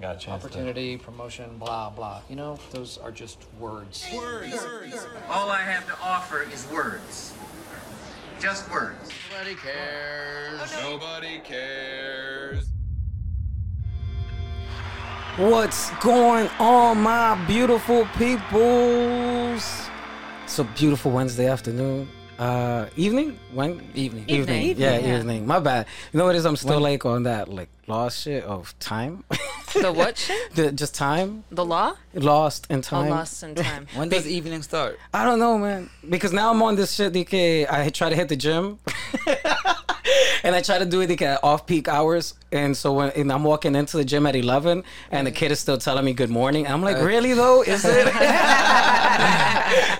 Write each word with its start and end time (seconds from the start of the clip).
I 0.00 0.02
got 0.02 0.16
a 0.16 0.18
chance. 0.18 0.42
to- 0.42 0.48
opportunity, 0.48 0.96
promotion, 0.96 1.58
blah 1.58 1.90
blah. 1.90 2.22
You 2.30 2.36
know, 2.36 2.58
those 2.70 2.96
are 2.96 3.10
just 3.10 3.44
words. 3.58 4.06
All 5.28 5.50
I 5.50 5.60
have 5.60 5.86
to 5.88 5.98
offer 6.02 6.42
is 6.50 6.66
words. 6.72 7.34
Just 8.40 8.70
words. 8.70 9.10
Nobody 9.30 9.54
cares. 9.56 10.72
Oh, 10.78 10.90
Nobody 10.92 11.40
cares. 11.40 12.64
What's 15.36 15.90
going 15.98 16.48
on, 16.58 17.02
my 17.02 17.34
beautiful 17.46 18.06
peoples? 18.16 19.90
It's 20.44 20.58
a 20.58 20.64
beautiful 20.64 21.12
Wednesday 21.12 21.46
afternoon. 21.46 22.08
Uh, 22.40 22.86
evening? 22.96 23.38
When? 23.52 23.72
Evening. 23.94 24.24
Evening. 24.26 24.62
Evening, 24.62 24.76
Yeah, 24.78 24.98
yeah. 24.98 25.18
evening. 25.18 25.46
My 25.46 25.60
bad. 25.60 25.84
You 26.10 26.18
know 26.18 26.24
what 26.24 26.34
it 26.34 26.38
is? 26.38 26.46
I'm 26.46 26.56
still 26.56 26.80
like 26.80 27.04
on 27.04 27.24
that 27.24 27.48
like 27.48 27.68
lost 27.86 28.22
shit 28.22 28.44
of 28.44 28.74
time. 28.78 29.24
The 29.74 29.92
what 29.92 30.16
shit? 30.24 30.54
the, 30.54 30.72
just 30.72 30.94
time. 30.94 31.44
The 31.50 31.66
law? 31.66 31.96
Lost 32.14 32.66
in 32.70 32.78
Oh, 32.78 32.80
time. 32.80 33.10
lost 33.10 33.42
in 33.42 33.54
time. 33.54 33.86
When 33.94 34.08
does 34.08 34.26
evening 34.26 34.62
start? 34.62 34.98
I 35.12 35.22
don't 35.26 35.38
know, 35.38 35.58
man. 35.58 35.90
Because 36.08 36.32
now 36.32 36.50
I'm 36.50 36.62
on 36.62 36.76
this 36.76 36.94
shit. 36.94 37.12
DK, 37.12 37.70
I 37.70 37.90
try 37.90 38.08
to 38.08 38.16
hit 38.16 38.30
the 38.30 38.36
gym, 38.36 38.78
and 40.42 40.56
I 40.56 40.62
try 40.62 40.78
to 40.78 40.86
do 40.86 41.02
it 41.02 41.10
like, 41.10 41.20
at 41.20 41.44
off-peak 41.44 41.88
hours. 41.88 42.32
And 42.52 42.74
so 42.74 42.94
when 42.94 43.10
and 43.10 43.30
I'm 43.30 43.44
walking 43.44 43.74
into 43.76 43.98
the 43.98 44.04
gym 44.04 44.24
at 44.26 44.34
11, 44.34 44.82
and 45.10 45.26
the 45.26 45.30
kid 45.30 45.52
is 45.52 45.60
still 45.60 45.76
telling 45.76 46.06
me 46.06 46.14
good 46.14 46.30
morning, 46.30 46.66
I'm 46.66 46.80
like, 46.82 46.96
really 47.02 47.34
though? 47.34 47.60
Is 47.62 47.84
it? 47.84 48.06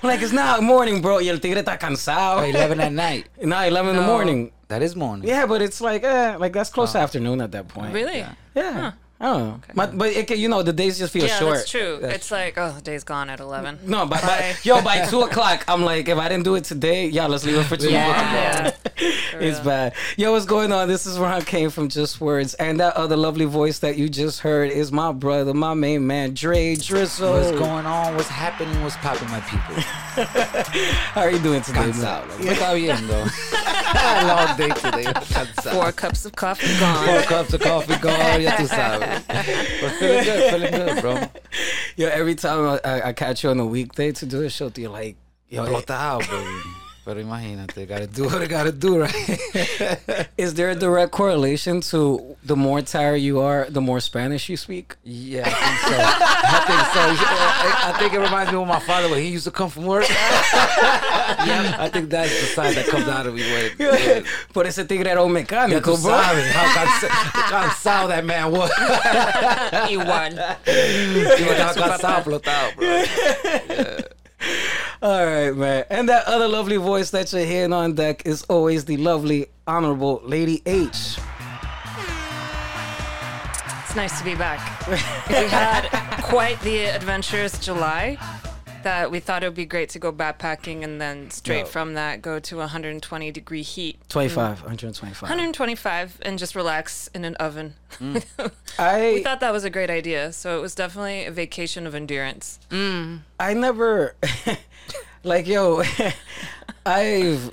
I'm 0.03 0.09
like, 0.13 0.21
it's 0.21 0.33
not 0.33 0.61
morning, 0.63 1.01
bro. 1.01 1.17
Y 1.19 1.27
el 1.29 1.39
tigre 1.39 1.59
está 1.61 1.75
Oh, 1.75 1.77
cansado. 1.77 2.43
11 2.47 2.79
at 2.79 2.91
night. 2.91 3.25
No, 3.43 3.57
11 3.61 3.91
in 3.91 3.95
the 3.97 4.01
morning. 4.07 4.51
That 4.67 4.81
is 4.81 4.95
morning. 4.95 5.27
Yeah, 5.27 5.45
but 5.47 5.61
it's 5.61 5.81
like, 5.81 6.03
eh, 6.03 6.37
like 6.37 6.53
that's 6.53 6.69
close 6.69 6.93
to 6.93 6.99
afternoon 6.99 7.41
at 7.41 7.51
that 7.51 7.67
point. 7.67 7.93
Really? 7.93 8.25
Yeah. 8.55 8.93
I 9.21 9.25
don't 9.25 9.39
know. 9.47 9.59
But, 9.75 9.97
but 9.97 10.09
it, 10.09 10.25
can- 10.27 10.39
you 10.39 10.49
know, 10.49 10.63
the 10.63 10.73
days 10.73 10.97
just 10.97 11.13
feel 11.13 11.25
Yeah, 11.25 11.37
short. 11.37 11.53
that's 11.57 11.69
true. 11.69 11.99
it's 12.01 12.31
like, 12.31 12.57
oh, 12.57 12.71
the 12.71 12.81
day's 12.81 13.03
gone 13.03 13.29
at 13.29 13.39
11. 13.39 13.79
No, 13.85 14.07
but, 14.07 14.19
Bye. 14.23 14.55
but 14.55 14.65
yo, 14.65 14.81
by 14.81 15.05
two 15.05 15.21
o'clock, 15.27 15.63
I'm 15.67 15.83
like, 15.83 16.07
if 16.09 16.17
I 16.17 16.27
didn't 16.27 16.43
do 16.43 16.55
it 16.55 16.63
today, 16.63 17.05
yeah, 17.07 17.27
let's 17.27 17.45
leave 17.45 17.57
it 17.57 17.65
for 17.65 17.77
tomorrow. 17.77 18.07
Yeah. 18.07 18.71
it's 18.97 19.59
bad. 19.59 19.93
Yo, 20.17 20.31
what's 20.31 20.45
going 20.47 20.71
on? 20.71 20.87
This 20.87 21.05
is 21.05 21.19
where 21.19 21.29
I 21.29 21.41
came 21.41 21.69
from 21.69 21.87
Just 21.87 22.19
Words, 22.19 22.55
and 22.55 22.79
that 22.79 22.95
other 22.97 23.15
lovely 23.15 23.45
voice 23.45 23.77
that 23.79 23.95
you 23.95 24.09
just 24.09 24.39
heard 24.39 24.71
is 24.71 24.91
my 24.91 25.11
brother, 25.11 25.53
my 25.53 25.75
main 25.75 26.07
man, 26.07 26.33
Dre 26.33 26.75
Drizzle. 26.75 27.31
What's 27.33 27.51
going 27.51 27.85
on? 27.85 28.15
What's 28.15 28.27
happening? 28.27 28.81
What's 28.81 28.97
popping, 28.97 29.29
my 29.29 29.39
people? 29.41 29.75
How 31.13 31.21
are 31.21 31.31
you 31.31 31.39
doing 31.39 31.61
today, 31.61 31.79
man? 31.79 31.91
Cansado. 31.93 32.39
Me 32.39 32.47
está 32.49 32.73
viendo. 32.73 33.29
Long 34.27 34.57
day 34.57 34.69
today. 34.69 35.03
Cansado. 35.33 35.71
Four 35.73 35.91
cups 35.91 36.25
of 36.25 36.31
coffee 36.33 36.79
gone. 36.79 37.05
Four 37.05 37.21
cups 37.23 37.53
of 37.53 37.61
coffee 37.61 37.97
gone. 37.97 38.41
Ya 38.41 38.51
tú 38.57 38.67
sabes. 38.67 39.10
But 39.81 39.91
feeling 39.99 40.23
good. 40.23 40.53
Feeling 40.53 40.71
good, 40.71 41.01
bro. 41.01 41.23
Yo, 41.95 42.07
every 42.07 42.35
time 42.35 42.79
I, 42.83 42.89
I, 42.89 43.07
I 43.09 43.13
catch 43.13 43.43
you 43.43 43.49
on 43.49 43.59
a 43.59 43.65
weekday 43.65 44.11
to 44.11 44.25
do 44.25 44.41
a 44.43 44.49
show, 44.49 44.71
you're 44.75 44.89
like, 44.91 45.17
yo, 45.49 45.65
Explotado, 45.65 46.19
baby. 46.29 46.80
Pero 47.03 47.19
imagínate, 47.19 47.87
gotta 47.87 48.05
do 48.05 48.25
what 48.25 48.43
I 48.43 48.45
gotta 48.45 48.71
do, 48.71 48.99
right? 49.01 50.29
is 50.37 50.53
there 50.53 50.69
a 50.69 50.75
direct 50.75 51.11
correlation 51.11 51.81
to 51.89 52.37
the 52.43 52.55
more 52.55 52.83
tired 52.83 53.15
you 53.17 53.39
are, 53.39 53.65
the 53.69 53.81
more 53.81 53.99
Spanish 53.99 54.49
you 54.49 54.55
speak? 54.55 54.95
Yeah, 55.03 55.41
I 55.47 55.49
think 55.49 55.79
so. 55.81 55.97
I 55.97 56.59
think 56.67 56.81
so. 56.93 57.01
I, 57.25 57.89
I 57.89 57.97
think 57.97 58.13
it 58.13 58.19
reminds 58.19 58.51
me 58.51 58.61
of 58.61 58.67
my 58.67 58.79
father 58.79 59.09
when 59.09 59.17
he 59.19 59.29
used 59.29 59.45
to 59.45 59.51
come 59.51 59.71
from 59.71 59.85
work. 59.87 60.05
I 60.09 61.89
think 61.91 62.11
that's 62.11 62.29
the 62.39 62.45
side 62.53 62.75
that 62.75 62.85
comes 62.85 63.07
out 63.07 63.25
of 63.25 63.33
me. 63.33 63.41
When, 63.51 64.23
Por 64.53 64.67
ese 64.67 64.85
tigre 64.85 65.09
era 65.09 65.23
un 65.23 65.33
Ya 65.33 65.41
mecánico, 65.41 65.95
tú 65.97 66.01
bro. 66.03 66.11
sabes 66.21 66.51
how 66.51 66.67
cansa- 66.69 67.09
cansado 67.49 68.07
that 68.09 68.23
man 68.23 68.51
was. 68.51 68.69
Igual. 69.89 70.37
He 70.67 71.45
was 71.47 71.75
cansado, 71.75 72.21
explotado, 72.21 72.75
bro. 72.75 73.03
All 75.03 75.25
right, 75.25 75.55
man. 75.55 75.85
And 75.89 76.07
that 76.09 76.27
other 76.27 76.47
lovely 76.47 76.77
voice 76.77 77.09
that 77.09 77.33
you're 77.33 77.43
hearing 77.43 77.73
on 77.73 77.95
deck 77.95 78.23
is 78.27 78.43
always 78.43 78.85
the 78.85 78.97
lovely, 78.97 79.47
honorable 79.65 80.21
Lady 80.23 80.61
H. 80.67 81.17
It's 83.83 83.95
nice 83.95 84.19
to 84.19 84.23
be 84.23 84.35
back. 84.35 84.87
we 84.87 85.47
had 85.47 85.89
quite 86.21 86.61
the 86.61 86.85
adventurous 86.85 87.57
July 87.57 88.17
that 88.83 89.11
we 89.11 89.19
thought 89.19 89.43
it 89.43 89.47
would 89.47 89.55
be 89.55 89.65
great 89.65 89.89
to 89.89 89.99
go 89.99 90.11
backpacking 90.11 90.83
and 90.83 90.99
then 91.01 91.29
straight 91.31 91.67
from 91.67 91.93
that 91.95 92.21
go 92.21 92.39
to 92.39 92.57
120 92.57 93.31
degree 93.31 93.61
heat. 93.61 93.99
25, 94.09 94.61
125. 94.61 95.21
125 95.21 96.19
and 96.23 96.39
just 96.39 96.55
relax 96.55 97.09
in 97.13 97.25
an 97.25 97.35
oven. 97.35 97.75
Mm. 97.99 98.23
I 98.79 99.13
we 99.15 99.23
thought 99.23 99.39
that 99.39 99.53
was 99.53 99.63
a 99.63 99.69
great 99.69 99.89
idea. 99.89 100.31
So 100.31 100.57
it 100.57 100.61
was 100.61 100.75
definitely 100.75 101.25
a 101.25 101.31
vacation 101.31 101.85
of 101.87 101.95
endurance. 101.95 102.59
Mm. 102.69 103.21
I 103.39 103.53
never 103.53 104.15
like 105.23 105.47
yo 105.47 105.83
I've 106.85 107.51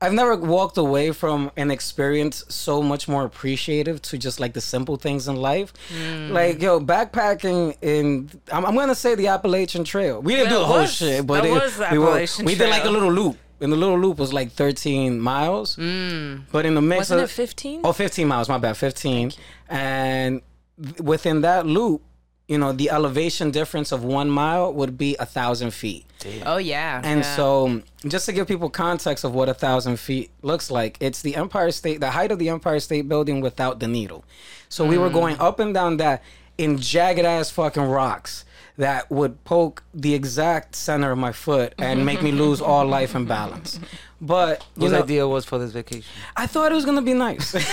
I've 0.00 0.12
never 0.12 0.36
walked 0.36 0.78
away 0.78 1.10
from 1.10 1.50
an 1.56 1.70
experience 1.72 2.44
so 2.48 2.82
much 2.82 3.08
more 3.08 3.24
appreciative 3.24 4.00
to 4.02 4.18
just 4.18 4.38
like 4.38 4.52
the 4.52 4.60
simple 4.60 4.96
things 4.96 5.26
in 5.26 5.34
life. 5.36 5.72
Mm. 5.92 6.30
Like 6.30 6.62
yo, 6.62 6.78
backpacking 6.80 7.76
in 7.82 8.30
I'm, 8.52 8.64
I'm 8.64 8.76
gonna 8.76 8.94
say 8.94 9.16
the 9.16 9.26
Appalachian 9.28 9.82
Trail. 9.84 10.22
We 10.22 10.34
didn't 10.36 10.50
That 10.50 10.54
do 10.54 10.58
the 10.60 10.66
whole 10.66 10.76
was- 10.82 10.94
shit, 10.94 11.26
but 11.26 11.44
it, 11.44 11.50
we, 11.90 11.98
were- 11.98 12.26
we 12.44 12.54
did 12.54 12.70
like 12.70 12.84
a 12.84 12.90
little 12.90 13.10
loop. 13.12 13.36
And 13.60 13.72
the 13.72 13.76
little 13.76 13.98
loop 13.98 14.18
was 14.18 14.32
like 14.32 14.52
13 14.52 15.18
miles. 15.20 15.74
But 15.74 16.64
in 16.64 16.74
the 16.76 16.80
mix 16.80 16.96
Mm. 16.96 16.98
Wasn't 16.98 17.20
of 17.22 17.30
it 17.30 17.32
15? 17.32 17.80
Oh, 17.82 17.92
15 17.92 18.28
miles, 18.28 18.48
my 18.48 18.56
bad, 18.58 18.76
15. 18.76 19.32
And 19.68 20.42
th- 20.80 21.00
within 21.00 21.40
that 21.40 21.66
loop, 21.66 22.02
you 22.48 22.56
know, 22.56 22.72
the 22.72 22.90
elevation 22.90 23.50
difference 23.50 23.92
of 23.92 24.02
one 24.02 24.30
mile 24.30 24.72
would 24.72 24.96
be 24.96 25.14
a 25.20 25.26
thousand 25.26 25.72
feet. 25.72 26.06
Oh 26.44 26.56
yeah. 26.56 27.00
And 27.04 27.24
so, 27.24 27.82
just 28.06 28.26
to 28.26 28.32
give 28.32 28.48
people 28.48 28.70
context 28.70 29.22
of 29.22 29.34
what 29.34 29.48
a 29.48 29.54
thousand 29.54 30.00
feet 30.00 30.30
looks 30.42 30.70
like, 30.70 30.96
it's 30.98 31.22
the 31.22 31.36
Empire 31.36 31.70
State, 31.70 32.00
the 32.00 32.10
height 32.10 32.32
of 32.32 32.38
the 32.38 32.48
Empire 32.48 32.80
State 32.80 33.08
Building 33.08 33.40
without 33.40 33.78
the 33.78 33.86
needle. 33.86 34.24
So 34.68 34.84
we 34.84 34.98
were 34.98 35.10
mm. 35.10 35.14
going 35.14 35.38
up 35.38 35.60
and 35.60 35.72
down 35.72 35.98
that 35.98 36.22
in 36.56 36.78
jagged 36.78 37.24
ass 37.24 37.50
fucking 37.50 37.84
rocks 37.84 38.44
that 38.78 39.10
would 39.10 39.44
poke 39.44 39.82
the 39.92 40.14
exact 40.14 40.74
center 40.74 41.10
of 41.10 41.18
my 41.18 41.32
foot 41.32 41.74
and 41.78 42.06
make 42.06 42.22
me 42.22 42.32
lose 42.32 42.60
all 42.60 42.86
life 42.86 43.14
and 43.14 43.28
balance. 43.28 43.78
But 44.20 44.66
you 44.76 44.82
Whose 44.82 44.92
know, 44.92 45.02
idea 45.02 45.28
was 45.28 45.44
for 45.44 45.58
this 45.58 45.70
vacation? 45.70 46.10
I 46.36 46.46
thought 46.48 46.72
it 46.72 46.74
was 46.74 46.84
gonna 46.84 47.02
be 47.02 47.14
nice. 47.14 47.52
This 47.54 47.62
is 47.64 47.70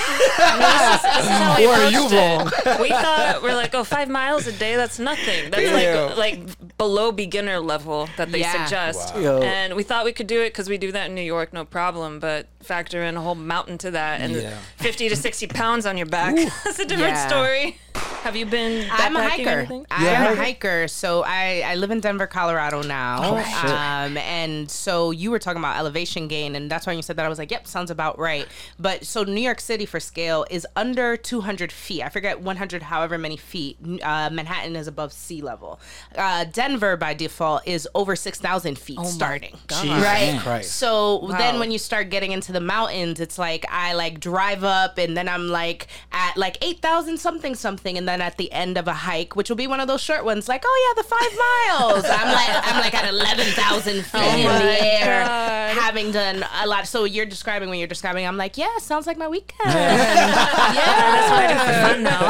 how 1.30 1.56
we 1.58 1.66
are 1.66 1.90
you 1.90 2.06
approached 2.06 2.68
it. 2.68 2.82
We 2.82 2.90
thought 2.90 3.40
we're 3.42 3.56
like, 3.56 3.74
oh, 3.74 3.84
five 3.84 4.10
miles 4.10 4.46
a 4.48 4.52
day, 4.52 4.76
that's 4.76 5.00
nothing. 5.00 5.50
That's 5.50 5.64
Yeah. 5.64 6.14
like 6.16 6.38
like 6.38 6.78
below 6.78 7.12
beginner 7.12 7.60
level 7.60 8.10
that 8.18 8.32
they 8.32 8.40
Yeah. 8.42 8.64
suggest. 8.66 9.16
Yo. 9.16 9.42
And 9.42 9.76
we 9.76 9.84
thought 9.84 10.06
we 10.06 10.14
could 10.14 10.28
do 10.28 10.42
it 10.42 10.50
because 10.50 10.70
we 10.70 10.78
do 10.78 10.92
that 10.92 11.08
in 11.10 11.16
New 11.16 11.22
York, 11.22 11.54
no 11.54 11.66
problem. 11.66 12.20
But 12.20 12.48
factor 12.62 13.02
in 13.04 13.16
a 13.18 13.22
whole 13.22 13.36
mountain 13.36 13.78
to 13.80 13.92
that 13.92 14.22
and 14.22 14.34
Yeah. 14.34 14.58
50 14.78 15.10
to 15.10 15.16
60 15.16 15.48
pounds 15.48 15.86
on 15.86 15.98
your 15.98 16.08
back. 16.08 16.36
That's 16.64 16.80
a 16.80 16.86
different 16.86 17.16
Yeah. 17.16 17.28
story. 17.28 17.80
Have 18.24 18.36
you 18.36 18.46
been? 18.48 18.88
I'm 18.92 19.16
a 19.16 19.20
backpacking 19.20 19.46
or 19.48 19.66
hiker. 19.66 19.86
I'm 19.92 20.34
a 20.34 20.36
hiker. 20.36 20.88
So 20.88 21.24
I, 21.26 21.62
I 21.66 21.76
live 21.76 21.92
in 21.92 22.00
Denver, 22.02 22.26
Colorado 22.28 22.82
now. 22.82 23.20
Oh, 23.22 23.38
shit. 23.44 23.72
Um, 23.72 24.18
and 24.18 24.70
so 24.70 25.12
you 25.12 25.30
were 25.32 25.38
talking 25.40 25.60
about 25.60 25.78
elevation 25.78 26.28
gain, 26.28 26.35
and 26.44 26.70
that's 26.70 26.86
why 26.86 26.94
you 26.94 27.02
said 27.02 27.16
that. 27.18 27.26
I 27.26 27.30
was 27.30 27.38
like, 27.40 27.52
yep, 27.52 27.68
sounds 27.68 27.90
about 27.92 28.20
right. 28.20 28.48
But 28.80 29.06
so 29.06 29.24
New 29.24 29.42
York 29.42 29.60
City 29.62 29.86
for 29.86 30.00
scale 30.00 30.46
is 30.50 30.68
under 30.76 31.16
200 31.16 31.72
feet. 31.72 32.04
I 32.04 32.10
forget 32.10 32.42
100, 32.42 32.84
however 32.84 33.18
many 33.18 33.38
feet. 33.38 33.78
Uh, 34.04 34.30
Manhattan 34.32 34.76
is 34.76 34.88
above 34.88 35.14
sea 35.14 35.42
level. 35.42 35.80
Uh, 36.16 36.44
Denver 36.46 36.98
by 36.98 37.14
default 37.14 37.66
is 37.68 37.88
over 37.96 38.16
6,000 38.16 38.78
feet 38.78 39.00
starting. 39.06 39.56
Jesus 39.70 39.86
Right. 40.04 40.40
Christ. 40.42 40.74
So 40.76 41.28
then 41.38 41.60
when 41.60 41.72
you 41.72 41.78
start 41.78 42.10
getting 42.10 42.32
into 42.32 42.52
the 42.52 42.60
mountains, 42.60 43.20
it's 43.20 43.38
like 43.38 43.66
I 43.70 43.94
like 43.94 44.20
drive 44.20 44.64
up 44.64 44.98
and 44.98 45.16
then 45.16 45.30
I'm 45.30 45.48
like 45.48 45.88
at 46.12 46.36
like 46.38 46.58
8,000 46.64 47.18
something 47.18 47.56
something 47.56 47.98
and 47.98 48.08
then 48.08 48.22
at 48.22 48.38
the 48.38 48.52
end 48.52 48.78
of 48.78 48.88
a 48.88 48.94
hike, 48.94 49.36
which 49.36 49.50
will 49.50 49.56
be 49.56 49.68
one 49.68 49.80
of 49.80 49.88
those 49.88 50.02
short 50.02 50.26
ones 50.26 50.48
like, 50.48 50.64
"Oh 50.66 50.94
yeah, 50.96 51.02
the 51.02 51.08
5 51.08 51.20
miles." 51.22 52.06
I'm 52.06 52.32
like 52.34 52.68
I'm 52.68 52.80
like 52.82 52.94
at 52.94 53.08
11,000 53.08 54.04
feet 54.06 54.22
in 54.22 54.44
the 54.46 54.84
air 54.84 55.24
God. 55.26 55.76
having 55.78 56.12
done 56.34 56.46
a 56.64 56.68
lot. 56.68 56.88
So 56.88 57.04
you're 57.06 57.26
describing 57.26 57.70
when 57.70 57.80
you're 57.80 57.88
describing, 57.88 58.26
I'm 58.28 58.38
like, 58.38 58.58
"Yeah, 58.58 58.78
sounds 58.80 59.06
like 59.08 59.18
my 59.18 59.28
weekend." 59.28 59.72
Yeah, 59.74 59.96
that's 61.16 61.30
what 61.32 61.40
I 61.44 61.48
do 61.54 61.60
for 61.66 61.74
fun 61.88 62.04
now. 62.04 62.22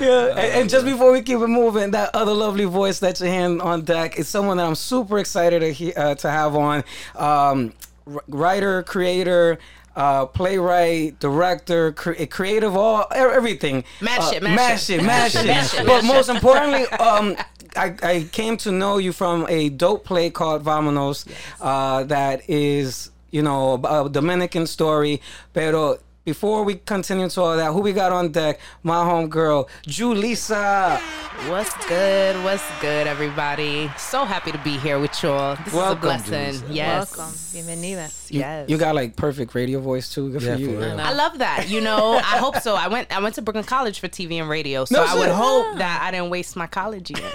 Yeah, 0.00 0.28
and, 0.28 0.38
and 0.38 0.70
just 0.70 0.84
before 0.86 1.10
we 1.10 1.22
keep 1.22 1.38
it 1.40 1.48
moving, 1.48 1.90
that 1.90 2.10
other 2.14 2.32
lovely 2.32 2.66
voice 2.66 3.00
that 3.00 3.18
you're 3.18 3.28
hearing 3.28 3.60
on 3.60 3.82
deck 3.82 4.16
is 4.16 4.28
someone 4.28 4.56
that 4.58 4.66
I'm 4.66 4.76
super 4.76 5.18
excited 5.18 5.58
to 5.60 5.72
he, 5.72 5.92
uh, 5.92 6.14
to 6.16 6.30
have 6.30 6.54
on. 6.54 6.84
Um, 7.16 7.72
r- 8.06 8.22
writer, 8.28 8.82
creator. 8.84 9.58
Uh, 9.96 10.26
playwright, 10.26 11.18
director, 11.18 11.90
cre- 11.90 12.24
creative, 12.30 12.76
all 12.76 13.06
everything. 13.32 13.82
Mash 14.00 14.32
Uh, 14.32 14.36
it, 14.36 14.42
mash 14.44 14.54
mash 14.54 14.90
it. 14.90 15.00
it, 15.00 15.02
mash 15.04 15.34
it. 15.34 15.46
Mash 15.46 15.74
it, 15.74 15.84
But 15.84 16.04
mash 16.04 16.12
most 16.14 16.28
importantly, 16.28 16.84
um, 17.00 17.36
I, 17.76 17.94
I 18.02 18.28
came 18.30 18.56
to 18.58 18.72
know 18.72 18.98
you 18.98 19.12
from 19.12 19.46
a 19.48 19.68
dope 19.68 20.04
play 20.04 20.30
called 20.30 20.64
Vamonos, 20.64 21.26
uh, 21.60 22.04
that 22.04 22.48
is, 22.48 23.10
you 23.30 23.42
know, 23.42 23.74
a 23.84 24.08
Dominican 24.08 24.66
story, 24.66 25.20
pero 25.52 25.98
before 26.28 26.62
we 26.62 26.74
continue 26.74 27.26
to 27.26 27.40
all 27.40 27.56
that, 27.56 27.72
who 27.72 27.80
we 27.80 27.90
got 27.94 28.12
on 28.12 28.30
deck? 28.30 28.60
My 28.82 29.02
home 29.02 29.28
girl, 29.30 29.66
Julissa. 29.86 31.00
What's 31.48 31.72
good? 31.86 32.36
What's 32.44 32.64
good, 32.82 33.06
everybody? 33.06 33.90
So 33.96 34.24
happy 34.26 34.52
to 34.52 34.58
be 34.58 34.76
here 34.76 34.98
with 34.98 35.22
y'all. 35.22 35.56
This 35.64 35.72
Welcome, 35.72 36.10
is 36.10 36.26
a 36.26 36.30
blessing. 36.30 36.68
Julissa. 36.68 36.74
Yes. 36.74 37.16
Welcome. 37.16 37.34
Bienvenida. 37.54 38.30
You, 38.30 38.40
Yes. 38.40 38.68
you 38.68 38.76
got 38.76 38.94
like 38.94 39.16
perfect 39.16 39.54
radio 39.54 39.80
voice 39.80 40.12
too. 40.12 40.32
Good 40.32 40.42
Yeah, 40.42 40.54
for 40.56 40.60
you. 40.60 40.72
for 40.74 40.80
real. 40.86 41.00
I 41.00 41.12
love 41.14 41.38
that. 41.38 41.68
You 41.70 41.80
know, 41.80 42.16
I 42.18 42.36
hope 42.38 42.56
so. 42.58 42.74
I 42.74 42.88
went 42.88 43.10
I 43.10 43.20
went 43.22 43.34
to 43.36 43.42
Brooklyn 43.42 43.64
College 43.64 44.00
for 44.00 44.08
TV 44.08 44.38
and 44.38 44.50
radio, 44.50 44.84
so 44.84 44.96
No 44.96 45.04
I 45.04 45.14
would 45.14 45.26
shit. 45.26 45.34
hope 45.34 45.78
that 45.78 46.02
I 46.02 46.10
didn't 46.10 46.28
waste 46.28 46.56
my 46.56 46.66
college 46.66 47.10
years. 47.10 47.32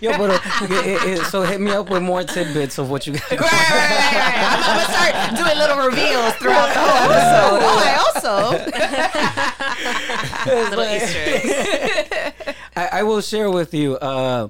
Yo, 0.00 0.16
but 0.16 0.30
uh, 0.30 0.38
it- 0.62 0.70
it- 0.86 1.18
it- 1.18 1.24
so 1.26 1.42
hit 1.42 1.60
me 1.60 1.72
up 1.72 1.90
with 1.90 2.02
more 2.02 2.22
tidbits 2.24 2.78
of 2.78 2.88
what 2.88 3.06
you 3.06 3.12
got. 3.14 3.30
right, 3.32 3.40
right, 3.40 3.50
right, 3.50 4.14
right. 4.16 4.34
I'm, 4.48 4.62
I'm 4.64 4.76
gonna 4.78 4.92
start 4.94 5.36
doing 5.36 5.58
little 5.58 5.78
reveals 5.86 6.32
throughout 6.40 6.72
the 6.72 6.80
whole 6.80 7.10
episode. 7.12 7.58
Oh, 7.68 7.82
I 7.84 7.97
also 7.98 8.50
Little 10.46 10.84
Easter 10.84 11.24
eggs. 11.26 12.56
I, 12.76 12.88
I 12.92 13.02
will 13.02 13.20
share 13.20 13.50
with 13.50 13.74
you, 13.74 13.96
uh, 13.96 14.48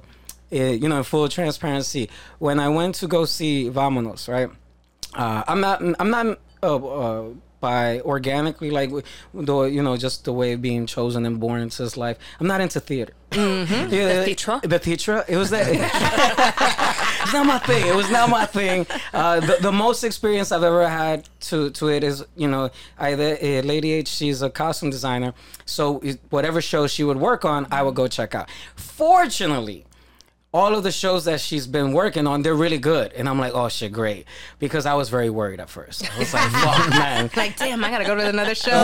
eh, 0.51 0.71
you 0.71 0.87
know, 0.87 0.97
in 0.97 1.03
full 1.03 1.27
transparency, 1.29 2.09
when 2.39 2.59
I 2.59 2.69
went 2.69 2.95
to 2.95 3.07
go 3.07 3.25
see 3.25 3.69
Vamonos, 3.69 4.27
right? 4.27 4.49
Uh, 5.13 5.43
I'm 5.47 5.59
not, 5.61 5.81
I'm 5.99 6.09
not 6.09 6.39
uh, 6.61 6.75
uh, 6.75 7.29
by 7.59 7.99
organically 8.01 8.71
like 8.71 8.91
the, 9.33 9.61
you 9.63 9.83
know, 9.83 9.97
just 9.97 10.25
the 10.25 10.33
way 10.33 10.53
of 10.53 10.61
being 10.61 10.85
chosen 10.85 11.25
and 11.25 11.39
born 11.39 11.61
into 11.61 11.83
this 11.83 11.97
life. 11.97 12.17
I'm 12.39 12.47
not 12.47 12.61
into 12.61 12.79
theater. 12.79 13.13
Mm-hmm. 13.31 13.93
Yeah, 13.93 14.19
The 14.19 14.25
theatre? 14.25 14.59
The 14.63 14.79
theatre. 14.79 15.25
It 15.27 15.37
was 15.37 15.49
that. 15.51 15.67
it's 17.21 17.33
not 17.33 17.45
my 17.45 17.59
thing. 17.59 17.85
It 17.85 17.95
was 17.95 18.09
not 18.09 18.29
my 18.29 18.45
thing. 18.45 18.87
Uh, 19.13 19.39
the, 19.39 19.57
the 19.61 19.71
most 19.71 20.03
experience 20.03 20.51
I've 20.51 20.63
ever 20.63 20.87
had 20.87 21.27
to 21.41 21.69
to 21.71 21.89
it 21.89 22.03
is, 22.03 22.25
you 22.35 22.47
know, 22.47 22.69
either 22.97 23.37
uh, 23.41 23.61
Lady 23.61 23.91
H. 23.93 24.07
She's 24.07 24.41
a 24.41 24.49
costume 24.49 24.89
designer, 24.89 25.33
so 25.65 26.01
whatever 26.29 26.61
show 26.61 26.87
she 26.87 27.03
would 27.03 27.17
work 27.17 27.45
on, 27.45 27.67
I 27.71 27.83
would 27.83 27.95
go 27.95 28.07
check 28.07 28.33
out. 28.35 28.49
Fortunately. 28.75 29.85
All 30.51 30.73
of 30.73 30.81
the 30.83 30.91
shows 30.91 31.25
that 31.25 31.41
she's 31.41 31.67
been 31.67 31.93
working 31.93 32.25
on, 32.25 32.41
they're 32.41 32.55
really 32.55 32.79
good. 32.79 33.13
And 33.13 33.29
I'm 33.29 33.37
like, 33.37 33.53
oh 33.53 33.69
shit, 33.69 33.91
great. 33.91 34.25
Because 34.57 34.87
I 34.87 34.95
was 34.95 35.09
very 35.09 35.29
worried 35.29 35.59
at 35.59 35.69
first. 35.69 36.11
I 36.11 36.17
was 36.17 36.33
like, 36.33 36.49
fuck, 36.49 36.89
man. 36.91 37.29
like, 37.35 37.55
damn, 37.55 37.83
I 37.83 37.91
gotta 37.91 38.05
go 38.05 38.15
to 38.15 38.27
another 38.27 38.51
oh, 38.51 38.53
show. 38.55 38.69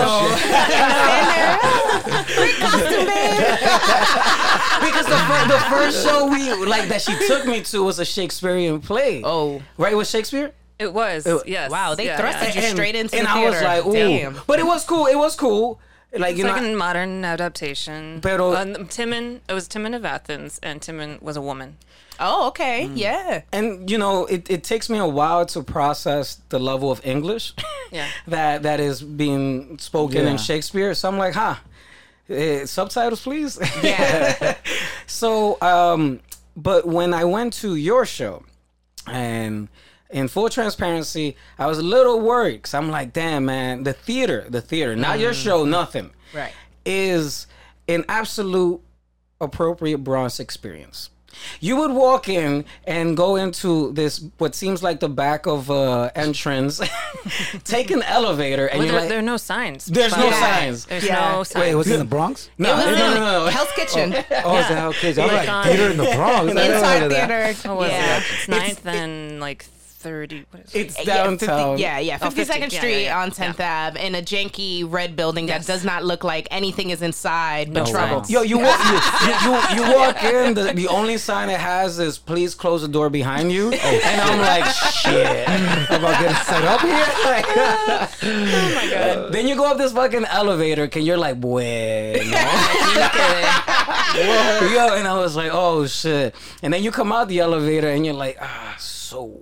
because 4.85 5.07
the, 5.07 5.45
the 5.47 5.59
first 5.69 6.06
show 6.06 6.27
we 6.27 6.53
like 6.65 6.88
that 6.89 7.01
she 7.01 7.15
took 7.27 7.47
me 7.47 7.63
to 7.63 7.83
was 7.83 7.97
a 7.97 8.06
Shakespearean 8.06 8.79
play. 8.79 9.23
Oh. 9.23 9.59
right, 9.77 9.94
it 9.94 9.95
was 9.95 10.07
Shakespeare. 10.09 10.51
It 10.77 10.94
was. 10.94 11.25
It- 11.25 11.47
yes. 11.47 11.71
Wow, 11.71 11.95
they 11.95 12.06
yeah, 12.06 12.19
thrusted 12.19 12.53
yeah. 12.53 12.62
you 12.62 12.69
straight 12.69 12.95
into 12.95 13.17
and 13.17 13.25
the 13.25 13.31
I 13.31 13.45
was 13.45 13.56
theater. 13.56 13.67
like, 13.67 13.85
ooh. 13.85 13.94
Damn. 13.94 14.38
But 14.45 14.59
it 14.59 14.65
was 14.65 14.85
cool. 14.85 15.07
It 15.07 15.17
was 15.17 15.35
cool. 15.35 15.79
Like 16.17 16.31
It's 16.31 16.39
you 16.39 16.45
like 16.45 16.62
know, 16.62 16.73
a 16.73 16.75
modern 16.75 17.25
adaptation. 17.25 18.21
Pero- 18.21 18.56
Um, 18.56 18.88
Timon, 18.88 19.41
it 19.50 19.53
was 19.53 19.67
Timon 19.67 19.94
of 19.94 20.06
Athens, 20.06 20.59
and 20.63 20.81
Timon 20.81 21.19
was 21.21 21.35
a 21.38 21.41
woman. 21.41 21.77
Oh, 22.19 22.47
okay. 22.47 22.85
Yeah. 22.95 23.41
and 23.51 23.89
you 23.91 23.97
know, 23.97 24.25
it, 24.25 24.50
it 24.50 24.63
takes 24.63 24.89
me 24.89 24.97
a 24.97 25.06
while 25.07 25.45
to 25.47 25.62
process 25.63 26.39
the 26.50 26.59
level 26.59 26.89
of 26.89 27.06
English 27.06 27.53
Yeah. 27.91 28.07
that 28.27 28.63
that 28.63 28.79
is 28.79 29.01
being 29.01 29.77
spoken 29.79 30.23
Yeah. 30.23 30.31
in 30.31 30.38
Shakespeare. 30.38 30.94
So 30.95 31.09
I'm 31.09 31.17
like, 31.17 31.33
huh. 31.33 31.56
Eh, 32.29 32.65
subtitles, 32.65 33.21
please. 33.21 33.59
Yeah. 33.83 34.56
So, 35.07 35.57
um, 35.62 36.19
but 36.56 36.88
when 36.88 37.13
I 37.13 37.25
went 37.25 37.53
to 37.62 37.75
your 37.75 38.06
show, 38.07 38.44
and 39.07 39.67
in 40.10 40.28
full 40.28 40.50
transparency, 40.50 41.36
I 41.60 41.66
was 41.68 41.78
a 41.80 41.84
little 41.84 42.19
worried 42.22 42.57
because 42.57 42.74
I'm 42.74 42.90
like, 42.92 43.13
damn, 43.13 43.46
man, 43.46 43.84
the 43.84 43.94
theater, 43.94 44.46
the 44.50 44.62
theater, 44.62 44.96
not 44.96 45.19
your 45.19 45.34
show, 45.34 45.66
nothing, 45.66 46.12
Right. 46.34 46.52
is 46.86 47.48
an 47.88 48.06
absolute 48.10 48.81
appropriate 49.42 50.00
Bronx 50.00 50.40
experience. 50.40 51.10
You 51.60 51.75
would 51.78 51.92
walk 51.92 52.30
in 52.30 52.63
and 52.86 53.18
go 53.18 53.36
into 53.36 53.92
this 53.92 54.24
what 54.38 54.56
seems 54.56 54.81
like 54.81 55.02
the 55.02 55.10
back 55.10 55.46
of 55.48 55.69
uh, 55.69 56.10
entrance, 56.16 56.80
take 57.66 57.92
an 57.92 58.04
elevator, 58.04 58.68
and 58.68 58.80
Well, 58.80 58.86
you're 58.88 58.92
there, 58.94 59.01
like, 59.01 59.10
there 59.10 59.19
are 59.19 59.22
no 59.22 59.36
signs. 59.36 59.86
There's 59.86 60.16
no 60.16 60.24
the 60.24 60.28
way. 60.31 60.40
signs. 60.40 60.86
There's 60.86 61.04
Yeah. 61.06 61.34
no 61.34 61.44
signs. 61.44 61.62
Wait, 61.62 61.72
it 61.72 61.75
was 61.75 61.92
in 61.92 62.00
the 62.00 62.06
Bronx? 62.06 62.50
no, 62.58 62.72
It 62.72 62.75
was 62.75 62.86
no, 62.86 62.92
in 62.92 62.98
no, 63.00 63.13
no, 63.16 63.46
no. 63.46 63.51
Hell's 63.51 63.72
Kitchen. 63.75 64.13
Oh, 64.13 64.58
is 64.58 64.68
that 64.69 64.78
how 64.78 64.94
kids? 64.94 65.18
I'm 65.18 65.28
Like 65.28 65.46
like, 65.46 65.66
theater 65.68 65.92
in 65.92 65.98
the 65.98 66.12
Bronx. 66.16 66.51
Inside 66.51 67.00
heard 67.00 67.12
that. 67.12 67.28
theater. 67.56 67.68
What 67.69 67.78
was 67.80 67.92
yeah. 67.92 68.18
it? 68.18 68.24
It's 68.31 68.48
ninth 68.48 68.86
and 68.88 69.40
like 69.42 69.66
thirty. 70.06 70.46
What 70.52 70.63
is 70.66 70.75
it? 70.75 70.80
It's 70.80 70.96
Yeah, 71.06 71.25
50 71.30 71.46
downtown. 71.48 71.78
Yeah, 71.80 71.98
yeah, 72.00 72.18
Oh, 72.22 72.28
52nd 72.30 72.36
50, 72.46 72.60
yeah, 72.60 72.68
Street 72.81 72.92
yeah, 73.04 73.18
yeah. 73.18 73.22
on 73.24 73.31
10th 73.31 73.60
Ave 73.60 74.06
in 74.06 74.13
a 74.16 74.22
janky 74.22 74.86
red 74.98 75.16
building 75.16 75.48
Yes. 75.48 75.66
that 75.66 75.74
does 75.74 75.84
not 75.84 76.04
look 76.06 76.24
like 76.24 76.48
anything 76.52 76.92
is 76.92 77.02
inside 77.02 77.74
but 77.74 77.86
No 77.86 77.92
trouble. 77.92 78.18
signs. 78.24 78.30
Yo, 78.30 78.42
you 78.44 78.60
walk, 78.60 78.80
you, 78.92 79.00
you, 79.28 79.34
you, 79.46 79.52
you 79.75 79.84
walk 80.00 80.24
in. 80.24 80.54
The, 80.54 80.74
the 80.81 80.88
only 80.88 81.18
sign 81.18 81.50
it 81.50 81.60
has 81.60 81.98
is 82.00 82.18
"Please 82.19 82.54
close 82.56 82.81
the 82.84 82.88
door 82.98 83.10
behind 83.10 83.52
you," 83.52 83.72
and 83.74 84.22
I'm 84.22 84.40
like, 84.40 84.66
"Shit, 85.02 85.50
I'm 85.50 85.63
about 86.00 86.16
getting 86.22 86.44
set 86.46 86.63
up 86.74 86.81
here. 86.81 87.06
Oh 88.56 88.75
my 88.75 88.86
god. 88.92 89.34
Then 89.34 89.48
you 89.48 89.56
go 89.56 89.66
up 89.72 89.78
this 89.78 89.92
fucking 89.94 90.25
elevator, 90.25 90.84
and 90.92 91.04
you're 91.08 91.18
like, 91.18 91.40
"Bueno." 91.42 92.19
Yo, 94.74 94.96
and 94.96 95.08
I 95.08 95.18
was 95.18 95.36
like, 95.36 95.51
"Oh 95.54 95.86
shit!" 95.88 96.36
And 96.63 96.74
then 96.74 96.84
you 96.84 96.92
come 96.92 97.12
out 97.12 97.28
the 97.28 97.40
elevator, 97.40 97.90
and 97.90 98.06
you're 98.06 98.13
like, 98.16 98.38
"Ah, 98.42 98.75
so." 98.80 99.42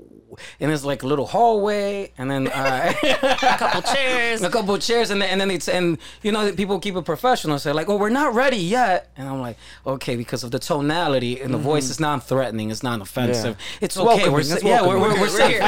And 0.59 0.71
it's 0.71 0.83
like 0.83 1.03
a 1.03 1.07
little 1.07 1.25
hallway, 1.27 2.11
and 2.17 2.29
then 2.29 2.47
uh, 2.47 2.93
A 3.03 3.37
couple 3.57 3.81
chairs. 3.81 4.41
a 4.41 4.49
couple 4.49 4.77
chairs, 4.77 5.09
and 5.09 5.21
then 5.21 5.29
and 5.29 5.41
then 5.41 5.51
it's 5.51 5.67
and 5.67 5.97
you 6.21 6.31
know 6.31 6.51
people 6.53 6.79
keep 6.79 6.95
it 6.95 7.05
professional. 7.05 7.57
Say 7.59 7.71
like, 7.71 7.89
"Oh, 7.89 7.97
we're 7.97 8.09
not 8.09 8.33
ready 8.33 8.57
yet," 8.57 9.09
and 9.17 9.27
I'm 9.27 9.41
like, 9.41 9.57
"Okay," 9.85 10.15
because 10.15 10.43
of 10.43 10.51
the 10.51 10.59
tonality 10.59 11.41
and 11.41 11.53
the 11.53 11.57
voice 11.57 11.89
is 11.89 11.99
non-threatening, 11.99 12.71
it's 12.71 12.83
non-offensive. 12.83 13.57
Yeah. 13.57 13.77
It's 13.85 13.95
It's 13.95 13.97
okay. 13.97 14.29
We're 14.29 14.39
it's 14.41 14.63
yeah, 14.63 14.85
we're 14.85 14.99
we're, 14.99 15.19
we're 15.19 15.27
safe. 15.43 15.61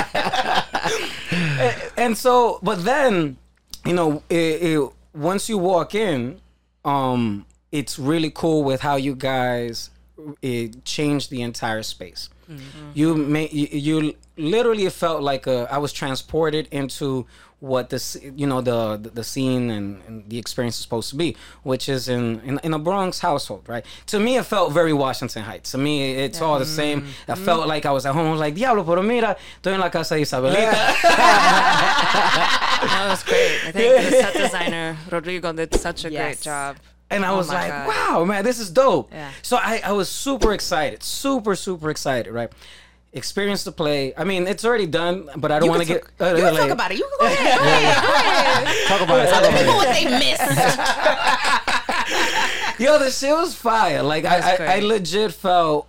and, 1.31 1.75
and 1.97 2.17
so, 2.17 2.59
but 2.61 2.83
then, 2.83 3.37
you 3.85 3.93
know, 3.93 4.23
it, 4.29 4.35
it, 4.63 4.89
once 5.13 5.49
you 5.49 5.57
walk 5.57 5.95
in, 5.95 6.39
um, 6.83 7.45
it's 7.71 7.97
really 7.99 8.31
cool 8.31 8.63
with 8.63 8.81
how 8.81 8.95
you 8.95 9.15
guys 9.15 9.89
it 10.41 10.83
changed 10.85 11.29
the 11.29 11.41
entire 11.41 11.83
space. 11.83 12.29
Mm-hmm. 12.49 12.91
You 12.93 13.15
may 13.15 13.49
you, 13.49 13.67
you 13.71 14.13
literally 14.37 14.89
felt 14.89 15.21
like 15.21 15.47
a, 15.47 15.67
I 15.71 15.77
was 15.77 15.91
transported 15.93 16.67
into 16.71 17.25
what 17.61 17.89
this 17.89 18.17
you 18.35 18.45
know 18.45 18.61
the 18.61 18.97
the, 18.97 19.09
the 19.09 19.23
scene 19.23 19.71
and, 19.71 20.01
and 20.07 20.29
the 20.29 20.37
experience 20.37 20.75
is 20.75 20.81
supposed 20.83 21.09
to 21.09 21.15
be, 21.15 21.35
which 21.63 21.87
is 21.89 22.07
in, 22.09 22.39
in 22.41 22.59
in 22.63 22.73
a 22.73 22.79
Bronx 22.79 23.19
household, 23.19 23.63
right? 23.67 23.85
To 24.07 24.19
me, 24.19 24.37
it 24.37 24.45
felt 24.45 24.73
very 24.73 24.93
Washington 24.93 25.43
Heights. 25.43 25.71
To 25.71 25.77
me, 25.77 26.11
it's 26.13 26.41
all 26.41 26.59
the 26.59 26.65
same. 26.65 27.01
Mm-hmm. 27.01 27.31
I 27.31 27.35
felt 27.35 27.67
like 27.67 27.85
I 27.85 27.91
was 27.91 28.05
at 28.05 28.13
home. 28.13 28.27
I 28.27 28.31
was 28.31 28.39
like, 28.41 28.55
Diablo, 28.55 28.83
pero 28.83 29.01
mira, 29.01 29.37
estoy 29.61 29.73
en 29.73 29.79
la 29.79 29.89
casa 29.89 30.15
de 30.15 30.21
Isabelita. 30.21 30.75
That 32.85 33.07
was 33.09 33.23
great. 33.23 33.59
I 33.67 33.71
think 33.71 33.95
the 34.05 34.11
set 34.11 34.33
designer 34.33 34.97
Rodrigo 35.09 35.51
did 35.53 35.73
such 35.75 36.05
a 36.05 36.11
Yes. 36.11 36.21
great 36.21 36.41
job. 36.41 36.75
And 37.09 37.23
I 37.25 37.29
Oh 37.29 37.37
was 37.37 37.49
like, 37.49 37.69
God. 37.71 37.87
wow, 37.87 38.25
man, 38.25 38.43
this 38.43 38.59
is 38.59 38.69
dope. 38.71 39.11
Yeah. 39.11 39.31
So 39.43 39.57
I, 39.57 39.81
I 39.85 39.91
was 39.91 40.09
super 40.09 40.53
excited, 40.53 41.03
super, 41.03 41.55
super 41.55 41.89
excited, 41.91 42.31
right? 42.33 42.49
Experience 43.13 43.63
the 43.63 43.71
play. 43.71 44.13
I 44.17 44.23
mean, 44.25 44.47
it's 44.47 44.65
already 44.65 44.87
done, 44.87 45.29
but 45.37 45.51
I 45.51 45.59
don't 45.59 45.69
want 45.69 45.81
to 45.83 45.87
get. 45.87 46.03
uh, 46.19 46.33
you 46.35 46.41
can 46.43 46.53
like- 46.53 46.63
talk 46.63 46.71
about 46.71 46.91
it. 46.91 46.97
You 46.97 47.07
can 47.07 47.17
go 47.19 47.25
ahead. 47.33 47.57
Go 47.57 47.63
ahead. 47.63 48.03
Go 48.03 48.11
ahead. 48.11 48.87
Talk 48.87 49.01
about 49.01 49.25
it. 49.25 49.29
Tell 49.29 49.41
the 49.41 49.51
people 49.57 49.75
what 49.75 49.89
they 49.93 50.05
missed. 50.05 50.41
Yo, 52.79 52.99
the 52.99 53.09
shit 53.09 53.31
was 53.33 53.55
fire. 53.55 54.03
Like 54.03 54.25
I, 54.25 54.55
I, 54.55 54.75
I 54.75 54.79
legit 54.79 55.31
felt 55.31 55.87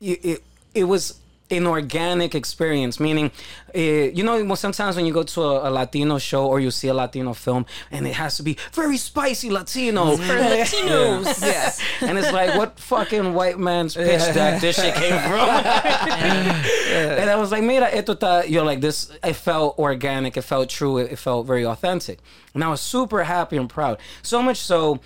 it, 0.00 0.24
it. 0.24 0.42
It 0.74 0.84
was 0.84 1.20
an 1.56 1.66
organic 1.66 2.34
experience. 2.34 2.98
Meaning, 3.00 3.30
uh, 3.74 3.78
you 3.78 4.22
know, 4.22 4.54
sometimes 4.54 4.96
when 4.96 5.06
you 5.06 5.12
go 5.12 5.22
to 5.22 5.40
a, 5.42 5.68
a 5.68 5.70
Latino 5.70 6.18
show 6.18 6.46
or 6.46 6.60
you 6.60 6.70
see 6.70 6.88
a 6.88 6.94
Latino 6.94 7.34
film, 7.34 7.66
and 7.90 8.06
it 8.06 8.14
has 8.14 8.36
to 8.36 8.42
be 8.42 8.56
very 8.72 8.96
spicy 8.96 9.50
Latino 9.50 10.16
For 10.16 10.22
Latinos. 10.52 11.42
yeah, 12.00 12.08
and 12.08 12.18
it's 12.18 12.32
like, 12.32 12.56
what 12.56 12.78
fucking 12.78 13.34
white 13.34 13.58
man's 13.58 13.94
pitch 13.94 14.34
deck 14.34 14.60
this 14.60 14.76
shit 14.76 14.94
came 14.94 15.18
from? 15.28 15.48
And 16.94 17.30
I 17.30 17.36
was 17.36 17.50
like, 17.50 17.62
mira, 17.62 17.86
esto 17.86 18.14
está, 18.14 18.48
you're 18.48 18.64
like, 18.64 18.80
this, 18.80 19.10
it 19.22 19.34
felt 19.34 19.78
organic, 19.78 20.36
it 20.36 20.42
felt 20.42 20.68
true, 20.68 20.98
it, 20.98 21.12
it 21.12 21.16
felt 21.16 21.46
very 21.46 21.64
authentic. 21.64 22.20
And 22.54 22.62
I 22.62 22.68
was 22.68 22.80
super 22.80 23.24
happy 23.24 23.56
and 23.56 23.68
proud. 23.68 23.98
So 24.22 24.42
much 24.42 24.58
so 24.58 25.00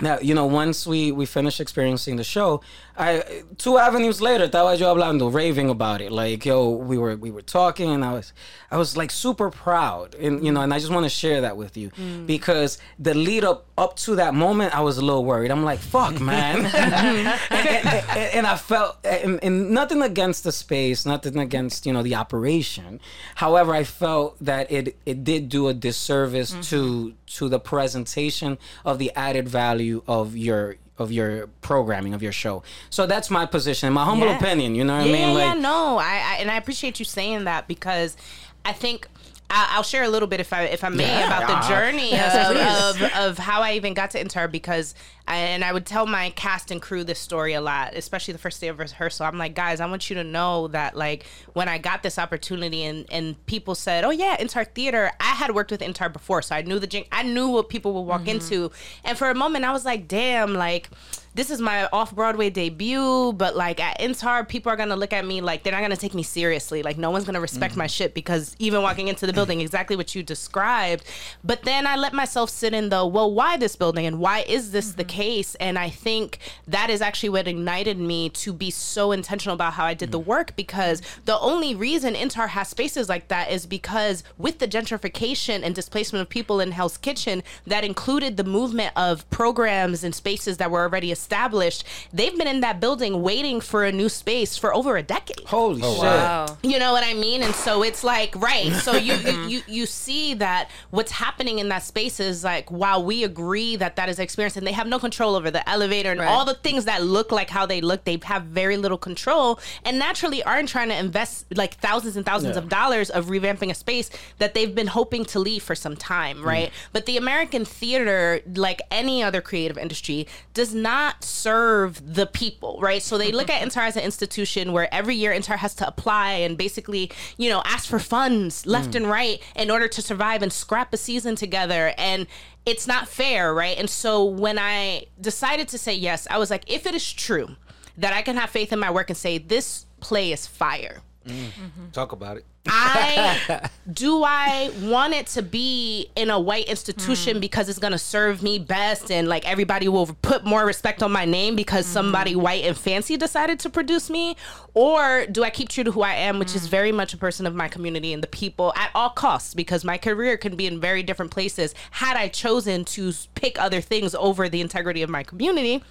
Now, 0.00 0.18
you 0.18 0.34
know, 0.34 0.46
once 0.46 0.86
we 0.88 1.12
we 1.12 1.24
finished 1.24 1.60
experiencing 1.60 2.16
the 2.16 2.24
show, 2.24 2.60
I 2.96 3.42
two 3.58 3.76
avenues 3.78 4.20
later, 4.20 4.46
estaba 4.46 4.78
yo 4.78 4.94
hablando, 4.94 5.32
raving 5.32 5.68
about 5.68 6.00
it. 6.00 6.12
Like, 6.12 6.46
yo, 6.46 6.70
we 6.70 6.96
were 6.96 7.16
we 7.16 7.32
were 7.32 7.42
talking, 7.42 7.90
and 7.90 8.04
I 8.04 8.12
was 8.12 8.32
I 8.70 8.76
was 8.76 8.96
like 8.96 9.10
super 9.10 9.50
proud, 9.50 10.14
and 10.14 10.44
you 10.44 10.52
know, 10.52 10.60
and 10.60 10.72
I 10.72 10.78
just 10.78 10.92
want 10.92 11.04
to 11.04 11.10
share 11.10 11.40
that 11.40 11.56
with 11.56 11.76
you 11.76 11.90
mm. 11.90 12.24
because 12.24 12.78
the 13.00 13.12
lead 13.14 13.42
up 13.44 13.66
up 13.76 13.96
to 13.96 14.14
that 14.16 14.32
moment, 14.34 14.76
I 14.76 14.80
was 14.80 14.96
a 14.98 15.04
little 15.04 15.24
worried. 15.24 15.50
I'm 15.50 15.64
like, 15.64 15.80
fuck, 15.80 16.20
man, 16.20 16.66
and, 16.66 16.74
and- 17.50 18.06
and- 18.34 18.44
I 18.44 18.56
felt, 18.56 18.98
and, 19.04 19.42
and 19.42 19.70
nothing 19.70 20.02
against 20.02 20.44
the 20.44 20.52
space, 20.52 21.04
nothing 21.04 21.38
against 21.38 21.86
you 21.86 21.92
know 21.92 22.02
the 22.02 22.14
operation. 22.14 23.00
However, 23.34 23.74
I 23.74 23.82
felt 23.82 24.36
that 24.40 24.70
it 24.70 24.96
it 25.04 25.24
did 25.24 25.48
do 25.48 25.66
a 25.66 25.74
disservice 25.74 26.50
to 26.50 26.56
mm-hmm. 26.56 27.10
to 27.26 27.48
the 27.48 27.58
presentation 27.58 28.56
of 28.84 29.00
the 29.00 29.10
added 29.16 29.48
value 29.48 30.02
of 30.06 30.36
your 30.36 30.76
of 30.98 31.10
your 31.10 31.48
programming 31.60 32.14
of 32.14 32.22
your 32.22 32.32
show. 32.32 32.62
So 32.90 33.06
that's 33.06 33.30
my 33.30 33.46
position, 33.46 33.92
my 33.92 34.04
humble 34.04 34.26
Yeah. 34.28 34.36
opinion. 34.38 34.74
You 34.74 34.84
know 34.84 34.96
what 34.98 35.06
yeah, 35.06 35.12
I 35.12 35.26
mean? 35.26 35.36
yeah, 35.38 35.44
Like, 35.52 35.58
no, 35.58 35.98
I, 35.98 36.04
I 36.04 36.36
and 36.40 36.50
I 36.50 36.56
appreciate 36.56 36.98
you 36.98 37.04
saying 37.04 37.44
that 37.44 37.66
because 37.68 38.16
I 38.64 38.72
think. 38.72 39.08
I- 39.50 39.72
I'll 39.72 39.82
share 39.82 40.02
a 40.04 40.08
little 40.08 40.26
bit 40.26 40.40
if 40.40 40.54
I 40.54 40.62
if 40.64 40.82
I 40.82 40.88
may 40.88 41.06
Yeah. 41.06 41.26
about 41.26 41.46
the 41.62 41.68
journey 41.68 42.18
of, 42.18 43.02
of, 43.02 43.12
of 43.14 43.38
how 43.38 43.60
I 43.60 43.74
even 43.74 43.92
got 43.92 44.10
to 44.12 44.18
Intar 44.24 44.50
because 44.50 44.94
I, 45.26 45.36
and 45.36 45.64
I 45.64 45.72
would 45.72 45.86
tell 45.86 46.06
my 46.06 46.30
cast 46.30 46.70
and 46.70 46.82
crew 46.82 47.02
this 47.02 47.18
story 47.18 47.54
a 47.54 47.60
lot, 47.60 47.94
especially 47.94 48.32
the 48.32 48.38
first 48.38 48.60
day 48.60 48.68
of 48.68 48.78
rehearsal. 48.78 49.24
I'm 49.24 49.38
like, 49.38 49.54
guys, 49.54 49.80
I 49.80 49.86
want 49.86 50.10
you 50.10 50.16
to 50.16 50.24
know 50.24 50.68
that 50.68 50.96
like 50.96 51.24
when 51.54 51.68
I 51.68 51.78
got 51.78 52.02
this 52.02 52.18
opportunity 52.18 52.84
and 52.84 53.06
and 53.10 53.46
people 53.46 53.74
said, 53.74 54.04
oh 54.04 54.10
yeah, 54.10 54.36
Intar 54.36 54.66
Theater, 54.66 55.10
I 55.20 55.34
had 55.34 55.54
worked 55.54 55.70
with 55.70 55.80
Intar 55.80 56.12
before, 56.12 56.42
so 56.42 56.54
I 56.54 56.62
knew 56.62 56.78
the 56.78 56.86
jing- 56.86 57.06
I 57.10 57.22
knew 57.22 57.48
what 57.48 57.68
people 57.68 57.94
would 57.94 58.02
walk 58.02 58.22
mm-hmm. 58.22 58.30
into, 58.30 58.70
and 59.02 59.16
for 59.16 59.30
a 59.30 59.34
moment 59.34 59.64
I 59.64 59.72
was 59.72 59.84
like, 59.84 60.08
damn, 60.08 60.54
like 60.54 60.90
this 61.34 61.50
is 61.50 61.60
my 61.60 61.88
off 61.92 62.14
Broadway 62.14 62.48
debut, 62.48 63.32
but 63.32 63.56
like 63.56 63.80
at 63.80 63.98
Intar, 63.98 64.48
people 64.48 64.70
are 64.70 64.76
gonna 64.76 64.94
look 64.94 65.12
at 65.12 65.26
me 65.26 65.40
like 65.40 65.64
they're 65.64 65.72
not 65.72 65.80
gonna 65.80 65.96
take 65.96 66.14
me 66.14 66.22
seriously. 66.22 66.82
Like 66.82 66.96
no 66.96 67.10
one's 67.10 67.24
gonna 67.24 67.40
respect 67.40 67.76
my 67.76 67.84
mm-hmm. 67.84 67.90
shit 67.90 68.14
because 68.14 68.54
even 68.60 68.82
walking 68.82 69.08
into 69.08 69.26
the 69.26 69.32
building, 69.32 69.60
exactly 69.60 69.96
what 69.96 70.14
you 70.14 70.22
described. 70.22 71.04
But 71.42 71.62
then 71.62 71.86
I 71.86 71.96
let 71.96 72.12
myself 72.12 72.50
sit 72.50 72.72
in 72.72 72.88
the 72.88 73.04
well, 73.04 73.32
why 73.32 73.56
this 73.56 73.74
building 73.74 74.06
and 74.06 74.20
why 74.20 74.40
is 74.46 74.70
this 74.70 74.92
the 74.92 75.02
mm-hmm. 75.02 75.13
Case? 75.14 75.54
And 75.56 75.78
I 75.78 75.90
think 75.90 76.38
that 76.66 76.90
is 76.90 77.00
actually 77.00 77.28
what 77.30 77.46
ignited 77.46 77.98
me 77.98 78.28
to 78.30 78.52
be 78.52 78.70
so 78.70 79.12
intentional 79.12 79.54
about 79.54 79.74
how 79.74 79.84
I 79.84 79.94
did 79.94 80.10
the 80.10 80.20
mm. 80.20 80.26
work 80.26 80.56
because 80.56 81.02
the 81.24 81.38
only 81.38 81.74
reason 81.74 82.14
Intar 82.14 82.48
has 82.48 82.68
spaces 82.68 83.08
like 83.08 83.28
that 83.28 83.50
is 83.50 83.66
because 83.66 84.24
with 84.38 84.58
the 84.58 84.68
gentrification 84.68 85.62
and 85.62 85.74
displacement 85.74 86.22
of 86.22 86.28
people 86.28 86.60
in 86.60 86.72
Hell's 86.72 86.96
Kitchen, 86.96 87.42
that 87.66 87.84
included 87.84 88.36
the 88.36 88.44
movement 88.44 88.92
of 88.96 89.28
programs 89.30 90.02
and 90.04 90.14
spaces 90.14 90.56
that 90.56 90.70
were 90.70 90.82
already 90.82 91.12
established. 91.12 91.84
They've 92.12 92.36
been 92.36 92.48
in 92.48 92.60
that 92.60 92.80
building 92.80 93.22
waiting 93.22 93.60
for 93.60 93.84
a 93.84 93.92
new 93.92 94.08
space 94.08 94.56
for 94.56 94.74
over 94.74 94.96
a 94.96 95.02
decade. 95.02 95.46
holy 95.46 95.80
oh, 95.82 95.94
shit. 95.94 96.02
Wow. 96.02 96.58
You 96.62 96.78
know 96.78 96.92
what 96.92 97.04
I 97.04 97.14
mean? 97.14 97.42
And 97.42 97.54
so 97.54 97.82
it's 97.82 98.02
like, 98.02 98.34
right. 98.36 98.72
So 98.72 98.92
you, 98.96 99.14
you 99.14 99.34
you 99.54 99.62
you 99.66 99.86
see 99.86 100.34
that 100.34 100.70
what's 100.90 101.12
happening 101.12 101.58
in 101.58 101.68
that 101.68 101.82
space 101.82 102.20
is 102.20 102.42
like 102.44 102.70
while 102.70 103.04
we 103.04 103.24
agree 103.24 103.76
that 103.76 103.96
that 103.96 104.08
is 104.08 104.18
experience 104.18 104.56
and 104.56 104.66
they 104.66 104.72
have 104.72 104.86
no 104.86 104.98
control 105.04 105.34
over 105.38 105.50
the 105.50 105.64
elevator 105.68 106.10
and 106.10 106.20
Right. 106.20 106.28
all 106.28 106.44
the 106.44 106.54
things 106.66 106.82
that 106.86 107.00
look 107.02 107.28
like 107.38 107.50
how 107.50 107.64
they 107.66 107.80
look, 107.80 108.04
they 108.04 108.18
have 108.24 108.42
very 108.44 108.76
little 108.84 108.98
control 108.98 109.60
and 109.84 109.98
naturally 109.98 110.42
aren't 110.42 110.68
trying 110.68 110.88
to 110.88 110.98
invest 111.06 111.44
like 111.62 111.74
thousands 111.86 112.16
and 112.16 112.24
thousands 112.24 112.56
Yeah. 112.56 112.62
of 112.62 112.68
dollars 112.68 113.10
of 113.10 113.26
revamping 113.26 113.70
a 113.70 113.74
space 113.74 114.08
that 114.38 114.54
they've 114.54 114.74
been 114.74 114.88
hoping 114.98 115.24
to 115.26 115.38
leave 115.38 115.62
for 115.62 115.74
some 115.74 115.96
time, 115.96 116.38
mm. 116.38 116.44
right? 116.44 116.70
But 116.92 117.06
the 117.06 117.16
American 117.16 117.64
theater, 117.64 118.40
like 118.54 118.80
any 118.90 119.22
other 119.22 119.40
creative 119.40 119.78
industry, 119.78 120.26
does 120.54 120.72
not 120.74 121.24
serve 121.24 122.14
the 122.14 122.26
people, 122.26 122.78
right? 122.80 123.02
So 123.02 123.18
they 123.18 123.32
look 123.32 123.50
at 123.50 123.62
Intar 123.66 123.86
as 123.86 123.96
an 123.96 124.02
institution 124.02 124.72
where 124.72 124.92
every 124.92 125.16
year 125.16 125.32
Intar 125.32 125.58
has 125.58 125.74
to 125.76 125.86
apply 125.86 126.32
and 126.44 126.56
basically, 126.56 127.10
you 127.36 127.48
know, 127.50 127.62
ask 127.64 127.88
for 127.88 127.98
funds 127.98 128.66
left 128.66 128.92
mm. 128.92 128.96
and 128.96 129.10
right 129.10 129.40
in 129.56 129.70
order 129.70 129.88
to 129.88 130.00
survive 130.02 130.42
and 130.42 130.52
scrap 130.52 130.92
a 130.92 130.96
season 130.96 131.36
together. 131.36 131.92
And 131.98 132.26
it's 132.66 132.86
not 132.86 133.08
fair, 133.08 133.52
right? 133.52 133.76
And 133.78 133.88
so 133.88 134.24
when 134.24 134.58
I 134.58 135.06
decided 135.20 135.68
to 135.68 135.78
say 135.78 135.94
yes, 135.94 136.26
I 136.30 136.38
was 136.38 136.50
like, 136.50 136.64
if 136.66 136.86
it 136.86 136.94
is 136.94 137.12
true 137.12 137.56
that 137.98 138.12
I 138.12 138.22
can 138.22 138.36
have 138.36 138.50
faith 138.50 138.72
in 138.72 138.78
my 138.78 138.90
work 138.90 139.10
and 139.10 139.16
say, 139.16 139.38
this 139.38 139.86
play 140.00 140.32
is 140.32 140.46
fire. 140.46 141.00
Mm. 141.26 141.46
Mm-hmm. 141.46 141.90
Talk 141.92 142.12
about 142.12 142.36
it. 142.38 142.44
I 142.66 143.68
do 143.92 144.22
I 144.24 144.70
want 144.80 145.14
it 145.14 145.26
to 145.28 145.42
be 145.42 146.10
in 146.16 146.30
a 146.30 146.40
white 146.40 146.66
institution 146.66 147.34
hmm. 147.34 147.40
because 147.40 147.68
it's 147.68 147.78
gonna 147.78 147.98
serve 147.98 148.42
me 148.42 148.58
best 148.58 149.10
and 149.10 149.28
like 149.28 149.48
everybody 149.48 149.88
will 149.88 150.06
put 150.22 150.44
more 150.44 150.64
respect 150.64 151.02
on 151.02 151.12
my 151.12 151.24
name 151.24 151.56
because 151.56 151.86
hmm. 151.86 151.92
somebody 151.92 152.34
white 152.34 152.64
and 152.64 152.76
fancy 152.76 153.16
decided 153.16 153.58
to 153.60 153.70
produce 153.70 154.08
me? 154.08 154.36
Or 154.72 155.26
do 155.26 155.44
I 155.44 155.50
keep 155.50 155.68
true 155.68 155.84
to 155.84 155.92
who 155.92 156.02
I 156.02 156.14
am 156.14 156.38
which 156.38 156.54
is 156.54 156.62
hmm. 156.62 156.70
very 156.70 156.92
much 156.92 157.12
a 157.12 157.16
person 157.16 157.46
of 157.46 157.54
my 157.54 157.68
community 157.68 158.12
and 158.12 158.22
the 158.22 158.28
people 158.28 158.72
at 158.76 158.90
all 158.94 159.10
costs? 159.10 159.54
Because 159.54 159.84
my 159.84 159.98
career 159.98 160.36
can 160.36 160.56
be 160.56 160.66
in 160.66 160.80
very 160.80 161.02
different 161.02 161.30
places 161.30 161.74
had 161.90 162.16
I 162.16 162.28
chosen 162.28 162.84
to 162.86 163.12
pick 163.34 163.60
other 163.60 163.80
things 163.80 164.14
over 164.14 164.48
the 164.48 164.60
integrity 164.60 165.02
of 165.02 165.10
my 165.10 165.22
community 165.22 165.82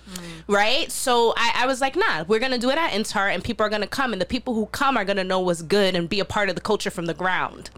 right? 0.47 0.91
So 0.91 1.33
I, 1.37 1.53
I 1.57 1.67
was 1.67 1.81
like 1.81 1.95
nah 1.95 2.23
we're 2.27 2.39
gonna 2.39 2.57
do 2.57 2.69
it 2.69 2.77
at 2.77 2.91
Intar 2.91 3.33
and 3.33 3.43
people 3.43 3.65
are 3.65 3.69
gonna 3.69 3.87
come 3.87 4.13
and 4.13 4.21
the 4.21 4.25
people 4.25 4.53
who 4.53 4.65
come 4.67 4.97
are 4.97 5.05
gonna 5.05 5.23
know 5.23 5.39
what's 5.39 5.61
good 5.61 5.95
and 5.95 6.09
be 6.09 6.19
a 6.19 6.25
part 6.25 6.49
of 6.49 6.55
the 6.55 6.61
culture 6.63 6.89
from 6.91 7.05
the 7.05 7.13
ground 7.13 7.69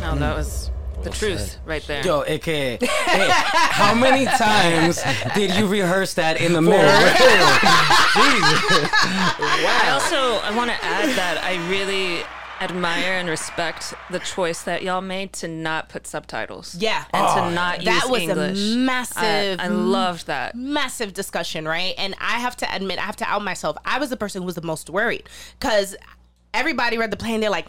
No, 0.00 0.14
that 0.16 0.36
was 0.36 0.70
the 1.04 1.10
truth 1.10 1.58
right 1.64 1.84
there. 1.86 2.04
Yo, 2.04 2.22
es 2.22 2.40
que, 2.42 2.76
hey, 2.80 3.28
how 3.30 3.94
many 3.94 4.24
times 4.48 5.00
did 5.36 5.54
you 5.54 5.68
rehearse 5.68 6.14
that 6.14 6.40
in 6.40 6.52
the 6.52 6.60
mirror? 6.60 6.82
Jesus. 8.18 8.90
Wow. 8.90 9.80
I 9.84 9.90
also 9.92 10.44
I 10.44 10.52
want 10.56 10.70
to 10.70 10.84
add 10.84 11.08
that 11.16 11.40
I 11.44 11.54
really 11.70 12.22
admire 12.60 13.12
and 13.12 13.28
respect 13.28 13.94
the 14.10 14.18
choice 14.18 14.62
that 14.62 14.82
y'all 14.82 15.00
made 15.00 15.32
to 15.34 15.46
not 15.46 15.88
put 15.88 16.04
subtitles. 16.08 16.74
Yeah. 16.74 17.04
And 17.14 17.24
Oh, 17.28 17.48
to 17.48 17.50
not 17.54 17.84
use 17.84 17.86
English. 17.86 18.02
that 18.02 18.02
use 18.02 18.10
was 18.10 18.20
English. 18.20 18.74
a 18.74 18.76
massive 18.78 19.60
I, 19.60 19.64
I 19.64 19.68
loved 19.68 20.26
that. 20.26 20.56
massive 20.56 21.14
discussion, 21.14 21.68
right? 21.68 21.94
And 21.96 22.16
I 22.20 22.40
have 22.40 22.56
to 22.56 22.74
admit, 22.74 22.98
I 22.98 23.02
have 23.02 23.16
to 23.16 23.24
out 23.28 23.44
myself. 23.44 23.76
I 23.84 24.00
was 24.00 24.10
the 24.10 24.16
person 24.16 24.42
who 24.42 24.46
was 24.46 24.56
the 24.56 24.62
most 24.62 24.90
worried 24.90 25.28
because 25.60 25.94
everybody 26.52 26.98
read 26.98 27.12
the 27.12 27.16
play 27.16 27.34
and 27.34 27.42
they're 27.42 27.50
like, 27.50 27.68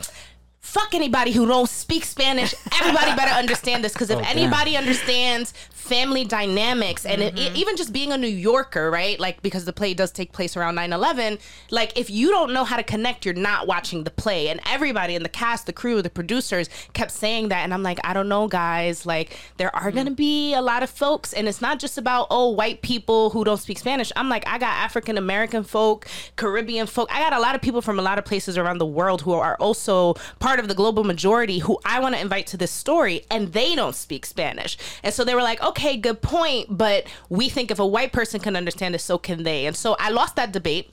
fuck 0.62 0.94
anybody 0.94 1.32
who 1.32 1.46
don't 1.48 1.70
speak 1.70 2.04
Spanish. 2.06 2.54
Everybody 2.80 3.16
better 3.16 3.34
understand 3.34 3.84
this 3.84 3.94
because 3.94 4.10
if 4.10 4.18
Oh, 4.20 4.24
anybody 4.26 4.78
understands 4.78 5.54
family 5.90 6.24
dynamics 6.26 7.06
and 7.06 7.20
Mm-hmm. 7.22 7.38
it- 7.38 7.56
even 7.56 7.76
just 7.76 7.92
being 7.92 8.12
a 8.14 8.18
New 8.18 8.28
Yorker, 8.50 8.90
right? 8.92 9.20
Like 9.20 9.42
because 9.42 9.66
the 9.66 9.74
play 9.74 9.94
does 9.94 10.12
take 10.12 10.32
place 10.32 10.56
around 10.56 10.76
9/11, 10.76 11.40
like 11.72 11.98
if 11.98 12.10
you 12.10 12.30
don't 12.30 12.54
know 12.54 12.64
how 12.64 12.78
to 12.78 12.84
connect, 12.84 13.26
you're 13.26 13.34
not 13.52 13.68
watching 13.68 14.04
the 14.04 14.12
play. 14.12 14.48
And 14.50 14.60
everybody 14.70 15.16
in 15.16 15.24
the 15.24 15.30
cast, 15.30 15.66
the 15.66 15.74
crew, 15.74 16.02
the 16.02 16.10
producers 16.10 16.70
kept 16.94 17.12
saying 17.12 17.50
that 17.50 17.62
and 17.64 17.74
I'm 17.74 17.84
like, 17.84 18.00
I 18.04 18.14
don't 18.14 18.30
know 18.30 18.48
guys, 18.48 19.06
like 19.06 19.38
there 19.58 19.76
are 19.76 19.90
Mm. 19.92 19.94
going 19.96 20.06
to 20.06 20.12
be 20.30 20.54
a 20.54 20.62
lot 20.62 20.84
of 20.84 20.90
folks 20.90 21.34
and 21.34 21.48
it's 21.48 21.62
not 21.62 21.80
just 21.80 21.98
about 21.98 22.28
oh 22.30 22.50
white 22.50 22.82
people 22.82 23.32
who 23.32 23.44
don't 23.44 23.58
speak 23.58 23.80
Spanish. 23.80 24.12
I'm 24.16 24.30
like 24.30 24.44
I 24.48 24.58
got 24.60 24.74
African 24.88 25.18
American 25.18 25.64
folk, 25.64 26.08
Caribbean 26.36 26.86
folk. 26.88 27.10
I 27.12 27.20
got 27.20 27.34
a 27.34 27.40
lot 27.40 27.56
of 27.56 27.62
people 27.62 27.82
from 27.82 27.98
a 27.98 28.02
lot 28.02 28.18
of 28.20 28.26
places 28.26 28.58
around 28.58 28.78
the 28.78 28.86
world 29.00 29.22
who 29.24 29.34
are 29.34 29.56
also 29.60 30.14
part 30.40 30.60
of 30.60 30.68
the 30.68 30.76
global 30.76 31.04
majority 31.04 31.60
who 31.60 31.80
I 31.86 32.00
want 32.00 32.14
to 32.16 32.22
invite 32.22 32.46
to 32.48 32.58
this 32.58 32.72
story 32.72 33.24
and 33.32 33.54
they 33.54 33.76
don't 33.76 33.96
speak 33.96 34.26
Spanish. 34.26 34.78
And 35.04 35.14
so 35.14 35.24
they 35.24 35.34
were 35.36 35.42
like, 35.42 35.62
"Okay, 35.64 35.79
good 35.98 36.22
point, 36.22 36.68
but 36.70 37.06
we 37.30 37.50
think 37.50 37.72
if 37.72 37.80
a 37.80 37.86
white 37.86 38.12
person 38.12 38.40
can 38.40 38.56
understand 38.56 38.96
it, 38.96 39.00
so 39.00 39.18
can 39.18 39.44
they." 39.44 39.66
And 39.66 39.76
so 39.76 39.96
I 40.00 40.10
lost 40.10 40.36
that 40.36 40.52
debate 40.52 40.92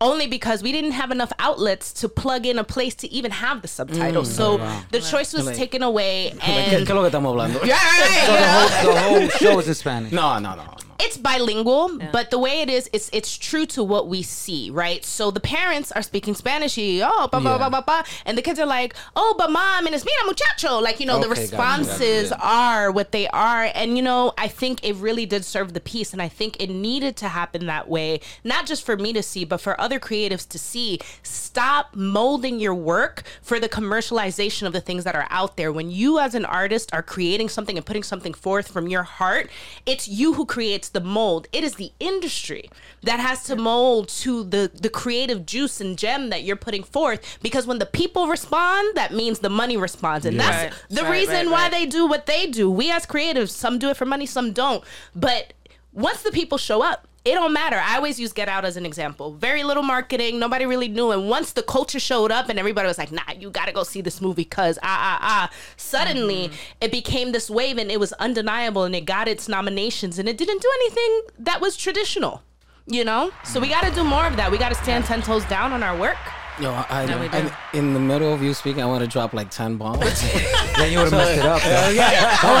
only 0.00 0.26
because 0.26 0.62
we 0.62 0.72
didn't 0.72 0.92
have 0.92 1.10
enough 1.12 1.32
outlets 1.38 1.92
to 1.92 2.08
plug 2.08 2.44
in 2.44 2.58
a 2.58 2.64
place 2.64 2.94
to 2.96 3.10
even 3.12 3.30
have 3.30 3.62
the 3.62 3.68
subtitles. 3.68 4.28
Mm, 4.30 4.32
so 4.32 4.82
the 4.90 5.00
choice 5.00 5.32
was 5.32 5.46
Like- 5.46 5.56
taken 5.56 5.82
away 5.82 6.32
¿Qué, 6.34 6.40
qué 6.40 6.48
and 6.48 6.82
es 6.82 6.88
lo 6.88 7.02
que 7.02 7.10
estamos 7.10 7.32
hablando? 7.32 7.60
Yeah, 7.64 7.74
right, 7.76 8.28
right, 8.28 8.82
So 8.82 8.92
the 8.92 9.00
whole, 9.00 9.20
the 9.20 9.20
whole 9.20 9.28
show 9.28 9.58
is 9.60 9.68
in 9.68 9.74
Spanish. 9.74 10.12
No, 10.12 10.38
no, 10.40 10.56
no. 10.56 10.64
no. 10.64 10.76
It's 11.04 11.16
bilingual, 11.16 11.98
but 12.12 12.30
the 12.30 12.38
way 12.38 12.60
it 12.60 12.70
is, 12.70 12.88
it's 12.92 13.08
it's 13.12 13.36
true 13.36 13.66
to 13.66 13.82
what 13.82 14.08
we 14.08 14.22
see, 14.22 14.70
right? 14.70 15.04
So 15.04 15.30
the 15.30 15.40
parents 15.40 15.90
are 15.92 16.02
speaking 16.02 16.34
Spanish, 16.34 16.78
oh, 16.78 17.28
ba, 17.30 17.40
ba, 17.40 17.50
Yeah. 17.50 17.58
ba, 17.58 17.70
ba, 17.70 17.82
ba, 17.86 18.04
and 18.26 18.38
the 18.38 18.42
kids 18.42 18.58
are 18.58 18.66
like, 18.66 18.94
oh, 19.16 19.34
but 19.36 19.50
mom, 19.50 19.86
and 19.86 19.94
it's 19.94 20.04
mira 20.04 20.24
muchacho, 20.26 20.78
like 20.80 21.00
you 21.00 21.06
know, 21.06 21.18
the 21.20 21.28
Okay, 21.28 21.46
gotcha, 21.46 21.56
gotcha, 21.56 21.78
responses 21.80 22.30
yeah. 22.30 22.36
are 22.40 22.90
what 22.90 23.12
they 23.12 23.26
are, 23.28 23.64
and 23.74 23.96
you 23.96 24.02
know, 24.02 24.32
I 24.38 24.48
think 24.48 24.84
it 24.84 24.94
really 24.96 25.26
did 25.26 25.44
serve 25.44 25.72
the 25.72 25.80
piece, 25.80 26.12
and 26.12 26.22
I 26.22 26.28
think 26.28 26.60
it 26.62 26.70
needed 26.70 27.16
to 27.18 27.28
happen 27.28 27.66
that 27.66 27.88
way, 27.88 28.20
not 28.44 28.66
just 28.66 28.84
for 28.84 28.96
me 28.96 29.12
to 29.12 29.22
see, 29.22 29.44
but 29.44 29.60
for 29.60 29.80
other 29.80 29.98
creatives 29.98 30.48
to 30.50 30.58
see. 30.58 30.98
Stop 31.22 31.94
molding 31.94 32.60
your 32.60 32.74
work 32.74 33.24
for 33.42 33.58
the 33.60 33.68
commercialization 33.68 34.66
of 34.66 34.72
the 34.72 34.80
things 34.80 35.04
that 35.04 35.14
are 35.14 35.26
out 35.30 35.56
there. 35.56 35.72
When 35.72 35.90
you, 35.90 36.18
as 36.18 36.34
an 36.34 36.44
artist, 36.44 36.90
are 36.92 37.02
creating 37.02 37.48
something 37.48 37.76
and 37.76 37.84
putting 37.84 38.02
something 38.02 38.34
forth 38.34 38.68
from 38.68 38.88
your 38.88 39.02
heart, 39.02 39.50
it's 39.86 40.08
you 40.08 40.34
who 40.34 40.46
creates 40.46 40.88
the 40.92 41.00
mold. 41.00 41.48
It 41.52 41.64
is 41.64 41.74
the 41.76 41.92
industry 42.00 42.70
that 43.02 43.20
has 43.20 43.44
to 43.44 43.56
mold 43.56 44.08
to 44.08 44.44
the 44.44 44.70
the 44.72 44.88
creative 44.88 45.44
juice 45.46 45.80
and 45.80 45.96
gem 45.98 46.30
that 46.30 46.42
you're 46.44 46.56
putting 46.56 46.82
forth. 46.82 47.38
Because 47.42 47.66
when 47.66 47.78
the 47.78 47.86
people 47.86 48.28
respond, 48.28 48.96
that 48.96 49.12
means 49.12 49.38
the 49.40 49.48
money 49.50 49.76
responds, 49.76 50.26
and 50.26 50.38
that's 50.38 50.72
Right. 50.74 50.84
the 50.90 51.02
Right, 51.02 51.10
reason 51.12 51.34
right, 51.34 51.46
why 51.50 51.62
right. 51.62 51.70
they 51.72 51.86
do 51.86 52.06
what 52.06 52.26
they 52.26 52.46
do. 52.46 52.70
We 52.70 52.90
as 52.90 53.06
creatives, 53.06 53.50
some 53.50 53.78
do 53.78 53.88
it 53.90 53.96
for 53.96 54.06
money, 54.06 54.26
some 54.26 54.52
don't, 54.52 54.82
but 55.14 55.52
once 55.92 56.22
the 56.22 56.30
people 56.32 56.58
show 56.58 56.82
up, 56.82 57.06
it 57.24 57.34
don't 57.34 57.52
matter. 57.52 57.76
I 57.76 57.96
always 57.96 58.18
use 58.18 58.32
Get 58.32 58.48
Out 58.48 58.64
as 58.64 58.76
an 58.76 58.84
example. 58.84 59.32
Very 59.34 59.62
little 59.62 59.84
marketing, 59.84 60.38
nobody 60.40 60.66
really 60.66 60.88
knew. 60.88 61.12
And 61.12 61.28
once 61.28 61.52
the 61.52 61.62
culture 61.62 62.00
showed 62.00 62.32
up 62.32 62.48
and 62.48 62.58
everybody 62.58 62.88
was 62.88 62.98
like, 62.98 63.12
nah, 63.12 63.22
you 63.38 63.50
gotta 63.50 63.72
go 63.72 63.84
see 63.84 64.00
this 64.00 64.20
movie 64.20 64.42
because 64.42 64.78
ah 64.82 64.82
ah 64.82 65.18
ah. 65.22 65.50
Suddenly 65.76 66.50
it 66.80 66.90
became 66.90 67.30
this 67.30 67.48
wave 67.48 67.78
and 67.78 67.90
it 67.92 68.00
was 68.00 68.12
undeniable 68.14 68.82
and 68.82 68.94
it 68.94 69.04
got 69.04 69.28
its 69.28 69.48
nominations 69.48 70.18
and 70.18 70.28
it 70.28 70.36
didn't 70.36 70.60
do 70.60 70.70
anything 70.80 71.22
that 71.38 71.60
was 71.60 71.76
traditional. 71.76 72.42
You 72.86 73.04
know? 73.04 73.30
So 73.44 73.60
we 73.60 73.68
gotta 73.68 73.94
do 73.94 74.02
more 74.02 74.26
of 74.26 74.36
that. 74.36 74.50
We 74.50 74.58
gotta 74.58 74.74
stand 74.74 75.04
ten 75.04 75.22
toes 75.22 75.44
down 75.44 75.72
on 75.72 75.84
our 75.84 75.96
work. 75.96 76.18
Yo, 76.60 76.70
I, 76.70 77.06
No, 77.06 77.18
I, 77.18 77.40
do. 77.40 77.50
in 77.78 77.94
the 77.94 77.98
middle 78.00 78.32
of 78.34 78.42
you 78.42 78.52
speaking, 78.52 78.82
I 78.82 78.86
want 78.86 79.02
to 79.02 79.08
drop 79.08 79.32
like 79.32 79.50
ten 79.50 79.76
bombs. 79.76 80.00
Then 80.76 80.90
you 80.92 80.98
would 80.98 81.12
have 81.12 81.20
messed 81.20 81.38
it 81.38 81.46
up. 81.46 81.62
though. 81.62 81.92
Oh, 82.44 82.56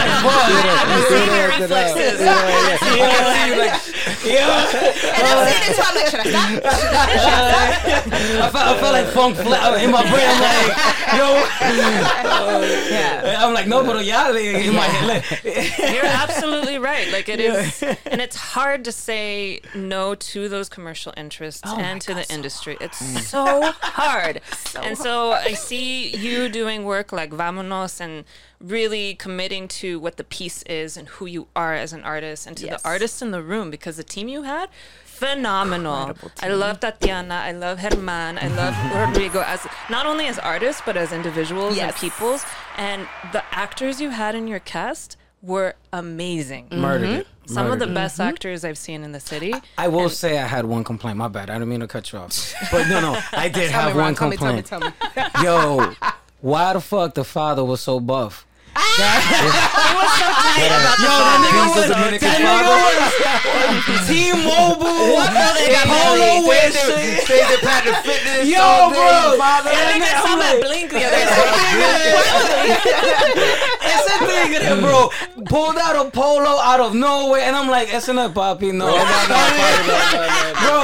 I'm 0.84 1.02
seeing 1.08 1.26
your 1.36 1.48
reflexes. 1.48 2.20
And 4.22 5.26
I'm 5.26 5.46
saying 5.46 5.62
it 5.70 5.76
too. 5.76 5.82
I'm 5.84 5.94
like, 5.94 6.06
should 6.08 6.20
I 6.20 6.24
stop? 6.24 6.48
I 8.42 8.50
felt, 8.50 8.54
I 8.54 8.80
felt 8.80 8.92
like 8.92 9.06
Funk 9.08 9.36
Flex 9.36 9.82
in 9.82 9.90
my 9.90 10.02
brain. 10.02 10.26
I'm 10.28 10.40
like, 10.42 10.76
yo, 11.18 11.28
Yeah. 12.90 13.36
I'm 13.38 13.52
like, 13.54 13.66
no, 13.66 13.82
pero 13.82 13.98
ya 13.98 14.30
in 14.32 14.74
my 14.74 14.84
head. 14.86 15.24
You're 15.92 16.04
absolutely 16.06 16.78
right. 16.78 17.10
Like 17.12 17.28
it 17.28 17.40
is, 17.40 17.82
and 17.82 18.20
it's 18.20 18.36
hard 18.36 18.84
to 18.84 18.92
say 18.92 19.60
no 19.74 20.14
to 20.14 20.48
those 20.48 20.68
commercial 20.68 21.12
interests 21.16 21.62
Oh 21.64 21.76
and 21.78 22.00
to 22.02 22.08
God, 22.14 22.18
the 22.18 22.24
so 22.24 22.34
industry. 22.34 22.76
It's 22.80 23.02
mm. 23.02 23.20
so 23.20 23.72
hard. 23.82 24.40
and 24.82 24.96
so 24.96 25.32
I 25.32 25.52
see 25.54 26.14
you 26.16 26.48
doing 26.48 26.84
work 26.84 27.12
like 27.12 27.30
Vamonos 27.30 28.00
and 28.00 28.24
really 28.60 29.14
committing 29.14 29.66
to 29.68 29.98
what 30.00 30.16
the 30.16 30.24
piece 30.24 30.62
is 30.64 30.96
and 30.96 31.08
who 31.08 31.26
you 31.26 31.48
are 31.56 31.74
as 31.74 31.92
an 31.92 32.02
artist 32.04 32.46
and 32.46 32.56
to 32.58 32.66
Yes. 32.66 32.80
the 32.82 32.88
artists 32.88 33.20
in 33.22 33.30
the 33.32 33.42
room 33.42 33.70
because 33.70 33.96
the 33.96 34.04
team 34.04 34.28
you 34.28 34.42
had 34.42 34.68
phenomenal. 35.04 36.16
I 36.40 36.48
love 36.48 36.80
Tatiana. 36.80 37.34
I 37.34 37.52
love 37.52 37.78
Herman. 37.78 38.38
I 38.38 38.48
love 38.48 38.74
Rodrigo 39.08 39.40
as 39.42 39.66
not 39.88 40.04
only 40.06 40.26
as 40.26 40.38
artists 40.38 40.82
but 40.84 40.96
as 40.96 41.12
individuals 41.12 41.76
Yes. 41.76 41.84
and 41.92 41.96
peoples. 41.96 42.44
And 42.76 43.06
the 43.32 43.42
actors 43.52 44.00
you 44.00 44.10
had 44.10 44.34
in 44.34 44.48
your 44.48 44.58
cast 44.58 45.16
were 45.40 45.74
amazing. 45.92 46.68
Murdered 46.72 47.10
it. 47.20 47.26
Some 47.46 47.70
of 47.70 47.78
the 47.78 47.86
best 47.86 48.18
mm-hmm. 48.18 48.28
actors 48.28 48.64
I've 48.64 48.78
seen 48.78 49.02
in 49.02 49.12
the 49.12 49.20
city. 49.20 49.52
I 49.76 49.88
will 49.88 50.08
say 50.08 50.38
I 50.38 50.46
had 50.46 50.64
one 50.64 50.84
complaint. 50.84 51.16
My 51.16 51.28
bad. 51.28 51.50
I 51.50 51.54
didn't 51.54 51.68
mean 51.68 51.80
to 51.80 51.88
cut 51.88 52.12
you 52.12 52.18
off. 52.18 52.54
But 52.70 52.88
no, 52.88 53.00
no, 53.00 53.20
I 53.32 53.48
did 53.52 53.70
have 53.70 53.94
me, 53.94 54.00
Ron, 54.00 54.14
one 54.14 54.14
tell 54.14 54.28
me, 54.28 54.62
tell 54.62 54.80
me, 54.80 54.90
complaint. 54.90 54.94
tell 55.14 55.40
me. 55.40 55.44
Yo, 55.44 55.94
why 56.40 56.72
the 56.72 56.80
fuck 56.80 57.14
the 57.14 57.24
father 57.24 57.64
was 57.64 57.80
so 57.80 58.00
buff? 58.00 58.46
Ah! 58.74 60.52
He's 60.56 61.76
a 61.76 61.84
Dominican 61.92 62.32
father. 62.42 62.80
T-Mobile, 64.06 65.20
Polo 65.84 66.30
Say 66.52 66.70
the- 66.70 67.26
say 67.26 67.40
the 67.52 67.58
Planet 67.60 67.96
Fitness. 68.04 68.48
Yo, 68.48 68.88
bro. 68.90 69.36
father. 69.38 69.70
And 69.70 70.02
then 70.02 70.14
I'm 70.24 70.38
like, 70.38 70.60
Blink 70.62 70.90
the 70.90 71.04
other 71.04 71.16
day. 71.16 71.26
ese 73.82 74.14
tigre, 74.18 74.76
bro, 74.80 75.10
pulled 75.46 75.76
out 75.78 75.96
a 76.06 76.10
polo 76.10 76.58
out 76.60 76.80
of 76.80 76.94
nowhere, 76.94 77.42
and 77.42 77.54
I'm 77.56 77.68
like, 77.68 77.92
ese 77.92 78.08
no 78.08 78.26
es 78.26 78.32
papi, 78.32 78.72
no. 78.72 78.86
Bro, 78.86 78.94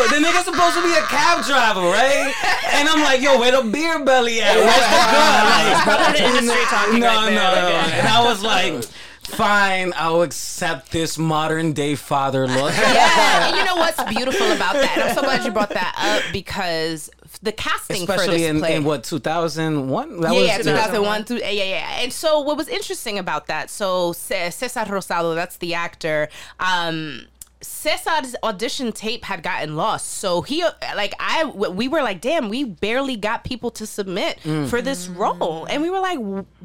the 0.08 0.18
nigga's 0.24 0.44
supposed 0.44 0.74
to 0.76 0.82
be 0.82 0.92
a 0.92 1.02
cab 1.08 1.42
driver, 1.44 1.80
right? 1.88 2.32
And 2.72 2.88
I'm 2.88 3.00
like, 3.02 3.20
yo, 3.22 3.38
where 3.38 3.52
the 3.52 3.62
beer 3.68 3.98
belly 4.04 4.40
at? 4.42 4.56
Where's 4.56 4.74
the 4.74 4.80
gun? 5.12 5.82
Probably 5.84 6.20
the 6.20 6.26
industry 6.38 6.64
talking 6.68 7.00
no, 7.00 7.28
no, 7.28 7.32
no. 7.32 7.77
Like, 7.78 7.94
And 7.94 8.08
I 8.08 8.24
was 8.24 8.42
like, 8.42 8.84
fine, 9.22 9.92
I'll 9.96 10.22
accept 10.22 10.90
this 10.90 11.18
modern 11.18 11.72
day 11.72 11.94
father 11.94 12.46
look. 12.46 12.72
Yeah, 12.78 13.48
and 13.48 13.56
you 13.56 13.64
know 13.64 13.76
what's 13.76 14.02
beautiful 14.04 14.50
about 14.52 14.74
that? 14.74 14.92
And 14.96 15.02
I'm 15.10 15.14
so 15.14 15.22
glad 15.22 15.44
you 15.44 15.50
brought 15.52 15.70
that 15.70 15.94
up 15.96 16.32
because 16.32 17.10
the 17.42 17.52
casting 17.52 18.06
for 18.06 18.14
Especially 18.14 18.38
this 18.38 18.50
in, 18.50 18.58
play. 18.60 18.74
in 18.76 18.84
what 18.84 19.04
2001? 19.04 20.20
That 20.20 20.34
yeah, 20.34 20.40
yeah, 20.40 20.58
2001 20.58 21.24
through 21.24 21.38
yeah, 21.38 21.50
yeah, 21.50 21.64
yeah. 21.64 22.00
And 22.00 22.12
so 22.12 22.40
what 22.40 22.56
was 22.56 22.68
interesting 22.68 23.18
about 23.18 23.46
that? 23.48 23.70
So 23.70 24.12
Cesar 24.12 24.50
Rosado, 24.86 25.34
that's 25.34 25.58
the 25.58 25.74
actor. 25.74 26.28
Um, 26.58 27.26
Cesar's 27.60 28.36
audition 28.42 28.92
tape 28.92 29.24
had 29.24 29.42
gotten 29.42 29.74
lost, 29.76 30.08
so 30.08 30.42
he 30.42 30.64
like 30.94 31.12
I 31.18 31.44
we 31.44 31.88
were 31.88 32.02
like, 32.02 32.20
damn, 32.20 32.48
we 32.48 32.64
barely 32.64 33.16
got 33.16 33.42
people 33.42 33.70
to 33.72 33.86
submit 33.86 34.38
mm. 34.44 34.68
for 34.68 34.80
this 34.80 35.08
role, 35.08 35.66
and 35.68 35.82
we 35.82 35.90
were 35.90 35.98
like, 35.98 36.18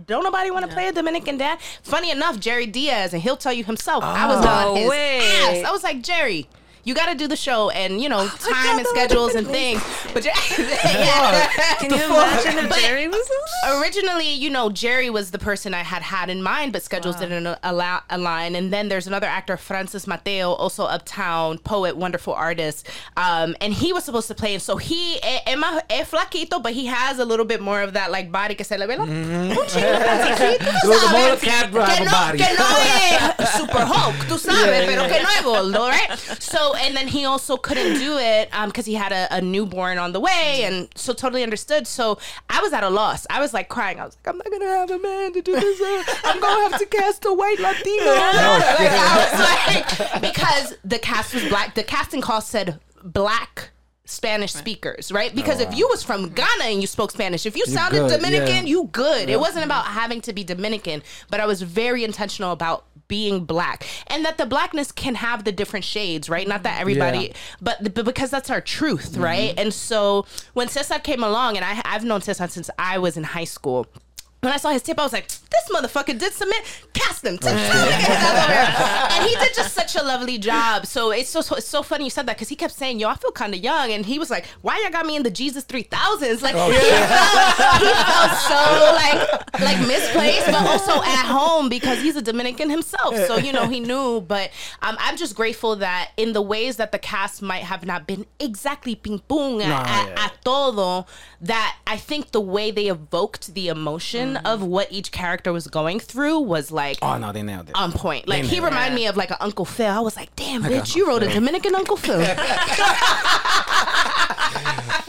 don't 0.06 0.24
nobody 0.24 0.52
want 0.52 0.66
to 0.68 0.72
play 0.72 0.88
a 0.88 0.92
Dominican 0.92 1.38
dad? 1.38 1.60
Funny 1.82 2.12
enough, 2.12 2.40
Jerry 2.40 2.68
Diaz, 2.68 3.14
and 3.14 3.24
he'll 3.24 3.38
tell 3.38 3.54
you 3.54 3.64
himself, 3.64 4.04
I 4.04 4.28
was 4.28 4.44
No 4.46 4.50
on 4.50 4.78
his 4.78 4.90
way. 4.90 5.20
ass. 5.20 5.66
I 5.68 5.72
was 5.72 5.84
like, 5.84 6.02
Jerry. 6.04 6.48
You 6.84 6.94
got 6.94 7.10
to 7.12 7.16
do 7.16 7.28
the 7.28 7.36
show, 7.36 7.70
and 7.70 8.02
you 8.02 8.10
know 8.10 8.28
time 8.40 8.78
and 8.78 8.88
schedules 8.88 9.36
and 9.36 9.48
things. 9.48 9.82
But 10.14 10.26
yeah, 10.26 11.48
Can 11.80 11.92
you 11.92 12.04
imagine 12.04 12.66
if 12.66 12.76
Jerry 12.82 13.08
was 13.08 13.30
originally, 13.68 14.30
you 14.34 14.50
know, 14.50 14.70
Jerry 14.70 15.10
was 15.10 15.32
the 15.32 15.40
person 15.40 15.74
I 15.74 15.80
had 15.84 16.02
had 16.02 16.30
in 16.30 16.44
mind, 16.44 16.74
but 16.74 16.84
schedules 16.84 17.16
didn't 17.16 17.58
allow, 17.64 18.02
align. 18.10 18.56
And 18.56 18.72
then 18.72 18.90
there's 18.90 19.08
another 19.08 19.28
actor, 19.28 19.58
Francis 19.58 20.06
Mateo, 20.08 20.52
also 20.52 20.84
uptown 20.86 21.58
poet, 21.60 21.96
wonderful 21.96 22.34
artist, 22.34 22.88
um, 23.18 23.56
and 23.62 23.74
he 23.74 23.94
was 23.94 24.04
supposed 24.04 24.28
to 24.28 24.36
play. 24.36 24.54
And 24.54 24.62
so 24.62 24.78
he 24.78 25.20
eh, 25.24 25.40
Emma 25.48 25.82
es, 25.90 26.10
flaquito, 26.10 26.62
but 26.62 26.74
he 26.74 26.86
has 26.88 27.20
a 27.20 27.26
little 27.26 27.46
bit 27.46 27.62
more 27.62 27.82
of 27.82 27.94
that 27.94 28.12
like 28.12 28.32
body 28.32 28.56
que 28.56 28.66
se 28.66 28.78
le 28.78 28.88
ve 28.88 28.98
la- 28.98 29.04
un 29.04 29.56
chingo 29.68 29.94
tú 30.84 30.94
sabes, 30.94 31.12
more 31.12 31.38
cab 31.38 31.72
driver 31.72 31.96
que 31.96 32.06
no, 32.06 32.12
body. 32.12 32.38
que 32.38 32.54
no 32.58 32.78
es 33.40 33.50
super 33.58 33.86
Hulk, 33.86 34.28
tú 34.28 34.38
sabes, 34.38 34.86
pero 34.86 35.08
que 35.08 35.22
no 35.24 35.30
es 35.30 35.44
gordo, 35.44 35.88
right? 35.88 36.18
So, 36.42 36.73
and 36.76 36.96
then 36.96 37.08
he 37.08 37.26
also 37.26 37.58
couldn't 37.58 38.00
do 38.00 38.18
it 38.18 38.50
because 38.66 38.86
he 38.86 38.94
had 38.94 39.12
a, 39.12 39.28
a 39.36 39.42
newborn 39.42 39.98
on 39.98 40.14
the 40.14 40.20
way, 40.20 40.62
and 40.64 40.90
so 40.96 41.14
totally 41.14 41.44
understood. 41.44 41.88
So 41.88 42.20
I 42.50 42.62
was 42.62 42.74
at 42.74 42.84
a 42.84 42.90
loss. 42.90 43.26
I 43.30 43.40
was 43.40 43.54
like 43.54 43.70
crying. 43.70 44.00
I 44.00 44.06
was 44.06 44.18
like, 44.18 44.34
I'm 44.34 44.38
not 44.38 44.50
gonna 44.52 44.66
have 44.66 44.92
a 44.92 45.00
man 45.00 45.34
to 45.34 45.42
do 45.42 45.54
this. 45.54 45.82
uh, 45.82 46.04
I'm 46.24 46.40
gonna 46.40 46.70
have 46.70 46.80
to 46.80 46.86
cast 46.86 47.26
a 47.26 47.34
white 47.34 47.60
Latino. 47.60 48.04
Like, 48.34 48.92
I 48.92 49.88
was 49.88 50.14
like, 50.14 50.22
because 50.22 50.76
the 50.84 51.00
cast 51.00 51.34
was 51.34 51.48
black. 51.50 51.76
The 51.76 51.84
casting 51.84 52.22
call 52.22 52.42
said 52.42 52.80
black. 53.04 53.70
Spanish 54.06 54.52
speakers, 54.52 55.14
right? 55.14 55.34
Because 55.34 55.62
if 55.62 55.76
you 55.76 55.88
was 55.88 56.04
from 56.04 56.30
Ghana 56.30 56.66
and 56.66 56.82
you 56.82 56.88
spoke 56.88 57.10
Spanish, 57.10 57.46
if 57.46 57.56
you 57.56 57.66
sounded 57.66 58.00
good, 58.00 58.18
Dominican, 58.18 58.68
yeah. 58.68 58.72
you 58.72 58.90
good. 58.92 59.30
It 59.30 59.40
wasn't 59.40 59.64
about 59.64 59.86
having 59.86 60.20
to 60.22 60.34
be 60.34 60.44
Dominican, 60.44 61.02
but 61.30 61.40
I 61.40 61.46
was 61.46 61.62
very 61.62 62.04
intentional 62.04 62.52
about 62.52 62.86
being 63.08 63.46
black 63.46 63.86
and 64.08 64.26
that 64.26 64.38
the 64.38 64.46
blackness 64.46 64.92
can 64.92 65.16
have 65.16 65.44
the 65.44 65.52
different 65.52 65.86
shades, 65.86 66.30
right? 66.30 66.48
Not 66.48 66.64
that 66.64 66.80
everybody, 66.80 67.28
Yeah. 67.28 67.34
but, 67.62 67.94
but 67.94 68.06
because 68.06 68.30
that's 68.30 68.50
our 68.50 68.62
truth, 68.62 69.14
mm-hmm. 69.14 69.24
right? 69.24 69.54
And 69.58 69.74
so 69.74 70.26
when 70.54 70.68
Cesar 70.68 71.00
came 71.00 71.24
along, 71.24 71.58
and 71.58 71.66
I, 71.66 71.82
I've 71.86 72.04
known 72.04 72.22
Cesar 72.22 72.48
since 72.48 72.70
I 72.80 72.98
was 72.98 73.18
in 73.18 73.24
high 73.24 73.44
school. 73.44 73.88
When 74.44 74.52
I 74.52 74.58
saw 74.58 74.70
his 74.70 74.82
tip, 74.82 75.00
I 75.00 75.04
was 75.04 75.14
like, 75.14 75.28
"This 75.28 75.70
motherfucker 75.72 76.18
did 76.20 76.34
submit. 76.34 76.64
Cast 76.94 77.26
him." 77.26 77.38
and 77.44 79.26
he 79.30 79.36
did 79.36 79.54
just 79.56 79.74
such 79.74 79.96
a 79.96 80.04
lovely 80.04 80.38
job. 80.38 80.86
So 80.86 81.12
it's 81.12 81.30
so, 81.30 81.42
so 81.42 81.56
it's 81.56 81.68
so 81.68 81.82
funny 81.84 82.04
you 82.06 82.10
said 82.10 82.26
that 82.28 82.36
because 82.36 82.50
he 82.50 82.56
kept 82.56 82.74
saying, 82.74 83.00
"Yo, 83.00 83.08
I 83.10 83.16
feel 83.16 83.32
kind 83.32 83.54
of 83.54 83.62
young," 83.62 83.92
and 83.92 84.06
he 84.06 84.20
was 84.20 84.30
like, 84.30 84.46
"Why 84.62 84.80
y'all 84.82 84.92
got 84.92 85.06
me 85.06 85.16
in 85.16 85.24
the 85.24 85.32
Jesus 85.32 85.64
three 85.64 85.84
thousands? 85.84 86.42
Like 86.42 86.56
he, 86.56 86.60
felt, 86.60 87.82
he 87.82 87.88
felt 87.88 88.32
so 88.50 88.94
like 88.96 89.62
like 89.62 89.80
misplaced, 89.88 90.48
but 90.48 90.68
also 90.68 91.02
at 91.02 91.26
home 91.26 91.70
because 91.70 92.02
he's 92.02 92.16
a 92.16 92.22
Dominican 92.22 92.70
himself. 92.70 93.16
So 93.28 93.38
you 93.38 93.54
know 93.54 93.68
he 93.68 93.80
knew. 93.80 94.22
But 94.22 94.52
um, 94.82 94.98
I'm 95.00 95.18
just 95.18 95.36
grateful 95.36 95.76
that 95.78 96.12
in 96.18 96.34
the 96.34 96.42
ways 96.42 96.78
that 96.78 96.92
the 96.92 97.00
cast 97.00 97.42
might 97.42 97.64
have 97.64 97.86
not 97.86 98.08
been 98.08 98.26
exactly 98.40 98.96
ping 98.96 99.20
pong 99.20 99.60
Nah, 99.60 99.64
a- 99.64 100.08
yeah. 100.10 100.28
a 100.28 100.32
todo, 100.44 101.06
that 101.42 101.78
I 101.88 101.98
think 101.98 102.32
the 102.32 102.42
way 102.42 102.72
they 102.72 102.88
evoked 102.88 103.54
the 103.54 103.68
emotion 103.68 104.33
of 104.38 104.64
what 104.64 104.92
each 104.92 105.12
character 105.12 105.52
was 105.54 105.68
going 105.68 106.00
through 106.00 106.40
was 106.40 106.72
like 106.72 106.98
Oh 107.02 107.18
no, 107.18 107.32
they 107.32 107.44
nailed 107.44 107.70
it. 107.70 107.76
on 107.76 107.92
point. 107.92 108.28
Like 108.28 108.44
he 108.46 108.60
reminded 108.60 108.96
me 108.96 109.08
of 109.08 109.16
like 109.18 109.32
an 109.32 109.38
Uncle 109.40 109.66
Phil. 109.66 109.88
I 109.92 110.00
was 110.00 110.16
like, 110.16 110.36
damn, 110.36 110.64
bitch, 110.64 110.96
you 110.96 111.08
wrote 111.08 111.24
a 111.24 111.30
Dominican 111.30 111.76
Uncle 111.76 111.98
Phil. 111.98 112.20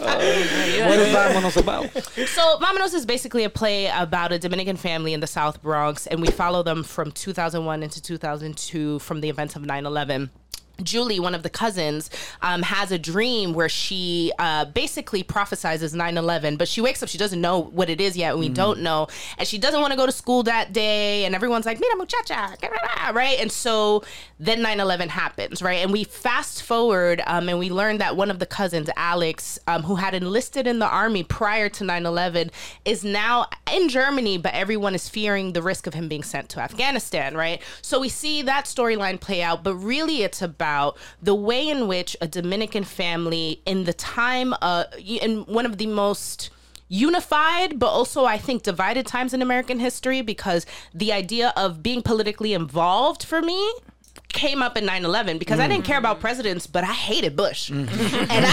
What 0.05 0.99
is 0.99 1.15
Vámonos 1.15 1.57
about? 1.57 1.85
so 2.29 2.59
Vamonos 2.59 2.95
is 2.95 3.07
basically 3.07 3.45
a 3.45 3.51
play 3.51 3.87
about 3.87 4.33
a 4.33 4.39
Dominican 4.39 4.77
family 4.77 5.13
in 5.15 5.21
the 5.21 5.27
South 5.27 5.63
Bronx, 5.63 6.07
and 6.07 6.21
we 6.21 6.29
follow 6.29 6.63
them 6.63 6.83
from 6.85 7.11
2001 7.13 7.83
into 7.83 8.01
2002 8.03 8.99
from 9.01 9.21
the 9.21 9.29
events 9.29 9.57
of 9.57 9.63
9/11. 9.63 10.31
Julie, 10.83 11.21
one 11.21 11.35
of 11.35 11.43
the 11.43 11.51
cousins, 11.51 12.11
um, 12.43 12.63
has 12.63 12.91
a 12.91 12.99
dream 12.99 13.53
where 13.53 13.69
she 13.69 14.33
uh, 14.39 14.65
basically 14.65 15.23
prophesizes 15.23 15.95
9 15.95 16.19
11, 16.19 16.57
but 16.57 16.69
she 16.69 16.81
wakes 16.81 17.03
up, 17.03 17.09
she 17.09 17.19
doesn't 17.19 17.41
know 17.41 17.61
what 17.61 17.89
it 17.89 18.01
is 18.01 18.17
yet, 18.17 18.33
and 18.33 18.41
we 18.41 18.49
don't 18.49 18.81
know. 18.81 19.07
And 19.39 19.47
she 19.47 19.59
doesn't 19.59 19.81
want 19.81 19.93
to 19.93 19.97
go 19.97 20.07
to 20.07 20.13
school 20.13 20.43
that 20.45 20.73
day, 20.73 21.25
and 21.25 21.35
everyone's 21.35 21.67
like, 21.67 21.81
Mira, 21.81 21.97
muchacha, 21.97 22.57
right? 23.13 23.39
And 23.39 23.53
so 23.53 24.03
then 24.41 24.63
9 24.63 24.81
11 24.81 25.09
happens, 25.11 25.63
right? 25.63 25.79
And 25.79 25.93
we 25.93 26.05
fast 26.05 26.63
forward, 26.63 27.23
um, 27.27 27.49
and 27.49 27.59
we 27.59 27.71
learn 27.71 27.99
that 27.99 28.17
one 28.17 28.31
of 28.31 28.39
the 28.39 28.47
cousins, 28.47 28.91
Alex, 28.97 29.59
um, 29.69 29.85
who 29.85 29.97
had 29.97 30.15
enlisted 30.15 30.67
in 30.67 30.81
the 30.81 30.89
army 30.89 31.23
prior 31.23 31.69
to 31.69 31.85
9 31.85 32.07
11, 32.07 32.51
is 32.85 33.05
now 33.05 33.47
in 33.73 33.89
Germany, 33.89 34.39
but 34.39 34.55
everyone 34.55 34.95
is 34.95 35.09
fearing 35.09 35.53
the 35.53 35.63
risk 35.63 35.87
of 35.87 35.95
him 35.95 36.09
being 36.09 36.23
sent 36.23 36.49
to 36.51 36.61
Afghanistan, 36.61 37.37
right? 37.37 37.63
So 37.81 38.01
we 38.01 38.09
see 38.09 38.43
that 38.43 38.65
storyline 38.65 39.21
play 39.21 39.43
out, 39.43 39.63
but 39.63 39.77
really 39.77 40.23
it's 40.23 40.43
about 40.43 40.64
about 40.65 40.97
the 41.23 41.35
way 41.35 41.69
in 41.69 41.87
which 41.87 42.17
a 42.23 42.27
Dominican 42.27 42.85
family, 42.85 43.61
in 43.67 43.85
the 43.85 43.93
time, 43.93 44.55
uh, 44.63 44.85
in 44.99 45.43
one 45.45 45.67
of 45.67 45.77
the 45.77 45.87
most 45.87 46.51
unified, 46.89 47.79
but 47.79 47.89
also 47.89 48.25
I 48.25 48.39
think 48.39 48.63
divided 48.63 49.07
times 49.07 49.35
in 49.35 49.43
American 49.43 49.79
history, 49.79 50.23
because 50.23 50.65
the 50.95 51.13
idea 51.13 51.53
of 51.57 51.83
being 51.83 52.03
politically 52.03 52.55
involved 52.55 53.23
for 53.25 53.43
me 53.43 53.61
came 54.29 54.63
up 54.63 54.77
in 54.77 54.85
9-11 54.85 55.39
because 55.39 55.61
I 55.61 55.69
didn't 55.69 55.85
care 55.85 55.99
about 55.99 56.19
presidents, 56.19 56.67
but 56.67 56.83
I 56.83 56.93
hated 56.93 57.37
Bush. 57.37 57.71
and 57.71 57.89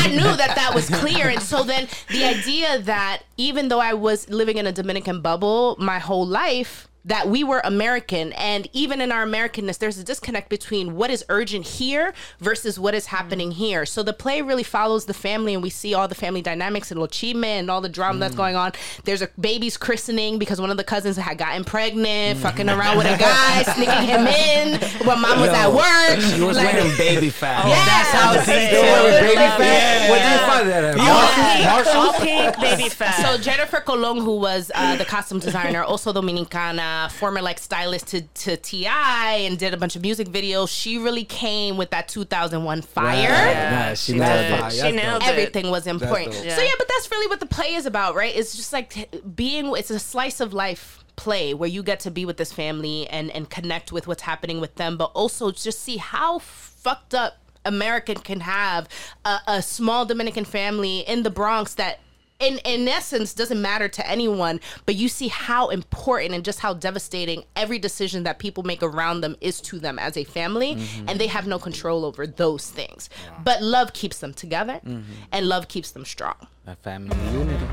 I 0.04 0.08
knew 0.08 0.32
that 0.42 0.54
that 0.56 0.72
was 0.76 0.90
clear. 1.02 1.30
And 1.30 1.42
so 1.42 1.64
then 1.64 1.88
the 2.10 2.24
idea 2.24 2.80
that 2.84 3.24
even 3.38 3.70
though 3.70 3.80
I 3.80 3.94
was 3.94 4.30
living 4.30 4.58
in 4.58 4.68
a 4.68 4.72
Dominican 4.72 5.22
bubble 5.22 5.76
my 5.80 5.98
whole 5.98 6.28
life, 6.28 6.88
that 7.06 7.28
we 7.28 7.44
were 7.44 7.62
American, 7.64 8.32
and 8.34 8.68
even 8.74 9.02
in 9.02 9.12
our 9.12 9.26
Americanness, 9.26 9.78
there's 9.80 9.98
a 9.98 10.04
disconnect 10.04 10.50
between 10.50 10.96
what 10.96 11.10
is 11.10 11.26
urgent 11.30 11.66
here 11.66 12.14
versus 12.40 12.80
what 12.80 12.94
is 12.94 13.08
happening 13.08 13.52
here. 13.52 13.86
So 13.86 14.04
the 14.04 14.14
play 14.14 14.42
really 14.42 14.64
follows 14.64 15.06
the 15.06 15.14
family, 15.14 15.54
and 15.54 15.64
we 15.64 15.70
see 15.72 15.94
all 15.94 16.08
the 16.08 16.16
family 16.16 16.42
dynamics 16.42 16.92
and 16.92 17.00
lo 17.00 17.08
chisme 17.08 17.44
and 17.46 17.72
all 17.72 17.82
the 17.82 17.90
drama 17.90 18.20
that's 18.20 18.36
going 18.36 18.56
on. 18.56 18.74
There's 19.04 19.22
a 19.22 19.30
baby's 19.40 19.78
christening 19.78 20.38
because 20.38 20.62
one 20.62 20.70
of 20.70 20.78
the 20.78 20.84
cousins 20.84 21.18
had 21.18 21.38
gotten 21.38 21.64
pregnant, 21.64 22.40
fucking 22.40 22.70
around 22.70 22.98
with 22.98 23.08
a 23.08 23.18
guy, 23.18 23.64
sneaking 23.76 24.04
him 24.08 24.28
in 24.28 24.80
while 25.06 25.18
mom 25.18 25.40
was 25.40 25.50
Yo, 25.50 25.56
at 25.56 25.74
work. 25.74 26.38
You 26.38 26.46
was 26.46 26.58
Like- 26.58 26.74
wearing 26.74 26.98
baby 26.98 27.30
fat. 27.42 27.68
Yeah, 27.68 27.84
that's 27.86 28.10
how 28.12 28.34
it's 28.34 28.46
They 28.46 28.70
wearing 28.74 29.24
baby 29.24 29.36
fat. 29.36 30.06
it. 30.06 30.10
Where 30.12 30.20
did 30.20 30.32
you 30.32 30.48
find 30.48 30.70
that 30.70 30.84
at? 30.84 31.00
All 31.02 31.84
pink, 31.84 31.96
all 31.96 32.14
pink, 32.14 32.78
baby 32.78 32.90
fat. 32.94 33.22
So 33.26 33.42
Jennifer 33.42 33.80
Colon, 33.82 34.18
who 34.18 34.38
was 34.38 34.72
uh, 34.76 34.96
the 34.98 35.06
costume 35.06 35.40
designer, 35.40 35.84
also 35.84 36.14
Dominicana, 36.14 36.91
Uh, 36.92 37.08
former 37.08 37.42
like 37.42 37.58
stylist 37.58 38.08
to, 38.08 38.22
to 38.22 38.58
Ti, 38.58 38.86
and 38.86 39.58
did 39.58 39.74
a 39.74 39.78
bunch 39.78 39.96
of 39.96 40.02
music 40.02 40.28
videos. 40.28 40.68
She 40.68 40.98
really 40.98 41.24
came 41.24 41.78
with 41.78 41.90
that 41.92 42.10
2001 42.10 42.82
fire. 42.82 43.30
Nah, 43.30 43.94
she 43.94 44.18
nailed 44.18 44.30
did. 44.30 44.66
it. 44.66 44.72
She 44.74 44.92
nailed 44.92 45.24
it. 45.24 45.30
Everything 45.30 45.72
was 45.72 45.88
important. 45.88 46.36
Yeah. 46.44 46.54
So 46.54 46.62
yeah, 46.62 46.72
but 46.78 46.90
that's 46.90 47.10
really 47.10 47.28
what 47.28 47.40
the 47.40 47.46
play 47.46 47.76
is 47.76 47.86
about, 47.86 48.14
right? 48.14 48.36
It's 48.36 48.58
just 48.58 48.74
like 48.74 49.10
being. 49.36 49.74
It's 49.78 49.90
a 49.90 50.00
slice 50.00 50.42
of 50.42 50.54
life 50.54 51.06
play 51.16 51.54
where 51.54 51.70
you 51.70 51.82
get 51.82 52.02
to 52.02 52.12
be 52.12 52.26
with 52.26 52.36
this 52.36 52.52
family 52.52 53.08
and 53.08 53.32
and 53.32 53.50
connect 53.50 53.94
with 53.94 54.06
what's 54.08 54.24
happening 54.24 54.60
with 54.60 54.76
them, 54.76 54.98
but 54.98 55.12
also 55.14 55.52
just 55.52 55.80
see 55.80 55.96
how 55.96 56.40
fucked 56.40 57.14
up 57.14 57.38
American 57.64 58.18
can 58.18 58.42
have 58.42 58.90
a, 59.24 59.40
a 59.48 59.62
small 59.62 60.06
Dominican 60.06 60.44
family 60.44 61.00
in 61.00 61.24
the 61.24 61.30
Bronx 61.30 61.76
that 61.76 62.00
in 62.42 62.58
in 62.66 62.88
essence 62.88 63.34
doesn't 63.34 63.62
matter 63.62 63.88
to 63.88 64.08
anyone 64.10 64.60
but 64.86 64.96
you 64.96 65.08
see 65.08 65.28
how 65.28 65.70
important 65.70 66.34
and 66.34 66.44
just 66.44 66.60
how 66.60 66.74
devastating 66.74 67.44
every 67.56 67.80
decision 67.80 68.24
that 68.24 68.40
people 68.40 68.64
make 68.64 68.84
around 68.84 69.22
them 69.22 69.36
is 69.42 69.62
to 69.62 69.80
them 69.80 70.00
as 70.00 70.18
a 70.18 70.24
family 70.24 70.76
mm-hmm. 70.76 71.10
and 71.10 71.20
they 71.20 71.28
have 71.28 71.48
no 71.48 71.60
control 71.60 72.06
over 72.06 72.26
those 72.28 72.70
things. 72.70 73.10
But 73.44 73.62
love 73.62 73.94
keeps 73.94 74.20
them 74.20 74.34
together 74.34 74.80
mm-hmm. 74.86 75.02
and 75.32 75.48
love 75.48 75.68
keeps 75.68 75.92
them 75.92 76.06
strong. 76.06 76.36
A 76.68 76.76
family 76.76 77.18
unity. 77.32 77.66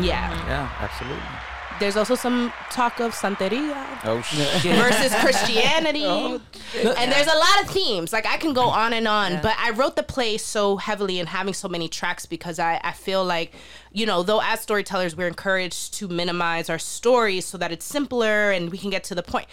yeah. 0.00 0.30
Yeah, 0.46 0.70
absolutely. 0.80 1.55
There's 1.80 1.96
also 1.96 2.14
some 2.14 2.52
talk 2.70 3.00
of 3.00 3.12
santeria 3.12 3.86
Oh 4.04 4.20
shit. 4.22 4.62
versus 4.76 5.14
Christianity. 5.20 6.04
Oh. 6.04 6.40
and 6.74 7.12
there's 7.12 7.26
a 7.26 7.36
lot 7.36 7.62
of 7.62 7.70
themes. 7.70 8.12
Like 8.12 8.26
I 8.26 8.36
can 8.36 8.52
go 8.52 8.64
on 8.68 8.92
and 8.92 9.06
on, 9.08 9.40
but 9.42 9.54
I 9.58 9.70
wrote 9.70 9.96
the 9.96 10.02
play 10.02 10.38
so 10.38 10.76
heavily 10.76 11.18
and 11.20 11.28
having 11.28 11.54
so 11.54 11.68
many 11.68 11.88
tracks 11.88 12.26
because 12.26 12.58
I, 12.58 12.80
I 12.82 12.92
feel 12.92 13.24
like, 13.24 13.52
you 13.92 14.06
know, 14.06 14.22
though 14.22 14.40
as 14.42 14.60
storytellers 14.60 15.16
we're 15.16 15.28
encouraged 15.28 15.94
to 15.94 16.08
minimize 16.08 16.68
our 16.70 16.78
stories 16.78 17.44
so 17.44 17.58
that 17.58 17.72
it's 17.72 17.84
simpler 17.84 18.50
and 18.50 18.70
we 18.70 18.78
can 18.78 18.90
get 18.90 19.04
to 19.04 19.14
the 19.14 19.22
point. 19.22 19.46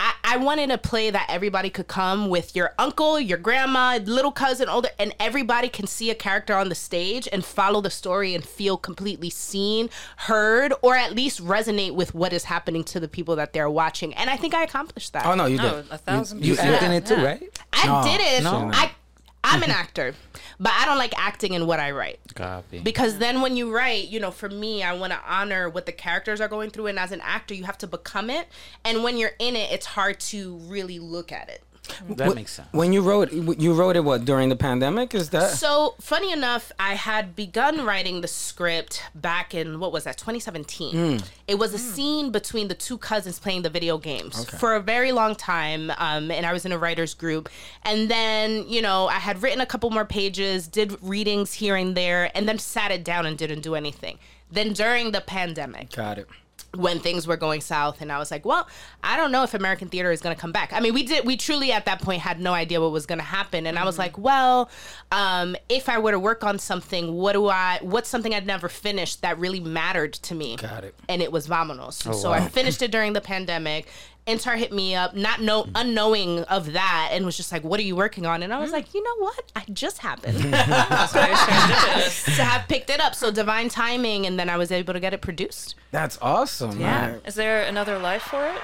I, 0.00 0.14
I 0.22 0.36
wanted 0.36 0.70
a 0.70 0.78
play 0.78 1.10
that 1.10 1.26
everybody 1.28 1.70
could 1.70 1.88
come 1.88 2.28
with 2.28 2.54
your 2.54 2.72
uncle, 2.78 3.18
your 3.18 3.38
grandma, 3.38 3.98
little 4.04 4.30
cousin, 4.30 4.68
older, 4.68 4.90
and 4.98 5.12
everybody 5.18 5.68
can 5.68 5.86
see 5.88 6.10
a 6.10 6.14
character 6.14 6.54
on 6.54 6.68
the 6.68 6.74
stage 6.76 7.28
and 7.32 7.44
follow 7.44 7.80
the 7.80 7.90
story 7.90 8.34
and 8.34 8.44
feel 8.44 8.76
completely 8.76 9.30
seen, 9.30 9.90
heard, 10.16 10.72
or 10.82 10.94
at 10.94 11.14
least 11.14 11.44
resonate 11.44 11.94
with 11.94 12.14
what 12.14 12.32
is 12.32 12.44
happening 12.44 12.84
to 12.84 13.00
the 13.00 13.08
people 13.08 13.34
that 13.36 13.52
they're 13.52 13.70
watching. 13.70 14.14
And 14.14 14.30
I 14.30 14.36
think 14.36 14.54
I 14.54 14.62
accomplished 14.62 15.12
that. 15.14 15.26
Oh 15.26 15.34
no, 15.34 15.46
you 15.46 15.58
Oh, 15.60 15.82
did. 15.82 15.90
a 15.90 15.98
thousand 15.98 16.44
You 16.44 16.54
percent. 16.54 16.74
acting 16.74 16.92
it 16.92 17.04
too, 17.06 17.16
Yeah. 17.16 17.24
right? 17.24 17.60
I 17.72 17.86
No, 17.86 18.02
did 18.04 18.20
it. 18.20 18.44
no. 18.44 18.70
I 18.72 18.92
I'm 19.44 19.62
an 19.62 19.70
actor, 19.70 20.14
but 20.60 20.72
I 20.72 20.84
don't 20.86 20.98
like 20.98 21.14
acting 21.16 21.54
in 21.54 21.66
what 21.66 21.80
I 21.80 21.92
write. 21.92 22.18
Copy. 22.34 22.80
Because 22.80 23.18
then 23.18 23.40
when 23.40 23.56
you 23.56 23.74
write, 23.74 24.08
you 24.08 24.18
know, 24.18 24.30
for 24.30 24.48
me, 24.48 24.82
I 24.82 24.92
want 24.92 25.12
to 25.12 25.20
honor 25.26 25.68
what 25.68 25.86
the 25.86 25.92
characters 25.92 26.40
are 26.40 26.48
going 26.48 26.70
through 26.70 26.86
and 26.86 26.98
as 26.98 27.12
an 27.12 27.20
actor, 27.22 27.54
you 27.54 27.64
have 27.64 27.78
to 27.78 27.86
become 27.86 28.28
it. 28.30 28.48
And 28.84 29.04
when 29.04 29.16
you're 29.16 29.32
in 29.38 29.54
it, 29.56 29.70
it's 29.70 29.86
hard 29.86 30.18
to 30.20 30.56
really 30.56 30.98
look 30.98 31.30
at 31.30 31.48
it. 31.48 31.62
That 32.10 32.34
makes 32.34 32.52
sense. 32.52 32.68
When 32.72 32.92
you 32.92 33.02
wrote, 33.02 33.32
you 33.32 33.74
wrote 33.74 33.96
it 33.96 34.04
what 34.04 34.24
during 34.24 34.48
the 34.48 34.56
pandemic? 34.56 35.14
Is 35.14 35.30
that? 35.30 35.50
So 35.50 35.94
funny 36.00 36.32
enough, 36.32 36.72
I 36.78 36.94
had 36.94 37.34
begun 37.36 37.84
writing 37.84 38.20
the 38.20 38.28
script 38.28 39.02
back 39.14 39.54
in 39.54 39.80
what 39.80 39.92
was 39.92 40.04
that, 40.04 40.16
2017. 40.18 41.20
It 41.46 41.58
was 41.58 41.74
a 41.74 41.78
scene 41.78 42.30
between 42.30 42.68
the 42.68 42.74
two 42.74 42.98
cousins 42.98 43.38
playing 43.38 43.62
the 43.62 43.70
video 43.70 43.98
games 43.98 44.44
for 44.58 44.74
a 44.74 44.80
very 44.80 45.12
long 45.12 45.34
time, 45.34 45.90
um, 45.98 46.30
and 46.30 46.44
I 46.46 46.52
was 46.52 46.64
in 46.64 46.72
a 46.72 46.78
writers 46.78 47.14
group. 47.14 47.48
And 47.82 48.10
then 48.10 48.68
you 48.68 48.82
know, 48.82 49.06
I 49.08 49.18
had 49.18 49.42
written 49.42 49.60
a 49.60 49.66
couple 49.66 49.90
more 49.90 50.04
pages, 50.04 50.66
did 50.68 50.96
readings 51.02 51.54
here 51.54 51.76
and 51.76 51.96
there, 51.96 52.30
and 52.36 52.48
then 52.48 52.58
sat 52.58 52.90
it 52.90 53.04
down 53.04 53.26
and 53.26 53.36
didn't 53.36 53.60
do 53.60 53.74
anything. 53.74 54.18
Then 54.50 54.72
during 54.72 55.12
the 55.12 55.20
pandemic, 55.20 55.90
Got 55.92 56.18
it. 56.18 56.28
When 56.74 57.00
things 57.00 57.26
were 57.26 57.36
going 57.36 57.60
south 57.60 58.00
and 58.00 58.12
I 58.12 58.18
was 58.18 58.30
like, 58.30 58.44
well, 58.44 58.68
I 59.02 59.16
don't 59.16 59.32
know 59.32 59.42
if 59.42 59.54
American 59.54 59.88
theater 59.88 60.12
is 60.12 60.20
going 60.20 60.34
to 60.34 60.40
come 60.40 60.52
back. 60.52 60.72
I 60.72 60.80
mean, 60.80 60.92
we 60.94 61.02
did 61.02 61.26
we 61.26 61.36
truly 61.36 61.72
at 61.72 61.86
that 61.86 62.02
point 62.02 62.20
had 62.20 62.40
no 62.40 62.52
idea 62.52 62.80
what 62.80 62.92
was 62.92 63.06
going 63.06 63.18
to 63.18 63.24
happen 63.24 63.66
and 63.66 63.78
I 63.78 63.84
was 63.84 63.98
like, 63.98 64.18
well, 64.18 64.70
um, 65.10 65.56
if 65.68 65.88
I 65.88 65.98
were 65.98 66.12
to 66.12 66.20
work 66.20 66.44
on 66.44 66.58
something, 66.58 67.14
what 67.14 67.32
do 67.32 67.48
I 67.48 67.78
what's 67.82 68.08
something 68.08 68.34
I'd 68.34 68.46
never 68.46 68.68
finished 68.68 69.22
that 69.22 69.38
really 69.38 69.60
mattered 69.60 70.12
to 70.14 70.34
me? 70.34 70.56
Got 70.56 70.84
it. 70.84 70.94
And 71.08 71.22
it 71.22 71.32
was 71.32 71.48
Vamonos. 71.48 72.14
so 72.14 72.32
I 72.32 72.46
finished 72.48 72.82
it 72.82 72.90
during 72.90 73.14
the 73.14 73.20
pandemic. 73.20 73.88
Intar 74.28 74.56
hit 74.56 74.72
me 74.72 74.94
up, 74.94 75.14
not 75.14 75.40
know 75.40 75.66
unknowing 75.74 76.40
of 76.44 76.72
that, 76.74 77.10
and 77.12 77.24
was 77.24 77.36
just 77.36 77.50
like, 77.50 77.64
"What 77.64 77.80
are 77.80 77.84
you 77.84 77.96
working 77.96 78.26
on?" 78.26 78.42
And 78.42 78.52
I 78.52 78.58
was 78.58 78.70
mm. 78.70 78.74
like, 78.74 78.94
"You 78.94 79.02
know 79.02 79.24
what? 79.24 79.52
I 79.56 79.64
just 79.72 79.98
happened 79.98 80.38
to 80.42 80.50
have 80.50 82.68
picked 82.68 82.90
it 82.90 83.00
up." 83.00 83.14
So 83.14 83.30
divine 83.30 83.68
timing, 83.68 84.26
and 84.26 84.38
then 84.38 84.48
I 84.48 84.56
was 84.56 84.70
able 84.70 84.92
to 84.92 85.00
get 85.00 85.14
it 85.14 85.22
produced. 85.22 85.74
That's 85.90 86.18
awesome. 86.20 86.78
man. 86.78 87.20
Is 87.24 87.34
there 87.34 87.62
another 87.62 87.98
life 87.98 88.22
for 88.22 88.46
it? 88.46 88.60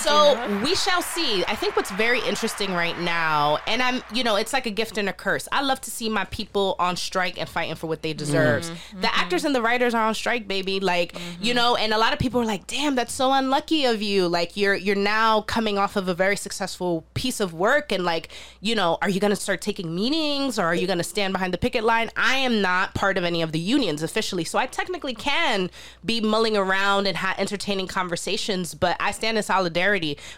So 0.00 0.60
we 0.62 0.74
shall 0.74 1.02
see. 1.02 1.44
I 1.46 1.56
think 1.56 1.74
what's 1.74 1.90
very 1.90 2.20
interesting 2.20 2.72
right 2.72 2.98
now, 3.00 3.58
and 3.66 3.82
I'm, 3.82 4.02
you 4.12 4.22
know, 4.22 4.36
it's 4.36 4.52
like 4.52 4.66
a 4.66 4.70
gift 4.70 4.98
and 4.98 5.08
a 5.08 5.12
curse. 5.12 5.48
I 5.50 5.62
love 5.62 5.80
to 5.82 5.90
see 5.90 6.08
my 6.08 6.24
people 6.26 6.76
on 6.78 6.96
strike 6.96 7.38
and 7.38 7.48
fighting 7.48 7.74
for 7.74 7.86
what 7.86 8.02
they 8.02 8.12
deserve. 8.12 8.64
Mm-hmm. 8.64 9.00
The 9.00 9.16
actors 9.16 9.44
and 9.44 9.54
the 9.54 9.62
writers 9.62 9.94
are 9.94 10.06
on 10.06 10.14
strike, 10.14 10.46
baby. 10.46 10.80
Like, 10.80 11.16
you 11.40 11.54
know, 11.54 11.76
and 11.76 11.92
a 11.92 11.98
lot 11.98 12.12
of 12.12 12.18
people 12.18 12.40
are 12.40 12.44
like, 12.44 12.66
"Damn, 12.66 12.94
that's 12.94 13.12
so 13.12 13.32
unlucky 13.32 13.84
of 13.86 14.02
you." 14.02 14.28
Like, 14.28 14.56
you're 14.56 14.74
you're 14.74 14.94
now 14.94 15.40
coming 15.42 15.78
off 15.78 15.96
of 15.96 16.08
a 16.08 16.14
very 16.14 16.36
successful 16.36 17.04
piece 17.14 17.40
of 17.40 17.54
work, 17.54 17.90
and 17.90 18.04
like, 18.04 18.28
you 18.60 18.74
know, 18.74 18.98
are 19.02 19.08
you 19.08 19.18
gonna 19.18 19.36
start 19.36 19.60
taking 19.60 19.94
meetings 19.94 20.58
or 20.58 20.66
are 20.66 20.74
you 20.74 20.86
gonna 20.86 21.04
stand 21.04 21.32
behind 21.32 21.54
the 21.54 21.58
picket 21.58 21.84
line? 21.84 22.10
I 22.16 22.36
am 22.36 22.60
not 22.60 22.94
part 22.94 23.16
of 23.18 23.24
any 23.24 23.42
of 23.42 23.52
the 23.52 23.58
unions 23.58 24.02
officially, 24.02 24.44
so 24.44 24.58
I 24.58 24.66
technically 24.66 25.14
can 25.14 25.70
be 26.04 26.20
mulling 26.20 26.56
around 26.56 27.06
and 27.06 27.16
ha- 27.16 27.34
entertaining 27.38 27.86
conversations, 27.86 28.74
but 28.74 28.96
I 29.00 29.10
stand 29.10 29.36
in 29.36 29.42
solidarity 29.42 29.85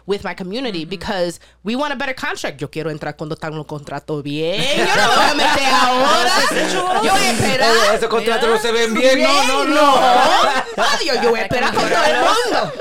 with 0.06 0.24
my 0.24 0.34
community 0.34 0.82
mm-hmm. 0.82 0.90
because 0.90 1.40
we 1.64 1.76
want 1.76 1.92
a 1.92 1.96
better 1.96 2.14
contract. 2.14 2.60
Yo 2.60 2.68
quiero 2.68 2.90
entrar 2.90 3.16
cuando 3.16 3.34
están 3.34 3.54
los 3.54 3.66
contratos 3.66 4.22
bien. 4.22 4.60
Yo 4.76 4.84
no 4.84 5.08
voy 5.14 5.24
a 5.24 5.34
meter 5.34 5.68
ahora. 5.72 7.02
Yo 7.02 7.12
voy 7.12 7.22
a 7.22 7.30
esperar. 7.32 7.70
Oye, 7.70 7.94
ese 7.96 8.08
contrato 8.08 8.46
no 8.46 8.58
se 8.58 8.72
ven 8.72 8.94
bien. 8.94 9.22
No, 9.22 9.44
no, 9.44 9.64
no. 9.64 9.94
Yo 11.22 11.30
voy 11.30 11.40
a 11.40 11.42
esperar 11.42 11.74
con 11.74 11.88
todo 11.88 12.04
el 12.04 12.16
mundo. 12.16 12.72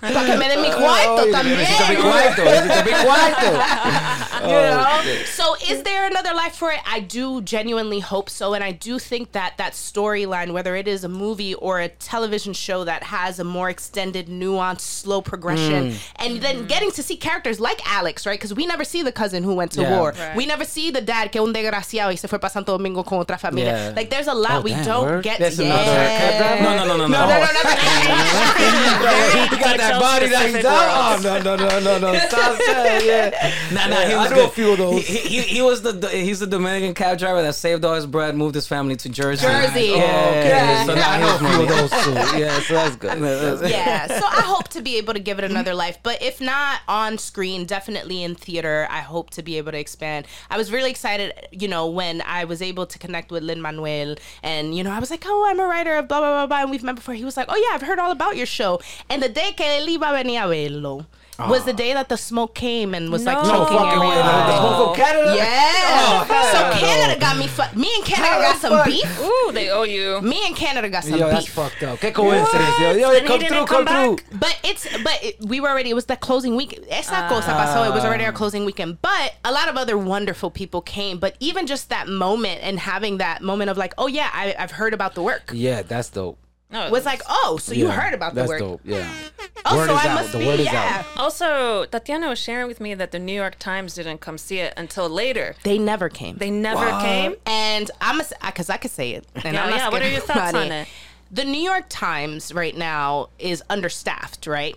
Para 0.00 0.24
que 0.24 0.36
me 0.36 0.48
den 0.48 0.62
mi 0.62 0.70
cuarto 0.70 1.26
también. 1.30 1.58
Necesito 1.58 1.88
mi 1.88 1.96
cuarto. 1.96 2.44
Necesito 2.44 2.84
mi 2.84 3.04
cuarto. 3.04 3.46
you 4.42 4.48
know? 4.48 4.84
Oh, 4.86 5.24
so 5.26 5.54
is 5.68 5.82
there 5.82 6.06
another 6.06 6.34
life 6.34 6.54
for 6.54 6.70
it? 6.70 6.80
I 6.86 7.00
do 7.00 7.42
genuinely 7.42 8.00
hope 8.00 8.30
so. 8.30 8.54
And 8.54 8.64
I 8.64 8.72
do 8.72 8.98
think 8.98 9.32
that 9.32 9.58
that 9.58 9.72
storyline, 9.72 10.52
whether 10.52 10.74
it 10.76 10.88
is 10.88 11.04
a 11.04 11.08
movie 11.08 11.54
or 11.54 11.80
a 11.80 11.88
television 11.88 12.52
show 12.52 12.84
that 12.84 13.02
has 13.04 13.38
a 13.38 13.44
more 13.44 13.70
extended, 13.70 14.26
nuanced, 14.28 14.80
slow 14.80 15.20
progression, 15.20 15.92
mm. 15.92 16.09
And 16.16 16.40
then 16.40 16.56
mm-hmm. 16.56 16.66
getting 16.66 16.90
to 16.92 17.02
see 17.02 17.16
characters 17.16 17.60
like 17.60 17.80
Alex, 17.90 18.26
right? 18.26 18.38
Because 18.38 18.54
we 18.54 18.66
never 18.66 18.84
see 18.84 19.02
the 19.02 19.12
cousin 19.12 19.42
who 19.42 19.54
went 19.54 19.72
to 19.72 19.82
Yeah. 19.82 19.98
war. 19.98 20.12
Right. 20.12 20.36
We 20.36 20.46
never 20.46 20.64
see 20.64 20.90
the 20.90 21.00
dad 21.00 21.30
que 21.32 21.40
un 21.42 21.52
desgraciado 21.52 22.08
y 22.10 22.16
se 22.16 22.28
fue 22.28 22.38
para 22.38 22.50
Santo 22.50 22.72
Domingo 22.72 23.02
con 23.02 23.18
otra 23.24 23.38
familia. 23.38 23.72
Yeah. 23.72 23.92
Like 23.96 24.10
there's 24.10 24.26
a 24.28 24.34
lot 24.34 24.50
Oh, 24.58 24.60
we 24.62 24.70
damn, 24.72 24.84
don't 24.84 25.04
word. 25.06 25.22
get 25.24 25.38
That's 25.38 25.56
to. 25.56 25.64
another- 25.64 25.82
Yeah. 25.82 26.60
No, 26.62 26.76
no, 26.76 26.84
no, 26.84 26.96
no, 26.96 27.06
no. 27.06 27.18
No, 27.20 27.26
no, 27.28 27.46
no, 27.46 27.62
no. 27.62 27.70
He 29.50 29.56
got 29.56 29.76
that 29.76 29.90
tell 29.90 30.00
body 30.00 30.26
that 30.28 30.40
specific 30.50 30.56
he's 30.56 30.64
out. 30.64 31.18
Oh, 31.18 31.22
no, 31.22 31.56
no, 31.56 31.56
no, 31.56 31.80
no, 31.80 32.12
no. 32.12 32.18
Stop 32.28 32.56
saying, 32.60 33.06
yeah. 33.06 33.52
Nah, 33.72 33.86
nah, 33.88 33.96
he 34.06 34.14
was 34.14 34.30
know 34.30 34.36
good. 34.36 34.48
a 34.48 34.52
few 34.52 34.72
of 34.72 34.78
those. 34.78 35.06
He, 35.06 35.18
he, 35.18 35.40
he 35.42 35.62
was 35.62 35.82
the, 35.82 35.92
the 35.92 36.08
he's 36.08 36.40
the 36.40 36.46
Dominican 36.46 36.94
cab 36.94 37.18
driver 37.18 37.42
that 37.42 37.54
saved 37.54 37.84
all 37.84 37.94
his 37.94 38.06
bread, 38.06 38.34
moved 38.36 38.54
his 38.54 38.66
family 38.66 38.96
to 38.96 39.08
Jersey. 39.08 39.46
Jersey. 39.46 39.80
Yeah, 39.80 39.94
Oh, 39.94 40.32
yeah, 40.34 40.82
okay. 40.84 40.86
So 40.86 40.94
now 40.94 41.10
I 41.10 41.20
know 41.20 41.26
he's 41.26 41.34
a 41.34 41.38
few 41.38 41.48
of 41.48 41.54
money. 41.54 41.66
those 41.66 41.90
too. 42.04 42.38
Yeah, 42.38 42.60
so 42.60 42.74
that's 42.74 42.96
good. 42.96 43.10
yeah 43.70 44.06
so 44.06 44.24
i 44.26 44.40
hope 44.42 44.68
to 44.68 44.80
be 44.80 44.96
able 44.96 45.12
to 45.12 45.20
give 45.20 45.38
it 45.38 45.44
another 45.44 45.74
life 45.74 45.99
but 46.02 46.20
if 46.22 46.40
not 46.40 46.80
on 46.88 47.18
screen 47.18 47.64
definitely 47.64 48.22
in 48.22 48.34
theater 48.34 48.86
i 48.90 49.00
hope 49.00 49.30
to 49.30 49.42
be 49.42 49.56
able 49.58 49.72
to 49.72 49.78
expand. 49.78 50.26
I 50.50 50.56
was 50.56 50.72
really 50.72 50.90
excited 50.90 51.32
you 51.52 51.68
know 51.68 51.86
when 51.86 52.22
i 52.22 52.44
was 52.44 52.62
able 52.62 52.86
to 52.86 52.98
connect 52.98 53.30
with 53.30 53.42
lin 53.42 53.60
manuel 53.62 54.16
and 54.42 54.74
you 54.74 54.82
know 54.84 54.90
i 54.90 54.98
was 54.98 55.10
like 55.10 55.24
oh 55.26 55.46
i'm 55.48 55.60
a 55.60 55.66
writer 55.66 55.96
of 55.96 56.08
blah 56.08 56.20
blah 56.20 56.30
blah 56.30 56.46
blah 56.46 56.62
and 56.62 56.70
we've 56.70 56.82
met 56.82 56.96
before. 56.96 57.14
He 57.14 57.24
was 57.24 57.36
like 57.36 57.46
oh 57.48 57.56
yeah 57.56 57.74
i've 57.74 57.82
heard 57.82 57.98
all 57.98 58.10
about 58.10 58.36
your 58.36 58.46
show. 58.46 58.80
And 59.08 59.22
the 59.22 59.28
day 59.28 59.52
que 59.52 59.64
él 59.66 59.86
iba 59.88 60.10
a 60.10 60.22
venir 60.22 60.44
a 60.44 60.48
verlo 60.48 61.06
was 61.48 61.64
the 61.64 61.72
day 61.72 61.92
that 61.94 62.08
the 62.08 62.16
smoke 62.16 62.54
came 62.54 62.94
and 62.94 63.10
was 63.10 63.24
like 63.24 63.36
No. 63.38 63.50
choking 63.50 63.78
fucking 63.78 64.00
way. 64.00 64.06
everyone. 64.16 64.46
The 64.46 64.58
smoke 64.58 64.96
from 64.96 65.04
Canada. 65.04 65.34
yeah 65.36 65.46
oh, 65.94 66.24
hell 66.28 66.72
so 66.72 66.78
canada 66.78 67.20
got 67.20 67.36
me 67.36 67.46
fu- 67.46 67.78
me 67.78 67.88
and 67.96 68.04
canada 68.04 68.42
got 68.42 68.56
some 68.58 68.72
fuck? 68.72 68.86
beef 68.86 69.20
Ooh, 69.20 69.50
they 69.52 69.70
owe 69.70 69.82
you. 69.84 70.20
me 70.20 70.44
and 70.46 70.56
canada 70.56 70.88
got 70.88 71.04
some 71.04 71.18
Yo, 71.18 71.28
that's 71.30 71.46
beef 71.46 71.54
fucked 71.54 71.82
up. 71.82 71.98
Qué 72.00 72.12
coincidence, 72.12 72.78
yo. 72.80 72.90
Yo, 72.92 73.10
And 73.10 73.22
he 73.22 73.26
come 73.28 73.38
didn't 73.40 73.52
through, 73.56 73.66
come 73.66 73.84
come 73.84 73.84
back? 73.84 74.26
through. 74.26 74.38
But 74.38 74.58
it's 74.64 74.86
but 75.02 75.18
it, 75.22 75.36
we 75.44 75.60
were 75.60 75.68
already. 75.68 75.90
It 75.90 75.94
was 75.94 76.06
the 76.06 76.16
closing 76.16 76.56
week. 76.56 76.78
Esa 76.90 77.24
ah. 77.24 77.28
cosa 77.28 77.50
pasó. 77.52 77.86
It 77.88 77.92
was 77.94 78.04
already 78.04 78.24
our 78.24 78.32
closing 78.32 78.64
weekend. 78.64 79.00
But 79.02 79.34
a 79.44 79.52
lot 79.52 79.68
of 79.68 79.76
other 79.76 79.96
wonderful 79.98 80.50
people 80.50 80.80
came. 80.82 81.18
But 81.18 81.36
even 81.40 81.66
just 81.66 81.88
that 81.90 82.08
moment 82.08 82.60
and 82.62 82.78
having 82.78 83.18
that 83.18 83.42
moment 83.42 83.70
of 83.70 83.76
like, 83.78 83.94
oh 83.98 84.06
yeah, 84.06 84.30
I, 84.32 84.54
I've 84.58 84.72
heard 84.72 84.94
about 84.94 85.14
the 85.14 85.22
work. 85.22 85.50
Yeah, 85.52 85.82
that's 85.82 86.08
dope. 86.10 86.38
No, 86.72 86.90
Was 86.90 87.04
like, 87.04 87.22
oh, 87.28 87.58
so 87.60 87.72
you 87.72 87.86
Yeah, 87.88 87.92
heard 88.00 88.14
about 88.14 88.34
the 88.34 88.42
that's 88.42 88.48
work? 88.48 88.58
dope. 88.60 88.80
Yeah. 88.84 89.08
Oh, 89.66 89.76
Word 89.76 89.88
so 89.88 89.94
is 89.94 90.00
I 90.04 90.08
out. 90.08 90.14
must 90.14 90.32
The 90.32 90.38
be. 90.38 90.46
word 90.46 90.60
is 90.60 90.66
yeah. 90.66 91.04
out. 91.04 91.20
Also, 91.20 91.84
Tatiana 91.84 92.30
was 92.30 92.38
sharing 92.38 92.66
with 92.66 92.80
me 92.80 92.94
that 92.94 93.10
the 93.12 93.18
New 93.18 93.34
York 93.34 93.58
Times 93.58 93.94
didn't 93.94 94.18
come 94.22 94.38
see 94.38 94.58
it 94.58 94.72
until 94.78 95.06
later. 95.06 95.54
They 95.64 95.76
never 95.78 96.08
came. 96.08 96.38
They 96.38 96.50
never 96.50 96.88
came. 97.02 97.36
and 97.44 97.90
I'm 98.00 98.20
a 98.20 98.24
because 98.46 98.70
I 98.70 98.78
could 98.78 98.90
say 98.90 99.10
it. 99.12 99.26
And 99.34 99.44
Yeah, 99.54 99.64
I'm 99.64 99.70
not 99.70 99.76
yeah, 99.76 99.88
what 99.90 100.00
are 100.00 100.08
your 100.08 100.20
thoughts 100.30 100.54
on 100.54 100.72
it? 100.72 100.88
The 101.30 101.44
New 101.44 101.60
York 101.60 101.84
Times 101.90 102.54
right 102.54 102.74
now 102.74 103.28
is 103.38 103.62
understaffed, 103.68 104.46
right? 104.46 104.76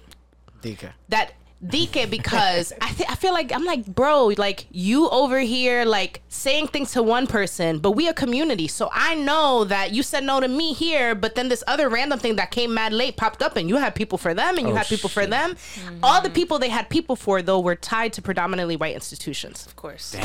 DK. 0.61 0.91
that 1.07 1.31
DK 1.65 2.09
because 2.09 2.73
I 2.81 2.89
th- 2.91 3.09
I 3.09 3.15
feel 3.15 3.31
like 3.31 3.53
I'm 3.53 3.63
like 3.63 3.85
bro 3.85 4.31
like 4.37 4.67
you 4.71 5.07
over 5.09 5.39
here 5.39 5.85
like 5.85 6.21
saying 6.27 6.67
things 6.67 6.91
to 6.91 7.01
one 7.01 7.25
person 7.25 7.79
but 7.79 7.91
we 7.91 8.07
a 8.09 8.13
community 8.13 8.67
so 8.67 8.89
I 8.91 9.15
know 9.15 9.63
that 9.65 9.91
you 9.93 10.03
said 10.03 10.25
no 10.25 10.41
to 10.41 10.47
me 10.49 10.73
here 10.73 11.15
but 11.15 11.35
then 11.35 11.47
this 11.47 11.63
other 11.65 11.87
random 11.87 12.19
thing 12.19 12.35
that 12.35 12.51
came 12.51 12.73
mad 12.73 12.91
late 12.91 13.15
popped 13.15 13.41
up 13.41 13.55
and 13.55 13.69
you 13.69 13.77
had 13.77 13.95
people 13.95 14.17
for 14.17 14.33
them 14.33 14.57
and 14.57 14.67
you 14.67 14.73
Oh, 14.73 14.77
had 14.77 14.87
people 14.87 15.09
for 15.09 15.21
shit. 15.23 15.29
them 15.29 15.55
all 16.03 16.21
the 16.21 16.29
people 16.29 16.59
they 16.59 16.69
had 16.69 16.89
people 16.89 17.15
for 17.15 17.41
though 17.41 17.61
were 17.61 17.75
tied 17.75 18.11
to 18.13 18.21
predominantly 18.21 18.75
white 18.75 18.93
institutions 18.95 19.65
Of 19.65 19.75
course. 19.77 20.15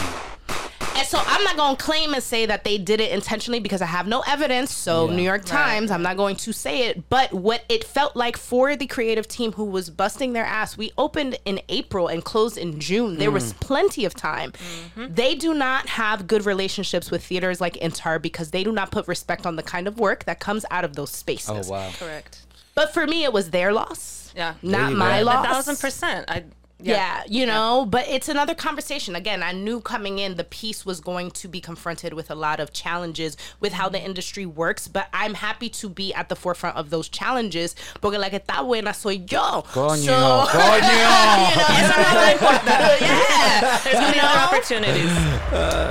And 0.99 1.07
so 1.07 1.21
I'm 1.25 1.45
not 1.45 1.57
going 1.57 1.77
to 1.77 1.83
claim 1.83 2.15
and 2.15 2.23
say 2.23 2.47
that 2.47 2.65
they 2.65 2.79
did 2.79 3.01
it 3.01 3.13
intentionally 3.13 3.61
because 3.61 3.83
I 3.83 3.87
have 3.87 4.07
no 4.07 4.23
evidence. 4.27 4.75
So 4.75 5.09
Yeah. 5.09 5.17
New 5.17 5.23
York 5.23 5.45
Times, 5.45 5.91
I'm 5.91 6.03
not 6.03 6.17
going 6.17 6.37
to 6.37 6.53
say 6.53 6.89
it. 6.89 7.09
But 7.09 7.33
what 7.33 7.65
it 7.69 7.85
felt 7.85 8.17
like 8.17 8.37
for 8.37 8.77
the 8.77 8.87
creative 8.87 9.29
team 9.29 9.53
who 9.53 9.65
was 9.65 9.91
busting 9.91 10.33
their 10.33 10.45
ass, 10.45 10.77
we 10.77 10.93
opened 10.99 11.39
in 11.45 11.61
April 11.69 12.09
and 12.09 12.25
closed 12.25 12.59
in 12.59 12.81
June. 12.81 13.17
There 13.19 13.31
was 13.31 13.53
mm. 13.53 13.61
plenty 13.61 14.05
of 14.05 14.15
time. 14.15 14.53
Mm-hmm. 14.53 15.15
They 15.15 15.35
do 15.35 15.55
not 15.55 15.89
have 15.89 16.27
good 16.27 16.45
relationships 16.45 17.11
with 17.11 17.25
theaters 17.25 17.61
like 17.61 17.75
Intar 17.75 18.21
because 18.21 18.51
they 18.51 18.65
do 18.65 18.73
not 18.73 18.91
put 18.91 19.07
respect 19.09 19.47
on 19.47 19.57
the 19.57 19.63
kind 19.63 19.87
of 19.89 19.99
work 19.99 20.25
that 20.25 20.41
comes 20.41 20.65
out 20.71 20.85
of 20.85 20.97
those 20.97 21.11
spaces. 21.11 21.69
Oh 21.69 21.73
wow. 21.73 21.91
Correct. 21.99 22.43
But 22.75 22.95
for 22.95 23.07
me, 23.07 23.25
it 23.25 23.33
was 23.33 23.51
their 23.51 23.73
loss. 23.73 24.33
Yeah. 24.37 24.55
Not 24.63 24.93
my 24.93 25.19
go. 25.19 25.27
loss. 25.27 25.45
A 25.45 25.49
thousand 25.49 25.79
percent. 25.81 26.25
I. 26.29 26.45
Yeah, 26.81 27.23
you 27.29 27.45
know, 27.45 27.87
but 27.89 28.07
it's 28.09 28.29
another 28.29 28.55
conversation. 28.55 29.17
Again, 29.17 29.43
I 29.43 29.53
knew 29.53 29.81
coming 29.81 30.19
in 30.21 30.37
the 30.37 30.45
piece 30.45 30.87
was 30.87 31.01
going 31.01 31.33
to 31.33 31.49
be 31.49 31.61
confronted 31.61 32.13
with 32.15 32.31
a 32.31 32.35
lot 32.37 32.61
of 32.61 32.73
challenges 32.73 33.37
with 33.59 33.73
how 33.73 33.89
the 33.89 33.99
mm-hmm. 33.99 34.07
industry 34.07 34.47
works, 34.47 34.87
but 34.87 35.09
I'm 35.13 35.35
happy 35.35 35.69
to 35.71 35.89
be 35.89 36.15
at 36.15 36.29
the 36.29 36.37
forefront 36.37 36.77
of 36.77 36.91
those 36.91 37.09
challenges 37.09 37.75
porque 38.01 38.17
la 38.19 38.29
que 38.29 38.39
está 38.39 38.65
buena 38.65 38.95
soy 38.95 39.25
yo. 39.29 39.63
Coño, 39.73 40.05
So, 40.05 40.13
coño. 40.49 40.77
you 40.77 40.99
know, 41.03 41.67
eso 41.69 41.97
no 42.01 42.27
me 42.27 42.33
importa. 42.33 42.97
Yeah. 43.01 43.81
There's 43.85 43.95
gonna 43.95 44.13
be 44.13 44.19
You 44.19 44.25
other 44.25 44.57
opportunities. 44.57 45.11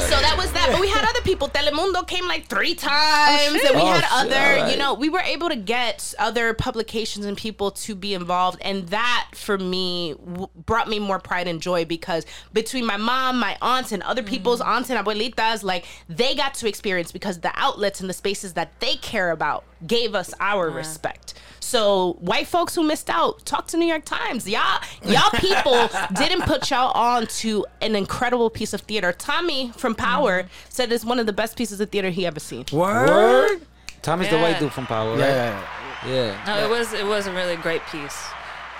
So 0.07 0.15
that 0.21 0.35
was 0.37 0.51
that. 0.53 0.69
But 0.71 0.79
we 0.81 0.87
had 0.89 1.03
other 1.07 1.21
people. 1.21 1.49
Telemundo 1.49 2.07
came 2.07 2.27
like 2.27 2.47
three 2.47 2.75
times. 2.75 3.41
oh, 3.53 3.67
and 3.67 3.75
we 3.75 3.81
Oh, 3.81 3.85
had 3.85 4.05
other, 4.11 4.35
alright. 4.35 4.71
you 4.71 4.77
know, 4.77 4.93
we 4.93 5.09
were 5.09 5.19
able 5.19 5.49
to 5.49 5.55
get 5.55 6.13
other 6.19 6.53
publications 6.53 7.25
and 7.25 7.35
people 7.37 7.71
to 7.71 7.95
be 7.95 8.13
involved. 8.13 8.59
And 8.61 8.87
that 8.89 9.29
for 9.33 9.57
me 9.57 10.13
w- 10.13 10.47
brought 10.77 10.87
me 10.87 10.99
more 10.99 11.17
pride 11.17 11.47
and 11.47 11.59
joy 11.59 11.85
because 11.85 12.23
between 12.53 12.85
my 12.85 12.97
mom, 12.97 13.39
my 13.39 13.57
aunts, 13.63 13.91
and 13.91 14.03
other 14.03 14.21
people's 14.21 14.59
mm-hmm. 14.59 14.69
aunts 14.69 14.91
and 14.91 15.03
abuelitas, 15.03 15.63
like 15.63 15.85
they 16.07 16.35
got 16.35 16.53
to 16.53 16.67
experience 16.67 17.11
because 17.11 17.39
the 17.39 17.51
outlets 17.55 17.99
and 17.99 18.07
the 18.07 18.13
spaces 18.13 18.53
that 18.53 18.79
they 18.79 18.95
care 18.97 19.31
about 19.31 19.63
gave 19.87 20.13
us 20.13 20.35
our 20.39 20.69
respect. 20.69 21.33
So 21.59 22.13
white 22.19 22.45
folks 22.45 22.75
who 22.75 22.83
missed 22.83 23.09
out, 23.09 23.43
talk 23.43 23.65
to 23.69 23.77
New 23.77 23.87
York 23.87 24.05
Times. 24.05 24.47
Y'all, 24.47 24.79
y'all 25.03 25.31
people 25.37 25.89
didn't 26.13 26.43
put 26.43 26.69
y'all 26.69 26.91
on 26.91 27.25
to 27.41 27.65
an 27.81 27.95
incredible 27.95 28.51
piece 28.51 28.73
of 28.73 28.81
theater. 28.81 29.11
Tommy 29.11 29.71
from 29.77 29.95
Power 29.95 30.43
mm-hmm. 30.43 30.69
said 30.69 30.91
it's 30.91 31.03
one 31.03 31.17
of 31.17 31.25
the 31.25 31.33
best 31.33 31.57
pieces 31.57 31.81
of 31.81 31.89
theater 31.89 32.11
he 32.11 32.27
ever 32.27 32.39
seen. 32.39 32.65
Word. 32.71 33.61
Tommy's 34.03 34.29
the 34.29 34.37
white 34.37 34.59
dude 34.59 34.71
from 34.71 34.85
Power, 34.85 35.09
right? 35.13 35.21
Yeah. 35.21 35.67
Yeah. 36.05 36.43
No, 36.45 36.63
it 36.63 36.69
was 36.69 36.93
it 36.93 37.05
was 37.07 37.25
a 37.25 37.33
really 37.33 37.55
great 37.55 37.81
piece. 37.87 38.27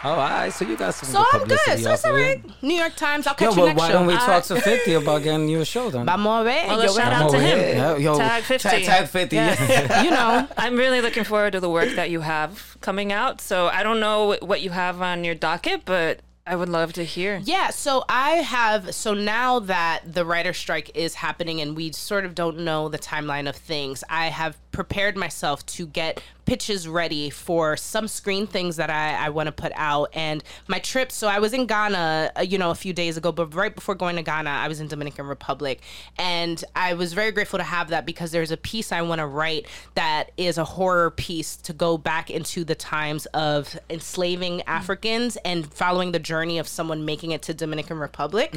Oh, 0.08 0.12
all 0.12 0.18
right. 0.18 0.50
So 0.54 0.66
you 0.66 0.78
got 0.78 0.94
some 0.94 1.10
So 1.10 1.24
good 1.32 1.42
I'm 1.42 1.48
good. 1.48 1.60
So 1.60 1.72
it's 1.92 2.06
off 2.06 2.12
all 2.12 2.16
of 2.16 2.64
New 2.64 2.76
York 2.76 2.96
Times. 2.96 3.28
I'll 3.28 3.34
Yo, 3.34 3.38
catch 3.38 3.50
you 3.56 3.62
but 3.62 3.66
next 3.68 3.80
why 3.80 3.88
show. 3.88 3.94
don't 3.94 4.08
we 4.08 4.14
I- 4.14 4.18
talk 4.18 4.44
to 4.46 4.62
50 4.62 4.94
about 4.94 5.24
getting 5.24 5.50
you 5.50 5.62
a 5.62 5.66
show 5.66 5.90
then? 5.90 6.06
Vamos 6.06 6.42
a 6.42 6.44
ver. 6.44 6.64
Well, 6.68 6.84
Yo 6.84 6.94
shout 6.94 7.14
out 7.14 7.32
to 7.32 7.40
him. 7.40 7.60
Yeah, 7.60 7.98
yo, 7.98 8.18
Tag 8.18 8.44
50. 8.44 8.70
Tag, 8.70 8.84
tag 8.86 9.08
50. 9.10 9.36
Yeah. 9.36 10.04
you 10.04 10.10
know. 10.12 10.48
I'm 10.58 10.76
really 10.78 11.02
looking 11.02 11.24
forward 11.24 11.52
to 11.54 11.60
the 11.60 11.70
work 11.70 11.96
that 11.96 12.10
you 12.10 12.22
have 12.22 12.78
coming 12.82 13.12
out. 13.12 13.42
So 13.42 13.68
I 13.68 13.84
don't 13.84 14.00
know 14.00 14.38
what 14.42 14.62
you 14.62 14.70
have 14.70 15.02
on 15.02 15.24
your 15.24 15.36
docket, 15.36 15.84
but 15.86 16.22
I 16.46 16.56
would 16.56 16.70
love 16.70 16.94
to 16.94 17.04
hear. 17.04 17.42
Yeah, 17.44 17.72
so 17.72 18.06
I 18.08 18.30
have 18.36 18.96
so 18.96 19.14
now 19.14 19.60
that 19.60 20.02
the 20.06 20.24
writer 20.24 20.54
strike 20.54 20.90
is 20.96 21.16
happening 21.16 21.60
and 21.60 21.76
we 21.76 21.92
sort 21.92 22.24
of 22.24 22.34
don't 22.36 22.60
know 22.60 22.88
the 22.88 22.98
timeline 22.98 23.50
of 23.50 23.56
things, 23.58 24.02
I 24.10 24.28
have 24.28 24.56
prepared 24.78 25.18
myself 25.18 25.66
to 25.66 25.88
get 25.88 26.22
pitches 26.46 26.88
ready 26.88 27.32
for 27.32 27.76
some 27.76 28.08
screen 28.08 28.46
things 28.46 28.76
that 28.76 28.92
I, 28.92 29.26
I 29.26 29.30
want 29.30 29.48
to 29.48 29.52
put 29.52 29.72
out. 29.76 30.12
And 30.14 30.44
my 30.68 30.78
trip, 30.78 31.12
so 31.12 31.28
I 31.28 31.40
was 31.40 31.52
in 31.52 31.66
Ghana, 31.66 32.34
uh, 32.38 32.42
you 32.42 32.60
know, 32.60 32.70
a 32.70 32.76
few 32.76 32.94
days 32.94 33.18
ago, 33.18 33.32
but 33.32 33.56
right 33.56 33.74
before 33.74 33.96
going 33.96 34.18
to 34.18 34.22
Ghana, 34.22 34.52
I 34.52 34.68
was 34.68 34.80
in 34.80 34.88
Dominican 34.88 35.26
Republic. 35.26 35.82
And 36.20 36.64
I 36.76 36.94
was 36.94 37.14
very 37.14 37.32
grateful 37.32 37.58
to 37.58 37.64
have 37.64 37.90
that 37.90 38.06
because 38.06 38.30
there's 38.30 38.52
a 38.52 38.56
piece 38.58 38.92
I 38.92 39.02
want 39.02 39.18
to 39.18 39.26
write 39.26 39.66
that 39.96 40.30
is 40.38 40.60
a 40.60 40.64
horror 40.64 41.10
piece 41.10 41.56
to 41.58 41.74
go 41.74 41.98
back 41.98 42.30
into 42.30 42.64
the 42.64 42.76
times 42.76 43.26
of 43.34 43.80
enslaving 43.90 44.62
Africans 44.68 45.38
and 45.38 45.74
following 45.74 46.12
the 46.12 46.20
journey 46.20 46.60
of 46.60 46.68
someone 46.68 47.04
making 47.04 47.32
it 47.32 47.42
to 47.42 47.54
Dominican 47.56 47.98
Republic. 47.98 48.56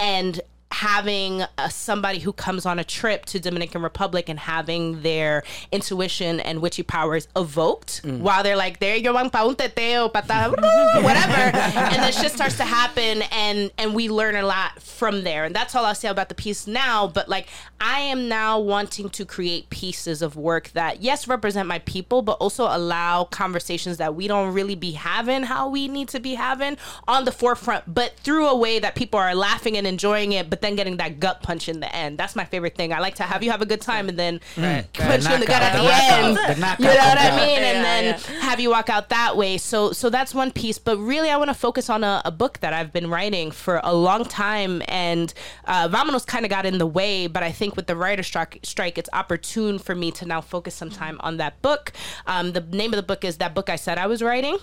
And 0.00 0.40
having 0.72 1.42
uh, 1.42 1.68
somebody 1.68 2.20
who 2.20 2.32
comes 2.32 2.64
on 2.64 2.78
a 2.78 2.84
trip 2.84 3.26
to 3.26 3.40
Dominican 3.40 3.82
Republic 3.82 4.28
and 4.28 4.38
having 4.38 5.02
their 5.02 5.42
intuition 5.72 6.40
and 6.40 6.62
witchy 6.62 6.82
powers 6.82 7.26
evoked 7.36 8.00
while 8.04 8.42
they're 8.42 8.56
like, 8.56 8.78
there 8.78 8.96
you 8.96 9.12
van 9.12 9.30
pa 9.30 9.46
un 9.46 9.56
teteo, 9.56 10.12
pata, 10.12 10.50
whatever. 11.02 11.56
and 11.56 12.02
then 12.02 12.12
shit 12.12 12.30
starts 12.30 12.56
to 12.56 12.64
happen 12.64 13.22
and, 13.32 13.70
and 13.78 13.94
we 13.94 14.08
learn 14.08 14.36
a 14.36 14.42
lot 14.42 14.80
from 14.80 15.24
there. 15.24 15.44
And 15.44 15.54
that's 15.54 15.74
all 15.74 15.84
I'll 15.84 15.94
say 15.94 16.08
about 16.08 16.28
the 16.28 16.34
piece 16.34 16.66
now. 16.66 17.08
But 17.08 17.28
like, 17.28 17.48
I 17.80 18.00
am 18.00 18.28
now 18.28 18.58
wanting 18.60 19.10
to 19.10 19.24
create 19.24 19.70
pieces 19.70 20.22
of 20.22 20.36
work 20.36 20.70
that, 20.70 21.02
yes, 21.02 21.26
represent 21.26 21.66
my 21.66 21.80
people, 21.80 22.22
but 22.22 22.32
also 22.32 22.64
allow 22.64 23.24
conversations 23.24 23.96
that 23.96 24.14
we 24.14 24.28
don't 24.28 24.52
really 24.52 24.74
be 24.74 24.92
having 24.92 25.42
how 25.42 25.68
we 25.68 25.88
need 25.88 26.08
to 26.08 26.20
be 26.20 26.34
having 26.34 26.76
on 27.08 27.24
the 27.24 27.32
forefront, 27.32 27.92
but 27.92 28.16
through 28.18 28.46
a 28.46 28.56
way 28.56 28.78
that 28.78 28.94
people 28.94 29.18
are 29.18 29.34
laughing 29.34 29.76
and 29.76 29.86
enjoying 29.86 30.32
it, 30.32 30.48
but 30.48 30.59
then 30.60 30.76
getting 30.76 30.96
that 30.98 31.20
gut 31.20 31.42
punch 31.42 31.68
in 31.68 31.80
the 31.80 31.94
end. 31.94 32.18
That's 32.18 32.36
my 32.36 32.44
favorite 32.44 32.74
thing. 32.76 32.92
I 32.92 32.98
like 33.00 33.14
to 33.16 33.22
have 33.24 33.42
you 33.42 33.50
have 33.50 33.62
a 33.62 33.66
good 33.66 33.80
time 33.80 34.08
and 34.08 34.18
then 34.18 34.40
punch 34.56 35.26
you 35.28 35.34
in 35.34 35.40
the 35.40 35.46
gut 35.46 35.62
at 35.62 35.72
the 35.76 35.82
knockout. 35.82 36.24
end. 36.24 36.36
The 36.36 36.82
You 36.82 36.88
know 36.88 36.94
what 36.94 37.18
I 37.18 37.28
comes 37.30 37.40
out. 37.40 37.46
mean? 37.46 37.58
And 37.58 37.76
Yeah, 37.78 37.82
then 37.82 38.20
have 38.40 38.60
you 38.60 38.70
walk 38.70 38.88
out 38.90 39.08
that 39.10 39.36
way. 39.36 39.58
So 39.58 39.92
so 39.92 40.10
that's 40.10 40.34
one 40.34 40.50
piece. 40.50 40.78
But 40.78 40.98
really 40.98 41.30
I 41.30 41.36
want 41.36 41.48
to 41.48 41.54
focus 41.54 41.88
on 41.90 42.04
a, 42.04 42.22
a 42.24 42.30
book 42.30 42.58
that 42.60 42.72
I've 42.72 42.92
been 42.92 43.08
writing 43.10 43.50
for 43.50 43.80
a 43.82 43.94
long 43.94 44.24
time 44.24 44.82
and 44.88 45.32
uh 45.66 45.88
Vamonos 45.88 46.26
kind 46.26 46.44
of 46.44 46.50
got 46.50 46.66
in 46.66 46.78
the 46.78 46.86
way, 46.86 47.26
but 47.26 47.42
I 47.42 47.52
think 47.52 47.76
with 47.76 47.86
the 47.86 47.96
writer 47.96 48.22
strike 48.22 48.58
strike 48.62 48.98
it's 48.98 49.08
opportune 49.12 49.78
for 49.78 49.94
me 49.94 50.10
to 50.12 50.24
now 50.26 50.40
focus 50.40 50.74
some 50.74 50.90
time 50.90 51.18
on 51.20 51.36
that 51.38 51.60
book. 51.62 51.92
Um 52.26 52.52
the 52.52 52.60
name 52.60 52.92
of 52.92 52.96
the 52.96 53.02
book 53.02 53.24
is 53.24 53.38
that 53.38 53.54
book 53.54 53.68
I 53.70 53.76
said 53.76 53.98
I 53.98 54.06
was 54.06 54.22
writing. 54.22 54.58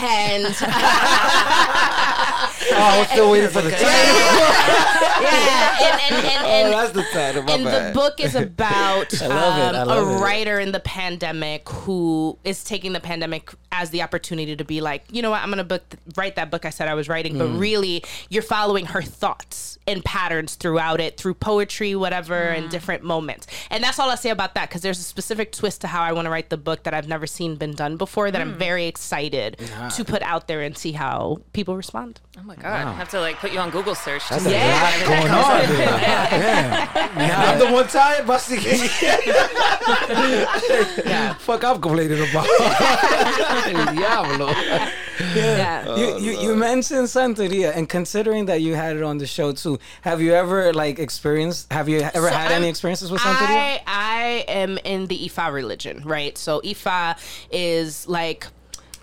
And 0.00 0.44
I 2.38 2.98
was 3.00 3.08
still 3.08 3.30
waiting 3.30 3.48
for 3.50 3.62
the 3.62 3.70
title. 3.70 3.86
yeah, 5.22 5.78
and 5.82 6.14
and, 6.14 6.46
and, 6.46 6.66
Oh, 6.66 6.70
that's 6.70 6.92
the 6.92 7.02
title. 7.12 7.42
My 7.44 7.52
and 7.54 7.64
bad. 7.64 7.90
the 7.94 7.94
book 7.98 8.20
is 8.20 8.34
about 8.34 9.12
it, 9.12 9.22
um, 9.22 9.88
a 9.88 10.16
it. 10.16 10.20
writer 10.20 10.58
in 10.58 10.72
the 10.72 10.80
pandemic 10.80 11.68
who 11.68 12.38
is 12.44 12.64
taking 12.64 12.92
the 12.92 13.00
pandemic 13.00 13.52
as 13.72 13.90
the 13.90 14.02
opportunity 14.02 14.56
to 14.56 14.64
be 14.64 14.80
like, 14.80 15.04
you 15.10 15.22
know 15.22 15.30
what, 15.30 15.42
I'm 15.42 15.50
gonna 15.50 15.64
book 15.64 15.82
write 16.16 16.36
that 16.36 16.50
book 16.50 16.64
I 16.64 16.70
said 16.70 16.88
I 16.88 16.94
was 16.94 17.08
writing, 17.08 17.34
Mm. 17.34 17.38
but 17.38 17.48
really 17.58 18.02
you're 18.28 18.42
following 18.42 18.86
her 18.86 19.02
thoughts 19.02 19.78
and 19.86 20.04
patterns 20.04 20.54
throughout 20.56 21.00
it 21.00 21.16
through 21.16 21.34
poetry, 21.34 21.94
whatever, 21.94 22.34
and 22.34 22.68
different 22.70 23.02
moments. 23.04 23.46
And 23.70 23.82
that's 23.84 23.98
all 23.98 24.10
I 24.10 24.16
say 24.16 24.30
about 24.30 24.54
that 24.54 24.68
because 24.68 24.82
there's 24.82 24.98
a 24.98 25.02
specific 25.02 25.52
twist 25.52 25.80
to 25.82 25.86
how 25.86 26.02
I 26.02 26.12
want 26.12 26.26
to 26.26 26.30
write 26.30 26.50
the 26.50 26.56
book 26.56 26.82
that 26.84 26.94
I've 26.94 27.06
never 27.08 27.26
seen 27.26 27.56
been 27.56 27.74
done 27.74 27.96
before 27.96 28.30
that 28.30 28.40
I'm 28.40 28.54
very 28.58 28.86
excited 28.86 29.58
to 29.94 30.04
put 30.04 30.22
out 30.22 30.48
there 30.48 30.62
and 30.62 30.76
see 30.76 30.92
how 30.92 31.38
people 31.52 31.76
respond. 31.76 32.20
Oh 32.38 32.42
my 32.42 32.54
god, 32.54 32.86
I 32.86 32.92
have 32.92 33.08
to 33.10 33.20
like 33.20 33.36
put 33.38 33.50
you 33.52 33.58
on 33.58 33.70
Google 33.70 33.94
search. 33.94 34.22
to 34.28 34.34
That's 34.34 34.44
see 34.44 34.54
a 34.54 34.58
Yeah. 34.58 34.82
lot 34.82 35.08
going 35.08 35.30
on 35.32 35.60
up. 35.62 35.68
there. 35.68 35.98
Yeah. 37.16 37.50
I'm 37.52 37.58
the 37.58 37.72
one 37.72 37.88
time, 37.88 38.26
Basti. 38.26 38.56
Yeah. 41.06 41.34
Fuck, 41.34 41.64
I'm 41.64 41.80
complaining 41.80 42.18
about. 42.28 42.46
Diablo. 43.94 44.50
Yeah. 45.34 45.96
You, 45.96 46.06
oh, 46.06 46.16
you, 46.18 46.32
you 46.40 46.54
mentioned 46.56 47.06
Santeria, 47.08 47.72
and 47.74 47.88
considering 47.88 48.46
that 48.46 48.60
you 48.60 48.74
had 48.74 48.96
it 48.96 49.02
on 49.02 49.18
the 49.18 49.26
show 49.26 49.52
too, 49.52 49.78
have 50.02 50.20
you 50.20 50.34
ever 50.34 50.72
like 50.74 50.98
experienced? 50.98 51.72
Have 51.72 51.88
you 51.88 52.00
ever 52.00 52.28
So 52.28 52.34
had 52.34 52.52
any 52.52 52.66
I'm- 52.66 52.70
experiences 52.70 53.10
with 53.10 53.20
Santeria? 53.22 53.48
I, 53.48 53.80
I 53.86 54.44
am 54.48 54.78
in 54.84 55.06
the 55.06 55.18
Ifa 55.28 55.52
religion, 55.52 56.02
right? 56.04 56.36
So 56.36 56.60
Ifa 56.60 57.16
is 57.50 58.06
like. 58.08 58.46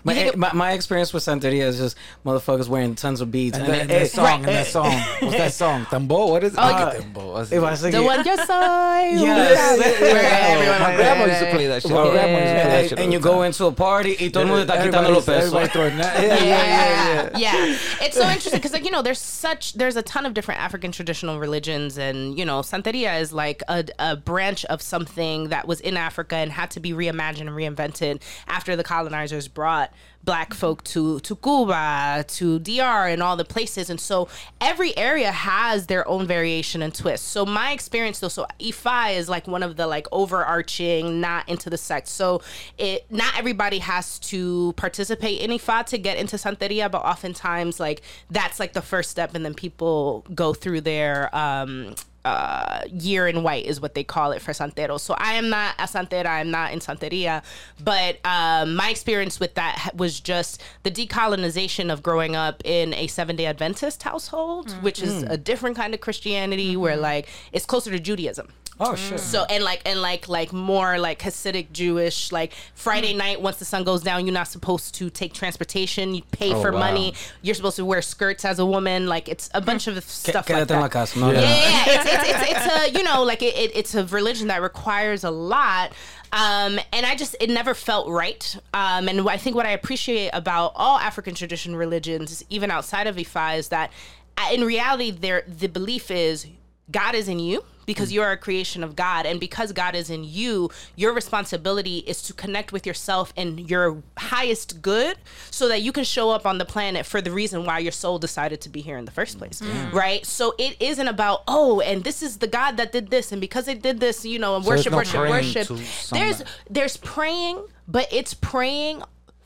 My, 0.04 0.12
you 0.12 0.20
think- 0.20 0.36
my, 0.36 0.52
my 0.52 0.72
experience 0.72 1.12
with 1.14 1.24
Santeria 1.24 1.62
is 1.64 1.78
just 1.78 1.96
motherfuckers 2.26 2.68
wearing 2.68 2.94
tons 2.94 3.20
of 3.20 3.30
beads. 3.30 3.56
And 3.56 3.66
And, 3.66 3.72
that, 3.72 3.76
it- 3.78 3.80
and 3.82 3.90
that 3.90 4.02
it- 4.02 4.10
song, 4.10 4.34
and 4.40 4.44
that 4.44 4.66
song. 4.66 4.92
What's 5.20 5.36
that 5.36 5.52
song? 5.52 5.86
Tambo? 5.90 6.26
What 6.26 6.44
is 6.44 6.52
it? 6.52 6.58
Oh, 6.58 6.62
Ah, 6.62 6.92
yeah. 6.92 7.00
Tambo. 7.00 7.32
What's 7.32 7.50
it? 7.52 7.62
I 7.62 7.74
say 7.74 7.90
the 7.90 8.02
one 8.02 8.18
yo 8.24 8.36
soy. 8.36 8.44
Yes. 8.44 9.78
Where 10.00 10.22
everyone 10.22 10.80
My 10.80 10.96
grandma 10.96 11.24
used 11.24 11.40
to 11.40 11.50
play 11.50 11.66
that 11.68 11.82
shit. 11.82 11.90
Well, 11.90 12.06
My 12.06 12.12
grandma 12.12 12.38
used 12.38 12.44
to 12.44 12.52
play 12.52 12.62
that 12.64 12.80
and, 12.80 12.88
shit. 12.90 12.98
and 13.00 13.12
you 13.12 13.18
go 13.18 13.42
into 13.42 13.64
a 13.66 13.72
party 13.72 14.16
y 14.20 14.28
todo 14.28 14.42
el 14.42 14.48
mundo 14.48 14.64
está 14.66 14.80
quitando 14.82 15.08
Everybody's- 15.08 15.14
los 15.14 15.26
pesos. 15.26 15.46
everybody 15.54 15.68
throwing 15.70 15.96
that. 15.98 16.14
Yeah, 16.24 16.34
yeah, 16.44 16.44
yeah, 16.44 17.38
yeah. 17.38 17.66
yeah. 17.66 17.76
It's 18.02 18.16
so 18.16 18.24
interesting 18.24 18.58
because, 18.60 18.72
like, 18.72 18.84
you 18.84 18.90
know, 18.90 19.02
there's 19.02 19.18
such 19.18 19.72
there's 19.74 19.96
a 19.96 20.02
ton 20.02 20.26
of 20.26 20.34
different 20.34 20.60
African 20.60 20.92
traditional 20.92 21.38
religions, 21.38 21.96
and 21.98 22.38
you 22.38 22.44
know, 22.44 22.60
Santeria 22.60 23.20
is 23.20 23.32
like 23.32 23.62
a, 23.68 23.84
a 23.98 24.16
branch 24.16 24.64
of 24.66 24.82
something 24.82 25.48
that 25.48 25.66
was 25.66 25.80
in 25.80 25.96
Africa 25.96 26.36
and 26.36 26.52
had 26.52 26.70
to 26.72 26.80
be 26.80 26.92
reimagined 26.92 27.42
and 27.42 27.50
reinvented 27.50 28.20
after 28.48 28.76
the 28.76 28.84
colonizers 28.84 29.48
brought 29.48 29.92
black 30.24 30.54
folk 30.54 30.82
to 30.84 31.20
to 31.20 31.36
Cuba, 31.36 32.24
to 32.28 32.58
DR, 32.58 33.12
and 33.12 33.22
all 33.22 33.36
the 33.36 33.44
places. 33.44 33.90
And 33.90 34.00
so 34.00 34.28
every 34.60 34.96
area 34.96 35.30
has 35.30 35.86
their 35.86 36.06
own 36.08 36.26
variation 36.26 36.82
and 36.82 36.94
twist. 36.94 37.28
So 37.28 37.44
my 37.44 37.72
experience 37.72 38.20
though, 38.20 38.28
so 38.28 38.46
Ifa 38.60 39.16
is 39.16 39.28
like 39.28 39.46
one 39.46 39.62
of 39.62 39.76
the 39.76 39.86
like 39.86 40.06
overarching, 40.12 41.20
not 41.20 41.48
into 41.48 41.70
the 41.70 41.78
sect. 41.78 42.08
So 42.08 42.42
it 42.78 43.06
not 43.10 43.38
everybody 43.38 43.78
has 43.78 44.18
to 44.20 44.72
participate 44.76 45.40
in 45.40 45.50
Ifa 45.50 45.86
to 45.86 45.98
get 45.98 46.16
into 46.18 46.36
Santeria, 46.36 46.90
but 46.90 47.02
oftentimes 47.02 47.78
like 47.78 48.02
that's 48.30 48.58
like 48.58 48.72
the 48.72 48.82
first 48.82 49.10
step, 49.10 49.34
and 49.34 49.44
then 49.44 49.54
people 49.54 50.24
go 50.34 50.54
through 50.54 50.80
their 50.82 51.34
um 51.36 51.94
uh, 52.24 52.82
year 52.90 53.28
in 53.28 53.42
white 53.42 53.66
is 53.66 53.80
what 53.80 53.94
they 53.94 54.04
call 54.04 54.32
it 54.32 54.40
for 54.40 54.52
Santeros. 54.52 55.00
So 55.00 55.14
I 55.18 55.34
am 55.34 55.50
not 55.50 55.74
a 55.78 55.84
Santera, 55.84 56.26
I'm 56.26 56.50
not 56.50 56.72
in 56.72 56.78
Santeria, 56.78 57.42
but 57.82 58.18
um, 58.24 58.74
my 58.74 58.90
experience 58.90 59.38
with 59.38 59.54
that 59.54 59.92
was 59.94 60.20
just 60.20 60.62
the 60.82 60.90
decolonization 60.90 61.92
of 61.92 62.02
growing 62.02 62.34
up 62.36 62.62
in 62.64 62.94
a 62.94 63.06
seven 63.08 63.36
day 63.36 63.46
Adventist 63.46 64.02
household, 64.02 64.70
which 64.82 65.02
is 65.02 65.22
a 65.24 65.36
different 65.36 65.76
kind 65.76 65.94
of 65.94 66.00
Christianity 66.00 66.76
where 66.76 66.96
like 66.96 67.28
it's 67.52 67.66
closer 67.66 67.90
to 67.90 68.00
Judaism. 68.00 68.48
Oh 68.80 68.96
shit. 68.96 69.20
So 69.20 69.44
and 69.48 69.62
like 69.62 69.82
and 69.86 70.02
like 70.02 70.28
like 70.28 70.52
more 70.52 70.98
like 70.98 71.20
Hasidic 71.20 71.70
Jewish 71.72 72.32
like 72.32 72.52
Friday 72.74 73.14
night 73.14 73.40
once 73.40 73.58
the 73.58 73.64
sun 73.64 73.84
goes 73.84 74.02
down 74.02 74.26
you're 74.26 74.34
not 74.34 74.48
supposed 74.48 74.94
to 74.96 75.10
take 75.10 75.32
transportation 75.32 76.14
you 76.14 76.22
pay 76.32 76.52
Oh, 76.52 76.60
for 76.60 76.72
wow. 76.72 76.80
money 76.80 77.14
you're 77.42 77.54
supposed 77.54 77.76
to 77.76 77.84
wear 77.84 78.02
skirts 78.02 78.44
as 78.44 78.58
a 78.58 78.66
woman 78.66 79.06
like 79.06 79.28
it's 79.28 79.48
a 79.54 79.60
bunch 79.60 79.86
of 79.86 80.02
stuff 80.04 80.48
like 80.50 80.66
Quédate 80.66 80.70
en 80.72 80.80
la 80.80 80.82
that. 80.88 80.90
casa. 80.90 81.18
No, 81.20 81.30
Yeah, 81.30 81.40
no. 81.40 81.46
yeah, 81.46 81.48
yeah. 81.48 81.84
It's, 81.86 82.10
it's, 82.10 82.28
it's, 82.28 82.50
it's 82.50 82.94
a 82.96 82.98
you 82.98 83.04
know 83.04 83.22
like 83.22 83.42
it, 83.42 83.54
it, 83.56 83.76
it's 83.76 83.94
a 83.94 84.04
religion 84.06 84.48
that 84.48 84.60
requires 84.60 85.22
a 85.24 85.30
lot, 85.30 85.92
um, 86.32 86.80
and 86.92 87.06
I 87.06 87.14
just 87.14 87.36
it 87.40 87.50
never 87.50 87.74
felt 87.74 88.08
right. 88.08 88.56
Um, 88.74 89.08
and 89.08 89.28
I 89.28 89.36
think 89.36 89.54
what 89.54 89.66
I 89.66 89.70
appreciate 89.70 90.30
about 90.32 90.72
all 90.74 90.98
African 90.98 91.34
tradition 91.36 91.76
religions, 91.76 92.44
even 92.50 92.70
outside 92.72 93.06
of 93.06 93.16
Ifa, 93.16 93.56
is 93.58 93.68
that 93.68 93.92
uh, 94.36 94.48
in 94.52 94.62
reality, 94.64 95.12
there 95.12 95.44
the 95.46 95.68
belief 95.68 96.10
is 96.10 96.46
God 96.90 97.14
is 97.14 97.28
in 97.28 97.38
you 97.38 97.64
because 97.86 98.12
you 98.12 98.22
are 98.22 98.32
a 98.32 98.36
creation 98.36 98.82
of 98.82 98.96
God. 98.96 99.26
And 99.26 99.38
because 99.38 99.72
God 99.72 99.94
is 99.94 100.10
in 100.10 100.24
you, 100.24 100.70
your 100.96 101.12
responsibility 101.12 101.98
is 101.98 102.22
to 102.22 102.32
connect 102.32 102.72
with 102.72 102.86
yourself 102.86 103.32
and 103.36 103.68
your 103.68 104.02
highest 104.16 104.82
good 104.82 105.16
so 105.50 105.68
that 105.68 105.82
you 105.82 105.92
can 105.92 106.04
show 106.04 106.30
up 106.30 106.46
on 106.46 106.58
the 106.58 106.64
planet 106.64 107.06
for 107.06 107.20
the 107.20 107.30
reason 107.30 107.64
why 107.64 107.78
your 107.78 107.92
soul 107.92 108.18
decided 108.18 108.60
to 108.62 108.68
be 108.68 108.80
here 108.80 108.96
in 108.96 109.04
the 109.04 109.10
first 109.10 109.38
place. 109.38 109.62
Right? 109.92 110.24
So 110.24 110.54
it 110.58 110.80
isn't 110.80 111.08
about, 111.08 111.42
oh, 111.48 111.80
and 111.80 112.04
this 112.04 112.22
is 112.22 112.38
the 112.38 112.46
God 112.46 112.76
that 112.76 112.92
did 112.92 113.10
this. 113.10 113.32
And 113.32 113.40
because 113.40 113.66
they 113.66 113.74
did 113.74 114.00
this, 114.00 114.24
you 114.24 114.38
know, 114.38 114.56
and 114.56 114.64
there's 114.64 114.86
worship, 114.88 114.92
no 114.92 114.98
worship, 114.98 115.70
worship. 115.70 116.10
There's 116.10 116.42
there's 116.68 116.96
praying, 116.96 117.64
but 117.88 118.08
it's 118.10 118.34
praying 118.34 119.02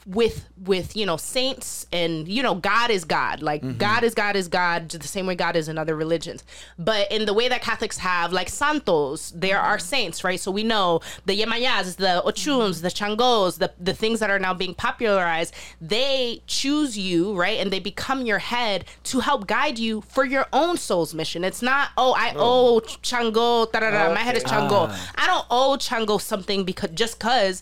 with 0.08 0.48
with 0.64 0.96
you 0.96 1.04
know 1.04 1.18
saints 1.18 1.86
and 1.92 2.26
you 2.28 2.42
know 2.42 2.54
god 2.54 2.90
is 2.90 3.04
god. 3.04 3.42
Like 3.42 3.58
Mm-hmm. 3.62 3.76
god 3.76 4.04
is 4.04 4.14
god 4.14 4.36
is 4.36 4.48
god 4.48 4.88
the 4.88 5.06
same 5.06 5.26
way 5.26 5.34
god 5.34 5.54
is 5.54 5.68
in 5.68 5.76
other 5.76 5.94
religions. 5.94 6.44
But 6.78 7.12
in 7.12 7.26
the 7.26 7.34
way 7.34 7.46
that 7.48 7.60
catholics 7.60 7.98
have 7.98 8.32
like 8.32 8.48
santos 8.48 9.30
there 9.36 9.60
are 9.60 9.78
saints 9.78 10.24
right? 10.24 10.40
So 10.40 10.50
we 10.50 10.62
know 10.64 11.00
the 11.26 11.38
yemayas 11.38 11.96
the 11.96 12.22
ochuns 12.24 12.80
the 12.80 12.88
changos 12.88 13.58
the, 13.58 13.70
the 13.78 13.92
things 13.92 14.20
that 14.20 14.30
are 14.30 14.38
now 14.38 14.54
being 14.54 14.72
popularized 14.74 15.52
they 15.80 16.42
choose 16.46 16.96
you 16.96 17.36
right? 17.36 17.58
And 17.58 17.70
they 17.70 17.80
become 17.80 18.24
your 18.24 18.38
head 18.38 18.86
to 19.04 19.20
help 19.20 19.46
guide 19.46 19.78
you 19.78 20.00
for 20.08 20.24
your 20.24 20.46
own 20.54 20.78
soul's 20.78 21.12
mission. 21.12 21.44
It's 21.44 21.60
not 21.60 21.90
oh 21.98 22.14
i 22.16 22.32
owe 22.36 22.80
chango 23.02 23.70
da-da-da, 23.70 24.14
my 24.14 24.20
head 24.20 24.36
is 24.38 24.44
chango. 24.44 24.88
I 25.16 25.26
don't 25.26 25.46
owe 25.50 25.76
chango 25.78 26.18
something 26.20 26.64
because 26.64 26.90
just 26.92 27.18
because 27.18 27.60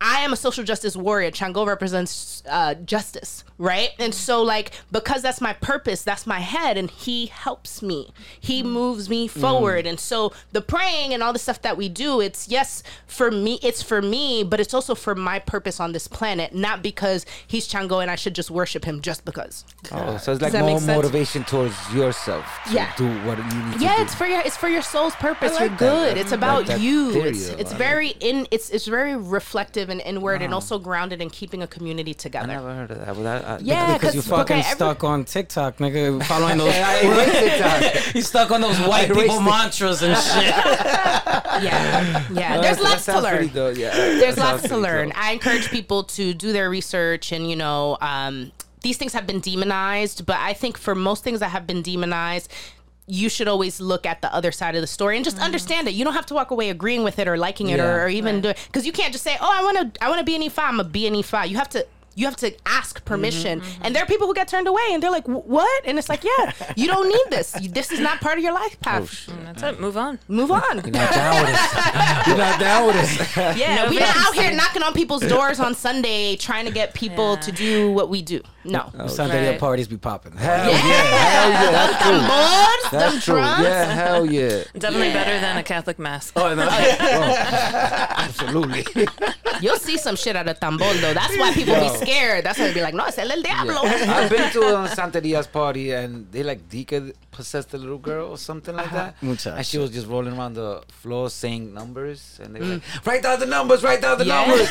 I 0.00 0.20
am 0.20 0.32
a 0.32 0.36
social 0.36 0.64
justice 0.64 0.96
warrior. 0.96 1.30
Chango 1.30 1.66
represents 1.66 2.42
uh, 2.48 2.74
justice, 2.74 3.44
right? 3.60 3.90
And 3.98 4.14
so, 4.14 4.42
like, 4.42 4.72
because 4.90 5.22
that's 5.22 5.40
my 5.40 5.52
purpose, 5.52 6.02
that's 6.02 6.26
my 6.26 6.40
head, 6.40 6.76
and 6.76 6.90
he 6.90 7.26
helps 7.26 7.82
me. 7.82 8.10
He 8.40 8.62
mm. 8.62 8.66
moves 8.66 9.08
me 9.08 9.28
mm. 9.28 9.30
forward. 9.30 9.86
And 9.86 10.00
so, 10.00 10.32
the 10.52 10.62
praying 10.62 11.12
and 11.12 11.22
all 11.22 11.32
the 11.32 11.38
stuff 11.38 11.60
that 11.62 11.76
we 11.76 11.88
do, 11.88 12.20
it's 12.20 12.48
yes 12.48 12.82
for 13.06 13.30
me, 13.30 13.60
it's 13.62 13.82
for 13.82 14.00
me, 14.00 14.42
but 14.42 14.60
it's 14.60 14.72
also 14.72 14.94
for 14.94 15.14
my 15.14 15.38
purpose 15.38 15.78
on 15.78 15.92
this 15.92 16.08
planet, 16.08 16.54
not 16.54 16.82
because 16.82 17.26
he's 17.46 17.68
Chango 17.68 18.00
and 18.00 18.10
I 18.10 18.16
should 18.16 18.34
just 18.34 18.50
worship 18.50 18.84
him 18.84 19.02
just 19.02 19.24
because. 19.26 19.64
Oh, 19.92 20.16
so 20.16 20.32
it's 20.32 20.40
like 20.40 20.54
more 20.54 20.80
motivation 20.80 21.44
towards 21.44 21.74
yourself 21.92 22.46
to 22.68 22.72
Yeah. 22.74 22.92
do 22.96 23.06
what 23.24 23.36
you 23.38 23.44
need 23.44 23.74
to 23.74 23.84
Yeah, 23.84 23.96
do. 23.96 24.02
it's 24.02 24.14
for 24.14 24.26
your 24.26 24.40
it's 24.40 24.56
for 24.56 24.68
your 24.68 24.82
soul's 24.82 25.14
purpose. 25.16 25.52
I 25.52 25.66
like 25.66 25.70
You're 25.80 25.90
that. 25.90 26.14
good. 26.14 26.16
It's 26.16 26.32
about 26.32 26.66
that 26.66 26.80
you. 26.80 27.12
theory, 27.12 27.28
It's 27.30 27.48
it's 27.48 27.70
I 27.70 27.74
like 27.74 27.78
very 27.78 28.08
in 28.20 28.46
it's 28.50 28.70
it's 28.70 28.86
very 28.86 29.16
reflective 29.16 29.90
and 29.90 30.00
inward 30.00 30.40
and 30.40 30.54
also 30.54 30.78
grounded 30.78 31.20
in 31.20 31.28
keeping 31.28 31.62
a 31.62 31.66
community 31.66 32.14
together 32.14 32.30
I 32.30 32.40
together. 32.46 32.54
never 32.54 32.74
heard 32.74 32.90
of 32.90 32.98
that. 32.98 33.16
But 33.16 33.26
I, 33.44 33.49
I, 33.50 33.58
Yeah, 33.60 33.94
Because 33.94 34.14
you 34.14 34.22
'cause- 34.22 34.30
fucking 34.30 34.56
okay, 34.56 34.66
every- 34.66 34.74
stuck 34.76 35.04
on 35.04 35.24
TikTok, 35.24 35.78
nigga, 35.78 36.22
following 36.24 36.58
those. 36.62 36.74
I 36.74 37.00
erased 37.00 37.32
TikTok. 37.92 38.14
you 38.14 38.22
stuck 38.22 38.50
on 38.50 38.60
those 38.60 38.78
white 38.80 39.08
people 39.12 39.38
it. 39.38 39.42
mantras 39.42 40.02
and 40.02 40.16
shit. 40.16 40.54
Yeah, 41.60 42.24
yeah. 42.32 42.60
There's 42.60 42.78
That 42.78 42.82
lots 42.84 43.04
to 43.06 43.20
learn. 43.20 43.48
dope, 43.48 43.76
yeah. 43.76 43.94
There's 43.94 44.38
lots 44.38 44.62
to 44.68 44.76
learn. 44.76 45.08
dope. 45.08 45.18
I 45.18 45.32
encourage 45.32 45.68
people 45.70 46.04
to 46.04 46.32
do 46.32 46.52
their 46.52 46.70
research 46.70 47.32
and 47.32 47.50
you 47.50 47.56
know, 47.56 47.98
um, 48.00 48.52
these 48.82 48.96
things 48.96 49.12
have 49.12 49.26
been 49.26 49.40
demonized, 49.40 50.24
but 50.24 50.36
I 50.38 50.54
think 50.54 50.78
for 50.78 50.94
most 50.94 51.22
things 51.22 51.40
that 51.40 51.48
have 51.50 51.66
been 51.66 51.82
demonized. 51.82 52.50
You 53.12 53.28
should 53.28 53.48
always 53.48 53.80
look 53.80 54.06
at 54.06 54.22
the 54.22 54.32
other 54.32 54.52
side 54.52 54.76
of 54.76 54.82
the 54.82 54.86
story 54.86 55.16
and 55.16 55.24
just 55.24 55.36
understand 55.40 55.88
it. 55.88 55.94
You 55.94 56.04
don't 56.04 56.14
have 56.14 56.26
to 56.26 56.34
walk 56.34 56.52
away 56.52 56.70
agreeing 56.70 57.02
with 57.02 57.18
it 57.18 57.26
or 57.26 57.36
liking 57.36 57.68
it 57.70 57.78
Yeah. 57.78 57.86
or, 57.86 58.02
or 58.04 58.08
even 58.08 58.40
do 58.40 58.50
it 58.50 58.58
because 58.68 58.86
you 58.86 58.92
can't 58.92 59.10
just 59.12 59.24
say, 59.24 59.36
"Oh, 59.40 59.50
I 59.52 59.64
want 59.64 59.94
to, 59.96 60.04
I 60.04 60.08
want 60.08 60.20
to 60.20 60.24
be 60.24 60.36
an 60.36 60.42
E5. 60.42 60.58
I'm 60.58 60.78
a 60.78 60.84
be 60.84 61.08
an 61.08 61.14
E5." 61.14 61.48
You 61.48 61.56
have 61.56 61.68
to, 61.70 61.84
you 62.14 62.26
have 62.26 62.36
to 62.36 62.52
ask 62.66 63.04
permission. 63.04 63.60
Mm-hmm, 63.60 63.70
mm-hmm. 63.70 63.82
And 63.84 63.94
there 63.94 64.02
are 64.02 64.06
people 64.06 64.26
who 64.26 64.34
get 64.34 64.48
turned 64.48 64.66
away 64.68 64.82
and 64.92 65.02
they're 65.02 65.10
like, 65.10 65.26
"What?" 65.26 65.82
And 65.86 65.98
it's 65.98 66.08
like, 66.08 66.24
"Yeah, 66.24 66.52
you 66.76 66.86
don't 66.86 67.08
need 67.08 67.26
this. 67.30 67.56
You- 67.60 67.70
This 67.70 67.92
is 67.92 68.00
not 68.00 68.20
part 68.20 68.36
of 68.38 68.44
your 68.44 68.52
life 68.52 68.78
path. 68.80 69.26
Oh, 69.28 69.32
mm, 69.32 69.44
that's 69.44 69.62
it. 69.62 69.80
Move 69.80 69.96
on. 69.96 70.18
Move 70.28 70.50
on." 70.50 70.62
You're 70.84 70.90
not 70.90 71.12
down 71.14 71.44
with 71.46 71.54
us. 71.54 72.26
You're 72.26 72.36
not 72.36 72.60
down 72.60 72.86
with 72.86 72.96
us. 72.96 73.36
Yeah, 73.58 73.76
No 73.76 73.90
we're 73.90 74.00
not 74.00 74.16
out 74.16 74.34
here 74.34 74.52
knocking 74.52 74.82
on 74.82 74.92
people's 74.92 75.22
doors 75.22 75.60
on 75.60 75.74
Sunday 75.74 76.36
trying 76.36 76.64
to 76.66 76.72
get 76.72 76.94
people 76.94 77.34
Yeah. 77.34 77.40
to 77.40 77.52
do 77.52 77.92
what 77.92 78.08
we 78.08 78.22
do. 78.22 78.40
No. 78.64 78.90
Oh, 78.98 79.04
Santeria 79.04 79.50
Right. 79.50 79.60
parties 79.60 79.88
be 79.88 79.96
popping. 79.96 80.32
Hell 80.36 80.70
yeah, 80.70 80.76
hell 80.76 81.50
yeah, 81.50 81.70
that's 81.70 82.02
true. 82.02 82.20
Boards, 82.28 82.90
them 82.90 83.00
That's 83.00 83.24
true. 83.24 83.34
drums. 83.36 83.62
Yeah, 83.64 83.84
hell 83.84 84.26
yeah. 84.26 84.64
Definitely 84.78 85.12
better 85.12 85.40
than 85.40 85.56
a 85.56 85.62
Catholic 85.62 85.98
mass. 85.98 86.32
Oh, 86.36 86.54
no. 86.54 86.68
Oh, 87.12 87.34
absolutely. 88.16 88.84
You'll 89.60 89.76
see 89.78 89.96
some 89.98 90.16
shit 90.16 90.36
at 90.36 90.48
a 90.48 90.54
tambor 90.54 90.92
though. 91.00 91.12
That's 91.14 91.36
why 91.36 91.52
people 91.52 91.74
be 91.74 91.88
scared. 91.88 92.44
That's 92.44 92.58
why 92.58 92.68
they 92.68 92.74
be 92.74 92.82
like, 92.82 92.94
no, 92.94 93.06
it's 93.06 93.18
el 93.18 93.28
diablo. 93.42 93.80
I've 93.84 94.30
been 94.30 94.50
to 94.52 94.60
a 94.82 94.88
Santa 94.88 95.20
Santeria's 95.20 95.46
party 95.46 95.92
and 95.92 96.30
they 96.30 96.42
like 96.42 96.68
Dika 96.68 97.12
possessed 97.30 97.74
a 97.74 97.78
little 97.78 97.98
girl 97.98 98.30
or 98.30 98.38
something 98.38 98.74
like 98.74 98.90
that. 98.92 99.20
Muchacho. 99.22 99.56
And 99.56 99.66
she 99.66 99.78
was 99.78 99.90
just 99.90 100.06
rolling 100.06 100.36
around 100.36 100.54
the 100.54 100.82
floor 100.88 101.30
saying 101.30 101.72
numbers 101.74 102.38
and 102.42 102.54
they 102.54 102.60
were 102.60 102.66
like, 102.66 102.82
mm. 102.82 103.06
write 103.06 103.22
down 103.22 103.40
the 103.40 103.46
numbers, 103.46 103.82
write 103.82 104.00
down 104.02 104.18
the 104.18 104.26
Yeah. 104.26 104.46
numbers. 104.46 104.68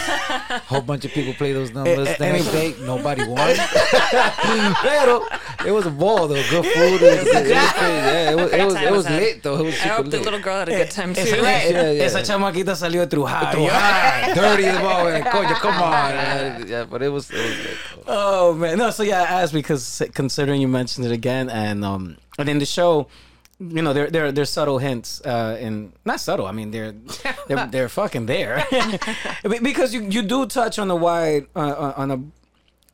Whole 0.68 0.82
bunch 0.82 1.06
of 1.06 1.12
people 1.12 1.34
play 1.34 1.54
those 1.54 1.72
numbers. 1.72 1.96
The 2.18 2.26
next 2.26 2.48
any- 2.48 2.74
day, 2.74 2.76
nobody 2.86 3.28
won. 3.28 3.56
Pero 4.82 5.26
it 5.66 5.72
was 5.72 5.86
a 5.86 5.92
ball 5.92 6.28
though. 6.28 6.36
Good 6.50 6.66
food. 6.66 7.02
It 7.02 7.26
was, 7.26 7.28
it 7.28 7.34
was 7.34 7.72
crazy. 7.72 7.94
Yeah, 7.96 8.32
it 8.32 8.36
was, 8.36 8.46
it 8.46 8.52
Great 8.52 8.66
was, 8.66 8.74
time 8.74 8.84
it 8.88 8.92
was 8.92 8.98
was 8.98 9.06
had. 9.08 9.22
lit 9.22 9.44
though. 9.44 9.56
It 9.60 9.66
was 9.66 9.74
I 9.76 9.78
super 9.84 9.94
hope 9.96 10.06
the 10.06 10.18
lit. 10.18 10.26
little 10.26 10.40
girl 10.40 10.60
had 10.60 10.70
a 10.70 10.72
good 10.72 10.92
time 10.92 11.14
too. 11.14 11.22
Esa, 11.22 11.36
Yeah, 11.38 11.92
yeah. 11.92 12.04
esa 12.04 12.20
chamaquita 12.20 12.76
salió 12.76 13.08
de 13.08 13.16
Trujillo. 13.16 13.52
Trujillo, 13.52 14.36
dirty 14.36 14.66
as 14.66 14.80
well. 14.82 15.08
and 15.08 15.26
Coño, 15.26 15.56
come 15.56 15.74
on. 15.76 15.92
man. 16.12 16.68
Yeah, 16.68 16.86
but 16.86 17.02
it 17.02 17.10
was, 17.10 17.30
it 17.32 17.38
was 17.38 17.58
lit. 17.58 17.78
though. 18.06 18.14
Oh 18.48 18.54
man, 18.54 18.78
no. 18.78 18.90
So 18.92 19.04
yeah, 19.04 19.22
I 19.22 19.42
asked 19.44 19.54
because 19.54 20.02
considering 20.14 20.62
you 20.62 20.68
mentioned 20.68 21.06
it 21.06 21.12
again, 21.12 21.50
and 21.50 21.84
um, 21.86 22.18
and 22.38 22.48
in 22.50 22.60
the 22.60 22.66
show, 22.66 23.08
you 23.60 23.82
know, 23.82 23.92
there 23.94 24.10
there 24.10 24.32
there's 24.32 24.50
subtle 24.50 24.78
hints, 24.78 25.22
uh, 25.26 25.58
and 25.60 25.92
not 26.06 26.20
subtle. 26.22 26.46
I 26.48 26.52
mean, 26.54 26.72
they're 26.72 26.94
they're, 27.48 27.68
they're 27.68 27.90
fucking 27.90 28.26
there, 28.26 28.66
Be- 29.44 29.60
because 29.60 29.94
you 29.94 30.02
you 30.10 30.22
do 30.22 30.46
touch 30.46 30.80
on 30.80 30.90
a 30.90 30.96
wide 30.96 31.48
uh, 31.56 31.60
uh, 31.60 31.94
on 31.98 32.12
a 32.12 32.18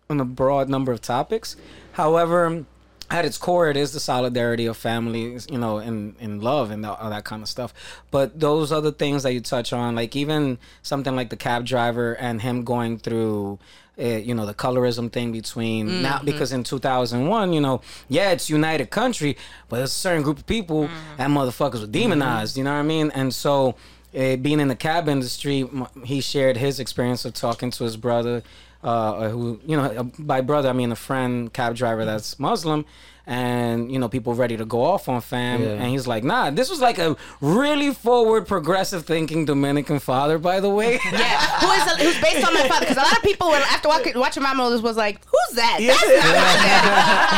on 0.09 0.19
a 0.19 0.25
broad 0.25 0.69
number 0.69 0.91
of 0.91 1.01
topics. 1.01 1.55
However, 1.93 2.65
at 3.09 3.25
its 3.25 3.37
core, 3.37 3.69
it 3.69 3.77
is 3.77 3.93
the 3.93 3.99
solidarity 3.99 4.65
of 4.65 4.77
families, 4.77 5.47
you 5.49 5.57
know, 5.57 5.77
and 5.77 6.15
in 6.19 6.41
love 6.41 6.71
and 6.71 6.85
all 6.85 7.09
that 7.09 7.23
kind 7.23 7.43
of 7.43 7.49
stuff. 7.49 7.73
But 8.09 8.39
those 8.39 8.71
other 8.71 8.91
things 8.91 9.23
that 9.23 9.33
you 9.33 9.41
touch 9.41 9.73
on, 9.73 9.95
like 9.95 10.15
even 10.15 10.57
something 10.81 11.15
like 11.15 11.29
the 11.29 11.35
cab 11.35 11.65
driver 11.65 12.13
and 12.15 12.41
him 12.41 12.63
going 12.63 12.97
through. 12.97 13.59
Uh, 13.97 14.17
you 14.17 14.35
know 14.35 14.45
the 14.45 14.53
colorism 14.53 15.09
thing 15.09 15.31
between 15.31 16.01
now 16.01 16.19
because 16.21 16.51
in 16.51 16.65
2001 16.65 17.53
you 17.53 17.61
know 17.61 17.79
yeah 18.09 18.31
it's 18.31 18.49
united 18.49 18.89
country 18.89 19.37
but 19.69 19.77
there's 19.77 19.91
a 19.91 19.93
certain 19.93 20.21
group 20.21 20.37
of 20.37 20.45
people 20.45 20.89
that 21.15 21.29
motherfuckers 21.29 21.79
were 21.79 21.87
demonized 21.87 22.57
you 22.57 22.63
know 22.65 22.73
what 22.73 22.79
i 22.79 22.83
mean 22.83 23.09
and 23.11 23.33
so 23.33 23.73
uh, 24.15 24.37
being 24.37 24.59
in 24.59 24.69
the 24.69 24.75
cab 24.75 25.09
industry, 25.09 25.69
he 26.05 26.21
shared 26.21 26.57
his 26.57 26.79
experience 26.79 27.25
of 27.25 27.33
talking 27.33 27.69
to 27.71 27.83
his 27.83 27.97
brother, 27.97 28.43
uh, 28.85 29.29
who 29.29 29.59
you 29.65 29.75
know, 29.75 30.11
by 30.19 30.41
brother 30.41 30.69
I 30.69 30.73
mean 30.73 30.91
a 30.91 30.95
friend 30.95 31.51
cab 31.51 31.75
driver 31.75 32.05
that's 32.05 32.39
Muslim, 32.39 32.85
and 33.27 33.91
you 33.91 33.97
know 33.99 34.07
people 34.07 34.33
ready 34.35 34.55
to 34.57 34.65
go 34.65 34.81
off 34.83 35.07
on 35.09 35.21
fam, 35.21 35.61
Yeah. 35.63 35.69
and 35.69 35.85
he's 35.85 36.05
like, 36.07 36.23
nah, 36.23 36.49
this 36.51 36.69
was 36.69 36.79
like 36.81 36.97
a 36.99 37.15
really 37.41 37.93
forward, 37.93 38.47
progressive 38.47 39.05
thinking 39.05 39.45
Dominican 39.45 39.99
father, 39.99 40.37
by 40.37 40.59
the 40.59 40.69
way. 40.69 40.99
Yeah, 41.11 41.39
who 41.59 41.71
is 41.71 41.83
who's 42.01 42.21
based 42.21 42.45
on 42.45 42.53
my 42.53 42.67
father? 42.67 42.85
Because 42.85 42.97
a 42.97 43.01
lot 43.01 43.15
of 43.17 43.23
people, 43.23 43.49
when 43.49 43.61
after 43.63 43.87
watching, 43.89 44.19
watching 44.19 44.43
my 44.43 44.53
mothers, 44.53 44.81
was 44.81 44.97
like, 44.97 45.19
"Who's 45.25 45.55
that?" 45.55 45.77
That's 45.79 46.01
not 46.01 46.35
my 46.35 46.55
dad. 46.65 46.83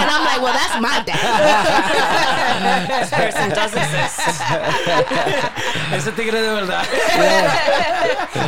And 0.01 0.09
I'm 0.09 0.23
like, 0.25 0.41
"Well, 0.41 0.53
that's 0.53 0.75
my 0.81 1.03
dad." 1.05 1.17
This 2.97 3.09
person 3.11 3.49
does 3.51 3.71
exist. 3.73 4.19
Ese 5.93 6.11
tigre 6.15 6.31
de 6.41 6.51
verdad. 6.57 6.85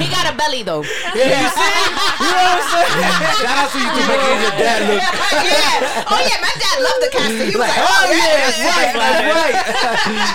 he 0.02 0.08
got 0.10 0.34
a 0.34 0.36
belly 0.36 0.64
though. 0.64 0.82
Shout 0.84 1.16
out 3.58 3.70
to 3.72 3.78
you 3.80 3.90
to 3.90 4.02
making 4.10 4.40
your 4.42 4.56
dad 4.58 4.80
look. 4.90 5.00
yeah. 5.00 6.10
Oh 6.10 6.20
yeah, 6.20 6.40
my 6.42 6.54
dad 6.58 6.78
loved 6.82 7.02
the 7.06 7.12
casting. 7.30 7.38
He 7.38 7.46
was 7.46 7.56
like, 7.56 7.78
"Oh 7.78 8.12
yeah, 8.12 8.50
That's 8.50 8.60
right, 8.60 8.94
that's 8.94 9.22
right. 9.36 9.56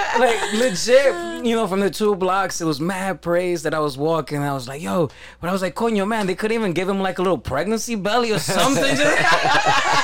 like 0.19 0.39
legit, 0.53 1.45
you 1.45 1.55
know, 1.55 1.67
from 1.67 1.79
the 1.79 1.89
two 1.89 2.15
blocks, 2.15 2.61
it 2.61 2.65
was 2.65 2.79
mad 2.79 3.21
praise 3.21 3.63
that 3.63 3.73
I 3.73 3.79
was 3.79 3.97
walking. 3.97 4.39
I 4.39 4.53
was 4.53 4.67
like, 4.67 4.81
yo, 4.81 5.09
but 5.41 5.49
I 5.49 5.53
was 5.53 5.61
like, 5.61 5.75
coño, 5.75 6.07
man, 6.07 6.27
they 6.27 6.35
couldn't 6.35 6.55
even 6.55 6.73
give 6.73 6.87
him 6.89 6.99
like 7.01 7.19
a 7.19 7.21
little 7.21 7.37
pregnancy 7.37 7.95
belly 7.95 8.31
or 8.31 8.39
something. 8.39 8.83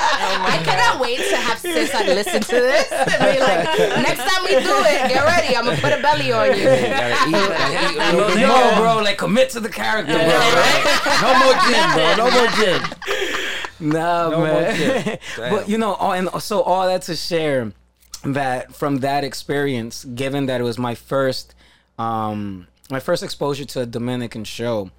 I 0.08 0.60
cannot 0.64 1.00
wait 1.00 1.18
to 1.18 1.36
have 1.36 1.58
sis 1.58 1.94
and 1.94 2.08
listen 2.08 2.40
to 2.42 2.54
this 2.54 2.90
and 2.92 3.34
be 3.34 3.40
like, 3.40 3.64
next 4.02 4.18
time 4.18 4.44
we 4.44 4.50
do 4.62 4.76
it, 4.86 5.08
get 5.08 5.24
ready. 5.24 5.56
I'm 5.56 5.64
gonna 5.64 5.76
put 5.80 5.92
a 5.92 6.00
belly 6.02 6.32
on 6.32 6.56
you. 6.56 6.64
Gotta 6.64 7.28
eat, 7.28 8.36
eat 8.36 8.36
a 8.36 8.46
no, 8.46 8.74
bro, 8.80 9.02
like 9.02 9.18
commit 9.18 9.50
to 9.50 9.60
the 9.60 9.68
character, 9.68 10.12
bro. 10.12 10.22
No 11.22 11.38
more 11.44 11.54
gym, 11.66 11.92
bro. 11.94 12.16
No 12.16 12.30
more 12.30 12.48
gym. 12.56 12.82
Nah, 13.78 14.30
No 14.30 14.40
man. 14.42 15.18
but 15.36 15.68
you 15.68 15.76
know, 15.78 15.94
all, 15.94 16.12
and 16.12 16.28
so 16.42 16.62
all 16.62 16.86
that 16.86 17.02
to 17.02 17.16
share 17.16 17.72
that 18.24 18.74
from 18.74 18.98
that 18.98 19.22
experience, 19.24 20.04
given 20.04 20.46
that 20.46 20.60
it 20.60 20.64
was 20.64 20.78
my 20.78 20.94
first, 20.94 21.54
um, 21.98 22.66
my 22.90 23.00
first 23.00 23.22
exposure 23.22 23.64
to 23.66 23.80
a 23.82 23.86
Dominican 23.86 24.44
show, 24.44 24.90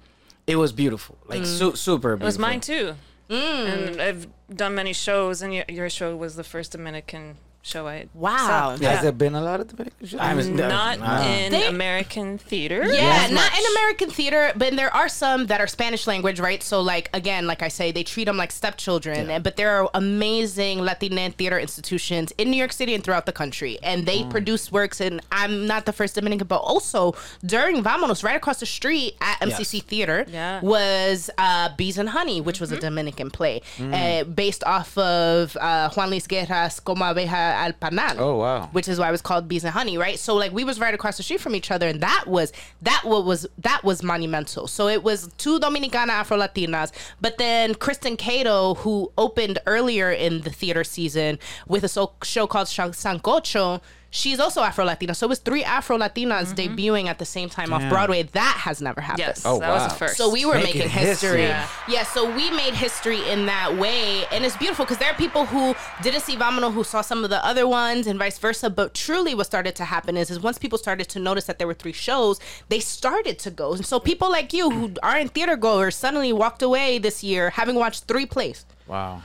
it 0.46 0.56
was 0.56 0.72
beautiful, 0.72 1.18
like 1.26 1.44
su- 1.44 1.74
super. 1.76 2.12
It 2.14 2.20
was 2.20 2.38
mine 2.38 2.60
too. 2.60 2.94
Mm. 3.28 3.90
And 3.90 4.02
I've 4.02 4.26
done 4.54 4.74
many 4.74 4.92
shows, 4.92 5.42
and 5.42 5.54
your, 5.54 5.64
your 5.68 5.90
show 5.90 6.16
was 6.16 6.36
the 6.36 6.44
first 6.44 6.72
Dominican 6.72 7.36
show 7.68 7.86
I 7.86 8.06
Wow. 8.14 8.76
saw. 8.76 8.84
Has 8.86 9.02
there 9.02 9.12
been 9.12 9.34
a 9.34 9.40
lot 9.42 9.60
of 9.60 9.68
Dominican 9.68 10.06
shows? 10.06 10.20
I 10.20 10.34
was 10.34 10.48
Not 10.48 10.98
nah. 10.98 11.22
in 11.22 11.52
They- 11.52 11.66
American 11.66 12.38
theater. 12.38 12.82
Yeah, 12.84 13.24
as 13.26 13.30
not 13.30 13.50
much. 13.52 13.58
in 13.60 13.64
American 13.76 14.10
theater, 14.10 14.52
but 14.56 14.74
there 14.74 14.94
are 14.94 15.08
some 15.08 15.46
that 15.46 15.60
are 15.60 15.66
Spanish 15.66 16.06
language, 16.06 16.40
right? 16.40 16.62
So, 16.62 16.80
like 16.80 17.10
again, 17.12 17.46
like 17.46 17.62
I 17.62 17.68
say, 17.68 17.92
they 17.92 18.02
treat 18.02 18.24
them 18.24 18.36
like 18.36 18.52
stepchildren. 18.52 19.30
And 19.30 19.44
But 19.44 19.56
there 19.56 19.70
are 19.82 19.88
amazing 19.94 20.80
Latina 20.80 21.30
theater 21.30 21.58
institutions 21.58 22.32
in 22.38 22.50
New 22.50 22.56
York 22.56 22.72
City 22.72 22.94
and 22.94 23.02
throughout 23.04 23.26
the 23.26 23.32
country, 23.32 23.78
and 23.82 24.06
they 24.06 24.24
produce 24.24 24.72
works. 24.72 25.00
And 25.00 25.20
I'm 25.30 25.66
not 25.66 25.84
the 25.86 25.92
first 25.92 26.14
Dominican, 26.14 26.46
but 26.46 26.58
also 26.58 27.14
during 27.44 27.82
Vamonos, 27.82 28.22
right 28.24 28.36
across 28.36 28.60
the 28.60 28.66
street 28.66 29.16
at 29.20 29.38
MCC 29.40 29.80
Theater, 29.82 30.24
Yeah. 30.28 30.60
was 30.62 31.30
uh, 31.38 31.70
Bees 31.76 31.98
and 31.98 32.08
Honey, 32.10 32.40
which 32.40 32.60
was 32.60 32.72
a 32.72 32.78
Dominican 32.78 33.30
play 33.30 33.60
uh, 33.80 34.24
based 34.24 34.64
off 34.64 34.96
of 34.98 35.56
uh, 35.60 35.90
Juan 35.90 36.10
Luis 36.10 36.26
Guerra's 36.26 36.80
Como 36.80 37.04
Abeja 37.04 37.26
al 37.58 37.72
Panal 37.72 38.16
Oh, 38.18 38.36
wow. 38.36 38.68
which 38.72 38.88
is 38.88 38.98
why 38.98 39.08
it 39.08 39.12
was 39.12 39.22
called 39.22 39.48
Bees 39.48 39.64
and 39.64 39.72
Honey, 39.72 39.98
right? 39.98 40.18
So 40.18 40.34
like 40.34 40.52
we 40.52 40.64
was 40.64 40.78
right 40.80 40.94
across 40.94 41.16
the 41.16 41.22
street 41.22 41.40
from 41.40 41.54
each 41.54 41.70
other, 41.70 41.86
and 41.88 42.00
that 42.00 42.24
was 42.26 42.52
that 42.82 43.02
what 43.04 43.24
was 43.24 43.46
that 43.58 43.82
was 43.84 44.02
monumental. 44.02 44.66
So 44.66 44.88
it 44.88 45.02
was 45.02 45.28
two 45.38 45.58
Dominicana 45.60 46.08
Afro 46.10 46.36
Latinas, 46.38 46.92
but 47.20 47.38
then 47.38 47.74
Christin 47.74 48.16
Cato, 48.16 48.74
who 48.74 49.12
opened 49.18 49.58
earlier 49.66 50.10
in 50.10 50.40
the 50.42 50.50
theater 50.50 50.84
season 50.84 51.38
with 51.66 51.84
a 51.84 51.88
show 52.24 52.46
called 52.46 52.66
Sancocho. 52.68 53.80
She's 54.10 54.40
also 54.40 54.62
Afro 54.62 54.86
Latina, 54.86 55.14
so 55.14 55.26
it 55.26 55.28
was 55.28 55.38
three 55.38 55.62
Afro 55.62 55.98
Latinas 55.98 56.54
mm-hmm. 56.54 56.74
debuting 56.74 57.06
at 57.08 57.18
the 57.18 57.26
same 57.26 57.50
time 57.50 57.74
off 57.74 57.86
Broadway. 57.90 58.22
That 58.22 58.56
has 58.64 58.80
never 58.80 59.02
happened. 59.02 59.26
Yes, 59.26 59.42
Oh, 59.44 59.60
that 59.60 59.70
was 59.70 59.82
wow. 59.82 59.88
the 59.88 59.94
first. 59.94 60.16
So 60.16 60.30
we 60.30 60.46
were 60.46 60.54
Making 60.54 60.78
making, 60.80 60.88
history. 60.88 61.08
history. 61.08 61.42
Yeah. 61.42 61.68
Yeah. 61.88 62.02
so 62.04 62.24
we 62.34 62.50
made 62.50 62.72
history 62.72 63.20
in 63.28 63.44
that 63.46 63.76
way. 63.76 64.24
And 64.32 64.46
it's 64.46 64.56
beautiful 64.56 64.86
because 64.86 64.96
there 64.98 65.10
are 65.10 65.16
people 65.16 65.44
who 65.44 65.74
didn't 66.02 66.22
see 66.22 66.36
Vamonos 66.36 66.72
who 66.72 66.84
saw 66.84 67.02
some 67.02 67.22
of 67.22 67.28
the 67.28 67.44
other 67.44 67.68
ones 67.68 68.06
and 68.06 68.18
vice 68.18 68.38
versa. 68.38 68.70
But 68.70 68.94
truly 68.94 69.34
what 69.34 69.44
started 69.44 69.76
to 69.76 69.84
happen 69.84 70.16
is, 70.16 70.30
is 70.30 70.40
once 70.40 70.56
people 70.56 70.78
started 70.78 71.08
to 71.10 71.18
notice 71.18 71.44
that 71.44 71.58
there 71.58 71.66
were 71.66 71.74
three 71.74 71.92
shows, 71.92 72.40
they 72.70 72.80
started 72.80 73.38
to 73.40 73.50
go. 73.50 73.74
And 73.74 73.84
so 73.84 74.00
people 74.00 74.30
like 74.30 74.54
you 74.54 74.70
who 74.70 74.92
aren't 75.02 75.32
theater 75.34 75.56
goers 75.56 75.94
suddenly 75.96 76.32
walked 76.32 76.62
away 76.62 76.98
this 76.98 77.22
year 77.22 77.50
having 77.50 77.74
watched 77.74 78.04
three 78.04 78.24
plays. 78.26 78.64
Wow. 78.86 79.22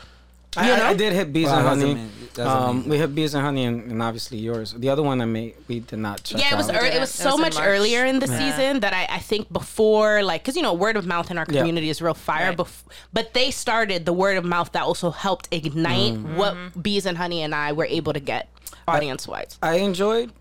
I, 0.55 0.69
You 0.71 0.77
know? 0.77 0.85
I 0.85 0.93
did 0.93 1.13
hit 1.13 1.33
bees 1.33 1.47
Wow, 1.47 1.59
and 1.59 1.67
honey. 1.67 1.91
amazing. 1.93 2.09
Um, 2.39 2.69
amazing. 2.69 2.89
we 2.89 2.97
hit 2.97 3.15
bees 3.15 3.33
and 3.35 3.43
honey, 3.45 3.65
and, 3.65 3.91
and 3.91 4.01
obviously 4.01 4.37
yours. 4.39 4.73
The 4.73 4.89
other 4.89 5.03
one 5.03 5.21
I 5.21 5.25
made, 5.25 5.55
we 5.67 5.79
did 5.81 5.99
not 5.99 6.23
check 6.23 6.39
yeah, 6.41 6.53
it 6.53 6.57
was 6.57 6.69
out. 6.69 6.75
ear- 6.75 6.81
it 6.81 6.85
didn't. 6.85 7.01
was 7.01 7.09
It 7.13 7.23
so 7.23 7.31
was 7.31 7.39
much 7.41 7.55
March. 7.55 7.67
earlier 7.67 8.05
in 8.05 8.19
the 8.19 8.27
Yeah. 8.27 8.37
season 8.57 8.79
that 8.81 8.93
I, 8.93 9.07
I 9.15 9.19
think 9.19 9.51
before 9.53 10.23
like 10.23 10.41
because 10.41 10.55
you 10.55 10.61
know 10.63 10.73
word 10.73 10.97
of 10.97 11.05
mouth 11.05 11.29
in 11.31 11.37
our 11.37 11.45
Yeah. 11.49 11.59
community 11.59 11.89
is 11.89 12.01
real 12.01 12.13
fire. 12.13 12.47
Right. 12.49 12.57
Bef- 12.57 12.83
but 13.13 13.33
they 13.33 13.51
started 13.51 14.05
the 14.05 14.13
word 14.13 14.37
of 14.37 14.45
mouth 14.45 14.71
that 14.71 14.83
also 14.83 15.11
helped 15.11 15.47
ignite 15.51 16.13
Mm. 16.15 16.35
what 16.35 16.53
Mm-hmm. 16.55 16.79
bees 16.81 17.05
and 17.05 17.17
honey 17.17 17.41
and 17.43 17.53
I 17.53 17.71
were 17.73 17.85
able 17.85 18.13
to 18.13 18.19
get 18.19 18.49
audience 18.87 19.27
wise. 19.27 19.57
I 19.61 19.75
enjoyed 19.75 20.31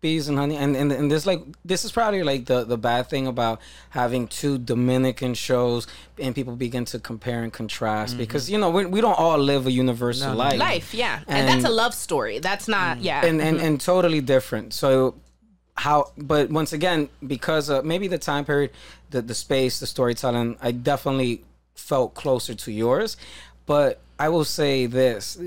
bees 0.00 0.28
and 0.28 0.38
honey, 0.38 0.56
and 0.56 0.76
and, 0.76 0.92
and 0.92 1.10
this 1.10 1.26
like 1.26 1.42
this 1.64 1.84
is 1.84 1.92
probably 1.92 2.22
like 2.22 2.46
the 2.46 2.64
the 2.64 2.78
bad 2.78 3.08
thing 3.08 3.26
about 3.26 3.60
having 3.90 4.28
two 4.28 4.58
Dominican 4.58 5.34
shows, 5.34 5.86
and 6.18 6.34
people 6.34 6.56
begin 6.56 6.84
to 6.86 6.98
compare 6.98 7.42
and 7.42 7.52
contrast 7.52 8.16
because 8.18 8.50
you 8.50 8.58
know 8.58 8.70
we, 8.70 8.86
we 8.86 9.00
don't 9.00 9.18
all 9.18 9.38
live 9.38 9.66
a 9.66 9.72
universal 9.72 10.28
No, 10.28 10.32
no. 10.34 10.38
life. 10.38 10.58
Life, 10.58 10.94
yeah, 10.94 11.20
and, 11.26 11.48
that's 11.48 11.64
a 11.64 11.70
love 11.70 11.94
story. 11.94 12.38
That's 12.38 12.68
not, 12.68 13.00
yeah, 13.00 13.24
and 13.24 13.40
and, 13.40 13.58
and 13.58 13.80
totally 13.80 14.20
different. 14.20 14.72
So 14.72 15.14
how 15.76 16.12
but 16.16 16.50
once 16.50 16.72
again 16.72 17.08
because 17.26 17.68
uh, 17.70 17.82
maybe 17.82 18.08
the 18.08 18.18
time 18.18 18.44
period 18.44 18.70
the 19.10 19.20
the 19.20 19.34
space 19.34 19.78
the 19.78 19.86
storytelling 19.86 20.56
i 20.62 20.70
definitely 20.72 21.44
felt 21.74 22.14
closer 22.14 22.54
to 22.54 22.72
yours 22.72 23.16
but 23.66 24.00
i 24.18 24.26
will 24.26 24.44
say 24.44 24.86
this 24.86 25.38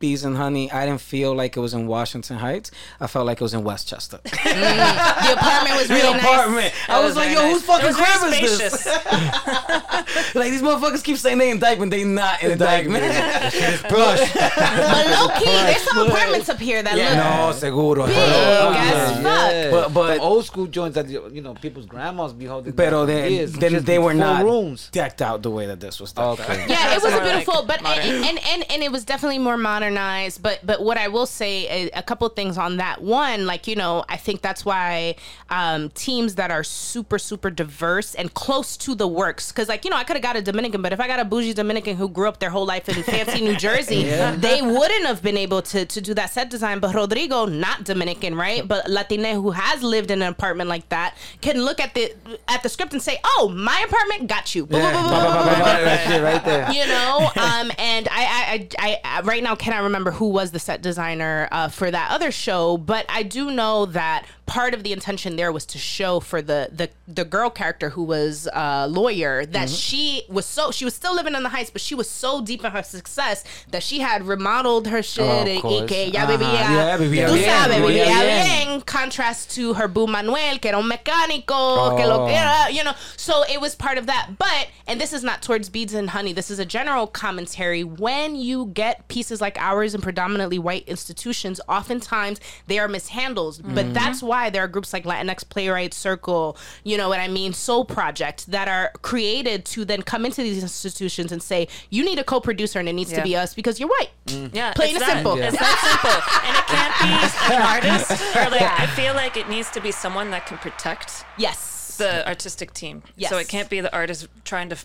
Bees 0.00 0.24
and 0.24 0.36
Honey, 0.36 0.72
I 0.72 0.86
didn't 0.86 1.02
feel 1.02 1.34
like 1.34 1.56
it 1.56 1.60
was 1.60 1.74
in 1.74 1.86
Washington 1.86 2.38
Heights. 2.38 2.70
I 3.00 3.06
felt 3.06 3.26
like 3.26 3.40
it 3.40 3.44
was 3.44 3.54
in 3.54 3.62
Westchester. 3.64 4.18
Mm. 4.50 5.26
the 5.26 5.32
apartment 5.34 5.76
was 5.76 5.88
really 5.90 6.12
nice. 6.12 6.22
apartment. 6.22 6.74
I 6.88 6.98
was, 7.00 7.08
was 7.10 7.16
like, 7.16 7.30
yo, 7.30 7.42
nice. 7.42 7.52
whose 7.52 7.62
fucking 7.64 7.84
It 7.84 7.88
was 7.88 7.96
crib 7.96 8.30
very 8.32 8.44
is 8.44 8.58
this? 8.58 8.80
spacious. 8.80 10.34
like 10.34 10.50
these 10.50 10.62
motherfuckers 10.62 11.04
keep 11.04 11.16
saying 11.18 11.38
they 11.38 11.50
in 11.50 11.60
Dyckman, 11.60 11.90
they 11.90 12.04
not 12.04 12.42
in 12.42 12.58
Dyckman. 12.58 13.00
Plush. 13.88 14.32
But 14.34 15.06
low 15.06 15.28
key, 15.38 15.44
there's 15.44 15.82
some 15.82 16.06
apartments 16.08 16.48
up 16.48 16.58
here 16.58 16.82
that 16.82 16.94
look 16.96 17.16
No, 17.16 17.52
seguro. 17.52 18.06
Big 18.06 18.16
Oh, 18.16 18.72
as 18.74 19.12
fuck. 19.22 19.70
But- 19.70 19.94
but- 19.94 20.08
Them 20.14 20.20
old 20.22 20.44
school 20.46 20.66
joints 20.66 20.94
that 20.96 21.08
you 21.08 21.40
know 21.42 21.54
people's 21.54 21.86
grandmas 21.86 22.32
be 22.32 22.46
holding. 22.46 22.72
Pero 22.72 23.06
down 23.06 23.06
for 23.06 23.12
they, 23.12 23.44
then 23.44 23.84
they 23.84 23.98
were 23.98 24.10
full 24.12 24.20
not 24.20 24.44
rooms. 24.44 24.88
decked 24.92 25.22
out 25.22 25.42
the 25.42 25.50
way 25.50 25.66
that 25.66 25.80
this 25.80 26.00
was 26.00 26.12
decked 26.12 26.40
Okay. 26.40 26.62
out. 26.62 26.68
Yeah, 26.68 26.94
it 26.96 27.02
was 27.02 27.12
a 27.12 27.20
beautiful, 27.20 27.64
but 27.66 27.84
and, 27.84 28.24
and 28.24 28.38
and 28.46 28.70
and 28.70 28.82
it 28.82 28.90
was 28.90 29.04
definitely 29.04 29.38
more 29.38 29.56
modernized. 29.90 30.42
But 30.42 30.60
but 30.64 30.82
what 30.82 30.96
I 30.98 31.08
will 31.08 31.26
say, 31.26 31.66
a, 31.68 31.98
a 31.98 32.02
couple 32.02 32.28
things 32.30 32.58
on 32.58 32.76
that. 32.78 33.02
One, 33.02 33.46
like 33.46 33.66
you 33.66 33.76
know, 33.76 34.04
I 34.08 34.16
think 34.16 34.40
that's 34.42 34.64
why 34.64 35.16
um, 35.50 35.90
teams 35.90 36.36
that 36.36 36.50
are 36.50 36.64
super 36.64 37.18
super 37.18 37.50
diverse 37.50 38.14
and 38.14 38.32
close 38.34 38.76
to 38.78 38.94
the 38.94 39.08
works, 39.08 39.52
because 39.52 39.68
like 39.68 39.84
you 39.84 39.90
know, 39.90 39.96
I 39.96 40.04
could 40.04 40.16
have 40.16 40.22
got 40.22 40.36
a 40.36 40.42
Dominican, 40.42 40.82
but 40.82 40.92
if 40.92 41.00
I 41.00 41.06
got 41.06 41.20
a 41.20 41.24
bougie 41.24 41.52
Dominican 41.52 41.96
who 41.96 42.08
grew 42.08 42.28
up 42.28 42.38
their 42.40 42.50
whole 42.50 42.66
life 42.66 42.88
in 42.88 43.02
fancy 43.02 43.40
New 43.42 43.56
Jersey, 43.56 44.04
they 44.04 44.62
wouldn't 44.62 45.06
have 45.06 45.22
been 45.22 45.36
able 45.36 45.62
to 45.62 45.84
to 45.84 46.00
do 46.00 46.14
that 46.14 46.30
set 46.30 46.50
design. 46.50 46.80
But 46.80 46.94
Rodrigo, 46.94 47.46
not 47.46 47.84
Dominican, 47.84 48.34
right? 48.34 48.66
But 48.66 48.88
Latina 48.88 49.34
who 49.34 49.50
has 49.50 49.82
lived 49.82 50.10
in 50.10 50.22
an 50.22 50.28
apartment 50.28 50.68
like 50.68 50.88
that 50.90 51.16
can 51.40 51.60
look 51.62 51.80
at 51.80 51.94
the 51.94 52.14
at 52.48 52.62
the 52.62 52.68
script 52.68 52.92
and 52.92 53.02
say, 53.02 53.18
"Oh, 53.24 53.48
my 53.54 53.84
apartment 53.86 54.28
got 54.28 54.54
you." 54.54 54.66
Shit 54.70 56.22
right 56.22 56.44
there. 56.44 56.70
you 56.72 56.86
know 56.86 57.30
um 57.36 57.70
and 57.78 58.08
I, 58.10 58.20
I 58.20 58.68
i 58.78 59.00
i 59.04 59.20
right 59.22 59.42
now 59.42 59.54
cannot 59.54 59.79
remember 59.84 60.10
who 60.10 60.28
was 60.28 60.50
the 60.50 60.58
set 60.58 60.82
designer 60.82 61.48
uh, 61.52 61.68
for 61.68 61.90
that 61.90 62.10
other 62.10 62.30
show 62.30 62.76
but 62.76 63.04
i 63.08 63.22
do 63.22 63.50
know 63.50 63.86
that 63.86 64.24
part 64.50 64.74
of 64.74 64.82
the 64.82 64.92
intention 64.92 65.36
there 65.36 65.52
was 65.52 65.64
to 65.64 65.78
show 65.78 66.18
for 66.18 66.42
the 66.42 66.68
the, 66.72 66.90
the 67.06 67.24
girl 67.24 67.50
character 67.50 67.88
who 67.90 68.02
was 68.02 68.48
a 68.52 68.88
lawyer 68.88 69.46
that 69.46 69.68
Mm-hmm. 69.68 69.74
she 69.76 70.22
was 70.28 70.44
so 70.44 70.72
she 70.72 70.84
was 70.84 70.94
still 70.94 71.14
living 71.14 71.34
in 71.38 71.42
the 71.44 71.50
heights 71.50 71.70
but 71.70 71.80
she 71.80 71.94
was 71.94 72.08
so 72.10 72.40
deep 72.50 72.64
in 72.64 72.70
her 72.72 72.82
success 72.82 73.44
that 73.70 73.82
she 73.82 74.00
had 74.00 74.26
remodeled 74.26 74.88
her 74.88 75.02
shit 75.02 75.22
Oh, 75.24 75.42
of 75.42 75.46
y 75.46 75.60
course. 75.60 75.88
que 75.90 76.10
ya 76.10 76.26
vivía 76.26 76.52
Yeah, 76.52 76.96
vivía 76.98 77.24
uh-huh. 77.26 77.30
tú 77.30 77.34
bien, 77.34 77.48
sabes 77.48 77.76
vivía 77.78 78.04
vivía 78.06 78.22
bien. 78.22 78.66
bien. 78.68 78.80
Contrast 78.96 79.54
to 79.54 79.74
her 79.74 79.86
boo 79.86 80.06
Manuel 80.08 80.58
que 80.58 80.68
era 80.70 80.78
un 80.78 80.88
mecánico 80.90 81.96
que 81.96 82.06
lo 82.06 82.24
oh. 82.24 82.26
que 82.26 82.34
Oh. 82.34 82.44
era 82.44 82.72
you 82.72 82.82
know. 82.82 82.94
So 83.16 83.44
it 83.54 83.60
was 83.60 83.74
part 83.76 83.98
of 83.98 84.06
that. 84.06 84.30
But 84.38 84.68
and 84.88 85.00
this 85.00 85.12
is 85.12 85.22
not 85.22 85.42
towards 85.42 85.68
Bees 85.68 85.94
and 85.94 86.10
Honey. 86.10 86.32
This 86.32 86.50
is 86.50 86.58
a 86.58 86.64
general 86.64 87.06
commentary. 87.06 87.84
When 87.84 88.34
you 88.34 88.66
get 88.74 89.06
pieces 89.08 89.40
like 89.40 89.56
ours 89.60 89.94
in 89.94 90.00
predominantly 90.00 90.58
white 90.58 90.88
institutions 90.88 91.60
oftentimes 91.68 92.40
they 92.66 92.78
are 92.80 92.88
mishandled. 92.88 93.60
But 93.62 93.84
mm-hmm. 93.84 93.92
that's 93.92 94.22
why 94.22 94.39
there 94.48 94.62
are 94.64 94.68
groups 94.68 94.92
like 94.92 95.04
latinx 95.04 95.46
playwright 95.46 95.92
circle 95.92 96.56
you 96.84 96.96
know 96.96 97.08
what 97.08 97.20
i 97.20 97.28
mean 97.28 97.52
Sol 97.52 97.84
Project 97.84 98.46
that 98.50 98.68
are 98.68 98.92
created 99.02 99.64
to 99.66 99.84
then 99.84 100.02
come 100.02 100.24
into 100.24 100.42
these 100.42 100.62
institutions 100.62 101.32
and 101.32 101.42
say 101.42 101.68
you 101.90 102.04
need 102.04 102.18
a 102.18 102.24
co-producer 102.24 102.78
and 102.78 102.88
it 102.88 102.92
needs 102.92 103.12
to 103.12 103.22
be 103.22 103.36
us 103.36 103.54
because 103.54 103.80
you're 103.80 103.88
white 103.88 104.10
mm. 104.26 104.50
Yeah, 104.52 104.72
Plain 104.72 104.96
it's 104.96 105.02
and 105.02 105.10
that. 105.10 105.14
simple. 105.14 105.38
It's 105.38 105.58
that 105.58 105.78
simple, 105.90 106.20
and 106.46 106.56
it 106.56 106.66
can't 106.66 106.94
be 107.00 107.54
an 107.54 107.62
artist. 107.62 108.36
Or 108.36 108.50
like, 108.50 108.80
I 108.80 108.86
feel 108.94 109.14
like 109.14 109.36
it 109.36 109.48
needs 109.48 109.70
to 109.70 109.80
be 109.80 109.90
someone 109.90 110.30
that 110.30 110.46
can 110.46 110.58
protect 110.58 111.24
yes 111.38 111.96
the 111.96 112.26
artistic 112.26 112.72
team. 112.72 113.02
Yes. 113.16 113.30
So 113.30 113.38
it 113.38 113.48
can't 113.48 113.68
be 113.68 113.80
the 113.80 113.94
artist 113.94 114.28
trying 114.44 114.70
to 114.70 114.76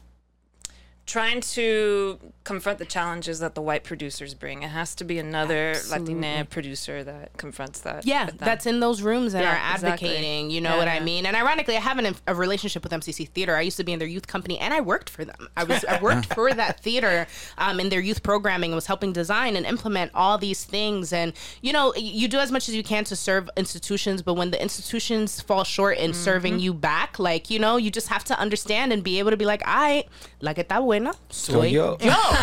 trying 1.05 1.41
to 1.41 2.19
confront 2.45 2.79
the 2.79 2.85
challenges 2.85 3.39
that 3.39 3.55
the 3.55 3.61
white 3.61 3.83
producers 3.83 4.33
bring. 4.33 4.63
It 4.63 4.69
has 4.69 4.95
to 4.95 5.03
be 5.03 5.19
another 5.19 5.75
Latina 5.89 6.45
producer 6.49 7.03
that 7.03 7.35
confronts 7.37 7.81
that. 7.81 8.05
Yeah, 8.05 8.27
with 8.27 8.37
that's 8.37 8.65
in 8.65 8.79
those 8.79 9.01
rooms 9.01 9.33
that 9.33 9.41
Yeah, 9.41 9.51
are 9.51 9.73
exactly. 9.73 10.09
advocating. 10.09 10.49
You 10.51 10.61
know 10.61 10.73
Yeah, 10.75 10.77
what 10.77 10.87
I 10.87 10.99
mean? 11.01 11.25
And 11.25 11.35
ironically, 11.35 11.75
I 11.75 11.81
have 11.81 11.97
an, 11.97 12.15
a 12.27 12.33
relationship 12.35 12.83
with 12.83 12.93
MCC 12.93 13.27
Theater. 13.27 13.55
I 13.57 13.61
used 13.61 13.77
to 13.77 13.83
be 13.83 13.91
in 13.91 13.99
their 13.99 14.07
youth 14.07 14.27
company, 14.27 14.57
and 14.59 14.73
I 14.73 14.79
worked 14.81 15.09
for 15.09 15.25
them. 15.25 15.49
I 15.57 15.63
was 15.65 15.83
I 15.85 15.99
worked 16.01 16.33
for 16.33 16.53
that 16.53 16.79
theater 16.79 17.27
um, 17.57 17.79
in 17.79 17.89
their 17.89 17.99
youth 17.99 18.23
programming 18.23 18.71
and 18.71 18.75
was 18.75 18.85
helping 18.85 19.11
design 19.11 19.55
and 19.57 19.65
implement 19.65 20.11
all 20.13 20.37
these 20.37 20.63
things. 20.63 21.11
And 21.11 21.33
you 21.61 21.73
know, 21.73 21.93
you 21.95 22.27
do 22.27 22.37
as 22.39 22.51
much 22.51 22.69
as 22.69 22.75
you 22.75 22.83
can 22.83 23.03
to 23.05 23.15
serve 23.15 23.49
institutions, 23.57 24.21
but 24.21 24.35
when 24.35 24.51
the 24.51 24.61
institutions 24.61 25.41
fall 25.41 25.63
short 25.63 25.97
in 25.97 26.05
Mm-hmm. 26.11 26.23
serving 26.23 26.59
you 26.59 26.73
back, 26.73 27.17
like 27.17 27.49
you 27.49 27.57
know, 27.59 27.77
you 27.77 27.89
just 27.89 28.07
have 28.09 28.23
to 28.25 28.39
understand 28.39 28.93
and 28.93 29.03
be 29.03 29.17
able 29.19 29.31
to 29.31 29.37
be 29.37 29.45
like, 29.45 29.63
I 29.65 30.05
la 30.41 30.53
que 30.53 30.63
está 30.63 30.79
buena 30.79 31.13
soy 31.29 31.69
yo." 31.69 31.97
yo. 31.99 32.13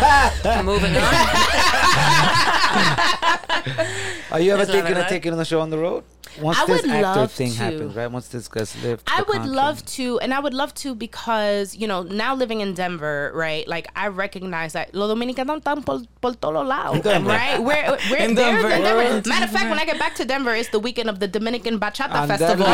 moving 0.63 0.95
on. 0.95 1.03
Are 4.31 4.39
you 4.39 4.53
ever 4.53 4.65
thinking 4.65 4.97
of 4.97 5.07
taking 5.07 5.35
the 5.37 5.45
show 5.45 5.61
on 5.61 5.69
the 5.69 5.77
road? 5.77 6.03
Once 6.41 6.57
I 6.57 6.65
this 6.65 6.81
would 6.81 6.91
actor 6.91 7.01
love 7.21 7.31
thing 7.31 7.51
to. 7.51 7.57
happens, 7.57 7.95
right? 7.95 8.07
Once 8.11 8.27
this 8.29 8.47
gets 8.47 8.75
lifted. 8.83 9.11
I 9.11 9.21
would 9.23 9.45
love 9.45 9.85
to, 9.97 10.19
and 10.19 10.33
I 10.33 10.39
would 10.39 10.53
love 10.53 10.73
to 10.75 10.95
because 10.95 11.75
you 11.75 11.87
know 11.87 12.03
now 12.03 12.33
living 12.35 12.61
in 12.61 12.73
Denver, 12.73 13.31
right? 13.35 13.67
Like 13.67 13.87
I 13.95 14.07
recognize 14.07 14.73
that 14.73 14.93
los 14.95 15.09
dominicanos 15.09 15.57
están 15.61 15.85
por, 15.85 16.01
por 16.21 16.33
todos 16.33 16.65
lados, 16.67 17.03
right? 17.05 17.59
We're, 17.61 17.97
we're 18.09 18.17
In 18.23 18.35
Denver. 18.35 18.69
in 18.69 18.81
Denver. 18.81 19.29
Matter 19.29 19.45
of 19.45 19.51
fact, 19.51 19.69
when 19.69 19.79
I 19.79 19.85
get 19.85 19.99
back 19.99 20.15
to 20.15 20.25
Denver, 20.25 20.53
it's 20.55 20.69
the 20.69 20.79
weekend 20.79 21.09
of 21.09 21.19
the 21.19 21.27
Dominican 21.27 21.79
Bachata 21.79 22.27
Festival. 22.27 22.65
Denver. 22.65 22.73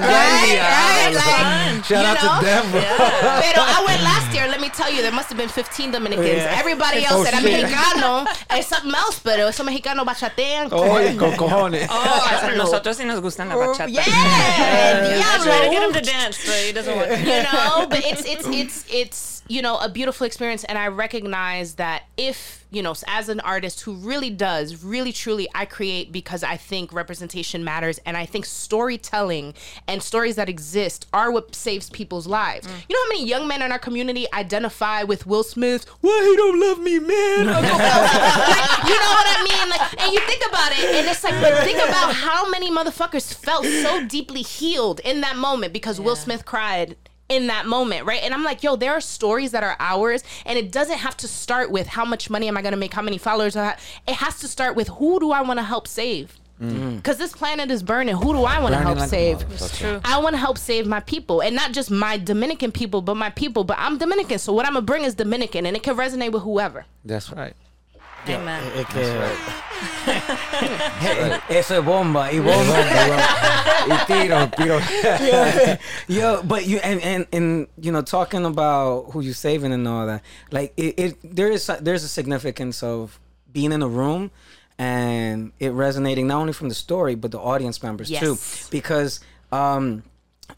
right, 0.00 0.58
right, 0.62 1.12
like, 1.14 1.84
Shout 1.84 2.04
out 2.06 2.22
know? 2.22 2.40
to 2.40 2.46
Denver. 2.46 2.80
Pero 3.42 3.60
I 3.62 3.84
went 3.86 4.02
last 4.02 4.34
year. 4.34 4.48
Let 4.48 4.60
me 4.60 4.68
tell 4.68 4.90
you, 4.90 5.02
there 5.02 5.12
must 5.12 5.28
have 5.28 5.38
been 5.38 5.48
15 5.48 5.90
Dominicans. 5.92 6.28
Yeah. 6.28 6.56
Everybody 6.58 7.04
Oh, 7.10 7.16
else 7.22 7.28
era 7.28 7.40
shit. 7.40 7.66
mexicano. 7.66 8.26
It's 8.50 8.68
something 8.68 8.94
else, 8.94 9.18
pero 9.20 9.48
esos 9.48 9.64
mexicanos 9.66 10.04
bachatean. 10.06 10.72
Oye, 10.72 11.16
con 11.16 11.32
cojones. 11.36 11.86
Oh, 11.90 12.21
nosotros 12.56 12.96
sí 12.96 13.04
nos 13.04 13.20
gustan 13.20 13.48
la 13.48 13.56
bachata. 13.56 13.88
Yeah, 13.88 14.02
I 14.04 15.38
try 15.42 15.64
to 15.64 15.70
get 15.70 15.82
him 15.82 15.92
to 15.92 16.00
dance, 16.00 16.38
but 16.44 16.56
he 16.66 16.72
doesn't 16.72 16.96
want 16.96 17.08
to. 17.10 17.18
you 17.18 17.42
know 17.42 17.86
but 17.88 18.00
it's 18.04 18.24
it's 18.24 18.46
it's 18.46 18.84
it's 18.88 19.41
you 19.48 19.62
know 19.62 19.78
a 19.78 19.88
beautiful 19.88 20.26
experience. 20.26 20.64
And 20.64 20.78
i 20.78 20.88
recognize 20.88 21.74
that 21.74 22.04
if 22.16 22.64
you 22.70 22.82
know 22.82 22.94
as 23.06 23.28
an 23.28 23.40
artist 23.40 23.82
who 23.82 23.94
really 23.94 24.30
does 24.30 24.82
really 24.82 25.12
truly 25.12 25.48
i 25.54 25.64
create 25.66 26.10
because 26.10 26.42
i 26.42 26.56
think 26.56 26.92
representation 26.92 27.64
matters. 27.64 27.98
And 28.06 28.16
i 28.16 28.26
think 28.26 28.44
storytelling 28.44 29.54
and 29.86 30.02
stories 30.02 30.36
that 30.36 30.48
exist 30.48 31.06
are 31.12 31.30
what 31.30 31.54
saves 31.54 31.90
people's 31.90 32.26
lives. 32.26 32.66
Mm. 32.66 32.84
You 32.88 32.96
know 32.96 33.02
how 33.02 33.08
many 33.08 33.26
young 33.26 33.48
men 33.48 33.62
in 33.62 33.72
our 33.72 33.78
community 33.78 34.26
identify 34.32 35.02
with 35.02 35.26
will 35.26 35.44
smith? 35.44 35.86
Why 36.00 36.28
he 36.30 36.36
don't 36.36 36.60
love 36.60 36.78
me 36.78 36.98
man? 36.98 37.46
Like, 37.82 38.88
you 38.88 38.98
know 38.98 39.12
what 39.12 39.26
i 39.26 39.46
mean? 39.48 39.70
Like 39.70 40.02
and 40.02 40.12
you 40.12 40.20
think 40.20 40.42
about 40.48 40.72
it 40.72 40.84
and 40.96 41.08
it's 41.08 41.24
like 41.24 41.40
but 41.40 41.64
think 41.64 41.78
about 41.78 42.14
how 42.14 42.48
many 42.48 42.70
motherfuckers 42.70 43.32
felt 43.32 43.64
so 43.64 44.06
deeply 44.06 44.42
healed 44.42 45.00
in 45.00 45.20
that 45.20 45.36
moment 45.36 45.72
because 45.72 46.00
will 46.00 46.16
smith 46.16 46.44
cried 46.44 46.96
in 47.28 47.46
that 47.46 47.66
moment, 47.66 48.04
right? 48.06 48.22
And 48.22 48.34
I'm 48.34 48.44
like, 48.44 48.62
yo, 48.62 48.76
there 48.76 48.92
are 48.92 49.00
stories 49.00 49.52
that 49.52 49.64
are 49.64 49.76
ours, 49.80 50.22
and 50.44 50.58
it 50.58 50.70
doesn't 50.70 50.98
have 50.98 51.16
to 51.18 51.28
start 51.28 51.70
with 51.70 51.86
how 51.86 52.04
much 52.04 52.28
money 52.28 52.48
am 52.48 52.56
I 52.56 52.62
gonna 52.62 52.76
make, 52.76 52.92
how 52.92 53.02
many 53.02 53.18
followers 53.18 53.56
I 53.56 53.64
have. 53.64 53.80
It 54.06 54.14
has 54.16 54.38
to 54.40 54.48
start 54.48 54.76
with 54.76 54.88
who 54.88 55.18
do 55.20 55.32
I 55.32 55.42
want 55.42 55.58
to 55.58 55.64
help 55.64 55.86
save? 55.88 56.38
Because 56.58 57.16
this 57.16 57.32
planet 57.32 57.72
is 57.72 57.82
burning. 57.82 58.14
Who 58.14 58.32
do 58.32 58.44
I 58.44 58.60
want 58.60 58.72
to 58.74 58.80
help 58.80 58.98
like 58.98 59.08
save? 59.08 59.44
I 60.04 60.18
want 60.20 60.34
to 60.34 60.38
help 60.38 60.56
save 60.58 60.86
my 60.86 61.00
people, 61.00 61.40
and 61.42 61.56
not 61.56 61.72
just 61.72 61.90
my 61.90 62.16
Dominican 62.18 62.70
people, 62.70 63.02
but 63.02 63.16
my 63.16 63.30
people. 63.30 63.64
But 63.64 63.78
I'm 63.80 63.98
Dominican, 63.98 64.38
so 64.38 64.52
what 64.52 64.64
I'm 64.64 64.74
gonna 64.74 64.86
bring 64.86 65.02
is 65.02 65.16
Dominican, 65.16 65.66
and 65.66 65.76
it 65.76 65.82
can 65.82 65.96
resonate 65.96 66.30
with 66.30 66.44
whoever. 66.44 66.84
That's 67.04 67.32
right. 67.32 67.54
Amen. 68.28 68.62
Es 68.76 68.86
que- 68.86 69.32
Eso 71.48 71.78
es 71.78 71.84
bomba 71.84 72.30
y 72.32 72.38
bomba. 72.38 72.76
Y 73.88 73.96
tiro, 74.06 74.48
tiro. 74.56 74.78
Yo, 76.08 76.42
but 76.44 76.66
you 76.66 76.78
and, 76.78 77.00
and 77.02 77.26
and 77.32 77.66
you 77.80 77.90
know 77.92 78.02
talking 78.02 78.44
about 78.44 79.10
who 79.12 79.20
you 79.20 79.32
saving 79.32 79.72
and 79.72 79.86
all 79.88 80.06
that, 80.06 80.22
like 80.50 80.72
it, 80.76 80.94
it 80.98 81.16
there 81.36 81.50
is 81.50 81.66
there's 81.80 82.04
a 82.04 82.08
significance 82.08 82.82
of 82.82 83.18
being 83.52 83.72
in 83.72 83.82
a 83.82 83.88
room 83.88 84.30
and 84.78 85.52
it 85.58 85.70
resonating 85.72 86.26
not 86.28 86.40
only 86.40 86.52
from 86.52 86.68
the 86.68 86.74
story 86.74 87.14
but 87.14 87.30
the 87.30 87.38
audience 87.40 87.82
members 87.82 88.08
too, 88.20 88.36
because 88.70 89.20
um, 89.50 90.02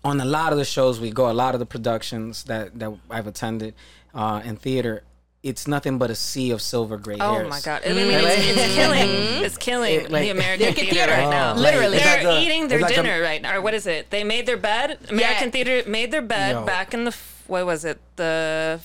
on 0.05 0.21
a 0.21 0.25
lot 0.25 0.53
of 0.53 0.59
the 0.59 0.65
shows 0.65 1.01
we 1.01 1.11
go, 1.11 1.31
a 1.31 1.33
lot 1.33 1.55
of 1.55 1.61
the 1.61 1.67
productions 1.67 2.45
that 2.45 2.79
that 2.79 2.93
I've 3.11 3.27
attended 3.27 3.75
uh, 4.15 4.43
in 4.45 4.57
theater. 4.57 5.03
It's 5.45 5.68
nothing 5.68 5.99
but 5.99 6.11
a 6.11 6.14
sea 6.14 6.51
of 6.53 6.62
silver 6.62 6.97
gray 6.97 7.18
Oh 7.20 7.34
hairs. 7.34 7.47
Oh 7.47 7.49
my 7.51 7.61
god! 7.61 7.82
I 7.84 7.90
mean, 7.92 8.11
it's, 8.11 8.24
it's 8.59 8.74
killing. 8.74 9.11
It's 9.45 9.59
killing 9.59 9.95
It, 9.95 10.11
like- 10.11 10.22
the 10.22 10.30
American 10.30 10.66
Like 10.68 10.74
theater, 10.76 10.95
theater. 10.95 11.12
right 11.12 11.28
now. 11.28 11.53
Oh. 11.53 11.57
Literally. 11.61 11.99
they're 11.99 12.16
It's 12.16 12.24
like 12.24 12.38
a- 12.38 12.42
eating 12.42 12.68
their 12.68 12.78
it's 12.78 12.88
like 12.88 12.92
a- 12.99 13.03
dinner 13.03 13.20
right 13.20 13.42
now. 13.42 13.55
Or 13.57 13.61
what 13.61 13.74
is 13.74 13.86
it? 13.86 14.09
They 14.09 14.24
made 14.24 14.47
their 14.47 14.57
bed. 14.57 14.99
American 15.11 15.51
theater 15.51 15.82
made 15.88 16.11
their 16.11 16.22
bed 16.22 16.53
Yo. 16.53 16.64
back 16.64 16.95
in 16.95 17.05
the 17.05 17.14
what 17.47 17.66
was 17.66 17.84
it? 17.84 18.01
The 18.16 18.80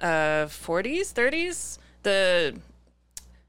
uh, 0.00 0.06
40s, 0.46 1.12
30s. 1.14 1.78
The 2.02 2.56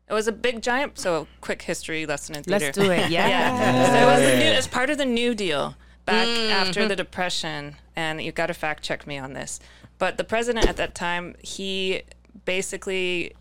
it 0.08 0.14
was 0.14 0.28
a 0.28 0.32
big 0.32 0.62
giant. 0.62 1.00
So 1.00 1.26
quick 1.42 1.64
history 1.64 2.06
lesson 2.06 2.36
in 2.36 2.44
theater. 2.44 2.66
Let's 2.66 2.78
do 2.78 2.92
it. 2.92 3.10
Yeah. 3.10 3.28
Yeah. 3.30 3.86
So 3.88 3.96
it 3.96 4.06
was 4.06 4.30
the 4.32 4.38
new, 4.38 4.52
it's 4.52 4.68
part 4.68 4.90
of 4.92 5.00
the 5.00 5.06
New 5.06 5.34
Deal 5.34 5.76
back 6.06 6.28
Mm-hmm. 6.28 6.52
after 6.52 6.88
the 6.88 6.96
Depression, 6.96 7.78
and 7.96 8.22
you've 8.22 8.36
got 8.36 8.48
to 8.48 8.54
fact 8.54 8.84
check 8.84 9.08
me 9.08 9.18
on 9.18 9.34
this. 9.34 9.60
But 9.98 10.18
the 10.18 10.24
president 10.24 10.68
at 10.68 10.78
that 10.78 10.94
time, 10.96 11.36
he 11.42 12.02
basically 12.46 13.34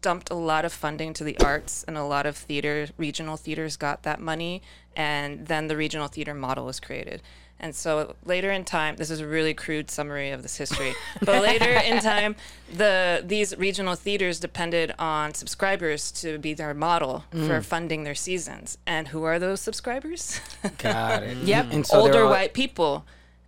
dumped 0.00 0.30
a 0.30 0.34
lot 0.34 0.64
of 0.64 0.72
funding 0.72 1.12
to 1.14 1.24
the 1.24 1.36
arts, 1.38 1.84
and 1.86 1.96
a 1.96 2.04
lot 2.04 2.26
of 2.26 2.36
theater, 2.36 2.88
regional 2.96 3.36
theaters 3.36 3.76
got 3.76 4.02
that 4.02 4.20
money, 4.20 4.62
and 4.96 5.46
then 5.46 5.68
the 5.68 5.76
regional 5.76 6.08
theater 6.08 6.34
model 6.34 6.64
was 6.64 6.80
created. 6.80 7.22
And 7.62 7.76
so 7.76 8.14
later 8.24 8.50
in 8.50 8.64
time, 8.64 8.96
this 8.96 9.10
is 9.10 9.20
a 9.20 9.26
really 9.26 9.52
crude 9.52 9.90
summary 9.90 10.30
of 10.30 10.42
this 10.42 10.56
history. 10.56 10.94
but 11.20 11.42
later 11.42 11.70
in 11.70 12.00
time, 12.00 12.34
the 12.74 13.22
these 13.24 13.56
regional 13.58 13.94
theaters 13.96 14.40
depended 14.40 14.94
on 14.98 15.34
subscribers 15.34 16.10
to 16.12 16.38
be 16.38 16.54
their 16.54 16.72
model 16.72 17.24
for 17.30 17.60
mm. 17.60 17.64
funding 17.64 18.04
their 18.04 18.14
seasons. 18.14 18.78
And 18.86 19.08
who 19.08 19.24
are 19.24 19.38
those 19.38 19.60
subscribers? 19.60 20.40
Got 20.78 21.22
it. 21.22 21.36
Yep. 21.50 21.66
Mm. 21.66 21.72
And 21.72 21.86
so 21.86 22.00
Older 22.00 22.24
all- 22.24 22.30
white 22.30 22.54
people. 22.54 23.04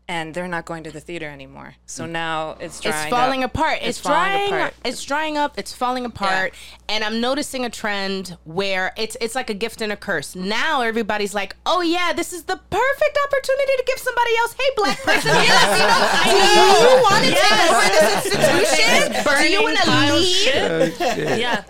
And 0.08 0.34
they're 0.34 0.48
not 0.48 0.64
going 0.64 0.82
to 0.84 0.90
the 0.90 1.00
theater 1.00 1.28
anymore. 1.28 1.76
So 1.86 2.04
mm. 2.04 2.10
now 2.10 2.56
it's 2.60 2.80
drying 2.80 3.06
it's 3.06 3.10
falling 3.10 3.44
up. 3.44 3.54
apart. 3.54 3.78
It's, 3.82 3.98
falling 3.98 4.18
drying. 4.18 4.52
apart. 4.52 4.74
It's 4.84 5.04
drying 5.04 5.38
up. 5.38 5.58
It's 5.58 5.72
falling 5.72 6.04
apart. 6.04 6.54
And 6.88 7.04
I'm 7.04 7.20
noticing 7.20 7.64
a 7.64 7.70
trend 7.70 8.36
where 8.44 8.92
it's 8.98 9.16
it's 9.20 9.34
like 9.34 9.48
a 9.48 9.54
gift 9.54 9.80
and 9.80 9.92
a 9.92 9.96
curse. 9.96 10.34
Now 10.34 10.82
everybody's 10.82 11.34
like, 11.34 11.56
"Oh 11.64 11.80
yeah, 11.80 12.12
this 12.12 12.32
is 12.32 12.44
the 12.44 12.56
perfect 12.56 13.18
opportunity 13.24 13.72
to 13.76 13.84
give 13.86 13.98
somebody 13.98 14.36
else, 14.38 14.54
hey 14.54 14.70
black 14.76 14.98
person, 15.02 15.30
hey 15.30 15.48
Latino, 15.48 16.32
do 16.32 16.82
you 16.82 17.02
want 17.02 17.24
to 17.24 17.30
take 17.30 17.62
over 17.70 17.88
this 17.88 18.26
institution? 18.26 19.40
Do 19.40 19.48
you 19.48 19.62
want 19.62 19.78
to 19.78 19.90
leave?" 19.90 20.10
Oh, 20.10 20.22
shit. 20.22 21.38
yeah. 21.38 21.64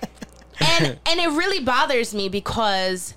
and 0.61 0.99
and 1.07 1.21
it 1.21 1.29
really 1.29 1.61
bothers 1.61 2.15
me 2.15 2.29
because 2.29 3.15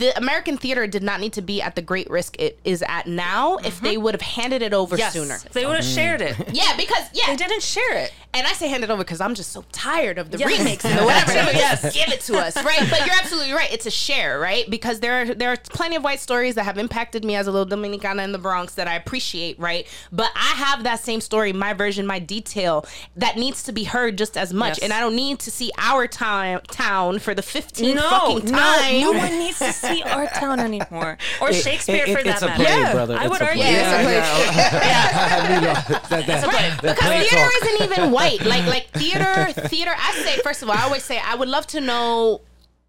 the 0.00 0.16
American 0.16 0.56
theater 0.56 0.86
did 0.86 1.02
not 1.02 1.20
need 1.20 1.34
to 1.34 1.42
be 1.42 1.60
at 1.60 1.74
the 1.76 1.82
great 1.82 2.08
risk 2.08 2.40
it 2.40 2.58
is 2.64 2.82
at 2.88 3.06
now 3.06 3.58
if 3.58 3.80
they 3.82 3.94
mm-hmm. 3.94 4.04
would 4.04 4.14
have 4.14 4.22
handed 4.22 4.62
it 4.62 4.72
over 4.72 4.96
Yes. 4.96 5.12
sooner. 5.12 5.34
If 5.34 5.52
they 5.52 5.66
would 5.66 5.76
have 5.76 5.84
mm. 5.84 5.94
shared 5.94 6.22
it. 6.22 6.36
Yeah, 6.52 6.74
because 6.76 7.04
yeah, 7.12 7.26
They 7.26 7.36
didn't 7.36 7.62
share 7.62 7.98
it. 7.98 8.12
and 8.32 8.46
I 8.46 8.52
say 8.54 8.68
hand 8.68 8.82
it 8.82 8.90
over 8.90 9.04
because 9.04 9.20
I'm 9.20 9.34
just 9.34 9.52
so 9.52 9.62
tired 9.72 10.16
of 10.18 10.30
the 10.30 10.38
Yes. 10.38 10.58
remakes 10.58 10.84
and 10.86 10.98
the 10.98 11.04
whatever. 11.10 11.32
They 11.32 11.44
would 11.44 11.52
just 11.54 11.94
give 11.94 12.08
it 12.08 12.20
to 12.22 12.38
us, 12.38 12.56
right? 12.56 12.88
But 12.88 13.04
you're 13.06 13.14
absolutely 13.20 13.52
right. 13.52 13.70
It's 13.70 13.84
a 13.84 13.90
share, 13.90 14.40
right? 14.40 14.68
Because 14.70 15.00
there 15.00 15.20
are 15.20 15.34
there 15.34 15.50
are 15.52 15.56
plenty 15.58 15.96
of 15.96 16.02
white 16.02 16.20
stories 16.20 16.54
that 16.54 16.64
have 16.64 16.78
impacted 16.78 17.22
me 17.22 17.36
as 17.36 17.46
a 17.46 17.52
little 17.52 17.66
Dominicana 17.76 18.24
in 18.24 18.32
the 18.32 18.38
Bronx 18.38 18.74
that 18.74 18.88
I 18.88 18.94
appreciate, 18.94 19.58
right? 19.58 19.86
But 20.10 20.30
I 20.34 20.54
have 20.64 20.82
that 20.84 21.00
same 21.00 21.20
story, 21.20 21.52
my 21.52 21.74
version, 21.74 22.06
my 22.06 22.18
detail 22.18 22.86
that 23.16 23.36
needs 23.36 23.62
to 23.64 23.72
be 23.72 23.84
heard 23.84 24.16
just 24.16 24.38
as 24.38 24.52
much, 24.54 24.78
Yes. 24.78 24.84
and 24.84 24.92
I 24.94 25.00
don't 25.00 25.16
need 25.16 25.38
to 25.40 25.50
see 25.50 25.70
our 25.76 26.06
town 26.06 26.62
town 26.70 27.18
for 27.18 27.34
the 27.34 27.42
15th 27.42 27.94
No, 27.94 28.08
fucking 28.08 28.50
no, 28.50 28.58
time. 28.58 29.00
no 29.02 29.12
one 29.12 29.38
needs 29.38 29.58
to 29.58 29.72
see 29.72 29.89
our 30.02 30.26
town 30.28 30.60
anymore, 30.60 31.18
or 31.40 31.52
Shakespeare 31.52 32.04
it- 32.06 32.16
for 32.16 32.22
that 32.24 32.40
matter. 32.40 32.54
play, 32.54 32.64
Yeah. 32.64 32.92
brother. 32.92 33.16
I 33.16 33.22
It's 33.24 33.30
would 33.30 33.40
a 33.40 33.44
argue. 33.46 33.62
play. 33.62 33.72
Yeah, 33.72 33.90
it's 33.90 34.00
a 34.00 34.02
play. 34.04 34.14
that, 34.20 35.90
uh, 36.00 36.08
that, 36.08 36.26
that, 36.26 36.82
that 36.82 36.96
because 36.96 37.28
theater 37.28 37.36
talk. 37.36 37.62
isn't 37.62 37.82
even 37.92 38.10
white. 38.12 38.44
Like 38.44 38.66
like 38.66 38.88
theater 38.92 39.52
theater. 39.68 39.92
I 39.96 40.12
say 40.24 40.38
first 40.42 40.62
of 40.62 40.68
all, 40.70 40.76
I 40.76 40.82
always 40.82 41.04
say 41.04 41.18
I 41.24 41.34
would 41.34 41.48
love 41.48 41.66
to 41.68 41.80
know 41.80 42.40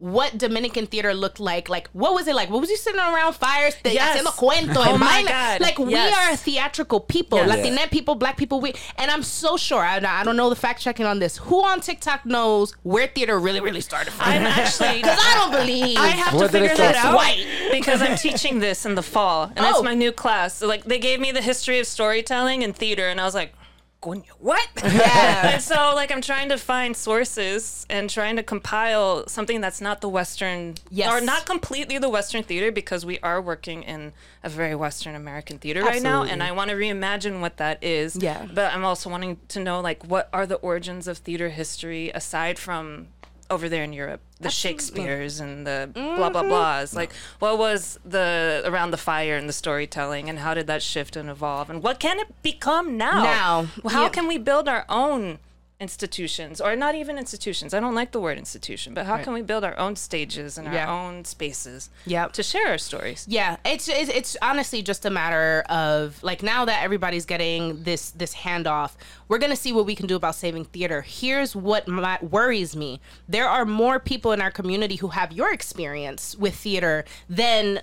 what 0.01 0.35
Dominican 0.37 0.87
theater 0.87 1.13
looked 1.13 1.39
like. 1.39 1.69
Like 1.69 1.87
what 1.93 2.13
was 2.15 2.27
it 2.27 2.33
like? 2.35 2.49
What 2.49 2.59
was 2.59 2.69
you 2.71 2.77
sitting 2.77 2.99
around 2.99 3.33
fires? 3.33 3.75
Th- 3.83 3.93
Yes. 3.93 4.17
haciendo 4.17 4.33
cuento 4.35 4.83
Oh 4.85 4.97
my? 4.97 5.23
God. 5.27 5.61
Like 5.61 5.77
we 5.77 5.95
are 5.95 6.35
theatrical 6.35 6.99
people, 6.99 7.37
Yes. 7.37 7.47
Latina 7.49 7.87
people, 7.87 8.15
black 8.15 8.35
people. 8.35 8.59
We 8.59 8.73
and 8.97 9.11
I'm 9.11 9.21
so 9.21 9.57
sure. 9.57 9.81
I, 9.83 9.97
I 9.97 10.23
don't 10.23 10.35
know 10.35 10.49
the 10.49 10.55
fact 10.55 10.81
checking 10.81 11.05
on 11.05 11.19
this. 11.19 11.37
Who 11.37 11.63
on 11.63 11.81
TikTok 11.81 12.25
knows 12.25 12.73
where 12.83 13.05
theater 13.07 13.37
really 13.39 13.61
really 13.61 13.81
started 13.81 14.11
from? 14.11 14.27
I'm 14.27 14.43
actually. 14.45 15.01
Because 15.01 15.19
I 15.21 15.33
don't 15.35 15.51
believe. 15.51 15.97
I 15.97 16.07
have 16.07 16.33
Where 16.33 16.47
to 16.47 16.51
figure 16.51 16.75
that 16.75 16.95
out? 16.95 17.15
White. 17.15 17.45
because 17.71 18.01
I'm 18.01 18.17
teaching 18.27 18.59
this 18.59 18.85
in 18.85 18.95
the 18.95 19.03
fall, 19.03 19.51
and 19.55 19.59
Oh. 19.65 19.69
it's 19.69 19.83
my 19.83 19.93
new 19.93 20.11
class. 20.11 20.55
So, 20.57 20.67
like 20.67 20.83
they 20.85 20.97
gave 20.99 21.19
me 21.19 21.31
the 21.31 21.41
history 21.41 21.79
of 21.79 21.85
storytelling 21.87 22.63
and 22.63 22.75
theater, 22.75 23.07
and 23.07 23.21
I 23.21 23.25
was 23.25 23.35
like, 23.35 23.53
"Coño, 24.01 24.23
what?" 24.39 24.67
Yeah. 24.83 25.51
and 25.53 25.61
so 25.61 25.93
like 25.95 26.11
I'm 26.11 26.21
trying 26.21 26.49
to 26.49 26.57
find 26.57 26.95
sources 26.97 27.85
and 27.89 28.09
trying 28.09 28.35
to 28.37 28.43
compile 28.43 29.27
something 29.27 29.61
that's 29.61 29.79
not 29.81 30.01
the 30.01 30.09
Western, 30.09 30.75
Yes. 30.89 31.11
or 31.11 31.21
not 31.23 31.45
completely 31.45 31.97
the 31.99 32.09
Western 32.09 32.43
theater, 32.43 32.71
because 32.71 33.05
we 33.05 33.19
are 33.19 33.41
working 33.41 33.83
in 33.83 34.13
a 34.43 34.49
very 34.49 34.75
Western 34.75 35.13
American 35.15 35.59
theater 35.59 35.83
right 35.83 36.01
now, 36.01 36.23
and 36.23 36.41
I 36.41 36.51
want 36.51 36.69
to 36.71 36.75
reimagine 36.75 37.41
what 37.41 37.57
that 37.57 37.83
is. 37.83 38.15
Yeah. 38.15 38.47
But 38.51 38.73
I'm 38.73 38.83
also 38.83 39.09
wanting 39.09 39.39
to 39.49 39.59
know 39.59 39.79
like 39.81 40.03
what 40.03 40.29
are 40.33 40.45
the 40.47 40.55
origins 40.55 41.07
of 41.07 41.19
theater 41.19 41.49
history 41.49 42.09
aside 42.09 42.57
from 42.57 43.07
over 43.51 43.69
there 43.69 43.83
in 43.83 43.93
Europe, 43.93 44.21
the 44.39 44.49
Shakespeare's 44.49 45.39
and 45.39 45.67
the 45.67 45.89
blah 45.93 46.29
blah 46.29 46.41
Mm-hmm. 46.41 46.51
blahs. 46.51 46.95
Like, 46.95 47.11
what 47.39 47.57
was 47.59 47.99
the 48.03 48.63
around 48.65 48.91
the 48.91 48.97
fire 48.97 49.35
and 49.37 49.47
the 49.47 49.53
storytelling, 49.53 50.29
and 50.29 50.39
how 50.39 50.53
did 50.55 50.65
that 50.67 50.81
shift 50.81 51.15
and 51.15 51.29
evolve, 51.29 51.69
and 51.69 51.83
what 51.83 51.99
can 51.99 52.17
it 52.19 52.41
become 52.41 52.97
now? 52.97 53.23
Now, 53.23 53.67
how 53.89 54.03
yeah. 54.03 54.09
can 54.09 54.27
we 54.27 54.37
build 54.39 54.67
our 54.67 54.85
own 54.89 55.37
institutions, 55.81 56.61
or 56.61 56.75
not 56.75 56.93
even 56.95 57.17
institutions? 57.17 57.73
I 57.73 57.79
don't 57.79 57.95
like 57.95 58.11
the 58.11 58.21
word 58.21 58.37
institution, 58.37 58.93
but 58.93 59.05
how 59.07 59.17
can 59.17 59.33
we 59.33 59.41
build 59.41 59.63
our 59.63 59.77
own 59.77 59.95
stages 59.95 60.57
and 60.57 60.67
our 60.67 60.87
own 60.87 61.25
spaces 61.25 61.89
Yep. 62.05 62.33
to 62.33 62.43
share 62.43 62.67
our 62.67 62.77
stories? 62.77 63.25
Yeah, 63.27 63.57
it's, 63.65 63.89
it's 63.89 64.09
it's 64.09 64.37
honestly 64.41 64.81
just 64.83 65.05
a 65.05 65.09
matter 65.09 65.63
of 65.67 66.21
like 66.23 66.43
now 66.43 66.65
that 66.65 66.83
everybody's 66.83 67.25
getting 67.25 67.83
this 67.83 68.11
this 68.11 68.33
handoff, 68.35 68.91
we're 69.27 69.39
gonna 69.39 69.55
see 69.55 69.73
what 69.73 69.85
we 69.85 69.95
can 69.95 70.05
do 70.07 70.15
about 70.15 70.35
saving 70.35 70.65
theater. 70.65 71.01
Here's 71.01 71.55
what 71.55 71.87
my, 71.87 72.19
worries 72.21 72.75
me: 72.75 73.01
there 73.27 73.49
are 73.49 73.65
more 73.65 73.99
people 73.99 74.31
in 74.31 74.41
our 74.41 74.51
community 74.51 74.97
who 74.97 75.07
have 75.09 75.31
your 75.31 75.51
experience 75.51 76.35
with 76.37 76.55
theater 76.55 77.05
than 77.27 77.81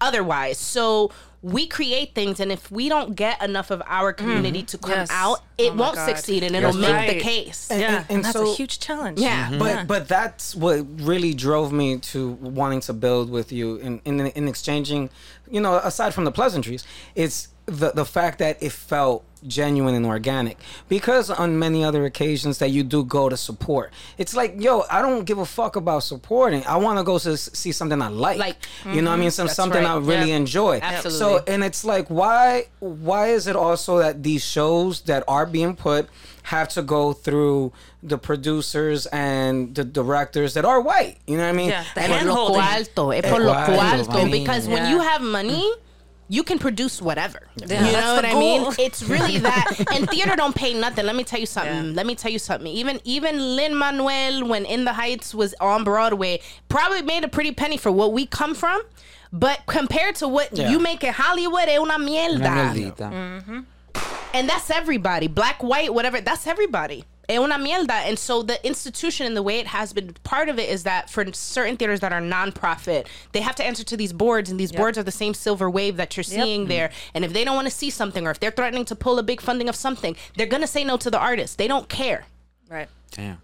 otherwise. 0.00 0.58
So 0.58 1.10
we 1.42 1.66
create 1.66 2.14
things, 2.14 2.38
and 2.38 2.52
if 2.52 2.70
we 2.70 2.88
don't 2.90 3.14
get 3.14 3.42
enough 3.42 3.70
of 3.70 3.82
our 3.86 4.12
mm-hmm. 4.12 4.24
community 4.26 4.62
to 4.64 4.76
come 4.78 4.90
Yes. 4.90 5.08
out, 5.10 5.38
it 5.56 5.70
Oh 5.72 5.74
won't 5.74 5.94
God. 5.94 6.08
succeed, 6.08 6.42
and 6.42 6.54
it'll 6.54 6.72
Yes, 6.72 6.80
make 6.82 6.92
right. 6.94 7.14
the 7.14 7.20
case. 7.20 7.68
And- 7.70 7.80
Yeah, 7.80 7.86
and- 7.86 7.96
and, 7.96 8.06
and 8.10 8.24
that's 8.24 8.36
so- 8.36 8.52
a 8.52 8.54
huge 8.54 8.78
challenge. 8.78 9.18
Yeah. 9.18 9.46
Mm-hmm. 9.48 9.58
But 9.58 9.86
but 9.86 10.08
that's 10.08 10.54
what 10.54 10.84
really 11.00 11.32
drove 11.32 11.72
me 11.72 11.96
to 12.12 12.32
wanting 12.42 12.80
to 12.80 12.92
build 12.92 13.30
with 13.30 13.52
you 13.52 13.76
in 13.76 14.02
in, 14.04 14.20
in 14.20 14.48
exchanging, 14.48 15.08
you 15.50 15.60
know, 15.60 15.76
aside 15.78 16.12
from 16.12 16.24
the 16.26 16.32
pleasantries, 16.32 16.84
it's 17.14 17.48
the 17.64 17.92
the 17.92 18.04
fact 18.04 18.38
that 18.40 18.62
it 18.62 18.72
felt 18.72 19.24
genuine 19.46 19.94
and 19.94 20.06
organic. 20.06 20.58
Because 20.88 21.30
on 21.30 21.58
many 21.58 21.82
other 21.84 22.04
occasions 22.04 22.58
that 22.58 22.70
you 22.70 22.82
do 22.82 23.04
go 23.04 23.28
to 23.28 23.36
support 23.36 23.92
it's 24.18 24.34
like 24.36 24.54
yo 24.58 24.84
i 24.90 25.00
don't 25.02 25.24
give 25.24 25.38
a 25.38 25.46
fuck 25.46 25.76
about 25.76 26.02
supporting. 26.02 26.64
I 26.66 26.76
want 26.76 26.98
to 26.98 27.04
go 27.04 27.18
to 27.18 27.36
see 27.36 27.72
something 27.72 28.00
i 28.02 28.08
like. 28.08 28.38
Like, 28.38 28.56
you 28.86 29.02
know 29.02 29.10
what 29.10 29.16
i 29.16 29.20
mean? 29.20 29.30
Some 29.30 29.46
That's 29.46 29.56
something 29.56 29.82
right. 29.84 29.90
i 29.92 29.96
really 29.98 30.30
Yep. 30.30 30.36
enjoy. 30.40 30.80
So 31.08 31.42
and 31.46 31.64
it's 31.64 31.84
like 31.84 32.08
why 32.08 32.64
why 32.80 33.28
is 33.28 33.46
it 33.46 33.56
also 33.56 33.98
that 33.98 34.22
these 34.22 34.44
shows 34.44 35.00
that 35.02 35.24
are 35.26 35.46
being 35.46 35.74
put 35.76 36.08
have 36.44 36.68
to 36.70 36.82
go 36.82 37.12
through 37.12 37.72
the 38.02 38.16
producers 38.18 39.06
and 39.06 39.74
the 39.74 39.84
directors 39.84 40.54
that 40.54 40.64
are 40.64 40.80
white? 40.80 41.16
You 41.26 41.36
know 41.36 41.44
what 41.44 41.50
i 41.50 41.52
mean? 41.52 41.68
Yeah, 41.70 41.84
the 41.94 42.00
And- 42.02 42.12
hand 42.12 42.28
Lo 42.28 42.34
holding. 42.34 42.62
cualto, 42.62 43.10
es 43.10 43.22
por 43.30 43.40
lo 43.40 43.52
Cualto, 43.52 43.74
cualto. 43.76 44.12
I 44.18 44.24
mean, 44.24 44.30
Because 44.44 44.66
when 44.68 44.90
you 44.90 44.98
have 45.00 45.20
money, 45.22 45.70
you 46.30 46.42
can 46.44 46.58
produce 46.58 47.02
whatever. 47.02 47.40
you 47.56 47.66
know 47.66 47.90
the 47.90 48.14
what 48.14 48.24
I 48.24 48.34
mean? 48.34 48.62
goal. 48.62 48.72
It's 48.78 49.02
really 49.02 49.38
that. 49.48 49.66
And 49.94 50.08
theater 50.08 50.36
don't 50.36 50.54
pay 50.54 50.72
nothing. 50.72 51.04
Let 51.04 51.16
me 51.16 51.24
tell 51.24 51.40
you 51.40 51.46
something. 51.46 51.86
Yeah. 51.88 51.92
Let 51.98 52.06
me 52.06 52.14
tell 52.14 52.30
you 52.30 52.38
something. 52.38 52.68
Even 52.82 53.00
even 53.04 53.56
Lin 53.56 53.74
Manuel, 53.76 54.46
when 54.46 54.64
In 54.64 54.84
the 54.84 54.92
Heights 54.92 55.34
was 55.34 55.54
on 55.60 55.82
Broadway, 55.84 56.40
probably 56.68 57.02
made 57.02 57.24
a 57.24 57.28
pretty 57.28 57.52
penny 57.52 57.76
for 57.76 57.90
what 57.90 58.12
we 58.12 58.26
come 58.26 58.54
from. 58.54 58.80
But 59.32 59.60
compared 59.66 60.14
to 60.16 60.28
what 60.28 60.56
Yeah. 60.56 60.70
you 60.70 60.78
make 60.78 61.02
in 61.04 61.12
Hollywood, 61.12 61.68
es 61.68 61.78
una 61.78 61.98
mierda. 61.98 62.36
Una 62.36 62.74
mierdita. 62.74 63.10
Mm. 63.12 63.64
And 64.32 64.48
that's 64.48 64.70
everybody. 64.70 65.26
Black, 65.26 65.62
white, 65.62 65.92
whatever. 65.92 66.20
That's 66.20 66.46
everybody. 66.46 67.04
Es 67.30 67.38
una 67.38 67.58
mierda. 67.58 68.06
And 68.08 68.18
so 68.18 68.42
the 68.42 68.64
institution 68.66 69.24
and 69.24 69.36
the 69.36 69.42
way 69.42 69.60
it 69.60 69.68
has 69.68 69.92
been, 69.92 70.14
part 70.24 70.48
of 70.48 70.58
it 70.58 70.68
is 70.68 70.82
that 70.82 71.08
for 71.08 71.24
certain 71.32 71.76
theaters 71.76 72.00
that 72.00 72.12
are 72.12 72.20
nonprofit, 72.20 73.06
they 73.30 73.40
have 73.40 73.54
to 73.56 73.64
answer 73.64 73.84
to 73.84 73.96
these 73.96 74.12
boards, 74.12 74.50
and 74.50 74.58
these 74.58 74.72
boards 74.72 74.98
are 74.98 75.04
the 75.04 75.12
same 75.12 75.32
silver 75.32 75.70
wave 75.70 75.96
that 75.96 76.16
you're 76.16 76.24
seeing 76.24 76.62
mm-hmm. 76.62 76.70
there. 76.70 76.90
And 77.14 77.24
if 77.24 77.32
they 77.32 77.44
don't 77.44 77.54
want 77.54 77.68
to 77.68 77.74
see 77.74 77.88
something, 77.88 78.26
or 78.26 78.32
if 78.32 78.40
they're 78.40 78.50
threatening 78.50 78.84
to 78.86 78.96
pull 78.96 79.16
a 79.20 79.22
big 79.22 79.40
funding 79.40 79.68
of 79.68 79.76
something, 79.76 80.16
they're 80.36 80.46
gonna 80.46 80.66
say 80.66 80.82
no 80.82 80.96
to 80.96 81.08
the 81.08 81.20
artist. 81.20 81.56
They 81.56 81.68
don't 81.68 81.88
care. 81.88 82.26
Right. 82.68 82.88
Damn. 83.12 83.38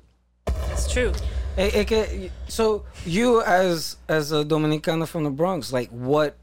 It's 0.72 0.92
true. 0.92 1.12
Eh, 1.56 1.70
eh, 1.72 1.80
it- 1.80 1.92
it 1.92 2.32
so 2.48 2.84
you 3.06 3.40
as 3.42 3.96
as 4.08 4.32
a 4.32 4.44
Dominicana 4.44 5.06
from 5.06 5.22
the 5.22 5.30
Bronx, 5.30 5.72
like 5.72 5.90
what 5.90 6.36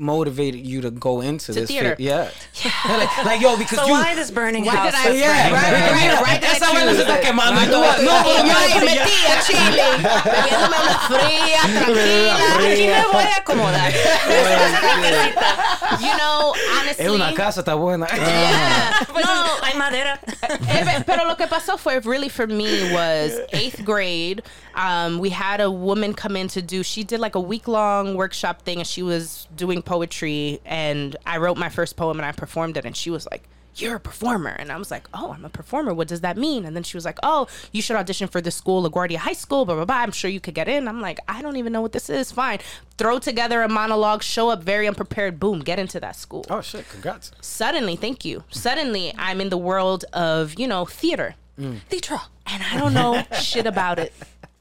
motivated 0.00 0.64
you 0.66 0.80
to 0.80 0.90
go 0.90 1.20
into 1.20 1.52
this 1.52 1.68
theater. 1.68 1.94
fi- 1.94 2.02
Yeah. 2.02 2.30
like, 2.88 3.24
like, 3.24 3.40
yo, 3.42 3.54
because 3.56 3.78
So 3.78 3.86
you 3.86 3.92
why 3.92 4.14
this 4.14 4.30
burning 4.30 4.64
Why 4.64 4.74
house? 4.74 4.92
did 5.04 5.12
I- 5.12 5.14
Yeah, 5.14 5.50
Right, 5.52 5.52
right, 5.52 5.92
right, 5.92 6.20
right. 6.22 6.42
Esa 6.42 6.60
That's 6.60 6.72
vaina 6.72 6.94
se 6.94 7.02
está 7.04 7.16
you. 7.20 7.26
quemando 7.28 7.60
y 7.60 7.66
todo. 7.66 8.02
No, 8.02 8.22
y 8.24 8.32
yo 8.48 8.56
ahí 8.56 8.80
metida, 8.80 9.42
chile, 9.46 9.84
bebiéndome 10.24 10.78
una 10.80 10.96
fría, 11.06 11.60
tranquila. 11.76 12.34
Aquí 12.56 12.86
me 12.88 13.04
voy 13.12 13.24
a 13.24 13.36
acomodar. 13.36 13.92
You 16.00 16.16
know, 16.16 16.54
honestly. 16.78 17.04
Es 17.04 17.10
una 17.10 17.32
casa, 17.34 17.60
está 17.60 17.74
buena. 17.74 18.06
Yeah. 18.14 19.06
Pues, 19.12 19.24
No, 19.26 19.44
hay 19.62 19.74
madera. 19.76 20.18
Eh, 20.42 20.84
pe- 20.84 21.04
Pero 21.04 21.24
lo 21.26 21.36
que 21.36 21.46
pasó 21.46 21.78
fue 21.78 22.00
really 22.00 22.28
for 22.28 22.46
me 22.46 22.92
was 22.92 23.32
eighth 23.52 23.84
grade. 23.84 24.42
Um, 24.74 25.18
we 25.18 25.30
had 25.30 25.60
a 25.60 25.70
woman 25.70 26.14
come 26.14 26.36
in 26.36 26.48
to 26.48 26.62
do. 26.62 26.82
She 26.82 27.04
did 27.04 27.20
like 27.20 27.34
a 27.34 27.40
week 27.40 27.68
long 27.68 28.14
workshop 28.14 28.62
thing, 28.62 28.78
and 28.78 28.86
she 28.86 29.02
was 29.02 29.46
doing 29.56 29.82
poetry. 29.90 30.60
And 30.64 31.16
I 31.26 31.38
wrote 31.38 31.58
my 31.58 31.68
first 31.68 31.96
poem 31.96 32.20
and 32.20 32.24
I 32.24 32.30
performed 32.30 32.76
it. 32.76 32.84
And 32.84 32.96
she 32.96 33.10
was 33.10 33.26
like, 33.28 33.42
you're 33.74 33.96
a 33.96 34.00
performer. 34.00 34.50
And 34.50 34.70
I 34.70 34.76
was 34.76 34.88
like, 34.88 35.08
oh, 35.12 35.32
I'm 35.32 35.44
a 35.44 35.48
performer. 35.48 35.92
What 35.92 36.06
does 36.06 36.20
that 36.20 36.36
mean? 36.36 36.64
And 36.64 36.76
then 36.76 36.84
she 36.84 36.96
was 36.96 37.04
like, 37.04 37.18
oh, 37.24 37.48
you 37.72 37.82
should 37.82 37.96
audition 37.96 38.28
for 38.28 38.40
this 38.40 38.54
school, 38.54 38.88
LaGuardia 38.88 39.16
High 39.16 39.32
School, 39.32 39.64
blah, 39.64 39.74
blah, 39.74 39.84
blah. 39.84 39.96
I'm 39.96 40.12
sure 40.12 40.30
you 40.30 40.38
could 40.38 40.54
get 40.54 40.68
in. 40.68 40.86
I'm 40.86 41.00
like, 41.00 41.18
I 41.26 41.42
don't 41.42 41.56
even 41.56 41.72
know 41.72 41.80
what 41.80 41.90
this 41.90 42.08
is. 42.08 42.30
Fine. 42.30 42.60
Throw 42.98 43.18
together 43.18 43.62
a 43.62 43.68
monologue, 43.68 44.22
show 44.22 44.48
up 44.50 44.62
very 44.62 44.86
unprepared, 44.86 45.40
boom, 45.40 45.58
get 45.58 45.80
into 45.80 45.98
that 45.98 46.14
school. 46.14 46.44
Oh 46.50 46.60
shit! 46.60 46.88
Congrats. 46.88 47.32
Suddenly, 47.40 47.96
thank 47.96 48.24
you. 48.24 48.44
Suddenly, 48.50 49.12
I'm 49.18 49.40
in 49.40 49.48
the 49.48 49.58
world 49.58 50.04
of, 50.12 50.54
you 50.54 50.68
know, 50.68 50.84
theater. 50.84 51.34
Mm. 51.58 51.80
Theatre. 51.88 52.20
And 52.46 52.62
I 52.62 52.78
don't 52.78 52.94
know 52.94 53.24
shit 53.40 53.66
about 53.66 53.98
it. 53.98 54.12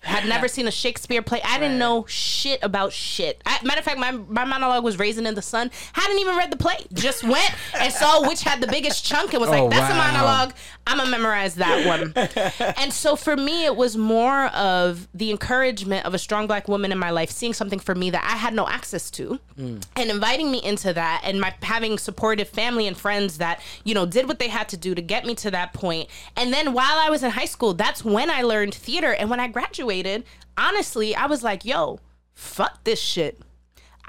Had 0.02 0.30
never 0.30 0.48
seen 0.48 0.66
a 0.66 0.72
Shakespeare 0.72 1.22
play. 1.22 1.42
I 1.44 1.60
didn't 1.60 1.78
know 1.78 2.06
shit 2.08 2.60
about 2.64 2.94
shit. 2.94 3.42
I, 3.46 3.60
matter 3.66 3.80
of 3.80 3.86
fact, 3.86 4.00
my, 4.00 4.12
my 4.12 4.46
monologue 4.46 4.82
was 4.84 4.98
"Raisin 4.98 5.26
in 5.26 5.36
the 5.36 5.42
Sun. 5.42 5.72
Hadn't 5.92 6.20
even 6.20 6.38
read 6.38 6.52
the 6.52 6.58
play. 6.58 6.78
Just 6.94 7.22
went 7.22 7.52
and 7.78 7.92
saw 7.92 8.26
which 8.26 8.42
had 8.42 8.62
the 8.62 8.68
biggest 8.68 9.06
chunk 9.06 9.34
and 9.34 9.42
was 9.42 9.50
like, 9.50 9.62
Oh, 9.62 9.70
that's 9.70 9.94
a 9.94 9.98
monologue. 9.98 10.54
I'm 10.88 10.98
going 10.98 11.08
to 11.08 11.12
memorize 11.12 11.56
that 11.56 11.86
one. 11.86 12.14
and 12.78 12.94
so 12.94 13.16
for 13.18 13.36
me, 13.36 13.66
it 13.66 13.76
was 13.76 13.98
more 13.98 14.46
of 14.48 15.08
the 15.14 15.32
encouragement 15.32 16.06
of 16.06 16.14
a 16.14 16.18
strong 16.18 16.48
black 16.48 16.70
woman 16.70 16.94
in 16.94 16.98
my 16.98 17.12
life 17.12 17.30
seeing 17.30 17.54
something 17.54 17.78
for 17.78 17.94
me 17.94 18.10
that 18.10 18.24
I 18.24 18.38
had 18.38 18.54
no 18.54 18.68
access 18.68 19.12
to 19.12 19.40
mm. 19.60 19.86
and 19.96 20.10
inviting 20.10 20.50
me 20.50 20.64
into 20.64 20.94
that 20.94 21.22
and 21.26 21.42
my 21.42 21.54
having 21.62 21.98
supportive 21.98 22.48
family 22.48 22.88
and 22.88 22.98
friends 22.98 23.38
that, 23.40 23.62
you 23.84 23.94
know, 23.94 24.06
did 24.06 24.28
what 24.28 24.40
they 24.40 24.48
had 24.48 24.70
to 24.70 24.78
do 24.78 24.96
to 24.96 25.02
get 25.02 25.26
me 25.26 25.36
to 25.36 25.52
that 25.52 25.74
point. 25.74 26.10
And 26.38 26.54
then 26.54 26.74
while 26.74 26.98
I 26.98 27.10
was 27.10 27.22
in 27.22 27.32
high 27.32 27.46
school, 27.46 27.74
that's 27.74 28.04
when 28.04 28.32
I 28.32 28.42
learned 28.42 28.74
theater. 28.74 29.14
And 29.14 29.30
when 29.30 29.42
I 29.42 29.48
graduated, 29.48 29.89
honestly, 30.58 31.16
I 31.16 31.26
was 31.26 31.44
like, 31.44 31.66
yo, 31.66 32.00
fuck 32.34 32.84
this 32.84 33.00
shit. 33.00 33.42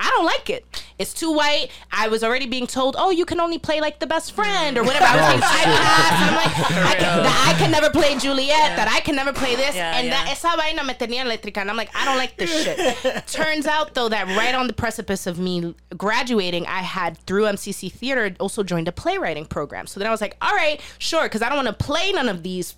I 0.00 0.08
don't 0.16 0.24
like 0.24 0.48
it. 0.48 0.64
It's 0.98 1.12
too 1.12 1.30
white. 1.30 1.68
I 1.92 2.08
was 2.08 2.24
already 2.24 2.46
being 2.46 2.66
told, 2.66 2.96
oh, 2.98 3.10
you 3.10 3.26
can 3.26 3.38
only 3.38 3.58
play 3.58 3.82
like 3.82 4.00
the 4.00 4.06
best 4.06 4.32
friend 4.32 4.78
or 4.78 4.82
whatever. 4.82 5.04
I 5.04 5.16
was 5.16 5.28
being 5.28 5.42
typecast. 5.42 6.28
I'm 6.28 6.34
like, 6.34 6.70
I 6.70 6.94
can, 6.94 7.22
that 7.22 7.54
I 7.54 7.58
can 7.58 7.70
never 7.70 7.90
play 7.90 8.16
Juliet, 8.16 8.76
that 8.76 8.88
I 8.88 9.00
can 9.00 9.14
never 9.14 9.32
play 9.34 9.56
this. 9.56 9.76
Yeah, 9.76 9.96
and 9.96 10.06
yeah. 10.06 10.24
that 10.24 10.32
esa 10.32 10.56
vaina 10.56 10.84
me 10.84 10.94
tenía 10.94 11.22
eléctrica. 11.22 11.58
And 11.58 11.70
I'm 11.70 11.76
like, 11.76 11.90
I 11.94 12.06
don't 12.06 12.16
like 12.16 12.36
this 12.38 12.64
shit. 12.64 13.26
Turns 13.26 13.66
out, 13.66 13.92
though, 13.92 14.08
that 14.08 14.26
right 14.36 14.54
on 14.54 14.68
the 14.68 14.72
precipice 14.72 15.26
of 15.26 15.38
me 15.38 15.74
graduating, 15.96 16.66
I 16.66 16.80
had, 16.80 17.18
through 17.18 17.44
MCC 17.44 17.92
Theater, 17.92 18.34
also 18.40 18.62
joined 18.62 18.88
a 18.88 18.92
playwriting 18.92 19.44
program. 19.44 19.86
So 19.86 20.00
then 20.00 20.06
I 20.06 20.10
was 20.10 20.22
like, 20.22 20.36
all 20.40 20.54
right, 20.54 20.80
sure, 20.98 21.24
because 21.24 21.42
I 21.42 21.50
don't 21.50 21.62
want 21.62 21.78
to 21.78 21.84
play 21.84 22.10
none 22.12 22.30
of 22.30 22.42
these 22.42 22.74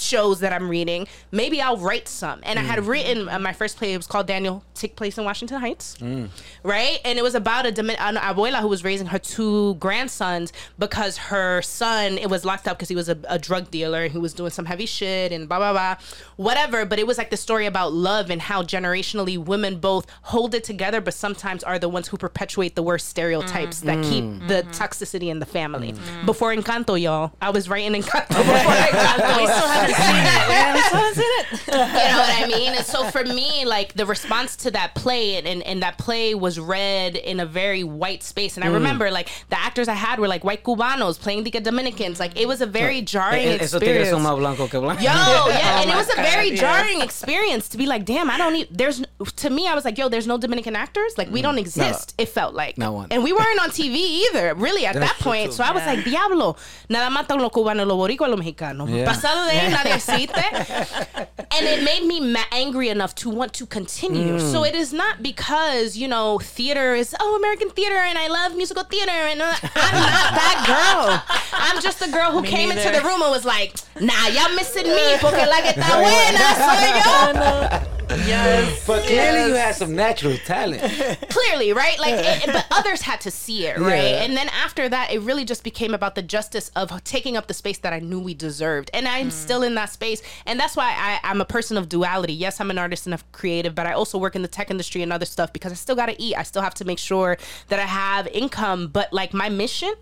shows 0.00 0.40
that 0.40 0.52
I'm 0.52 0.68
reading. 0.68 1.06
Maybe 1.30 1.60
I'll 1.60 1.76
write 1.76 2.08
some. 2.08 2.40
And 2.42 2.58
I 2.58 2.62
had 2.62 2.78
mm. 2.78 2.88
written 2.88 3.28
uh, 3.28 3.38
my 3.38 3.52
first 3.52 3.76
play. 3.76 3.92
It 3.92 3.96
was 3.96 4.06
called 4.06 4.26
Daniel. 4.26 4.64
Take 4.74 4.96
place 4.96 5.18
in 5.18 5.24
Washington 5.24 5.60
Heights, 5.60 5.96
mm. 5.98 6.28
right? 6.62 6.98
And 7.04 7.18
it 7.18 7.22
was 7.22 7.34
about 7.34 7.66
a 7.66 7.72
Domin- 7.72 8.00
an 8.00 8.16
abuela 8.16 8.60
who 8.60 8.68
was 8.68 8.82
raising 8.82 9.08
her 9.08 9.18
two 9.18 9.74
grandsons 9.74 10.52
because 10.78 11.16
her 11.18 11.60
son 11.62 12.18
it 12.18 12.30
was 12.30 12.44
locked 12.44 12.66
up 12.66 12.78
because 12.78 12.88
he 12.88 12.96
was 12.96 13.08
a, 13.08 13.18
a 13.28 13.38
drug 13.38 13.70
dealer 13.70 14.02
and 14.04 14.12
he 14.12 14.18
was 14.18 14.32
doing 14.32 14.50
some 14.50 14.64
heavy 14.64 14.86
shit 14.86 15.32
and 15.32 15.48
blah 15.48 15.58
blah 15.58 15.72
blah, 15.72 15.96
whatever. 16.36 16.86
But 16.86 16.98
it 16.98 17.06
was 17.06 17.18
like 17.18 17.30
the 17.30 17.36
story 17.36 17.66
about 17.66 17.92
love 17.92 18.30
and 18.30 18.40
how 18.40 18.62
generationally 18.62 19.36
women 19.38 19.78
both 19.78 20.06
hold 20.22 20.54
it 20.54 20.64
together, 20.64 21.00
but 21.00 21.14
sometimes 21.14 21.62
are 21.62 21.78
the 21.78 21.88
ones 21.88 22.08
who 22.08 22.16
perpetuate 22.16 22.74
the 22.74 22.82
worst 22.82 23.08
stereotypes 23.08 23.80
mm. 23.80 23.84
that 23.84 24.02
keep 24.04 24.24
the 24.48 24.62
mm-hmm. 24.62 24.70
toxicity 24.70 25.28
in 25.30 25.38
the 25.38 25.46
family. 25.46 25.94
Before 26.24 26.54
Encanto, 26.54 27.00
y'all, 27.00 27.32
I 27.40 27.50
was 27.50 27.68
writing 27.68 28.00
Encanto 28.00 28.28
before 28.28 28.52
Encanto. 28.52 29.89
We 29.90 29.94
still 29.94 30.06
haven't 30.06 30.34
seen 30.34 30.44
it. 30.44 30.50
Yeah, 30.50 30.74
we 30.74 30.80
still 30.80 30.98
haven't 30.98 31.14
seen 31.14 31.32
it. 31.40 31.68
you 31.68 31.74
know 31.74 32.18
what 32.18 32.42
I 32.42 32.46
mean? 32.46 32.74
And 32.74 32.86
so 32.86 33.04
for 33.10 33.24
me, 33.24 33.64
like 33.64 33.94
the 33.94 34.06
response 34.06 34.56
to 34.56 34.70
that 34.72 34.94
play, 34.94 35.36
and, 35.36 35.46
and, 35.46 35.62
and 35.62 35.82
that 35.82 35.98
play 35.98 36.34
was 36.34 36.58
read 36.58 37.16
in 37.16 37.40
a 37.40 37.46
very 37.46 37.84
white 37.84 38.22
space. 38.22 38.56
And 38.56 38.64
I 38.64 38.68
mm. 38.68 38.74
remember 38.74 39.10
like 39.10 39.28
the 39.48 39.58
actors 39.58 39.88
I 39.88 39.94
had 39.94 40.18
were 40.18 40.28
like 40.28 40.44
white 40.44 40.62
Cubanos 40.64 41.20
playing 41.20 41.44
the 41.44 41.50
Dominicans. 41.50 42.20
Like 42.20 42.38
it 42.38 42.46
was 42.46 42.60
a 42.60 42.66
very 42.66 43.02
jarring 43.02 43.48
experience. 43.48 44.10
son 44.10 44.22
más 44.22 44.70
que 44.70 44.80
blancos. 44.80 45.02
Yo, 45.02 45.10
yeah, 45.10 45.44
oh 45.46 45.80
and 45.80 45.90
it 45.90 45.96
was 45.96 46.08
a 46.08 46.16
God, 46.16 46.26
very 46.26 46.50
yeah. 46.50 46.56
jarring 46.56 47.00
experience 47.00 47.68
to 47.70 47.78
be 47.78 47.86
like, 47.86 48.04
damn, 48.04 48.30
I 48.30 48.38
don't 48.38 48.52
need. 48.52 48.68
There's 48.70 49.02
to 49.36 49.50
me, 49.50 49.66
I 49.66 49.74
was 49.74 49.84
like, 49.84 49.98
yo, 49.98 50.08
there's 50.08 50.26
no 50.26 50.38
Dominican 50.38 50.76
actors. 50.76 51.16
Like 51.18 51.30
we 51.30 51.40
mm. 51.40 51.44
don't 51.44 51.58
exist. 51.58 52.14
It 52.18 52.28
felt 52.28 52.54
like, 52.54 52.78
no 52.78 52.92
one. 52.92 53.08
and 53.10 53.22
we 53.24 53.32
weren't 53.32 53.60
on 53.60 53.70
TV 53.70 53.96
either, 53.96 54.54
really 54.54 54.86
at 54.86 54.94
that 54.94 55.16
point. 55.20 55.52
So 55.52 55.64
I 55.64 55.72
was 55.72 55.84
like, 55.84 56.04
diablo, 56.04 56.56
nada 56.88 57.10
matan 57.10 57.38
los 57.40 57.50
cubanos, 57.50 57.86
los 57.86 57.96
boricuas, 57.96 58.28
los 58.30 58.38
mexicanos. 58.38 58.88
Yeah. 58.90 59.04
Pasado 59.04 59.46
de 59.46 59.58
ahí, 59.58 59.70
nadie 59.84 59.94
existe. 59.94 61.26
and 61.52 61.66
it 61.66 61.82
made 61.84 62.04
me 62.06 62.20
ma- 62.20 62.44
angry 62.52 62.88
enough 62.88 63.14
to 63.16 63.30
want 63.30 63.52
to 63.54 63.66
continue. 63.66 64.36
Mm. 64.36 64.52
So 64.52 64.64
it 64.64 64.74
is 64.74 64.92
not 64.92 65.22
because 65.22 65.96
you 65.96 66.08
know 66.08 66.38
theater 66.38 66.94
is 66.94 67.14
oh 67.20 67.36
American 67.36 67.70
theater 67.70 67.96
and 67.96 68.18
I 68.18 68.28
love 68.28 68.56
musical 68.56 68.84
theater 68.84 69.10
and 69.10 69.40
uh, 69.42 69.54
I'm 69.62 69.94
not 69.94 70.34
that 70.34 70.64
girl. 70.66 71.22
I'm 71.52 71.80
just 71.82 72.02
a 72.02 72.10
girl 72.10 72.32
who 72.32 72.42
Me 72.42 72.48
came 72.48 72.70
into 72.70 72.90
the 72.90 73.00
room 73.02 73.22
and 73.22 73.30
was 73.30 73.44
like, 73.44 73.74
Nah, 74.00 74.26
y'all 74.28 74.54
missing 74.54 74.86
me 74.86 75.16
porque 75.20 75.36
la 75.46 75.60
que 75.60 75.72
está 75.72 75.96
buena 76.00 77.80
soy 77.80 77.86
yo. 77.90 77.96
Yes. 78.26 78.86
But 78.86 79.04
clearly 79.04 79.50
you 79.50 79.54
had 79.54 79.74
some 79.76 79.94
natural 79.94 80.36
talent. 80.38 80.82
Clearly, 81.30 81.72
right? 81.72 81.98
Like, 81.98 82.14
it, 82.16 82.46
but 82.46 82.66
others 82.70 83.02
had 83.02 83.20
to 83.22 83.30
see 83.30 83.66
it, 83.66 83.78
right? 83.78 84.02
Yeah. 84.02 84.22
And 84.22 84.36
then 84.36 84.48
after 84.48 84.88
that, 84.88 85.12
it 85.12 85.20
really 85.20 85.44
just 85.44 85.62
became 85.62 85.94
about 85.94 86.16
the 86.16 86.22
justice 86.22 86.70
of 86.74 87.04
taking 87.04 87.36
up 87.36 87.46
the 87.46 87.54
space 87.54 87.78
that 87.78 87.92
I 87.92 88.00
knew 88.00 88.18
we 88.18 88.34
deserved, 88.34 88.90
and 88.92 89.06
I'm 89.06 89.30
still 89.30 89.59
in 89.62 89.74
that 89.74 89.90
space, 89.90 90.22
and 90.46 90.58
that's 90.58 90.76
why 90.76 90.94
I, 90.96 91.28
I'm 91.28 91.40
a 91.40 91.44
person 91.44 91.76
of 91.76 91.88
duality. 91.88 92.32
Yes, 92.32 92.60
I'm 92.60 92.70
an 92.70 92.78
artist 92.78 93.06
and 93.06 93.14
a 93.14 93.18
creative, 93.32 93.74
but 93.74 93.86
I 93.86 93.92
also 93.92 94.18
work 94.18 94.36
in 94.36 94.42
the 94.42 94.48
tech 94.48 94.70
industry 94.70 95.02
and 95.02 95.12
other 95.12 95.26
stuff 95.26 95.52
because 95.52 95.72
I 95.72 95.74
still 95.74 95.96
got 95.96 96.06
to 96.06 96.20
eat. 96.20 96.36
I 96.36 96.42
still 96.42 96.62
have 96.62 96.74
to 96.74 96.84
make 96.84 96.98
sure 96.98 97.36
that 97.68 97.78
I 97.78 97.86
have 97.86 98.26
income. 98.28 98.88
But 98.88 99.12
like 99.12 99.32
my 99.32 99.48
mission 99.48 99.92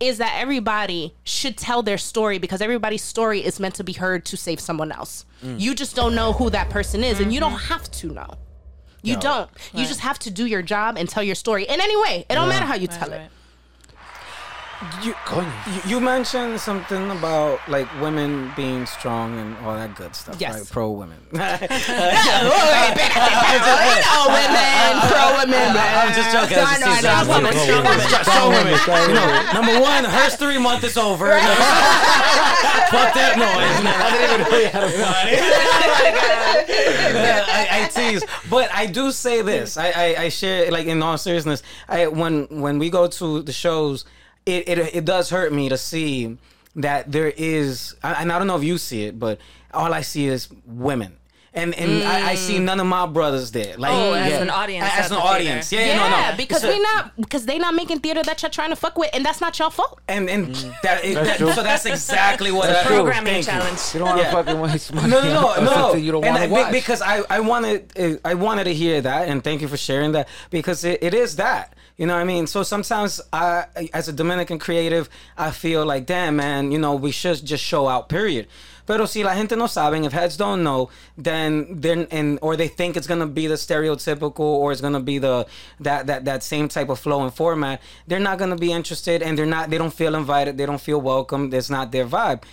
is 0.00 0.18
that 0.18 0.34
everybody 0.36 1.14
should 1.24 1.56
tell 1.56 1.82
their 1.82 1.98
story 1.98 2.38
because 2.38 2.60
everybody's 2.60 3.02
story 3.02 3.44
is 3.44 3.60
meant 3.60 3.74
to 3.76 3.84
be 3.84 3.92
heard 3.92 4.24
to 4.26 4.36
save 4.36 4.60
someone 4.60 4.92
else. 4.92 5.24
Mm. 5.42 5.60
You 5.60 5.74
just 5.74 5.94
don't 5.96 6.14
know 6.14 6.32
who 6.32 6.50
that 6.50 6.70
person 6.70 7.04
is, 7.04 7.20
and 7.20 7.32
you 7.32 7.40
don't 7.40 7.52
mm-hmm. 7.52 7.72
have 7.72 7.90
to 7.90 8.08
know. 8.08 8.34
You 9.02 9.16
don't. 9.16 9.48
You 9.72 9.86
just 9.86 10.00
have 10.00 10.18
to 10.20 10.30
do 10.30 10.46
your 10.46 10.62
job 10.62 10.96
and 10.98 11.08
tell 11.08 11.22
your 11.22 11.34
story 11.34 11.64
in 11.64 11.80
any 11.80 11.96
way. 11.96 12.26
It 12.28 12.34
don't 12.34 12.48
matter 12.48 12.66
how 12.66 12.74
you 12.74 12.88
tell 12.88 13.12
it. 13.12 13.30
You, 15.02 15.12
you, 15.34 15.80
you 15.86 16.00
mentioned 16.00 16.60
something 16.60 17.10
about 17.10 17.58
like 17.68 17.88
women 18.00 18.52
being 18.54 18.86
strong 18.86 19.36
and 19.36 19.56
all 19.66 19.74
that 19.74 19.96
good 19.96 20.14
stuff. 20.14 20.40
Yes. 20.40 20.54
Right? 20.54 20.70
Pro 20.70 20.92
women. 20.92 21.18
oh, 21.32 21.38
women, 24.30 25.02
pro 25.10 25.34
women. 25.34 25.74
I'm 25.74 26.14
just 26.14 26.30
joking. 26.30 26.58
I 26.62 26.78
know, 26.78 26.94
I 26.94 27.00
know. 27.02 27.50
Strong 27.50 27.82
women, 27.84 28.00
strong 28.22 28.52
women, 28.52 28.78
strong 28.78 29.00
women. 29.08 29.14
You 29.14 29.18
know, 29.18 29.52
number 29.52 29.80
one, 29.80 30.04
her 30.04 30.30
three 30.30 30.58
month 30.58 30.84
is 30.84 30.96
over. 30.96 31.26
Fuck 31.26 33.14
that 33.18 33.34
noise. 33.34 33.82
I 33.82 34.14
didn't 34.14 34.30
even 34.30 34.46
know 34.46 34.58
you 34.58 34.68
had 34.68 34.84
a 34.84 34.88
I, 37.50 37.84
I 37.84 37.88
tease, 37.88 38.24
but 38.48 38.72
I 38.72 38.86
do 38.86 39.10
say 39.10 39.42
this. 39.42 39.76
I, 39.76 39.90
I, 39.90 40.16
I 40.22 40.28
share 40.28 40.70
like 40.70 40.86
in 40.86 41.02
all 41.02 41.18
seriousness. 41.18 41.64
I 41.88 42.06
when 42.06 42.46
when 42.48 42.78
we 42.78 42.90
go 42.90 43.08
to 43.08 43.42
the 43.42 43.52
shows, 43.52 44.04
it 44.48 44.68
it, 44.68 44.94
it 44.96 45.04
does 45.04 45.30
hurt 45.30 45.52
me 45.52 45.68
to 45.68 45.76
see 45.76 46.36
that 46.76 47.10
there 47.10 47.32
is, 47.36 47.94
and 48.02 48.32
I 48.32 48.38
don't 48.38 48.46
know 48.46 48.56
if 48.56 48.64
you 48.64 48.78
see 48.78 49.04
it, 49.04 49.18
but 49.18 49.38
all 49.74 49.92
I 49.92 50.00
see 50.00 50.26
is 50.26 50.48
women. 50.64 51.17
And, 51.58 51.74
and 51.74 52.04
I, 52.04 52.30
I 52.30 52.34
see 52.36 52.56
mm. 52.58 52.62
none 52.62 52.78
of 52.80 52.86
my 52.86 53.04
brothers 53.06 53.50
there. 53.50 53.76
Like, 53.76 53.90
Oh, 53.92 54.12
as 54.14 54.40
an 54.40 54.50
audience 54.50 54.84
as 54.86 54.92
at 54.92 55.04
an 55.10 55.16
the 55.16 55.20
theater. 55.20 55.34
audience, 55.34 55.72
yeah, 55.72 55.80
Yeah, 55.86 55.96
no, 55.96 56.30
no, 56.30 56.36
because 56.36 56.62
It's 56.64 56.72
a- 56.72 56.76
we 56.76 56.82
not 56.82 57.16
because 57.20 57.46
they 57.46 57.58
not 57.58 57.74
making 57.74 57.98
theater 58.00 58.22
that 58.22 58.40
you're 58.42 58.50
trying 58.50 58.70
to 58.70 58.76
fuck 58.76 58.96
with, 58.96 59.10
and 59.12 59.24
that's 59.24 59.40
not 59.40 59.58
your 59.58 59.70
fault. 59.70 59.98
and 60.08 60.30
and 60.30 60.54
mm. 60.54 60.80
that, 60.82 61.04
it, 61.04 61.14
That's 61.14 61.38
that- 61.40 61.54
so 61.54 61.62
that's 61.62 61.84
exactly 61.86 62.50
what 62.52 62.68
That's 62.68 62.84
I- 62.86 62.88
true. 62.88 62.96
Programming 63.02 63.42
Thank 63.42 63.46
you. 63.46 63.52
challenge. 63.52 63.80
You 63.92 63.98
don't 64.00 64.08
want 64.08 64.20
to 64.20 64.24
Yeah. 64.26 64.32
fucking 64.32 64.60
waste 64.60 64.94
money. 64.94 65.08
No, 65.10 65.20
no, 65.22 65.30
no, 65.32 65.64
no. 65.64 65.70
something 65.72 66.04
You 66.04 66.12
don't 66.12 66.24
And 66.24 66.32
want 66.34 66.42
I- 66.44 66.46
to 66.46 66.52
watch. 66.52 66.72
because 66.72 67.02
I, 67.02 67.22
I 67.28 67.40
wanted, 67.40 68.20
I 68.24 68.34
wanted 68.34 68.64
to 68.64 68.74
hear 68.74 69.00
that, 69.00 69.28
and 69.28 69.42
thank 69.42 69.60
you 69.60 69.68
for 69.68 69.76
sharing 69.76 70.12
that 70.12 70.28
because 70.50 70.84
it, 70.84 71.02
it 71.02 71.12
is 71.14 71.36
that. 71.36 71.74
You 71.96 72.06
know 72.06 72.14
what 72.14 72.20
I 72.20 72.24
mean? 72.24 72.46
So 72.46 72.62
sometimes 72.62 73.20
I, 73.32 73.64
as 73.92 74.06
a 74.08 74.12
Dominican 74.12 74.60
creative, 74.60 75.08
I 75.36 75.50
feel 75.50 75.84
like, 75.84 76.06
damn, 76.06 76.36
man, 76.36 76.70
you 76.70 76.78
know, 76.78 76.94
we 76.94 77.10
should 77.10 77.44
just 77.44 77.64
show 77.64 77.88
out. 77.88 78.08
Period. 78.08 78.46
Pero 78.88 79.04
si 79.04 79.22
la 79.22 79.34
gente 79.34 79.54
no 79.54 79.66
if 79.66 80.12
heads 80.12 80.38
don't 80.38 80.62
know, 80.64 80.88
then 81.18 81.66
then 81.68 82.08
and 82.10 82.38
or 82.40 82.56
they 82.56 82.68
think 82.68 82.96
it's 82.96 83.06
gonna 83.06 83.26
be 83.26 83.46
the 83.46 83.56
stereotypical 83.56 84.40
or 84.40 84.72
it's 84.72 84.80
gonna 84.80 84.98
be 84.98 85.18
the 85.18 85.46
that 85.78 86.06
that 86.06 86.24
that 86.24 86.42
same 86.42 86.68
type 86.68 86.88
of 86.88 86.98
flow 86.98 87.22
and 87.22 87.34
format, 87.34 87.82
they're 88.06 88.18
not 88.18 88.38
gonna 88.38 88.56
be 88.56 88.72
interested 88.72 89.22
and 89.22 89.36
they're 89.36 89.44
not 89.44 89.68
they 89.68 89.76
don't 89.76 89.92
feel 89.92 90.14
invited, 90.14 90.56
they 90.56 90.64
don't 90.64 90.80
feel 90.80 91.02
welcome, 91.02 91.52
it's 91.52 91.68
not 91.68 91.92
their 91.92 92.06
vibe. 92.06 92.44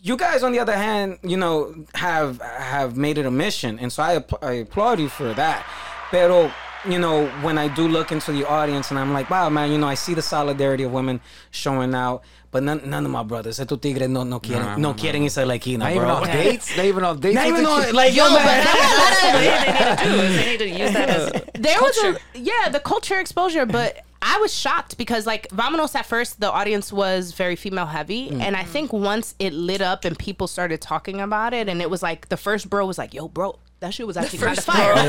You 0.00 0.16
guys 0.16 0.42
on 0.42 0.52
the 0.52 0.60
other 0.60 0.76
hand 0.76 1.18
you 1.22 1.36
know 1.36 1.74
have 1.94 2.40
have 2.40 2.96
made 2.96 3.18
it 3.18 3.26
a 3.26 3.30
mission 3.30 3.78
and 3.78 3.92
so 3.92 4.02
i, 4.02 4.24
I 4.40 4.52
applaud 4.64 4.98
you 4.98 5.10
for 5.10 5.34
that. 5.34 5.66
Pero 6.10 6.50
you 6.88 6.98
know 6.98 7.28
when 7.42 7.58
i 7.58 7.68
do 7.68 7.86
look 7.86 8.10
into 8.10 8.32
the 8.32 8.44
audience 8.44 8.90
and 8.90 8.98
i'm 8.98 9.12
like 9.12 9.30
wow 9.30 9.48
man 9.48 9.70
you 9.70 9.78
know 9.78 9.86
i 9.86 9.94
see 9.94 10.14
the 10.14 10.22
solidarity 10.22 10.82
of 10.82 10.92
women 10.92 11.20
showing 11.52 11.94
out 11.94 12.24
but 12.52 12.62
none, 12.62 12.80
none 12.88 13.04
of 13.04 13.10
my 13.10 13.22
brothers 13.24 13.58
estos 13.58 13.80
tigres 13.80 14.08
no, 14.08 14.22
no 14.24 14.38
quieren 14.38 14.78
no, 14.78 14.94
quieren 14.94 15.24
irse 15.24 15.38
a 15.42 15.46
la 15.46 15.54
esquina 15.54 15.84
Not 15.86 15.90
even 15.92 16.02
bro 16.04 16.14
on 16.16 16.26
dates. 16.28 16.76
Not 16.76 16.86
even 16.86 17.04
on 17.04 17.18
dates. 17.20 17.34
not 17.34 17.46
even 17.46 17.66
on 17.66 17.92
like 17.94 18.14
yo, 18.14 18.26
Yo, 18.26 18.34
man 18.34 18.64
That's 18.64 19.24
what 19.24 19.32
they 19.40 19.48
need 19.50 19.98
to 19.98 20.04
do. 20.04 20.20
Is 20.22 20.36
they 20.36 20.50
need 20.52 20.58
to 20.58 20.68
use 20.84 20.92
that 20.92 21.08
as 21.08 21.32
There 21.54 21.80
was 21.80 21.96
a 22.04 22.18
yeah, 22.38 22.68
the 22.70 22.80
culture 22.80 23.18
exposure, 23.18 23.66
but 23.66 24.02
I 24.20 24.38
was 24.38 24.52
shocked 24.54 24.96
because 24.98 25.26
like 25.26 25.48
Vamonos 25.48 25.94
at 25.96 26.06
first 26.06 26.38
the 26.40 26.50
audience 26.50 26.92
was 26.92 27.32
very 27.32 27.56
female 27.56 27.86
heavy 27.86 28.30
Mm. 28.30 28.40
and 28.40 28.56
I 28.56 28.64
think 28.64 28.92
once 28.92 29.34
it 29.38 29.52
lit 29.52 29.80
up 29.80 30.04
and 30.04 30.16
people 30.18 30.46
started 30.46 30.80
talking 30.80 31.20
about 31.20 31.52
it 31.54 31.68
and 31.68 31.80
it 31.82 31.90
was 31.90 32.02
like 32.02 32.28
the 32.28 32.36
first 32.36 32.68
bro 32.70 32.86
was 32.86 32.98
like 32.98 33.12
yo 33.14 33.26
bro 33.28 33.58
that 33.82 33.92
shit 33.92 34.06
was 34.06 34.16
actually 34.16 34.38
kind 34.38 34.56
of 34.56 34.64
fire. 34.64 34.92
Oh, 34.94 35.02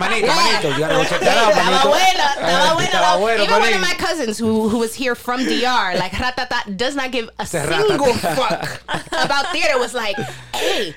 manito, 0.00 0.26
manito, 0.26 0.68
you 0.70 0.78
gotta 0.78 0.94
go 0.94 1.04
check 1.04 1.20
that 1.20 1.36
out, 1.44 1.54
manito. 1.54 1.92
estaba 2.82 3.18
bueno, 3.20 3.44
Even 3.44 3.60
one 3.60 3.72
of 3.74 3.80
my 3.80 3.94
cousins 3.98 4.38
who 4.38 4.68
who 4.68 4.78
was 4.78 4.94
here 4.94 5.14
from 5.14 5.44
DR, 5.44 5.94
like 5.98 6.12
ratata, 6.12 6.76
does 6.76 6.96
not 6.96 7.12
give 7.12 7.30
a 7.38 7.46
single 7.46 8.12
fuck 8.14 8.82
about 9.12 9.46
theater. 9.52 9.78
Was 9.78 9.94
like, 9.94 10.16
hey, 10.54 10.94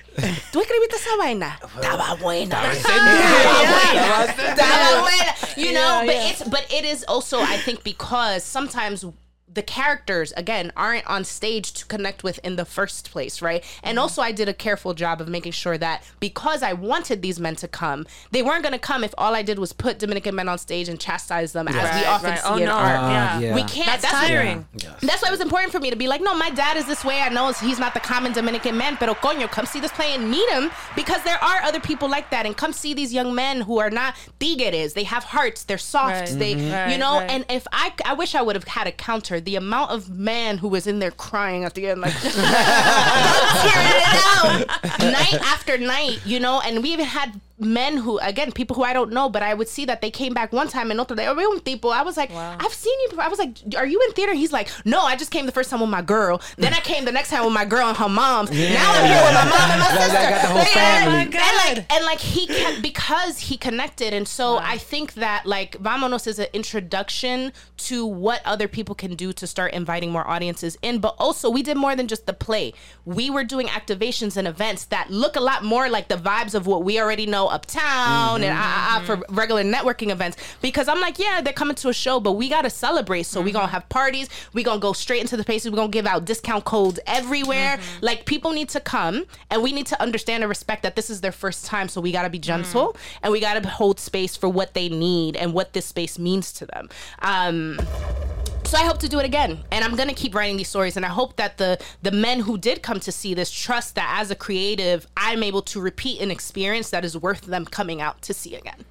¿tú 0.51 0.61
escribiste 0.61 0.95
esa 0.95 1.17
vaina? 1.17 1.57
Estaba 1.61 2.17
buena. 2.19 2.55
Estaba 2.71 3.13
buena. 3.71 4.25
Estaba 4.27 5.01
buena. 5.01 5.33
You 5.57 5.73
know, 5.73 6.03
but 6.05 6.15
it's 6.15 6.43
but 6.47 6.65
it 6.71 6.85
is 6.85 7.03
also 7.07 7.39
I 7.41 7.57
think 7.57 7.83
because 7.83 8.43
sometimes 8.43 9.05
the 9.51 9.63
characters 9.63 10.33
again 10.35 10.71
aren't 10.75 11.07
on 11.07 11.23
stage 11.23 11.71
to 11.73 11.85
connect 11.85 12.23
with 12.23 12.37
in 12.43 12.57
the 12.57 12.65
first 12.65 13.09
place, 13.11 13.41
right? 13.41 13.63
And 13.81 13.97
also 13.97 14.21
I 14.21 14.31
did 14.31 14.49
a 14.49 14.53
careful 14.53 14.93
job 14.93 15.21
of 15.21 15.27
making 15.29 15.53
sure 15.53 15.77
that 15.77 16.03
because 16.19 16.61
I 16.61 16.73
wanted 16.73 17.21
these 17.21 17.39
men 17.39 17.55
to 17.57 17.67
come, 17.67 18.05
they 18.31 18.43
weren't 18.43 18.61
going 18.61 18.73
to 18.73 18.79
come 18.79 19.03
if 19.03 19.13
all 19.17 19.33
I 19.33 19.41
did 19.41 19.57
was 19.57 19.73
put 19.73 19.99
Dominican 19.99 20.35
men 20.35 20.49
on 20.49 20.57
stage 20.57 20.89
and 20.89 20.99
chastise 20.99 21.53
them 21.53 21.67
as 21.69 21.73
we 21.75 22.05
often 22.05 22.31
right. 22.31 22.39
see 22.39 22.45
Oh, 22.47 22.57
in 22.57 22.65
no. 22.65 22.73
art. 22.75 22.97
Uh, 22.99 23.39
yeah. 23.39 23.55
We 23.55 23.63
can't. 23.63 23.87
That's 24.01 24.03
tiring. 24.11 24.67
That's 25.01 25.21
why 25.21 25.29
it 25.29 25.31
was 25.31 25.41
important 25.41 25.71
for 25.71 25.79
me 25.79 25.89
to 25.91 25.95
be 25.95 26.07
like, 26.07 26.21
no, 26.21 26.35
my 26.35 26.49
dad 26.49 26.75
is 26.77 26.85
this 26.85 27.05
way. 27.05 27.21
I 27.21 27.29
know 27.29 27.51
he's 27.53 27.79
not 27.79 27.93
the 27.93 27.99
common 28.01 28.33
Dominican 28.33 28.77
man, 28.77 28.97
pero 28.97 29.13
coño, 29.15 29.49
come 29.49 29.65
see 29.65 29.79
this 29.79 29.91
play 29.93 30.13
and 30.13 30.29
meet 30.29 30.47
him 30.49 30.69
because 30.95 31.23
there 31.23 31.41
are 31.43 31.61
other 31.63 31.79
people 31.79 32.09
like 32.09 32.29
that. 32.31 32.45
And 32.45 32.55
come 32.55 32.73
see 32.73 32.93
these 32.93 33.13
young 33.13 33.33
men 33.33 33.61
who 33.61 33.79
are 33.79 33.89
not 33.89 34.15
tigres. 34.39 34.93
They 34.93 35.03
have 35.05 35.23
hearts. 35.23 35.63
They're 35.63 35.77
soft. 35.77 36.13
Right. 36.13 36.29
They, 36.39 36.51
you 36.53 36.71
Right, 36.73 36.97
know. 36.97 37.19
right. 37.19 37.29
And 37.31 37.45
if 37.49 37.65
I, 37.71 37.93
I 38.05 38.13
wish 38.13 38.35
I 38.35 38.41
would 38.41 38.55
have 38.55 38.65
had 38.67 38.87
a 38.87 38.91
counter. 38.91 39.36
The 39.39 39.55
amount 39.55 39.91
of 39.91 40.09
man 40.09 40.57
who 40.57 40.67
was 40.67 40.87
in 40.87 40.99
there 40.99 41.11
crying 41.11 41.63
at 41.63 41.73
the 41.73 41.87
end, 41.87 42.01
like 42.01 42.13
tearing 42.21 42.35
it 42.35 44.03
out, 44.35 44.65
night 44.99 45.33
after 45.41 45.77
night, 45.77 46.19
you 46.25 46.39
know. 46.39 46.61
And 46.61 46.83
we 46.83 46.91
even 46.93 47.05
had 47.05 47.39
men 47.59 47.97
who, 47.97 48.19
again, 48.19 48.51
people 48.51 48.75
who 48.75 48.83
I 48.83 48.93
don't 48.93 49.11
know, 49.11 49.29
but 49.29 49.41
I 49.43 49.53
would 49.53 49.67
see 49.67 49.85
that 49.85 50.01
they 50.01 50.11
came 50.11 50.33
back 50.33 50.53
one 50.53 50.67
time 50.67 50.91
and 50.91 50.99
otro 50.99 51.15
day. 51.15 51.27
"Oye, 51.27 51.45
un 51.45 51.59
tipo. 51.61 51.91
I 51.91 52.03
was 52.03 52.15
like, 52.17 52.31
I've 52.31 52.73
seen 52.73 52.97
you 53.01 53.09
before. 53.09 53.23
I 53.23 53.27
was 53.29 53.39
like, 53.39 53.57
are 53.77 53.85
you 53.85 53.99
in 54.07 54.11
theater? 54.13 54.33
He's 54.33 54.51
like, 54.51 54.69
no, 54.85 55.01
I 55.01 55.15
just 55.15 55.31
came 55.31 55.45
the 55.45 55.51
first 55.51 55.69
time 55.69 55.79
with 55.81 55.89
my 55.89 56.01
girl. 56.01 56.41
Then 56.57 56.73
I 56.73 56.79
came 56.81 57.05
the 57.05 57.11
next 57.11 57.29
time 57.29 57.43
with 57.45 57.53
my 57.53 57.65
girl 57.65 57.87
and 57.87 57.97
her 57.97 58.09
mom. 58.09 58.45
Now 58.77 58.93
I'm 58.93 59.05
here 59.05 59.23
with 59.25 59.33
my 59.33 59.45
mom 59.45 59.71
and 59.71 59.79
my 59.81 59.87
Like, 59.89 60.01
sister. 60.01 60.17
I 60.17 60.29
got 60.29 60.41
the 60.41 60.47
whole 60.47 60.57
Like, 60.59 60.67
family. 60.69 61.15
Oh 61.17 61.19
and, 61.19 61.77
like, 61.77 61.93
and 61.93 62.05
like 62.05 62.19
he 62.19 62.47
can 62.47 62.81
because 62.81 63.39
he 63.39 63.57
connected, 63.57 64.13
and 64.13 64.27
so 64.27 64.57
I 64.57 64.77
think 64.77 65.13
that 65.15 65.45
like 65.45 65.77
Vamonos 65.81 66.27
is 66.27 66.37
an 66.39 66.47
introduction 66.53 67.53
to 67.77 68.05
what 68.05 68.41
other 68.45 68.67
people 68.67 68.93
can 68.95 69.15
do 69.15 69.33
to 69.33 69.47
start 69.47 69.73
inviting 69.73 70.11
more 70.11 70.27
audiences 70.27 70.77
in. 70.81 70.99
But 70.99 71.15
also, 71.17 71.49
we 71.49 71.63
did 71.63 71.77
more 71.77 71.95
than 71.95 72.07
just 72.07 72.25
the 72.25 72.33
play. 72.33 72.73
We 73.05 73.29
were 73.29 73.43
doing 73.43 73.67
activations 73.67 74.37
and 74.37 74.47
events 74.47 74.85
that 74.85 75.09
look 75.09 75.35
a 75.35 75.39
lot 75.41 75.63
more 75.63 75.89
like 75.89 76.07
the 76.07 76.15
vibes 76.17 76.53
of 76.53 76.67
what 76.67 76.83
we 76.83 76.99
already 76.99 77.25
know 77.25 77.46
uptown 77.47 78.43
and 78.43 78.53
ah, 78.53 78.59
ah, 78.59 78.99
ah, 79.01 79.05
for 79.05 79.21
regular 79.29 79.63
networking 79.63 80.11
events. 80.11 80.37
Because 80.61 80.87
I'm 80.87 80.99
like, 80.99 81.19
yeah, 81.19 81.41
they're 81.41 81.53
coming 81.53 81.75
to 81.75 81.89
a 81.89 81.93
show, 81.93 82.19
but 82.19 82.33
we 82.33 82.49
gotta 82.49 82.69
celebrate. 82.69 83.23
So 83.23 83.41
we 83.41 83.51
gonna 83.51 83.67
have 83.67 83.87
parties. 83.89 84.29
We 84.53 84.63
gonna 84.63 84.79
go 84.79 84.93
straight 84.93 85.21
into 85.21 85.37
the 85.37 85.43
spaces. 85.43 85.71
We 85.71 85.75
gonna 85.75 85.89
give 85.89 86.05
out 86.05 86.25
discount 86.25 86.65
codes 86.65 86.99
everywhere. 87.07 87.79
Like 88.01 88.25
people 88.25 88.51
need 88.51 88.69
to 88.69 88.79
come, 88.79 89.25
and 89.49 89.61
we 89.63 89.71
need 89.71 89.87
to 89.87 90.01
understand 90.01 90.43
and 90.43 90.49
respect 90.49 90.83
that 90.83 90.95
this 90.95 91.09
is 91.09 91.21
their 91.21 91.31
first 91.31 91.65
time. 91.65 91.89
So 91.89 92.01
we 92.01 92.11
gotta 92.11 92.29
be 92.29 92.39
gentle, 92.39 92.95
and 93.23 93.31
we 93.31 93.39
gotta 93.39 93.67
hold 93.67 93.99
space 93.99 94.35
for 94.35 94.49
what 94.49 94.73
they 94.73 94.89
need 94.89 95.35
and 95.35 95.53
what 95.53 95.73
this 95.73 95.85
space 95.85 96.19
means 96.19 96.51
to 96.53 96.65
them. 96.65 96.89
Um, 97.21 97.79
so 98.67 98.77
I 98.77 98.83
hope 98.83 98.97
to 98.99 99.09
do 99.09 99.19
it 99.19 99.25
again, 99.25 99.63
and 99.71 99.83
I'm 99.85 99.95
gonna 99.95 100.13
keep 100.13 100.35
writing 100.35 100.57
these 100.57 100.67
stories. 100.69 100.97
And 100.97 101.05
I 101.05 101.09
hope 101.09 101.37
that 101.37 101.57
the 101.57 101.79
the 102.03 102.11
men 102.11 102.41
who 102.41 102.57
did 102.57 102.81
come 102.83 102.99
to 103.01 103.11
see 103.11 103.33
this 103.33 103.49
trust 103.51 103.95
that 103.95 104.17
as 104.19 104.29
a 104.31 104.35
creative, 104.35 105.07
I'm 105.15 105.41
able 105.43 105.61
to 105.63 105.79
repeat 105.79 106.21
an 106.21 106.31
experience 106.31 106.89
that 106.89 107.05
is 107.05 107.17
worth 107.17 107.41
them 107.41 107.65
coming 107.65 108.01
out 108.01 108.21
to 108.23 108.33
see 108.33 108.55
again. 108.55 108.83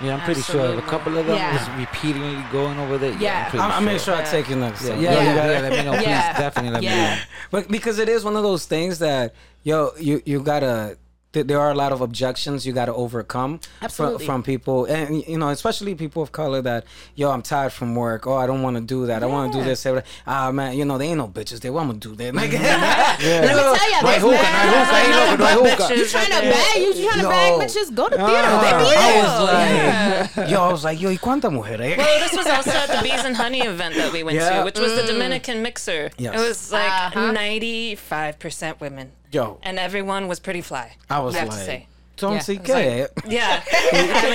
Yeah, 0.00 0.14
I'm 0.14 0.20
pretty 0.22 0.40
sure 0.42 0.76
a 0.78 0.82
couple 0.82 1.16
of 1.16 1.26
them 1.26 1.36
Yeah. 1.36 1.52
was 1.52 1.78
repeatedly 1.78 2.42
going 2.50 2.76
over 2.80 2.98
there. 2.98 3.12
Yeah. 3.18 3.44
I'm 3.44 3.50
pretty 3.50 3.62
I'll, 3.62 3.72
I'll 3.72 3.80
make 3.82 4.00
sure 4.00 4.14
I 4.14 4.20
Yeah, 4.20 4.30
take 4.32 4.48
you 4.48 4.56
next 4.56 4.88
time. 4.88 5.00
yeah, 5.00 5.12
Yeah. 5.12 5.30
you 5.30 5.36
gotta 5.36 5.68
let 5.68 5.72
me 5.72 5.82
know. 5.84 5.92
Please, 5.96 6.06
Yeah. 6.08 6.38
definitely 6.38 6.72
let 6.72 6.82
Yeah. 6.82 6.90
me 6.90 6.96
know. 7.16 7.22
But 7.52 7.68
because 7.68 7.98
it 8.00 8.08
is 8.08 8.24
one 8.24 8.34
of 8.34 8.42
those 8.42 8.64
things 8.66 8.98
that 8.98 9.32
yo 9.62 9.92
you 10.00 10.20
you 10.26 10.40
gotta 10.42 10.96
th- 11.32 11.46
there 11.46 11.60
are 11.60 11.70
a 11.70 11.74
lot 11.74 11.92
of 11.92 12.00
objections 12.00 12.66
you 12.66 12.72
gotta 12.72 12.94
overcome 12.94 13.58
from, 13.58 13.84
Absolutely. 13.86 14.26
from 14.26 14.42
people 14.42 14.84
and 14.86 15.26
you 15.26 15.38
know 15.38 15.48
especially 15.50 15.94
people 15.94 16.22
of 16.22 16.32
color 16.32 16.60
that 16.62 16.84
yo 17.14 17.30
I'm 17.30 17.42
tired 17.42 17.72
from 17.72 17.94
work 17.94 18.26
oh 18.26 18.34
I 18.36 18.46
don't 18.46 18.62
want 18.62 18.76
to 18.76 18.82
do 18.82 19.06
that 19.06 19.22
I 19.22 19.26
want 19.26 19.52
to 19.52 19.58
do 19.58 19.64
this 19.64 19.86
ah 20.26 20.50
man 20.52 20.76
you 20.76 20.84
know 20.84 20.98
they 20.98 21.08
ain't 21.08 21.18
no 21.18 21.28
bitches 21.28 21.60
they 21.60 21.70
want 21.70 21.88
gonna 21.88 21.98
do 21.98 22.14
that 22.16 22.34
like, 22.34 22.52
Let 22.62 23.18
me 23.20 23.78
tell 23.78 23.90
you, 23.90 24.02
No 24.02 24.08
hay 24.08 24.20
hookah, 24.20 24.52
no 24.62 24.78
hookah, 24.78 24.96
ahí, 24.98 25.08
loco, 25.10 25.36
no 25.36 25.46
hay 25.46 25.70
hookah. 25.70 25.96
You 25.96 26.06
trying 26.06 26.26
to 26.26 26.40
bag? 26.40 26.76
You 26.76 26.92
trying 27.04 27.16
to 27.16 27.22
No. 27.22 27.28
bag 27.30 27.52
bitches? 27.60 27.94
Go 27.94 28.08
to 28.08 28.16
theater. 28.16 28.52
They 28.62 28.72
be 28.72 28.96
I 28.96 29.12
there. 29.12 29.22
was 29.22 30.36
like, 30.36 30.50
yo, 30.50 30.60
I 30.62 30.72
was 30.72 30.84
like, 30.84 31.00
yo, 31.00 31.08
¿y 31.10 31.16
cuánta 31.18 31.50
mujer? 31.52 31.78
Well, 31.78 32.20
this 32.20 32.36
was 32.36 32.46
also 32.46 32.70
at 32.70 32.88
the 32.88 33.00
Bees 33.02 33.24
and 33.24 33.36
Honey 33.36 33.60
event 33.62 33.94
that 33.96 34.12
we 34.12 34.22
went 34.22 34.36
Yeah. 34.36 34.58
to, 34.58 34.64
which 34.64 34.78
was 34.78 34.94
the 35.00 35.06
Dominican 35.12 35.62
mixer. 35.62 36.10
Yes. 36.18 36.34
It 36.34 36.40
was 36.48 36.72
like 36.72 36.90
Uh-huh. 37.16 37.32
95% 37.32 38.80
women. 38.80 39.12
Yo, 39.32 39.58
And 39.62 39.78
everyone 39.78 40.28
was 40.28 40.38
pretty 40.38 40.60
fly. 40.60 40.94
I 41.08 41.20
was 41.20 41.34
I 41.34 41.38
have 41.38 41.48
like, 41.48 41.58
to 41.58 41.64
say. 41.64 41.88
Don't 42.16 42.34
Yeah. 42.34 42.38
see 42.40 42.56
It's 42.56 42.68
like- 42.68 43.10
Yeah. 43.26 43.62
I 43.66 44.30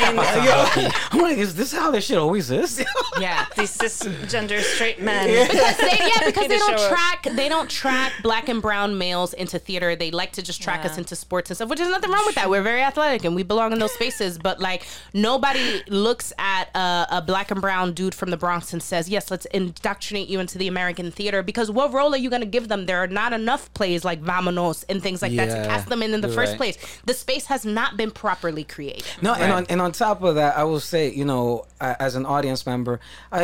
mean, 0.75 0.91
I'm 1.11 1.21
like, 1.21 1.38
is 1.38 1.55
this 1.55 1.71
how 1.71 1.91
this 1.91 2.05
shit 2.05 2.17
always 2.17 2.51
is? 2.51 2.84
Yeah. 3.19 3.45
these 3.57 3.75
cisgender 3.75 4.61
straight 4.61 5.01
men. 5.01 5.28
Because 5.47 5.78
they, 5.78 5.97
yeah, 5.99 6.25
because 6.28 6.47
they 6.49 6.57
don't 6.59 6.78
show 6.78 6.86
up. 6.86 6.91
track 6.91 7.36
they 7.36 7.49
don't 7.49 7.67
track 7.69 8.13
black 8.21 8.47
and 8.47 8.61
brown 8.61 8.97
males 8.99 9.34
into 9.34 9.57
theater. 9.57 9.95
They 9.95 10.11
like 10.11 10.34
to 10.34 10.43
just 10.43 10.61
track 10.61 10.82
Yeah. 10.84 10.91
us 10.91 10.97
into 10.99 11.15
sports 11.15 11.49
and 11.49 11.57
stuff, 11.57 11.69
which 11.69 11.80
is 11.80 11.89
nothing 11.89 12.11
wrong 12.11 12.25
with 12.28 12.36
that. 12.36 12.47
We're 12.49 12.61
very 12.61 12.82
athletic 12.84 13.25
and 13.25 13.36
we 13.36 13.41
belong 13.43 13.71
in 13.73 13.80
those 13.80 13.91
spaces. 13.93 14.38
But 14.38 14.59
like 14.59 14.86
nobody 15.13 15.82
looks 15.88 16.32
at 16.38 16.69
a, 16.75 17.07
a 17.17 17.21
black 17.25 17.49
and 17.49 17.59
brown 17.61 17.93
dude 17.93 18.13
from 18.13 18.30
the 18.30 18.38
Bronx 18.38 18.71
and 18.73 18.84
says, 18.84 19.09
"Yes, 19.09 19.32
let's 19.32 19.45
indoctrinate 19.47 20.28
you 20.30 20.39
into 20.39 20.57
the 20.59 20.67
American 20.67 21.09
theater." 21.11 21.41
Because 21.41 21.71
what 21.71 21.91
role 21.93 22.13
are 22.13 22.17
you 22.17 22.30
going 22.30 22.41
to 22.43 22.47
give 22.47 22.67
them? 22.67 22.86
There 22.86 22.97
are 23.01 23.07
not 23.07 23.34
enough 23.34 23.73
plays 23.73 24.05
like 24.05 24.21
Vamonos 24.21 24.86
and 24.89 25.01
things 25.01 25.21
like 25.23 25.36
that 25.38 25.47
to 25.47 25.67
cast 25.67 25.89
them 25.89 26.03
in 26.03 26.13
in 26.13 26.21
the 26.21 26.28
you're 26.28 26.36
first 26.36 26.51
right. 26.51 26.57
place. 26.57 26.78
The 27.05 27.13
space 27.15 27.47
has 27.47 27.65
not 27.82 27.91
been 28.01 28.11
properly 28.11 28.63
created. 28.75 29.05
No, 29.21 29.32
and 29.34 29.51
on 29.57 29.63
and 29.71 29.80
on 29.86 29.91
top 29.91 30.17
of 30.23 30.36
that, 30.36 30.57
I 30.57 30.63
will 30.69 30.80
say, 30.93 31.03
you 31.19 31.25
know, 31.32 31.65
a- 31.88 31.97
as 32.07 32.15
an 32.19 32.25
audience 32.25 32.61
member, 32.71 32.99
I. 33.32 33.43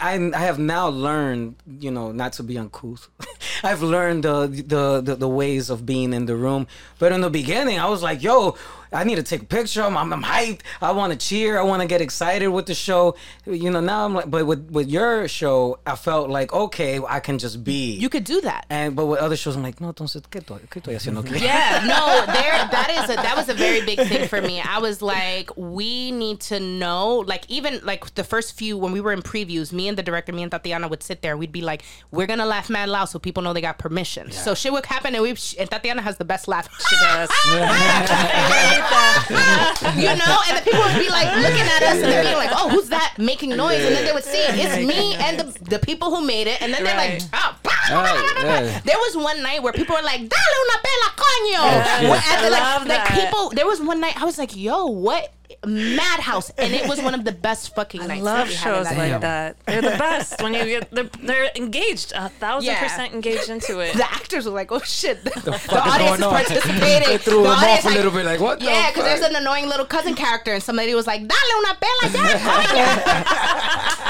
I, 0.00 0.14
I 0.34 0.42
have 0.48 0.58
now 0.58 0.88
learned, 0.88 1.56
you 1.84 1.90
know, 1.90 2.10
not 2.10 2.32
to 2.38 2.42
be 2.42 2.56
uncouth. 2.56 3.04
I've 3.62 3.82
learned 3.82 4.24
the, 4.24 4.46
the 4.74 5.02
the 5.08 5.14
the 5.24 5.28
ways 5.28 5.68
of 5.68 5.84
being 5.84 6.14
in 6.14 6.24
the 6.24 6.36
room. 6.36 6.66
But 6.98 7.12
in 7.12 7.20
the 7.20 7.28
beginning, 7.28 7.78
I 7.78 7.86
was 7.94 8.00
like, 8.02 8.22
"Yo, 8.22 8.56
I 8.94 9.04
need 9.04 9.16
to 9.16 9.22
take 9.22 9.42
a 9.42 9.46
picture. 9.46 9.82
I'm, 9.82 9.96
I'm, 9.96 10.12
I'm 10.12 10.22
hyped. 10.22 10.60
I 10.80 10.92
want 10.92 11.12
to 11.12 11.18
cheer. 11.18 11.58
I 11.58 11.62
want 11.62 11.82
to 11.82 11.88
get 11.88 12.00
excited 12.00 12.48
with 12.48 12.66
the 12.66 12.74
show." 12.74 13.16
You 13.46 13.70
know, 13.70 13.80
now 13.80 14.04
I'm 14.04 14.14
like, 14.14 14.30
but 14.30 14.46
with 14.46 14.70
with 14.70 14.88
your 14.88 15.28
show, 15.28 15.78
I 15.86 15.96
felt 15.96 16.30
like, 16.30 16.52
okay, 16.52 17.00
I 17.06 17.20
can 17.20 17.38
just 17.38 17.64
be. 17.64 17.94
You 17.96 18.08
could 18.08 18.24
do 18.24 18.40
that. 18.42 18.66
And 18.70 18.94
but 18.96 19.06
with 19.06 19.20
other 19.20 19.36
shows, 19.36 19.56
I'm 19.56 19.62
like, 19.62 19.80
no, 19.80 19.92
entonces, 19.92 20.22
¿qué 20.30 20.40
estoy, 20.40 20.60
qué 20.68 20.80
estoy 20.80 20.94
haciendo? 20.94 21.24
Yeah, 21.44 21.84
no, 21.86 22.32
there 22.32 22.52
that 22.70 22.90
is 22.90 23.10
a 23.10 23.16
that 23.16 23.36
was 23.36 23.48
a 23.48 23.54
very 23.54 23.84
big 23.84 23.98
thing 24.08 24.28
for 24.28 24.40
me. 24.40 24.60
I 24.60 24.78
was 24.78 25.02
like, 25.02 25.50
we 25.56 26.10
need 26.12 26.40
to 26.42 26.60
know, 26.60 27.16
like 27.18 27.44
even 27.50 27.80
like 27.84 28.14
the 28.14 28.24
first 28.24 28.56
few 28.56 28.78
when 28.78 28.92
we 28.92 29.00
were 29.00 29.12
in 29.12 29.22
previews, 29.22 29.72
me 29.72 29.88
and 29.88 29.98
the 29.98 30.02
director, 30.02 30.32
me 30.32 30.42
and 30.42 30.50
Tatiana 30.50 30.88
would 30.88 31.02
sit 31.02 31.22
there. 31.22 31.36
We'd 31.36 31.52
be 31.52 31.60
like, 31.62 31.82
we're 32.10 32.26
gonna 32.26 32.46
laugh 32.46 32.70
mad 32.70 32.88
loud 32.88 33.06
so 33.06 33.18
people 33.18 33.42
know 33.42 33.52
they 33.52 33.60
got 33.60 33.78
permission. 33.78 34.30
So 34.30 34.54
shit 34.54 34.72
would 34.72 34.86
happen, 34.86 35.14
and 35.14 35.22
we 35.22 35.30
and 35.30 35.70
Tatiana 35.70 36.02
has 36.02 36.16
the 36.18 36.24
best 36.24 36.48
laugh. 36.48 36.68
She 36.84 36.96
does. 36.96 37.30
you 39.96 40.10
know, 40.16 40.36
and 40.48 40.58
the 40.58 40.62
people 40.64 40.80
would 40.80 40.98
be 40.98 41.08
like 41.08 41.28
looking 41.36 41.66
at 41.66 41.82
us 41.82 41.94
and 41.94 42.04
they're 42.04 42.22
being 42.24 42.36
like, 42.36 42.50
"Oh, 42.52 42.68
who's 42.68 42.88
that 42.88 43.14
making 43.18 43.50
noise?" 43.56 43.82
And 43.84 43.94
then 43.94 44.04
they 44.04 44.12
would 44.12 44.24
see 44.24 44.38
it. 44.38 44.54
it's 44.56 44.76
me 44.86 45.14
and 45.16 45.40
the, 45.40 45.64
the 45.70 45.78
people 45.78 46.14
who 46.14 46.24
made 46.24 46.46
it, 46.46 46.60
and 46.62 46.72
then 46.72 46.84
they're 46.84 46.96
like, 46.96 47.22
"Oh." 47.32 47.56
Right, 47.90 48.64
yeah. 48.64 48.80
There 48.84 48.96
was 48.96 49.14
one 49.16 49.42
night 49.42 49.62
where 49.62 49.72
people 49.72 49.94
were 49.94 50.02
like, 50.02 50.20
"Dale 50.20 50.54
una 50.62 50.78
pela, 50.82 51.08
coño!" 51.16 51.60
Oh, 51.60 52.00
yeah. 52.02 52.08
What- 52.08 52.24
I 52.26 52.48
like, 52.48 52.60
love 52.62 52.86
like 52.86 53.08
that. 53.08 53.12
people. 53.30 53.50
There 53.50 53.66
was 53.66 53.80
one 53.80 54.00
night 54.00 54.16
I 54.20 54.24
was 54.24 54.38
like, 54.38 54.56
"Yo, 54.56 54.86
what 54.86 55.32
madhouse?" 55.66 56.50
And 56.58 56.72
it 56.72 56.88
was 56.88 57.00
one 57.02 57.14
of 57.14 57.24
the 57.24 57.32
best 57.32 57.74
fucking 57.74 58.02
I 58.02 58.06
nights. 58.06 58.22
love 58.22 58.48
that 58.48 58.48
we 58.48 58.54
had 58.54 58.68
in 58.68 58.74
shows 58.74 58.88
that 58.88 58.98
like 59.12 59.20
that. 59.20 59.56
They're 59.66 59.82
the 59.82 59.90
best 59.98 60.42
when 60.42 60.54
you 60.54 60.64
get 60.64 60.90
they're, 60.90 61.10
they're 61.22 61.50
engaged 61.56 62.12
a 62.14 62.28
thousand 62.28 62.66
Yeah. 62.72 62.82
percent 62.82 63.12
engaged 63.14 63.48
into 63.48 63.80
it. 63.80 63.94
The 63.94 64.04
actors 64.10 64.46
were 64.46 64.52
like, 64.52 64.70
"Oh 64.72 64.80
shit!" 64.80 65.22
The, 65.24 65.30
the 65.40 65.52
fuck 65.58 65.86
is 65.86 65.92
audience 65.92 66.14
is 66.14 66.20
going 66.20 66.34
on? 66.34 66.44
participating. 66.44 67.08
They 67.08 67.18
threw 67.18 67.36
The 67.38 67.42
them 67.42 67.52
audience, 67.58 67.78
off 67.78 67.84
a 67.84 67.88
like- 67.88 67.96
little 67.96 68.10
bit, 68.12 68.24
like 68.26 68.40
what? 68.40 68.58
the 68.60 68.66
Yeah, 68.66 68.90
because 68.90 69.04
fuck? 69.08 69.18
there's 69.20 69.30
an 69.30 69.36
annoying 69.36 69.68
little 69.68 69.86
cousin 69.86 70.14
character, 70.14 70.52
and 70.52 70.62
somebody 70.62 70.94
was 70.94 71.06
like, 71.06 71.20
"Dale 71.26 71.52
una 71.58 71.76
pela, 71.80 72.12
ya, 72.12 72.38
coño." 72.38 72.84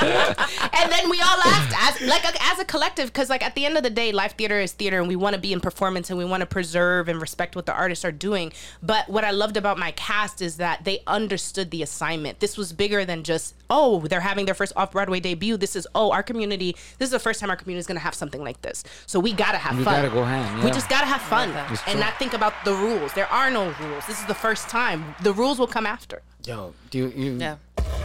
and 0.82 0.92
then 0.92 1.10
we 1.10 1.20
all 1.20 1.38
laughed 1.38 1.74
as 1.78 2.08
like 2.08 2.24
a, 2.24 2.32
as 2.52 2.58
a 2.58 2.64
collective, 2.64 3.06
because 3.12 3.30
like 3.30 3.42
at 3.44 3.54
the 3.54 3.64
end 3.66 3.76
of 3.76 3.82
the 3.82 3.90
day, 3.90 4.12
live 4.12 4.32
theater 4.32 4.60
is 4.60 4.72
theater, 4.72 4.98
and 4.98 5.08
we 5.08 5.16
want 5.16 5.34
to 5.34 5.40
be 5.40 5.52
in 5.52 5.60
performance, 5.60 6.10
and 6.10 6.18
we 6.18 6.24
want 6.24 6.40
to 6.40 6.46
preserve 6.46 7.08
and 7.08 7.20
respect 7.20 7.56
what 7.56 7.66
the 7.66 7.72
artists 7.72 8.04
are 8.04 8.12
doing. 8.12 8.52
But 8.82 9.08
what 9.08 9.24
I 9.24 9.30
loved 9.30 9.56
about 9.56 9.78
my 9.78 9.92
cast 9.92 10.42
is 10.42 10.56
that 10.58 10.84
they 10.84 11.00
understood 11.06 11.43
understood 11.44 11.70
the 11.70 11.82
assignment. 11.82 12.40
This 12.40 12.56
was 12.56 12.72
bigger 12.72 13.04
than 13.04 13.22
just 13.22 13.54
oh 13.68 14.00
they're 14.08 14.20
having 14.20 14.46
their 14.46 14.54
first 14.54 14.72
off 14.76 14.92
Broadway 14.92 15.20
debut. 15.20 15.58
This 15.58 15.76
is 15.76 15.86
oh 15.94 16.10
our 16.10 16.22
community. 16.22 16.74
This 16.98 17.08
is 17.08 17.10
the 17.10 17.18
first 17.18 17.38
time 17.38 17.50
our 17.50 17.56
community 17.56 17.80
is 17.80 17.86
gonna 17.86 18.00
have 18.00 18.14
something 18.14 18.42
like 18.42 18.62
this. 18.62 18.82
So 19.06 19.20
we 19.20 19.32
gotta 19.34 19.58
have 19.58 19.72
fun. 19.72 19.78
We 19.78 19.84
fun. 19.84 19.94
gotta 20.02 20.14
go 20.14 20.24
ham, 20.24 20.64
We 20.64 20.70
just 20.70 20.88
gotta 20.88 21.06
have 21.06 21.20
fun 21.20 21.52
that. 21.52 21.82
and 21.86 22.00
not 22.00 22.18
think 22.18 22.32
about 22.32 22.54
the 22.64 22.72
rules. 22.72 23.12
There 23.12 23.26
are 23.26 23.50
no 23.50 23.74
rules. 23.80 24.06
This 24.06 24.18
is 24.20 24.26
the 24.26 24.34
first 24.34 24.68
time. 24.70 25.14
The 25.22 25.32
rules 25.34 25.58
will 25.58 25.66
come 25.66 25.86
after. 25.86 26.22
Yo, 26.46 26.72
do 26.90 26.98
you, 26.98 27.08
you 27.14 27.32
Yeah. 27.38 27.56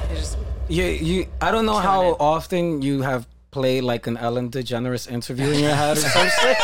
You 0.10 0.16
just 0.16 0.38
yeah, 0.68 0.88
you, 0.88 1.26
I 1.42 1.52
don't 1.52 1.66
know 1.66 1.78
how 1.80 2.12
it. 2.12 2.18
often 2.20 2.82
you 2.82 3.02
have 3.02 3.26
played 3.52 3.84
like 3.84 4.06
an 4.06 4.16
Ellen 4.18 4.50
DeGeneres 4.52 5.10
interview 5.12 5.50
in 5.50 5.60
your 5.60 5.74
head 5.74 5.98
or 5.98 6.02
some 6.16 6.28
shit. 6.30 6.58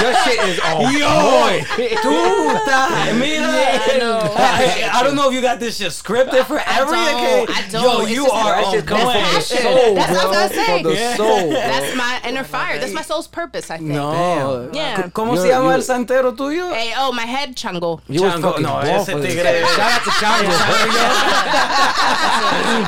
Your 0.00 0.14
shit 0.24 0.48
is 0.48 0.60
on 0.60 0.80
Yo, 0.96 1.60
puta, 1.76 3.14
mira. 3.14 4.32
I, 4.34 4.90
I 4.94 5.02
don't 5.02 5.14
know 5.14 5.28
if 5.28 5.34
you 5.34 5.42
got 5.42 5.60
this 5.60 5.76
shit 5.76 5.88
scripted 5.92 6.44
for 6.46 6.58
every 6.66 6.96
don't. 6.96 7.44
occasion. 7.48 7.54
I 7.54 7.68
don't. 7.70 7.82
Yo, 7.82 8.00
It's 8.00 8.10
you 8.12 8.26
are 8.26 8.54
that 8.56 8.64
on 8.64 8.72
shit 8.72 8.86
comes 8.86 9.02
from 9.02 9.12
the 9.12 9.18
point. 9.18 9.24
Passion. 9.26 9.58
soul, 9.62 9.94
That's 9.94 10.10
what 10.12 10.20
I 10.20 10.26
was 10.26 10.32
bro. 10.32 10.32
gonna 10.32 10.54
say. 10.54 10.82
From 10.82 10.90
the 10.92 11.16
soul. 11.16 11.50
That's 11.66 11.96
my 11.96 12.20
inner 12.24 12.44
fire. 12.44 12.78
That's 12.78 12.92
my 12.94 13.02
soul's 13.02 13.28
purpose. 13.28 13.70
I 13.70 13.76
think. 13.76 13.90
No. 13.90 14.70
Yeah. 14.72 15.02
¿Cómo 15.12 15.36
se 15.36 15.48
You're- 15.48 15.50
llama 15.50 15.74
el 15.74 15.82
santero 15.82 16.32
tuyo? 16.34 16.72
Hey, 16.72 16.92
oh, 16.96 17.12
my 17.12 17.22
head, 17.26 17.54
Chango. 17.56 18.00
You 18.08 18.22
was 18.22 18.32
Chango. 18.34 18.42
fucking 18.42 18.62
No, 18.62 18.72
born 18.72 18.86
ese 18.86 19.10
for 19.10 19.20
this. 19.20 19.34
tigre- 19.34 19.66
Shout 19.76 19.92
out 19.92 20.02
to 20.02 20.10
Chango. 20.10 20.52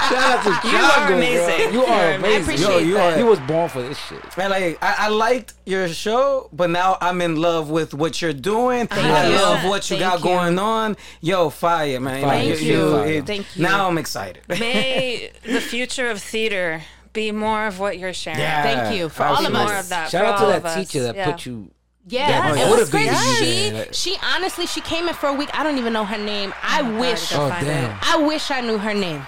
Shout 0.09 0.25
out 0.25 0.43
to 0.45 0.51
Chango. 0.51 0.73
You 0.73 0.79
are 0.79 1.07
bro. 1.09 1.17
amazing. 1.17 1.73
You 1.75 1.83
are 1.85 2.05
You're 2.09 2.15
amazing. 2.17 2.43
appreciate 2.43 2.69
Yo, 2.71 2.79
you 2.79 2.95
that. 2.95 3.13
are- 3.15 3.18
He 3.19 3.25
was 3.25 3.41
born 3.41 3.69
for 3.69 3.83
this 3.83 3.99
shit. 3.99 4.37
Man, 4.37 4.51
like 4.51 4.79
I, 4.83 4.95
I 4.99 5.09
liked 5.09 5.55
your 5.67 5.89
show, 5.89 6.49
but 6.53 6.71
now 6.71 6.97
I'm 7.01 7.21
in 7.21 7.37
love 7.37 7.69
with 7.71 7.93
what 7.95 8.23
you're 8.23 8.33
doing. 8.33 8.89
I 8.91 9.29
you. 9.29 9.35
love 9.37 9.65
what 9.65 9.91
you 9.91 9.99
Thank 9.99 10.11
got 10.11 10.19
you. 10.21 10.25
going 10.25 10.59
on. 10.59 10.97
Yo, 11.21 11.51
fire, 11.51 12.01
man. 12.01 12.23
Fire. 12.23 12.45
Thank 12.55 12.63
you. 12.63 12.97
it- 12.99 13.27
Thank 13.27 13.57
you. 13.57 13.63
Now 13.63 13.89
I'm 13.89 13.99
excited. 13.99 14.43
may 14.49 15.31
the 15.45 15.61
future 15.61 16.09
of 16.11 16.23
theater 16.23 16.83
be 17.13 17.33
more 17.33 17.67
of 17.67 17.81
what 17.81 17.99
you're 17.99 18.13
sharing. 18.13 18.39
Yeah. 18.41 18.63
Thank 18.63 18.97
you 18.99 19.09
for 19.09 19.25
all 19.25 19.45
of 19.45 19.53
us. 19.55 19.69
More 19.69 19.79
of 19.79 19.89
that. 19.89 20.11
Shout 20.11 20.39
for 20.39 20.45
out 20.47 20.55
to 20.55 20.61
that 20.61 20.65
us. 20.65 20.75
teacher 20.77 21.03
that 21.05 21.17
Yeah. 21.17 21.31
put 21.33 21.45
you. 21.47 21.71
Yeah, 22.11 22.29
Yeah, 22.29 22.49
it 22.67 22.71
was 22.71 22.91
motivated 22.91 23.15
crazy. 23.17 23.77
you. 23.77 23.85
She, 23.93 24.11
she 24.13 24.17
honestly, 24.35 24.67
she 24.67 24.81
came 24.81 25.09
in 25.09 25.15
for 25.15 25.29
a 25.29 25.35
week. 25.35 25.51
I 25.53 25.63
don't 25.63 25.77
even 25.77 25.93
know 25.93 26.05
her 26.07 26.17
name. 26.17 26.53
Oh 26.57 26.61
I 26.63 26.81
wish, 26.99 27.33
Go 27.33 27.45
Oh 27.47 27.49
damn. 27.61 27.99
I 28.01 28.17
wish 28.27 28.51
I 28.51 28.61
knew 28.63 28.79
her 28.79 28.95
name. 28.95 29.27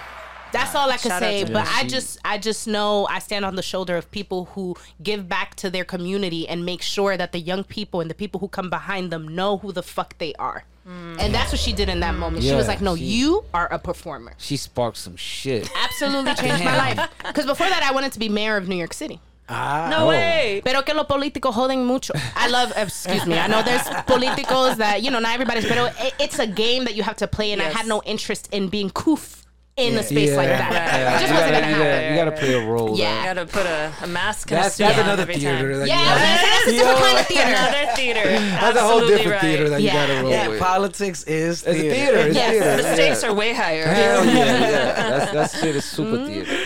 That's 0.51 0.75
all 0.75 0.89
I 0.89 0.97
could 0.97 1.09
Shout 1.09 1.21
say. 1.21 1.43
But. 1.43 1.67
I 1.67 1.85
just, 1.87 2.19
I 2.25 2.37
just 2.37 2.67
know 2.67 3.07
I 3.07 3.19
stand 3.19 3.45
on 3.45 3.55
the 3.55 3.61
shoulder 3.61 3.97
of 3.97 4.09
people 4.11 4.45
who 4.45 4.75
give 5.01 5.27
back 5.27 5.55
to 5.55 5.69
their 5.69 5.85
community 5.85 6.47
and 6.47 6.65
make 6.65 6.81
sure 6.81 7.17
that 7.17 7.31
the 7.31 7.39
young 7.39 7.63
people 7.63 8.01
and 8.01 8.09
the 8.09 8.15
people 8.15 8.39
who 8.39 8.47
come 8.47 8.69
behind 8.69 9.11
them 9.11 9.27
know 9.27 9.57
who 9.57 9.71
the 9.71 9.83
fuck 9.83 10.17
they 10.17 10.33
are. 10.35 10.63
And 10.85 11.33
that's 11.33 11.51
what 11.51 11.61
she 11.61 11.73
did 11.73 11.89
in 11.89 11.99
that 11.99 12.15
moment. 12.15 12.43
she 12.43 12.53
was 12.53 12.67
like, 12.67 12.81
"No, 12.81 12.95
she- 12.95 13.03
you 13.03 13.45
are 13.53 13.71
a 13.71 13.77
performer." 13.77 14.33
She 14.37 14.57
sparked 14.57 14.97
some 14.97 15.15
shit. 15.15 15.69
Absolutely 15.75 16.33
changed 16.35 16.63
my 16.65 16.75
life. 16.75 17.09
Because 17.25 17.45
before 17.45 17.69
that, 17.69 17.83
I 17.83 17.93
wanted 17.93 18.11
to 18.13 18.19
be 18.19 18.29
mayor 18.29 18.57
of 18.57 18.67
New 18.67 18.75
York 18.75 18.93
City. 18.93 19.21
Ah. 19.47 19.89
No 19.89 20.05
oh. 20.05 20.09
way. 20.09 20.61
Pero 20.63 20.81
que 20.81 20.93
los 20.93 21.05
políticos 21.07 21.53
joden 21.53 21.85
mucho. 21.85 22.13
I 22.35 22.47
love, 22.47 22.73
excuse 22.75 23.25
me, 23.25 23.37
I 23.37 23.47
know 23.47 23.61
there's 23.61 23.81
políticos 24.07 24.77
that, 24.77 25.01
you 25.03 25.11
know, 25.11 25.19
not 25.19 25.33
everybody's, 25.33 25.67
but 25.67 25.93
it, 25.99 26.13
it's 26.19 26.39
a 26.39 26.47
game 26.47 26.85
that 26.85 26.95
you 26.95 27.03
have 27.03 27.17
to 27.17 27.27
play, 27.27 27.51
and 27.51 27.61
I 27.61 27.65
had 27.65 27.85
no 27.85 28.01
interest 28.05 28.47
in 28.51 28.69
being 28.69 28.89
coof 28.89 29.40
in 29.77 29.97
a 29.97 30.03
space 30.03 30.29
Yeah. 30.31 30.35
like 30.35 30.47
that. 30.49 30.71
Yeah. 30.71 31.15
It 31.15 31.19
just 31.19 31.27
you, 31.27 31.33
wasn't 31.33 31.51
gotta, 31.51 31.61
gonna 31.61 31.77
you, 31.77 31.83
happen. 31.83 32.01
gotta, 32.01 32.09
you 32.09 32.15
gotta 32.15 32.31
play 32.31 32.53
a 32.53 32.67
role. 32.69 32.97
Yeah. 32.97 33.19
You 33.29 33.33
gotta 33.33 33.45
put 33.51 33.65
a, 33.65 33.93
a 34.03 34.07
mask 34.07 34.51
and 34.51 34.59
That's, 34.63 34.75
a 34.79 34.83
that's 34.83 34.97
on 34.99 35.05
another 35.05 35.21
every 35.23 35.35
theater 35.35 35.69
time. 35.71 35.79
that 35.79 35.87
Yeah, 35.87 36.01
you 36.01 36.07
I 36.07 36.13
was 36.13 36.21
gotta, 36.21 36.27
gonna 36.27 36.37
say, 36.37 36.49
that's 36.51 36.67
a 36.67 36.71
different 36.71 36.99
kind 36.99 37.17
of 37.17 37.25
theater. 37.27 37.49
Another 37.51 37.95
theater. 37.95 38.23
that's 38.29 38.77
a 38.77 38.81
whole 38.81 38.89
Absolutely 38.91 39.15
different 39.17 39.31
right. 39.31 39.41
theater 39.41 39.69
that 39.69 39.81
Yeah. 39.81 39.91
you 39.91 40.07
gotta 40.07 40.21
roll 40.23 40.31
Yeah, 40.31 40.47
with. 40.49 40.59
politics 40.59 41.23
is 41.23 41.63
It's 41.63 41.67
a 41.67 41.73
theater. 41.73 41.95
theater. 41.95 42.17
It's 42.27 42.35
Yes. 42.35 42.51
theater. 42.51 42.77
The 42.83 42.93
stakes 42.93 43.23
are 43.23 43.33
way 43.33 43.53
higher. 43.53 43.85
Hell 43.87 44.25
yeah, 44.25 44.33
yeah. 44.35 44.93
That's, 45.31 45.53
that 45.53 45.61
shit 45.61 45.75
is 45.75 45.85
super 45.85 46.17
Mm-hmm. 46.17 46.25
theater. 46.27 46.57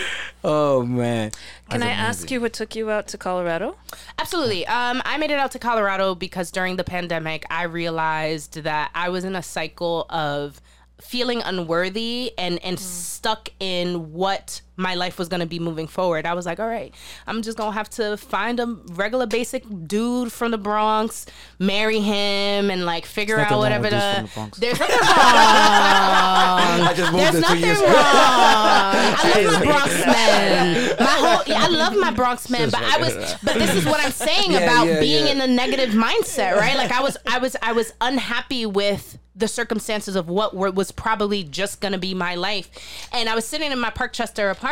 Oh 0.43 0.83
man. 0.83 1.31
Can 1.69 1.81
I 1.81 1.87
That's 1.87 2.19
ask 2.19 2.31
you 2.31 2.39
what 2.41 2.53
took 2.53 2.75
you 2.75 2.91
out 2.91 3.07
to 3.07 3.17
Colorado? 3.17 3.77
Absolutely. 4.19 4.67
Um, 4.67 5.01
I 5.03 5.17
made 5.17 5.31
it 5.31 5.39
out 5.39 5.49
to 5.51 5.59
Colorado 5.59 6.13
because 6.13 6.51
during 6.51 6.75
the 6.75 6.83
pandemic, 6.83 7.45
I 7.49 7.63
realized 7.63 8.61
that 8.61 8.91
I 8.93 9.09
was 9.09 9.23
in 9.23 9.35
a 9.35 9.41
cycle 9.41 10.05
of 10.09 10.61
feeling 11.05 11.41
unworthy 11.41 12.33
and 12.37 12.63
and 12.63 12.77
mm. 12.77 12.81
stuck 12.81 13.49
in 13.59 14.13
what 14.13 14.61
my 14.77 14.95
life 14.95 15.17
was 15.17 15.27
going 15.27 15.39
to 15.39 15.45
be 15.45 15.59
moving 15.59 15.87
forward. 15.87 16.25
I 16.25 16.33
was 16.33 16.45
like, 16.45 16.59
all 16.59 16.67
right, 16.67 16.93
I'm 17.27 17.41
just 17.41 17.57
going 17.57 17.71
to 17.71 17.77
have 17.77 17.89
to 17.91 18.17
find 18.17 18.59
a 18.59 18.65
regular 18.91 19.25
basic 19.25 19.63
dude 19.87 20.31
from 20.31 20.51
the 20.51 20.57
Bronx, 20.57 21.25
marry 21.59 21.99
him 21.99 22.69
and 22.69 22.85
like 22.85 23.05
figure 23.05 23.39
out 23.39 23.57
whatever 23.57 23.89
the, 23.89 24.29
There's 24.57 24.79
nothing 24.79 24.97
wrong. 24.99 26.81
I 26.81 26.93
just 26.95 27.11
moved 27.11 27.23
There's 27.23 27.41
nothing 27.41 27.85
wrong. 27.85 27.95
I 27.95 29.43
love 29.45 29.59
my 29.59 29.65
Bronx 29.71 30.05
men. 30.05 30.95
My 30.99 31.05
whole, 31.05 31.43
yeah, 31.47 31.63
I 31.63 31.67
love 31.67 31.95
my 31.97 32.11
Bronx 32.11 32.49
men, 32.49 32.69
but 32.69 32.81
I 32.81 32.97
was, 32.97 33.35
but 33.43 33.55
this 33.55 33.75
is 33.75 33.85
what 33.85 34.03
I'm 34.03 34.11
saying 34.11 34.51
Yeah, 34.51 34.59
about 34.59 34.87
yeah, 34.87 34.99
being 34.99 35.27
in 35.27 35.41
a 35.41 35.47
negative 35.47 35.89
mindset, 35.95 36.55
right? 36.55 36.75
Like 36.77 36.91
I 36.91 37.01
was, 37.01 37.17
I 37.25 37.37
was, 37.39 37.55
I 37.61 37.71
was 37.71 37.93
unhappy 38.01 38.65
with 38.65 39.17
the 39.37 39.47
circumstances 39.49 40.15
of 40.15 40.29
what 40.29 40.55
were, 40.55 40.71
was 40.71 40.91
probably 40.93 41.43
just 41.43 41.81
gonna 41.81 41.97
be 41.97 42.13
my 42.13 42.35
life, 42.35 42.69
and 43.11 43.27
I 43.27 43.35
was 43.35 43.45
sitting 43.45 43.69
in 43.71 43.77
my 43.79 43.89
Parkchester 43.89 44.49
apartment, 44.49 44.64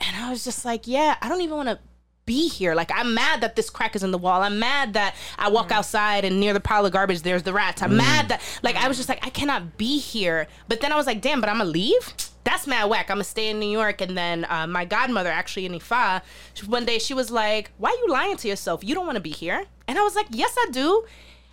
and 0.00 0.16
I 0.16 0.30
was 0.30 0.44
just 0.44 0.64
like, 0.64 0.86
yeah, 0.86 1.16
I 1.20 1.28
don't 1.28 1.40
even 1.40 1.56
want 1.56 1.68
to 1.68 1.78
be 2.26 2.48
here. 2.48 2.74
Like 2.74 2.90
I'm 2.94 3.14
mad 3.14 3.40
that 3.42 3.56
this 3.56 3.70
crack 3.70 3.94
is 3.96 4.02
in 4.02 4.10
the 4.10 4.18
wall. 4.18 4.42
I'm 4.42 4.58
mad 4.58 4.94
that 4.94 5.14
I 5.38 5.48
walk 5.48 5.70
outside 5.70 6.24
and 6.24 6.40
near 6.40 6.52
the 6.52 6.60
pile 6.60 6.86
of 6.86 6.92
garbage 6.92 7.22
there's 7.22 7.42
the 7.42 7.52
rats. 7.52 7.82
I'm 7.82 7.96
mad 7.96 8.28
that 8.28 8.40
like 8.62 8.76
I 8.76 8.88
was 8.88 8.96
just 8.96 9.08
like 9.08 9.24
I 9.24 9.30
cannot 9.30 9.76
be 9.76 9.98
here. 9.98 10.46
But 10.68 10.80
then 10.80 10.92
I 10.92 10.96
was 10.96 11.06
like, 11.06 11.20
damn, 11.20 11.40
but 11.40 11.50
I'm 11.50 11.58
gonna 11.58 11.70
leave. 11.70 12.14
That's 12.44 12.66
mad 12.66 12.88
whack. 12.90 13.10
I'm 13.10 13.16
gonna 13.16 13.24
stay 13.24 13.48
in 13.50 13.58
New 13.58 13.68
York. 13.70 14.00
And 14.00 14.16
then 14.16 14.46
uh, 14.48 14.66
my 14.66 14.84
godmother, 14.84 15.30
actually 15.30 15.66
in 15.66 15.72
Ifa, 15.72 16.22
one 16.66 16.84
day 16.84 16.98
she 16.98 17.14
was 17.14 17.30
like, 17.30 17.70
"Why 17.78 17.90
are 17.90 18.06
you 18.06 18.08
lying 18.08 18.36
to 18.38 18.48
yourself? 18.48 18.84
You 18.84 18.94
don't 18.94 19.06
want 19.06 19.16
to 19.16 19.22
be 19.22 19.30
here." 19.30 19.64
And 19.88 19.98
I 19.98 20.02
was 20.02 20.14
like, 20.14 20.26
"Yes, 20.30 20.54
I 20.58 20.68
do." 20.70 21.04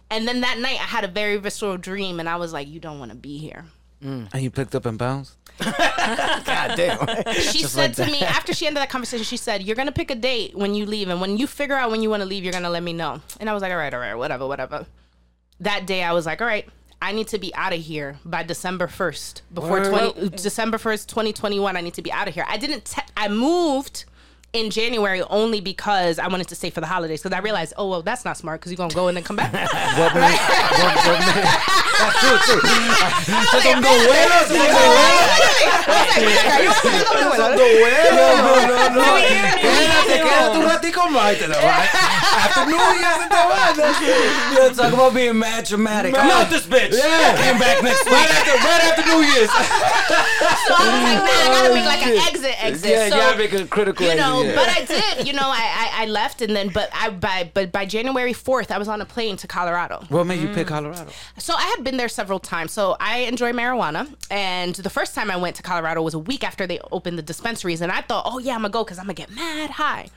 And 0.09 0.27
then 0.27 0.41
that 0.41 0.59
night, 0.59 0.77
I 0.79 0.83
had 0.83 1.05
a 1.05 1.07
very 1.07 1.37
visceral 1.37 1.77
dream, 1.77 2.19
and 2.19 2.27
I 2.27 2.35
was 2.35 2.51
like, 2.51 2.67
"You 2.67 2.81
don't 2.81 2.99
want 2.99 3.11
to 3.11 3.17
be 3.17 3.37
here." 3.37 3.65
And 4.33 4.41
you 4.43 4.51
picked 4.51 4.75
up 4.75 4.85
and 4.85 4.97
bounced? 4.97 5.37
God 6.45 6.75
damn. 6.75 7.33
she 7.35 7.63
said 7.63 7.93
to 7.95 8.05
me 8.05 8.21
after 8.21 8.53
she 8.53 8.67
ended 8.67 8.81
that 8.81 8.89
conversation 8.89 9.23
she 9.23 9.37
said 9.37 9.63
you're 9.63 9.75
gonna 9.75 9.91
pick 9.91 10.11
a 10.11 10.15
date 10.15 10.55
when 10.55 10.73
you 10.73 10.85
leave 10.85 11.09
and 11.09 11.21
when 11.21 11.37
you 11.37 11.47
figure 11.47 11.75
out 11.75 11.91
when 11.91 12.01
you 12.01 12.09
want 12.09 12.21
to 12.21 12.27
leave 12.27 12.43
you're 12.43 12.53
gonna 12.53 12.69
let 12.69 12.83
me 12.83 12.93
know 12.93 13.21
and 13.39 13.49
i 13.49 13.53
was 13.53 13.61
like 13.61 13.71
all 13.71 13.77
right 13.77 13.93
all 13.93 13.99
right 13.99 14.15
whatever 14.15 14.47
whatever 14.47 14.85
that 15.59 15.85
day 15.85 16.03
i 16.03 16.11
was 16.11 16.25
like 16.25 16.41
all 16.41 16.47
right 16.47 16.67
i 17.01 17.11
need 17.11 17.27
to 17.27 17.37
be 17.37 17.53
out 17.55 17.73
of 17.73 17.79
here 17.79 18.17
by 18.25 18.43
december 18.43 18.87
1st 18.87 19.41
before 19.53 19.81
Word. 19.81 20.13
20 20.15 20.29
december 20.29 20.77
1st 20.77 21.07
2021 21.07 21.77
i 21.77 21.81
need 21.81 21.93
to 21.93 22.01
be 22.01 22.11
out 22.11 22.27
of 22.27 22.33
here 22.33 22.45
i 22.47 22.57
didn't 22.57 22.85
te- 22.85 23.01
i 23.15 23.27
moved 23.27 24.05
in 24.53 24.69
January 24.69 25.21
only 25.29 25.61
because 25.61 26.19
I 26.19 26.27
wanted 26.27 26.49
to 26.49 26.55
stay 26.55 26.69
for 26.69 26.81
the 26.81 26.87
holidays 26.87 27.21
because 27.21 27.33
I 27.33 27.39
realized, 27.39 27.73
oh 27.77 27.87
well, 27.87 28.01
that's 28.01 28.25
not 28.25 28.37
smart 28.37 28.59
because 28.59 28.71
you're 28.71 28.77
gonna 28.77 28.93
go 28.93 29.07
and 29.07 29.15
then 29.15 29.23
come 29.23 29.37
back. 29.37 29.53
What 29.97 30.13
man? 30.13 30.31
what, 30.33 30.95
what 31.05 31.80
man? 32.01 32.09
That's 32.09 32.19
true, 32.19 32.61
too. 32.61 32.61
No, 38.11 38.65
no, 38.67 38.89
no. 38.95 39.05
Quédate, 39.61 40.21
quédate 40.21 40.57
un 40.57 40.65
ratico 40.65 41.09
más. 41.09 41.37
te 41.37 41.47
la 41.47 41.57
va- 41.57 41.87
After 42.43 42.65
New 42.65 42.77
Year's 42.77 43.29
te 43.29 43.35
vas. 43.35 43.77
Yo, 44.55 44.73
talk 44.73 44.93
about 44.93 45.13
being 45.13 45.37
mad 45.37 45.65
dramatic. 45.65 46.17
I'm 46.17 46.29
out 46.29 46.49
this 46.49 46.65
bitch. 46.65 46.93
Yeah. 46.93 47.35
Came 47.37 47.59
back 47.59 47.83
next 47.83 48.05
week. 48.05 48.13
Right 48.13 48.31
after, 48.31 48.51
right 48.51 48.83
after 48.89 49.03
New 49.05 49.21
Year's. 49.21 49.49
so 49.49 50.73
I 50.77 50.83
was 50.91 51.03
like, 51.03 51.17
nah, 51.17 51.31
I 51.31 51.47
gotta 51.51 51.73
make 51.73 51.85
like 51.85 52.05
an 52.05 52.17
exit, 52.27 52.63
exit. 52.63 52.89
Yeah, 52.89 53.09
so, 53.09 53.15
you 53.15 53.21
gotta 53.21 53.37
make 53.37 53.53
a 53.53 53.65
critical 53.65 54.05
you 54.05 54.15
know, 54.15 54.41
exit, 54.41 54.55
yeah. 54.55 54.61
but 54.61 54.69
I 54.69 54.85
did. 54.85 55.27
You 55.27 55.33
know, 55.33 55.47
I, 55.47 55.99
I 55.99 56.03
I 56.03 56.05
left 56.07 56.41
and 56.41 56.55
then, 56.55 56.69
but 56.69 56.89
I 56.93 57.09
by 57.09 57.51
but 57.53 57.71
by 57.71 57.85
January 57.85 58.33
fourth, 58.33 58.71
I 58.71 58.77
was 58.77 58.87
on 58.87 59.01
a 59.01 59.05
plane 59.05 59.37
to 59.37 59.47
Colorado. 59.47 60.03
What 60.09 60.25
made 60.25 60.41
you 60.41 60.47
pick 60.49 60.67
Colorado? 60.67 61.11
So 61.37 61.53
I 61.55 61.73
had 61.75 61.83
been 61.83 61.90
there 61.97 62.09
several 62.09 62.39
times. 62.39 62.71
So 62.71 62.95
I 62.99 63.19
enjoy 63.19 63.51
marijuana, 63.53 64.13
and 64.29 64.75
the 64.75 64.89
first 64.89 65.15
time 65.15 65.31
I 65.31 65.37
went 65.37 65.55
to 65.57 65.63
Colorado 65.63 66.01
was 66.01 66.13
a 66.13 66.19
week 66.19 66.43
after 66.43 66.67
they 66.67 66.79
opened 66.91 67.17
the 67.17 67.23
dispensaries, 67.23 67.81
and 67.81 67.91
I 67.91 68.01
thought, 68.01 68.23
oh 68.27 68.39
yeah, 68.39 68.55
I'm 68.55 68.61
gonna 68.61 68.69
go 68.69 68.83
because 68.83 68.97
I'm 68.99 69.05
gonna 69.05 69.13
get 69.13 69.31
mad 69.31 69.71
high. 69.71 70.09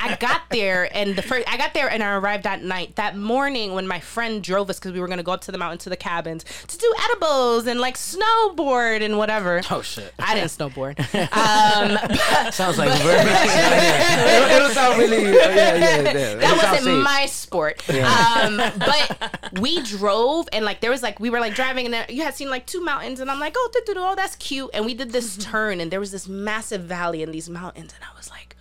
I 0.00 0.16
got 0.16 0.42
there 0.50 0.88
and 0.94 1.16
the 1.16 1.22
first 1.22 1.48
I 1.48 1.56
got 1.56 1.74
there 1.74 1.90
and 1.90 2.02
I 2.02 2.14
arrived 2.16 2.46
at 2.46 2.62
night. 2.62 2.96
That 2.96 3.16
morning 3.16 3.74
when 3.74 3.86
my 3.86 4.00
friend 4.00 4.42
drove 4.42 4.70
us 4.70 4.78
because 4.78 4.92
we 4.92 5.00
were 5.00 5.08
gonna 5.08 5.22
go 5.22 5.32
up 5.32 5.42
to 5.42 5.52
the 5.52 5.58
mountain 5.58 5.78
to 5.78 5.90
the 5.90 5.96
cabins 5.96 6.44
to 6.66 6.78
do 6.78 6.94
edibles 7.04 7.66
and 7.66 7.80
like 7.80 7.96
snowboard 7.96 9.02
and 9.02 9.18
whatever. 9.18 9.62
Oh, 9.70 9.82
shit. 9.82 10.14
I 10.18 10.34
didn't 10.34 10.50
snowboard. 10.50 10.98
Um, 11.34 11.98
Sounds 12.52 12.78
like 12.78 12.90
very 13.02 13.18
It'll, 13.20 14.56
it'll 14.56 14.68
sound 14.70 14.98
really, 14.98 15.26
uh, 15.26 15.32
yeah, 15.32 15.74
yeah, 15.74 16.00
yeah. 16.02 16.34
That 16.34 16.60
sound 16.60 16.72
wasn't 16.72 17.02
my 17.02 17.26
sport. 17.26 17.88
Um, 17.90 18.56
but 18.78 19.50
we 19.60 19.82
drove 19.82 20.48
and 20.52 20.64
like 20.64 20.80
there 20.80 20.90
was 20.90 21.02
like 21.02 21.18
we 21.20 21.30
were 21.30 21.40
like 21.40 21.54
driving 21.54 21.92
and 21.92 22.10
you 22.10 22.22
had 22.22 22.34
seen 22.34 22.50
like 22.50 22.66
two 22.66 22.80
mountains 22.80 23.20
and 23.20 23.30
I'm 23.30 23.40
like 23.40 23.54
oh 23.56 23.70
oh 23.96 24.14
that's 24.14 24.36
cute 24.36 24.70
and 24.74 24.84
we 24.84 24.94
did 24.94 25.12
this 25.12 25.36
turn 25.36 25.80
and 25.80 25.90
there 25.90 26.00
was 26.00 26.10
this 26.10 26.28
massive 26.28 26.82
valley 26.82 27.22
in 27.22 27.32
these 27.32 27.48
mountains 27.48 27.92
and 27.94 28.04
I 28.04 28.16
was 28.16 28.30
like 28.30 28.53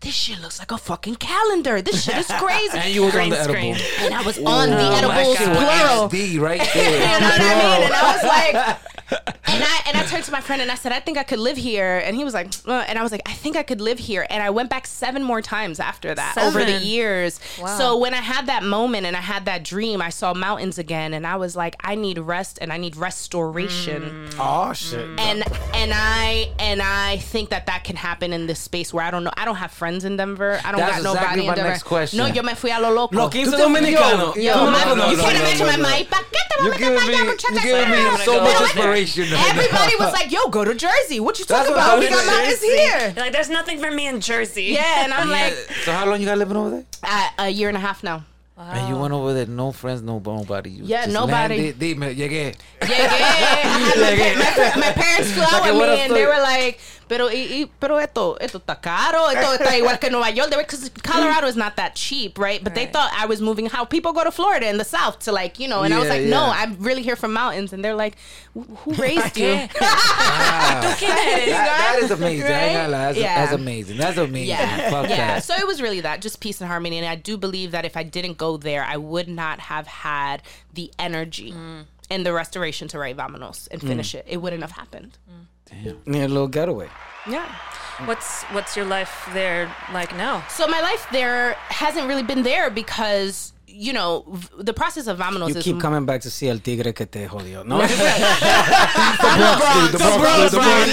this 0.00 0.14
shit 0.14 0.40
looks 0.40 0.58
like 0.58 0.70
a 0.70 0.78
fucking 0.78 1.16
calendar. 1.16 1.80
This 1.82 2.04
shit 2.04 2.16
is 2.16 2.26
crazy. 2.26 2.78
And 2.78 2.94
you 2.94 3.02
was 3.02 3.14
on 3.16 3.30
the 3.30 3.42
screen. 3.44 3.74
edible. 3.74 4.04
and 4.04 4.14
I 4.14 4.22
was 4.22 4.38
on 4.38 4.70
the 4.70 4.76
my 4.76 4.98
edibles 4.98 5.38
God. 5.38 5.56
plural. 5.56 6.08
HD 6.10 6.40
right 6.40 6.60
You 6.74 6.82
know 6.82 6.90
there. 6.90 7.20
what 7.20 7.40
I 7.40 7.78
mean? 7.78 7.82
And 7.86 7.94
I 7.94 8.12
was 8.12 8.22
like, 8.24 8.78
and 9.10 9.62
I 9.64 9.80
and 9.86 9.96
I 9.96 10.04
turned 10.06 10.24
to 10.24 10.32
my 10.32 10.40
friend 10.40 10.60
and 10.60 10.70
I 10.70 10.74
said, 10.74 10.92
I 10.92 11.00
think 11.00 11.16
I 11.16 11.22
could 11.22 11.38
live 11.38 11.56
here. 11.56 11.98
And 12.04 12.16
he 12.16 12.24
was 12.24 12.34
like, 12.34 12.48
uh, 12.66 12.84
and 12.88 12.98
I 12.98 13.02
was 13.02 13.12
like, 13.12 13.22
I 13.26 13.32
think 13.32 13.56
I 13.56 13.62
could 13.62 13.80
live 13.80 13.98
here. 13.98 14.26
And 14.30 14.42
I 14.42 14.50
went 14.50 14.68
back 14.70 14.86
seven 14.86 15.22
more 15.22 15.40
times 15.40 15.78
after 15.80 16.14
that 16.14 16.36
over 16.38 16.64
the 16.64 16.78
years. 16.78 17.38
Wow. 17.60 17.78
So 17.78 17.96
when 17.98 18.14
I 18.14 18.18
had 18.22 18.46
that 18.46 18.62
moment 18.64 19.06
and 19.06 19.16
I 19.16 19.20
had 19.20 19.44
that 19.44 19.62
dream, 19.64 20.02
I 20.02 20.10
saw 20.10 20.34
mountains 20.34 20.78
again. 20.78 21.14
And 21.14 21.26
I 21.26 21.36
was 21.36 21.54
like, 21.56 21.76
I 21.80 21.94
need 21.94 22.18
rest 22.18 22.58
and 22.60 22.72
I 22.72 22.76
need 22.78 22.96
restoration. 22.96 24.28
Oh 24.38 24.72
shit. 24.72 25.00
And 25.20 25.42
and 25.74 25.92
I 25.94 26.50
and 26.58 26.82
I 26.82 27.18
think 27.18 27.50
that 27.50 27.66
that 27.66 27.84
can 27.84 27.96
happen 27.96 28.32
in 28.32 28.46
this 28.46 28.58
space 28.60 28.92
where 28.92 29.04
I 29.04 29.10
don't 29.10 29.24
know. 29.24 29.32
I 29.36 29.44
don't 29.44 29.56
have 29.56 29.70
friends 29.70 30.04
in 30.04 30.16
Denver. 30.16 30.60
I 30.64 30.72
don't 30.72 30.80
That's 30.80 30.96
got 30.96 31.02
nobody 31.04 31.24
exactly 31.24 31.46
in 31.46 31.54
Denver. 31.54 31.70
next 31.70 31.82
question. 31.84 32.18
No, 32.18 32.26
yo 32.26 32.42
me 32.42 32.54
fui 32.54 32.70
a 32.70 32.80
lo 32.80 32.90
loco. 32.92 33.16
Lo 33.16 33.28
15 33.28 33.52
te- 33.56 33.62
dominicano. 33.62 34.34
yo- 34.36 34.42
Yo, 34.42 34.54
No, 34.64 34.70
my- 34.70 34.84
no, 34.84 34.94
no, 34.94 35.10
you 35.10 35.16
no, 35.16 35.22
can't 35.22 35.34
no, 35.34 35.40
imagine 35.40 35.58
no, 35.66 35.72
my 35.72 35.76
no. 35.76 35.82
mind. 35.82 36.08
¿Pa 36.10 36.16
qué 36.16 36.38
te 36.48 36.64
You're 36.64 36.70
vamos 36.70 36.74
a 36.74 36.78
giving 36.78 36.98
allá, 36.98 37.24
me, 37.24 37.30
muchacha? 37.30 37.54
you're 37.54 37.62
giving 37.62 37.90
me 37.90 38.08
I'm 38.08 38.16
so 38.18 38.32
gonna 38.36 38.42
much 38.60 38.74
go. 38.74 38.82
Inspiration. 39.00 39.38
Everybody 39.50 39.92
was 39.98 40.12
like, 40.12 40.30
"Yo, 40.32 40.48
go 40.48 40.64
to 40.64 40.74
Jersey. 40.74 41.20
What 41.20 41.38
you 41.38 41.44
talking 41.44 41.72
That's 41.74 41.78
about? 41.78 41.98
what 41.98 42.00
We 42.00 42.08
got 42.08 42.16
was 42.16 42.26
mountains 42.26 42.60
Jersey. 42.60 42.68
here." 42.76 43.12
You're 43.16 43.24
like, 43.24 43.32
there's 43.32 43.50
nothing 43.50 43.78
for 43.78 43.90
me 43.90 44.06
in 44.08 44.20
Jersey. 44.20 44.64
Yeah, 44.64 45.04
and 45.04 45.12
I'm 45.12 45.28
like, 45.30 45.52
so 45.84 45.92
how 45.92 46.06
long 46.06 46.20
you 46.20 46.26
got 46.26 46.38
living 46.38 46.56
over 46.56 46.70
there? 46.70 46.84
uh, 47.02 47.28
a 47.38 47.48
year 47.48 47.68
and 47.68 47.76
a 47.76 47.80
half 47.80 48.02
now. 48.02 48.24
And 48.58 48.88
you 48.88 48.96
went 48.96 49.12
over 49.12 49.34
there, 49.34 49.44
no 49.44 49.70
friends, 49.70 50.00
no 50.00 50.18
nobody. 50.18 50.70
You 50.70 50.84
Yeah, 50.86 51.02
just 51.04 51.12
nobody. 51.12 51.72
landed, 51.72 51.78
Dime, 51.78 52.14
llegué. 52.16 52.54
Yeah, 52.80 52.88
yeah. 52.88 52.88
I 52.88 54.14
had 54.16 54.36
my, 54.74 54.80
my, 54.80 54.86
my 54.86 54.92
parents 54.92 55.30
flew 55.32 55.42
out 55.42 55.52
Like, 55.52 55.64
with 55.64 55.74
what 55.76 55.88
me 55.90 55.92
else 55.92 56.00
and 56.00 56.14
they 56.16 56.24
were 56.24 56.40
like, 56.40 56.80
pero, 57.08 57.28
y, 57.28 57.62
y, 57.62 57.70
pero 57.80 57.98
esto, 57.98 58.36
esto 58.40 58.58
está 58.58 58.80
caro, 58.80 59.28
esto 59.30 59.52
está 59.52 59.76
igual 59.78 59.98
que 59.98 60.10
Nueva 60.10 60.30
York. 60.30 60.50
Because 60.50 60.90
Colorado 61.02 61.46
is 61.46 61.56
not 61.56 61.76
that 61.76 61.94
cheap, 61.94 62.38
right? 62.38 62.62
But 62.62 62.74
they 62.74 62.86
thought 62.86 63.10
I 63.16 63.26
was 63.26 63.40
moving 63.40 63.66
how 63.66 63.84
people 63.84 64.12
go 64.12 64.24
to 64.24 64.30
Florida 64.30 64.68
in 64.68 64.78
the 64.78 64.84
South 64.84 65.18
to 65.20 65.32
like, 65.32 65.58
you 65.58 65.68
know, 65.68 65.82
and 65.82 65.94
I 65.94 65.98
was 65.98 66.08
Yeah, 66.08 66.14
like, 66.14 66.26
no. 66.26 66.42
I'm 66.44 66.76
really 66.78 67.02
here 67.02 67.16
from 67.16 67.32
mountains. 67.32 67.72
And 67.72 67.84
they're 67.84 67.94
like, 67.94 68.16
"Who 68.54 68.92
raised 68.98 69.36
you? 69.36 69.68
That, 71.06 71.98
that 71.98 71.98
is 72.02 72.10
amazing. 72.10 72.46
I 72.46 72.60
ain't 72.64 72.74
gonna 72.74 72.88
lie. 72.88 72.98
That's, 73.06 73.18
Yeah. 73.18 73.40
that's 73.40 73.52
amazing. 73.52 73.96
That's 73.96 74.18
amazing. 74.18 74.48
Yeah, 74.48 74.90
Fuck 74.90 75.08
yeah. 75.08 75.16
that. 75.16 75.44
So 75.44 75.54
it 75.54 75.66
was 75.66 75.80
really 75.82 76.00
that, 76.00 76.20
just 76.20 76.40
peace 76.40 76.60
and 76.60 76.68
harmony. 76.68 76.98
And 76.98 77.06
I 77.06 77.14
do 77.14 77.36
believe 77.36 77.70
that 77.72 77.84
if 77.84 77.96
I 77.96 78.02
didn't 78.02 78.38
go 78.38 78.56
there, 78.56 78.84
I 78.84 78.96
would 78.96 79.28
not 79.28 79.60
have 79.60 79.86
had 79.86 80.42
the 80.72 80.90
energy 80.98 81.52
mm. 81.52 81.84
and 82.10 82.26
the 82.26 82.32
restoration 82.32 82.88
to 82.88 82.98
write 82.98 83.16
Vamonos 83.16 83.68
and 83.70 83.80
finish 83.80 84.12
mm. 84.12 84.20
it. 84.20 84.26
It 84.28 84.36
wouldn't 84.38 84.62
have 84.62 84.72
happened. 84.72 85.18
Mm. 85.30 85.45
Need 85.72 86.24
a 86.24 86.28
little 86.28 86.48
getaway. 86.48 86.88
Yeah. 87.28 87.50
What's 88.04 88.44
what's 88.44 88.76
your 88.76 88.84
life 88.84 89.28
there 89.32 89.74
like 89.92 90.14
now? 90.16 90.44
So 90.48 90.66
my 90.66 90.80
life 90.80 91.06
there 91.12 91.54
hasn't 91.68 92.06
really 92.06 92.22
been 92.22 92.42
there 92.42 92.70
because 92.70 93.52
you 93.78 93.92
know 93.92 94.24
v- 94.28 94.48
the 94.64 94.72
process 94.72 95.06
of 95.06 95.18
Vamonos 95.18 95.48
You 95.50 95.56
is 95.56 95.62
keep 95.64 95.78
coming 95.80 96.06
back 96.06 96.22
to 96.22 96.30
see 96.30 96.48
el 96.48 96.58
tigre 96.60 96.92
que 96.94 97.04
te 97.06 97.26
jodió. 97.28 97.62
No. 97.64 97.78
The 97.86 97.94
Bronx, 99.98 100.50
the 100.52 100.58
Bronx. 100.58 100.92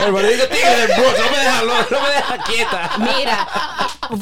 Hermano, 0.00 0.28
digo 0.32 0.46
tigre 0.48 0.76
del 0.76 0.88
Bronx. 0.96 1.18
No 1.18 1.24
me 1.30 1.36
deja, 1.38 1.62
no, 1.64 1.74
no 1.90 2.00
me 2.02 2.08
deja 2.08 2.38
quieta. 2.44 2.90
Mira, 2.98 3.46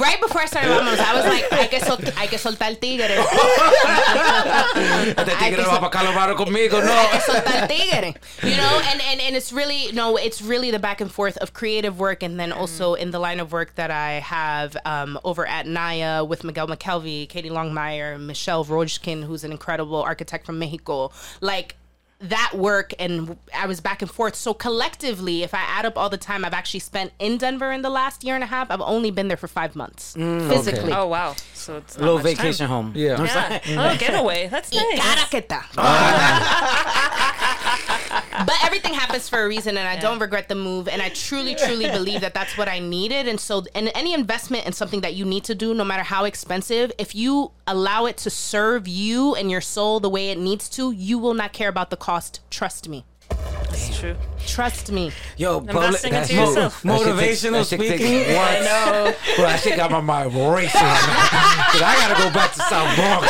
right 0.00 0.20
before 0.20 0.42
I 0.42 0.46
started 0.46 0.70
Vamonos, 0.70 0.98
I 0.98 1.14
was 1.14 1.24
like, 1.26 1.44
hay 1.50 1.68
que, 1.68 1.80
sol- 1.80 1.98
hay 2.16 2.28
que 2.28 2.38
soltar 2.38 2.68
el 2.68 2.76
tigre. 2.76 3.16
Este 5.16 5.36
tigre 5.38 5.62
va 5.64 5.80
para 5.80 5.90
Colorado 5.90 6.36
conmigo. 6.36 6.80
No. 6.82 6.92
Hay 6.92 7.08
que 7.08 7.20
soltar 7.20 7.62
el 7.62 7.68
tigre. 7.68 8.14
You 8.42 8.56
know, 8.56 8.80
and, 8.90 9.00
and, 9.02 9.20
and 9.20 9.36
it's 9.36 9.52
really, 9.52 9.92
no, 9.92 10.16
it's 10.16 10.40
really 10.42 10.70
the 10.70 10.78
back 10.78 11.00
and 11.00 11.10
forth 11.10 11.36
of 11.38 11.52
creative 11.52 11.98
work 11.98 12.22
and 12.22 12.38
then 12.38 12.52
also 12.52 12.94
in 12.94 13.10
the 13.10 13.18
line 13.18 13.40
of 13.40 13.52
work 13.52 13.74
that 13.76 13.90
I 13.90 14.20
have 14.20 14.76
um, 14.84 15.18
over 15.24 15.46
at 15.46 15.66
Naya 15.66 16.24
with 16.24 16.44
Miguel 16.44 16.66
McKelvey, 17.00 17.28
Katie 17.28 17.50
Longmire, 17.50 18.20
Michel 18.20 18.64
Rojkind, 18.64 19.24
who's 19.24 19.44
an 19.44 19.52
incredible 19.52 20.02
architect 20.02 20.46
from 20.46 20.58
Mexico. 20.58 21.10
Like, 21.40 21.76
that 22.20 22.52
work 22.54 22.94
and 23.00 23.36
I 23.52 23.66
was 23.66 23.80
back 23.80 24.00
and 24.00 24.08
forth. 24.08 24.36
So 24.36 24.54
collectively, 24.54 25.42
if 25.42 25.54
I 25.54 25.58
add 25.58 25.84
up 25.84 25.98
all 25.98 26.08
the 26.08 26.16
time 26.16 26.44
I've 26.44 26.52
actually 26.54 26.78
spent 26.78 27.10
in 27.18 27.36
Denver 27.36 27.72
in 27.72 27.82
the 27.82 27.90
last 27.90 28.22
year 28.22 28.36
and 28.36 28.44
a 28.44 28.46
half, 28.46 28.70
I've 28.70 28.80
only 28.80 29.10
been 29.10 29.26
there 29.26 29.36
for 29.36 29.48
five 29.48 29.74
months 29.74 30.14
mm, 30.14 30.48
physically. 30.48 30.92
Oh 30.92 31.08
wow. 31.08 31.34
So 31.52 31.78
it's 31.78 31.98
not 31.98 32.04
little 32.04 32.18
much 32.18 32.26
time. 32.26 32.36
vacation 32.36 32.68
home. 32.68 32.92
Yeah. 32.94 33.20
Yeah. 33.24 33.58
Oh, 33.92 33.96
getaway. 33.98 34.46
That's 34.46 34.70
Y 34.72 34.78
nice. 34.78 35.00
caraqueta. 35.00 35.64
but 38.12 38.54
everything 38.62 38.94
happens 38.94 39.28
for 39.28 39.42
a 39.42 39.48
reason, 39.48 39.76
and 39.76 39.88
I 39.88 39.96
don't 39.96 40.18
regret 40.18 40.48
the 40.48 40.54
move. 40.54 40.88
And 40.88 41.00
I 41.00 41.08
truly, 41.10 41.54
truly 41.54 41.88
believe 41.90 42.20
that 42.20 42.34
that's 42.34 42.56
what 42.58 42.68
I 42.68 42.78
needed. 42.78 43.26
And 43.26 43.40
so, 43.40 43.64
and 43.74 43.90
any 43.94 44.14
investment 44.14 44.66
in 44.66 44.72
something 44.72 45.00
that 45.00 45.14
you 45.14 45.24
need 45.24 45.44
to 45.44 45.54
do, 45.54 45.74
no 45.74 45.84
matter 45.84 46.02
how 46.02 46.24
expensive, 46.24 46.92
if 46.98 47.14
you 47.14 47.52
allow 47.66 48.06
it 48.06 48.16
to 48.18 48.30
serve 48.30 48.86
you 48.86 49.34
and 49.34 49.50
your 49.50 49.60
soul 49.60 50.00
the 50.00 50.10
way 50.10 50.30
it 50.30 50.38
needs 50.38 50.68
to, 50.70 50.92
you 50.92 51.18
will 51.18 51.34
not 51.34 51.52
care 51.52 51.68
about 51.68 51.90
the 51.90 51.96
cost. 51.96 52.40
Trust 52.50 52.88
me. 52.88 53.04
That's 53.28 53.98
true. 53.98 54.16
Trust 54.46 54.90
me. 54.92 55.12
Yo, 55.36 55.60
public, 55.60 55.74
Investing 56.04 56.14
into 56.14 56.34
mo- 56.34 56.44
yourself. 56.48 56.82
motivational 56.82 57.62
That 57.62 57.66
shit 57.68 57.80
takes- 57.80 57.94
speaking. 57.94 58.18
that 58.34 58.52
shit 58.52 58.66
takes 58.66 59.02
once. 59.02 59.36
Bro, 59.36 59.46
that 59.46 59.60
shit 59.60 59.76
got 59.76 59.90
my 59.90 60.00
mind 60.00 60.34
racing. 60.34 60.80
Cause 61.72 61.80
I 61.82 61.94
gotta 61.96 62.16
go 62.22 62.28
back 62.34 62.52
to 62.52 62.60
South 62.68 62.90
Bronx. 62.96 63.24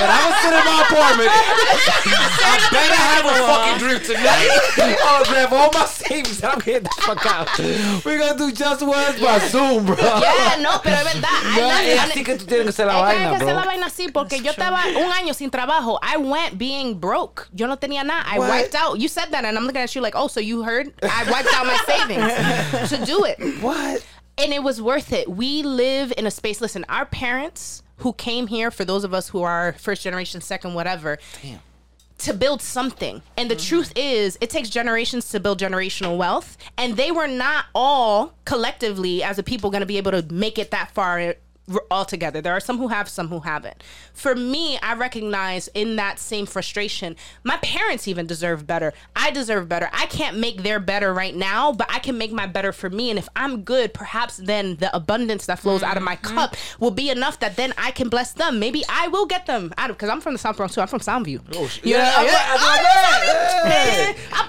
And 0.00 0.10
I 0.10 0.20
was 0.26 0.36
sitting 0.42 0.58
in 0.58 0.66
my 0.66 0.80
apartment. 0.90 1.30
I 1.30 2.54
better 2.72 2.98
have 2.98 3.24
a 3.26 3.34
fucking 3.46 3.78
drink 3.78 4.02
tonight. 4.04 4.50
I 5.00 5.18
was 5.20 5.28
there 5.30 5.48
for 5.48 5.54
all 5.56 5.70
my 5.72 5.84
savings. 5.86 6.42
I'm 6.42 6.58
getting 6.58 6.84
the 6.84 6.94
fuck 7.02 7.24
out. 7.26 7.48
We're 8.04 8.18
gonna 8.18 8.38
do 8.38 8.50
just 8.52 8.82
words 8.82 9.20
by 9.20 9.38
Zoom, 9.48 9.86
bro. 9.86 9.96
Yeah, 9.96 10.56
no, 10.60 10.80
pero 10.82 10.96
es 10.96 11.04
verdad. 11.14 11.40
I 11.44 11.56
No, 11.60 11.68
love- 11.68 11.84
es 11.84 11.98
I- 11.98 12.08
así 12.10 12.24
que 12.24 12.36
tú 12.36 12.46
tienes 12.46 12.64
que 12.64 12.70
hacer 12.82 12.86
la 12.86 12.92
Es 12.92 13.00
que 13.00 13.06
hay 13.10 13.16
vaina, 13.24 13.30
que 13.30 13.36
hacer 13.44 13.54
la 13.54 13.60
bro. 13.62 13.70
vaina 13.70 13.86
así 13.86 14.08
porque 14.12 14.40
yo 14.40 14.50
estaba 14.50 14.82
un 14.96 15.12
año 15.12 15.34
sin 15.34 15.50
trabajo. 15.50 15.98
I 16.02 16.16
went 16.16 16.58
being 16.58 16.98
broke. 16.98 17.46
Yo 17.52 17.66
no 17.66 17.76
tenía 17.78 18.04
nada. 18.04 18.24
I 18.26 18.38
wiped 18.38 18.74
out. 18.74 18.98
You 18.98 19.08
said 19.08 19.30
that, 19.30 19.44
and 19.44 19.56
I'm 19.56 19.64
looking 19.66 19.82
at 19.82 19.94
you 19.94 20.00
like, 20.02 20.16
oh, 20.16 20.28
so 20.30 20.40
you 20.40 20.62
heard? 20.62 20.92
I 21.02 21.30
wiped 21.30 21.54
out 21.54 21.66
my 21.66 21.78
savings 21.86 22.90
to 22.98 23.04
do 23.04 23.24
it, 23.24 23.62
What? 23.62 24.04
and 24.38 24.52
it 24.52 24.62
was 24.62 24.80
worth 24.80 25.12
it. 25.12 25.28
We 25.28 25.62
live 25.62 26.12
in 26.16 26.26
a 26.26 26.30
space. 26.30 26.60
Listen, 26.60 26.84
our 26.88 27.04
parents 27.04 27.82
who 27.98 28.12
came 28.14 28.46
here, 28.46 28.70
for 28.70 28.84
those 28.84 29.04
of 29.04 29.12
us 29.12 29.28
who 29.28 29.42
are 29.42 29.74
first 29.74 30.02
generation, 30.02 30.40
second, 30.40 30.74
whatever. 30.74 31.18
Damn. 31.42 31.60
To 32.18 32.34
build 32.34 32.60
something. 32.60 33.22
And 33.36 33.50
the 33.50 33.56
mm. 33.56 33.66
truth 33.66 33.92
is, 33.96 34.36
it 34.40 34.50
takes 34.50 34.68
generations 34.68 35.30
to 35.30 35.40
build 35.40 35.58
generational 35.58 36.18
wealth. 36.18 36.56
And 36.76 36.96
they 36.96 37.10
were 37.10 37.26
not 37.26 37.66
all 37.74 38.34
collectively, 38.44 39.22
as 39.22 39.38
a 39.38 39.42
people, 39.42 39.70
going 39.70 39.80
to 39.80 39.86
be 39.86 39.96
able 39.96 40.12
to 40.12 40.22
make 40.32 40.58
it 40.58 40.70
that 40.70 40.90
far 40.92 41.34
all 41.90 42.04
together. 42.04 42.40
There 42.40 42.52
are 42.52 42.60
some 42.60 42.78
who 42.78 42.88
have, 42.88 43.08
some 43.08 43.28
who 43.28 43.40
haven't. 43.40 43.82
For 44.12 44.34
me, 44.34 44.78
I 44.82 44.94
recognize 44.94 45.68
in 45.74 45.96
that 45.96 46.18
same 46.18 46.46
frustration, 46.46 47.16
my 47.44 47.56
parents 47.58 48.08
even 48.08 48.26
deserve 48.26 48.66
better. 48.66 48.92
I 49.16 49.30
deserve 49.30 49.68
better. 49.68 49.88
I 49.92 50.06
can't 50.06 50.38
make 50.38 50.62
their 50.62 50.80
better 50.80 51.12
right 51.12 51.34
now, 51.34 51.72
but 51.72 51.86
I 51.90 51.98
can 51.98 52.18
make 52.18 52.32
my 52.32 52.46
better 52.46 52.72
for 52.72 52.90
me. 52.90 53.10
And 53.10 53.18
if 53.18 53.28
I'm 53.36 53.62
good, 53.62 53.94
perhaps 53.94 54.36
then 54.36 54.76
the 54.76 54.94
abundance 54.94 55.46
that 55.46 55.58
flows 55.58 55.82
out 55.82 55.96
of 55.96 56.02
my 56.02 56.16
cup 56.16 56.56
will 56.78 56.90
be 56.90 57.10
enough 57.10 57.40
that 57.40 57.56
then 57.56 57.72
I 57.78 57.90
can 57.90 58.08
bless 58.08 58.32
them. 58.32 58.58
Maybe 58.58 58.82
I 58.88 59.08
will 59.08 59.26
get 59.26 59.46
them 59.46 59.72
out 59.78 59.90
of 59.90 59.96
because 59.96 60.10
I'm 60.10 60.20
from 60.20 60.32
the 60.34 60.38
South 60.38 60.56
Bronx 60.56 60.74
too. 60.74 60.80
I'm 60.80 60.88
from 60.88 61.00
Soundview. 61.00 61.40
Oh, 61.54 61.66
shit. 61.66 61.84
You 61.86 61.94
know, 61.94 61.98
Yeah, 62.00 62.14
I'm 62.16 62.26
yeah, 62.26 62.32
like, 62.32 62.46
that's 62.46 62.62
oh, 62.62 62.66
my. 62.66 62.78
Soundview? 62.82 64.16
Ah, 64.32 64.40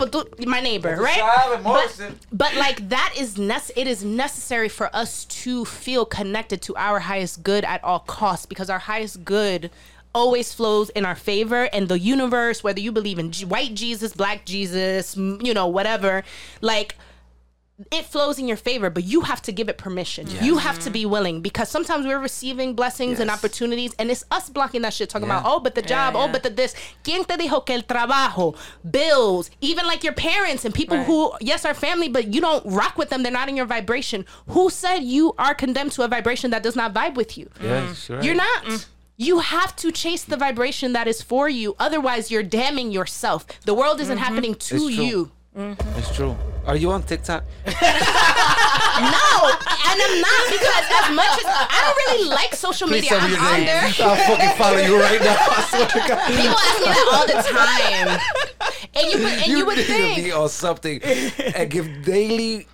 my 0.47 0.59
neighbor, 0.61 0.95
right? 0.97 1.59
But, 1.63 2.11
but 2.32 2.55
like 2.55 2.89
that 2.89 3.13
is 3.17 3.36
nece- 3.36 3.72
it 3.76 3.88
is 3.88 4.03
necessary 4.03 4.69
for 4.69 4.93
us 4.95 5.26
to 5.26 5.65
feel 5.65 6.05
connected 6.05 6.61
to 6.63 6.76
our 6.76 6.99
highest 7.12 7.43
good 7.43 7.66
at 7.66 7.84
all 7.84 7.99
costs 7.99 8.45
because 8.45 8.70
our 8.70 8.80
highest 8.80 9.26
good 9.26 9.70
always 10.16 10.53
flows 10.53 10.89
in 10.91 11.03
our 11.05 11.16
favor 11.16 11.64
and 11.74 11.89
the 11.89 11.99
universe 11.99 12.64
whether 12.64 12.80
you 12.80 12.89
believe 12.89 13.20
in 13.20 13.34
white 13.49 13.74
jesus 13.74 14.14
black 14.14 14.45
jesus 14.45 15.18
you 15.18 15.53
know 15.53 15.68
whatever 15.68 16.24
like 16.62 16.95
it 17.92 18.06
flows 18.06 18.38
in 18.40 18.48
your 18.48 18.58
favor, 18.58 18.90
but 18.90 19.04
you 19.04 19.22
have 19.22 19.42
to 19.44 19.52
give 19.52 19.70
it 19.70 19.78
permission. 19.78 20.28
You 20.42 20.58
have 20.58 20.76
to 20.80 20.82
mm-hmm. 20.82 20.94
be 20.94 21.06
willing 21.06 21.42
because 21.42 21.70
sometimes 21.70 22.06
we're 22.06 22.20
receiving 22.20 22.76
blessings 22.76 23.20
and 23.20 23.30
opportunities, 23.30 23.94
and 23.98 24.12
it's 24.12 24.24
us 24.32 24.50
blocking 24.50 24.82
that 24.84 24.94
shit, 24.94 25.10
talking 25.10 25.28
Yeah. 25.28 25.40
about, 25.40 25.52
oh, 25.52 25.60
but 25.60 25.76
the 25.76 25.82
job, 25.82 26.16
oh, 26.16 26.26
yeah. 26.26 26.32
but 26.32 26.44
the 26.44 26.50
this. 26.50 26.76
¿Quién 27.04 27.26
te 27.26 27.38
dijo 27.38 27.66
que 27.66 27.76
el 27.76 27.84
trabajo, 27.84 28.56
bills, 28.90 29.50
even 29.62 29.86
like 29.86 30.04
your 30.04 30.14
parents 30.14 30.66
and 30.66 30.74
people 30.74 30.98
Right. 30.98 31.06
who, 31.06 31.32
yes, 31.42 31.66
are 31.66 31.74
family, 31.74 32.10
but 32.10 32.34
you 32.34 32.42
don't 32.42 32.66
rock 32.66 32.98
with 32.98 33.10
them, 33.10 33.24
they're 33.24 33.32
not 33.32 33.50
in 33.50 33.56
your 33.56 33.66
vibration. 33.66 34.26
Who 34.48 34.70
said 34.70 35.04
you 35.04 35.34
are 35.38 35.56
condemned 35.56 35.94
to 35.94 36.04
a 36.04 36.08
vibration 36.08 36.52
that 36.52 36.64
does 36.64 36.76
not 36.76 36.94
vibe 36.94 37.16
with 37.16 37.38
you? 37.38 37.50
Yeah, 37.62 37.94
sure. 37.94 38.20
Mm. 38.20 38.24
You're 38.24 38.36
not. 38.36 38.64
Mm. 38.66 38.86
You 39.18 39.40
have 39.40 39.76
to 39.76 39.92
chase 39.92 40.24
the 40.24 40.38
vibration 40.38 40.94
that 40.94 41.08
is 41.08 41.22
for 41.22 41.48
you. 41.48 41.76
Otherwise, 41.80 42.32
you're 42.32 42.42
damning 42.42 42.92
yourself. 42.92 43.46
The 43.66 43.74
world 43.76 44.02
isn't 44.02 44.18
mm-hmm. 44.18 44.24
happening 44.24 44.56
to 44.56 44.76
It's 44.76 44.98
true. 45.54 45.70
you. 45.70 45.76
It's 45.97 46.16
true. 46.16 46.38
Are 46.66 46.76
you 46.76 46.91
on 46.91 47.04
TikTok? 47.04 47.43
No, 49.02 49.08
and 49.49 49.97
I'm 50.02 50.22
not 50.22 50.43
because 50.52 50.86
as 51.02 51.16
much 51.16 51.32
as 51.39 51.45
I 51.47 51.80
don't 51.82 51.95
really 52.18 52.30
like 52.30 52.54
social 52.54 52.88
media, 52.88 53.12
I'm 53.16 53.34
on 53.34 53.62
there. 53.66 53.82
I'll 53.99 54.16
fucking 54.16 54.58
follow 54.58 54.78
you 54.78 54.99
right 54.99 55.20
now. 55.22 55.36
I 55.39 55.66
swear 55.70 55.88
to 55.88 55.99
God. 56.08 56.28
People 56.28 56.60
ask 56.60 56.80
me 56.80 56.86
that 56.86 57.08
all 57.14 57.26
the 57.26 57.41
time, 57.41 58.20
and 58.93 59.12
you 59.12 59.18
would- 59.24 59.34
and 59.39 59.47
you, 59.47 59.66
would 59.66 59.78
need 59.78 60.16
to 60.18 60.22
be 60.24 60.32
on 60.32 60.49
something 60.49 61.02
and 61.02 61.72
give 61.72 62.04
daily 62.04 62.68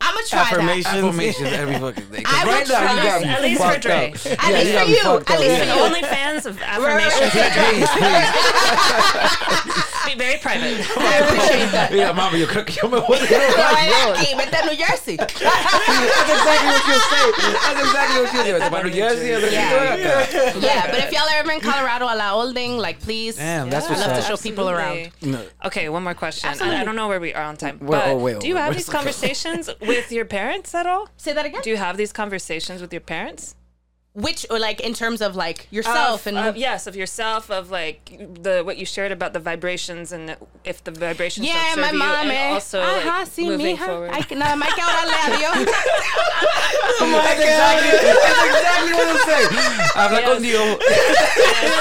I'm 0.00 0.14
gonna 0.14 0.26
try 0.26 0.40
Affirmation. 0.40 0.82
that. 0.82 1.04
affirmations 1.04 1.52
every 1.52 1.78
fucking 1.78 2.08
day. 2.10 2.22
'Cause 2.22 2.34
I 2.34 2.44
will 2.44 2.52
right 2.52 2.68
now 2.68 2.80
you 2.80 2.86
try. 2.86 3.02
got 3.04 3.20
me 3.22 3.28
At 3.28 3.42
least 3.42 3.60
for 3.60 3.68
fucked 3.68 3.82
Dre. 3.82 3.92
up. 3.92 4.02
At 4.04 4.14
Yeah, 4.24 4.58
least 4.58 4.72
got 4.72 4.84
for 4.84 4.90
you. 4.90 4.96
At 5.34 5.40
least 5.40 5.50
yeah. 5.50 5.58
for 5.58 5.64
you. 5.78 5.84
Only 5.84 6.02
fans 6.02 6.46
of 6.46 6.62
affirmations. 6.62 7.30
Please, 7.30 7.88
please. 7.98 9.84
be 10.08 10.14
very 10.18 10.38
private. 10.38 10.80
I 10.96 11.18
appreciate 11.18 11.70
that. 11.72 11.92
Mira, 11.92 12.12
mami, 12.14 12.40
yo 12.42 12.46
creo 12.46 12.64
que 12.64 12.74
yo 12.80 12.88
me 12.88 12.98
voy 13.00 13.16
a 13.16 13.20
No, 13.20 13.38
Nueva 13.38 13.72
vaya 13.72 13.88
York. 14.06 14.16
aquí, 14.18 14.34
vete 14.36 14.56
a 14.56 14.66
New 14.66 14.76
Jersey. 14.76 15.16
That's 15.18 16.30
exactly 16.36 16.68
what 16.68 16.86
you 16.88 16.98
say. 17.12 17.26
That's 17.38 17.80
exactly 17.86 18.20
what 18.22 18.32
you 18.32 18.40
say. 18.42 18.52
Vete 18.52 18.70
para 18.70 18.84
New 18.84 18.90
Jersey, 18.94 19.28
yo 19.28 19.38
Yeah. 19.38 19.70
estoy 19.70 20.52
acá. 20.52 20.62
yeah, 20.62 20.90
but 20.90 20.98
if 21.04 21.12
y'all 21.12 21.28
are 21.28 21.38
ever 21.38 21.52
in 21.52 21.60
Colorado 21.60 22.06
a 22.06 22.14
la 22.16 22.34
Olding, 22.34 22.78
like 22.78 23.00
please, 23.00 23.36
Damn, 23.36 23.70
that's 23.70 23.86
I 23.86 23.90
what's 23.90 24.06
love 24.06 24.16
to 24.16 24.22
show 24.22 24.36
people 24.36 24.68
around. 24.70 25.10
No. 25.22 25.40
Okay, 25.66 25.88
one 25.88 26.02
more 26.02 26.14
question. 26.14 26.48
I, 26.50 26.80
I 26.80 26.84
don't 26.84 26.96
know 26.96 27.08
where 27.08 27.20
we 27.20 27.34
are 27.34 27.44
on 27.44 27.56
time. 27.56 27.78
Wait, 27.80 27.88
oh, 27.88 28.00
but 28.00 28.08
oh, 28.08 28.16
wait, 28.18 28.40
do 28.40 28.48
you 28.48 28.56
have 28.56 28.74
these 28.74 28.88
conversations 28.88 29.68
with 29.80 30.10
your 30.12 30.24
parents 30.24 30.74
at 30.74 30.86
all? 30.86 31.08
Say 31.16 31.32
that 31.32 31.44
again. 31.46 31.60
Do 31.62 31.70
you 31.70 31.76
have 31.76 31.96
these 31.96 32.12
conversations 32.12 32.80
with 32.80 32.92
your 32.92 33.00
parents? 33.02 33.54
Which, 34.20 34.44
or 34.50 34.58
like 34.58 34.80
in 34.80 34.94
terms 34.94 35.20
of 35.22 35.36
like 35.36 35.68
yourself 35.70 36.22
of, 36.22 36.26
and 36.26 36.38
of- 36.38 36.56
yes, 36.56 36.86
of 36.88 36.96
yourself, 36.96 37.50
of 37.50 37.70
like 37.70 38.00
the 38.42 38.62
what 38.64 38.76
you 38.76 38.84
shared 38.84 39.12
about 39.12 39.32
the 39.32 39.38
vibrations 39.38 40.10
and 40.10 40.36
if 40.64 40.82
the 40.82 40.90
vibrations 40.90 41.46
Yeah, 41.46 41.54
don't 41.76 41.80
my 41.82 41.86
serve 41.88 41.92
you, 41.92 41.98
mom, 42.00 42.26
and 42.26 42.30
eh. 42.32 42.50
also 42.54 42.80
Ajá, 42.82 43.04
like, 43.20 43.28
sí, 43.28 43.44
moving 43.46 43.76
mija. 43.76 43.86
forward. 43.86 44.10
Que, 44.28 44.34
nada 44.34 44.56
más 44.56 44.74
que 44.74 44.82
orarle 44.82 45.14
a 45.22 45.28
Dios. 45.38 45.74
That's 47.22 47.40
exactly, 47.40 47.90
that's 47.90 48.44
exactly 48.46 48.92
what 48.92 49.08
I'm 49.08 49.18
saying. 49.26 49.48
Habla 49.94 50.22
con 50.22 50.42
Dios. 50.42 50.78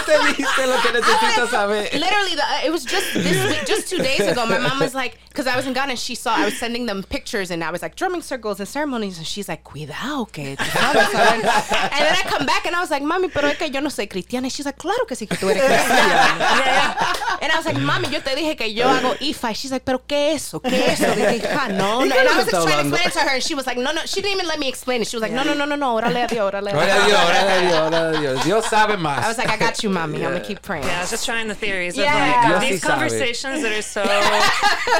Te 0.05 0.17
dice 0.33 0.67
lo 0.67 0.77
que 0.81 0.91
necesitas 0.91 1.49
saber. 1.49 1.89
Literally, 1.93 2.35
the, 2.35 2.43
uh, 2.43 2.65
it 2.65 2.71
was 2.71 2.83
just 2.85 3.13
this 3.13 3.37
week, 3.47 3.65
just 3.67 3.89
two 3.89 3.97
days 3.97 4.21
ago. 4.21 4.45
My 4.45 4.57
mom 4.57 4.79
was 4.79 4.93
like, 4.95 5.17
because 5.29 5.47
I 5.47 5.55
was 5.55 5.67
in 5.67 5.73
Ghana, 5.73 5.91
and 5.91 5.99
she 5.99 6.15
saw 6.15 6.35
I 6.35 6.45
was 6.45 6.57
sending 6.57 6.85
them 6.85 7.03
pictures, 7.03 7.51
and 7.51 7.63
I 7.63 7.71
was 7.71 7.81
like 7.81 7.95
drumming 7.95 8.21
circles 8.21 8.59
and 8.59 8.67
ceremonies, 8.67 9.17
and 9.17 9.27
she's 9.27 9.47
like, 9.47 9.63
cuidado 9.63 10.25
que. 10.31 10.55
And 10.57 12.05
then 12.05 12.15
I 12.15 12.23
come 12.25 12.45
back 12.45 12.65
and 12.65 12.75
I 12.75 12.79
was 12.79 12.89
like, 12.91 13.03
mami, 13.03 13.31
pero 13.31 13.47
es 13.49 13.57
que 13.57 13.69
yo 13.69 13.79
no 13.81 13.89
soy 13.89 14.07
cristiana. 14.07 14.49
She's 14.51 14.65
like, 14.65 14.77
claro 14.77 15.05
que 15.07 15.15
sí 15.15 15.27
que 15.27 15.37
tú 15.37 15.49
eres 15.49 15.61
cristiana. 15.63 16.97
And 17.41 17.51
I 17.51 17.55
was 17.55 17.65
like, 17.65 17.77
mami, 17.77 18.11
yo 18.11 18.19
te 18.21 18.35
dije 18.35 18.57
que 18.57 18.73
yo 18.73 18.85
hago 18.87 19.15
IFA. 19.19 19.53
She's 19.55 19.71
like, 19.71 19.85
pero 19.85 19.99
qué 20.07 20.33
es 20.33 20.47
eso? 20.47 20.59
¿Qué 20.59 20.87
es 20.87 20.99
eso? 20.99 21.13
Dije, 21.13 21.37
"Hija, 21.37 21.67
no, 21.69 22.03
no. 22.03 22.15
And 22.17 22.27
I 22.29 22.37
was 22.37 22.51
like, 22.51 22.63
trying 22.63 22.89
to 22.89 22.95
explain 22.95 23.07
it 23.07 23.13
to 23.13 23.19
her, 23.19 23.35
and 23.35 23.43
she 23.43 23.55
was 23.55 23.67
like, 23.67 23.77
no, 23.77 23.91
no. 23.91 24.01
She 24.05 24.21
didn't 24.21 24.37
even 24.37 24.47
let 24.47 24.59
me 24.59 24.67
explain 24.67 25.01
it. 25.01 25.07
She 25.07 25.15
was 25.15 25.21
like, 25.21 25.26
no, 25.31 25.43
no, 25.43 25.53
no, 25.53 25.65
no, 25.65 25.75
no. 25.75 25.95
Órale 25.99 26.23
a 26.23 26.27
Dios, 26.27 26.51
órale 26.51 26.71
a 26.71 26.75
Ora 26.77 26.83
a 26.83 26.95
Dios. 26.95 27.07
Dios, 27.07 27.19
ora 27.29 27.39
a 27.39 27.59
Dios, 27.61 27.79
ora 27.87 28.09
a 28.09 28.19
Dios. 28.19 28.43
Dios 28.45 28.65
sabe 28.65 28.97
más. 28.97 29.23
I 29.23 29.27
was 29.27 29.37
like, 29.37 29.49
I 29.49 29.57
got 29.57 29.83
you, 29.83 29.89
mommy. 29.89 30.17
I'm 30.25 30.31
gonna 30.33 30.39
keep 30.43 30.61
praying. 30.61 30.85
Yeah, 30.85 30.97
I 30.97 31.01
was 31.01 31.09
just 31.11 31.25
trying 31.25 31.47
the 31.47 31.55
theories 31.55 31.95
Yeah. 31.97 32.13
of 32.13 32.19
like 32.19 32.47
Dios 32.47 32.61
these 32.61 32.81
sí 32.81 32.85
sabe. 32.85 32.91
conversations 32.91 33.61
that 33.63 33.71
are 33.71 33.81
so 33.81 34.03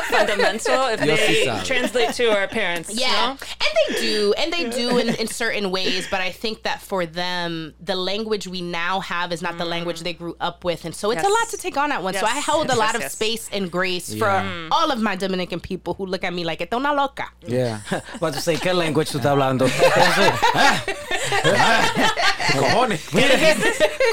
fundamental 0.10 0.86
if 0.88 1.02
Dios 1.02 1.20
they 1.20 1.46
sabe. 1.46 1.64
translate 1.66 2.14
to 2.16 2.26
our 2.32 2.48
parents. 2.48 2.90
you 2.94 3.02
Yeah, 3.02 3.12
know? 3.12 3.30
and 3.32 3.72
they 3.96 4.02
do, 4.02 4.34
and 4.38 4.54
they 4.54 4.70
do 4.70 4.98
in, 4.98 5.10
in 5.16 5.28
certain 5.28 5.72
ways. 5.72 6.08
But 6.10 6.22
I 6.22 6.32
think 6.32 6.64
that 6.64 6.82
for 6.82 7.06
them, 7.06 7.74
the 7.80 7.96
language 7.96 8.48
we 8.48 8.62
now 8.62 9.00
have 9.02 9.32
is 9.32 9.42
not 9.42 9.58
the 9.58 9.66
language 9.66 10.00
mm. 10.00 10.04
they 10.04 10.14
grew 10.14 10.36
up 10.40 10.64
with, 10.64 10.86
and 10.86 10.94
so 10.96 11.12
it's 11.12 11.24
a 11.24 11.28
lot 11.28 11.50
to 11.52 11.58
take 11.58 11.78
on 11.78 11.92
at 11.92 12.04
once. 12.04 12.20
So 12.20 12.26
I 12.26 12.36
Yes, 12.38 12.46
hold 12.46 12.68
yes, 12.68 12.76
a 12.76 12.80
lot 12.80 12.86
yes, 12.94 12.96
of 12.96 13.02
yes. 13.02 13.12
space 13.14 13.50
and 13.52 13.72
grace 13.72 14.10
Yeah. 14.10 14.20
for 14.20 14.70
all 14.72 14.92
of 14.92 15.02
my 15.02 15.16
Dominican 15.16 15.60
people 15.60 15.94
who 15.96 16.06
look 16.06 16.24
at 16.24 16.34
me 16.34 16.44
like 16.44 16.62
"Esta 16.62 16.76
una 16.78 16.94
loca." 16.94 17.26
Yeah. 17.46 17.80
Vas 18.20 18.38
a 18.38 18.42
say, 18.42 18.56
¿qué 18.58 18.74
language 18.76 19.10
tú 19.12 19.18
estás 19.20 19.32
hablando? 19.32 19.66
Eso, 20.18 20.34
ah, 20.56 20.84
Cojones. 22.58 23.02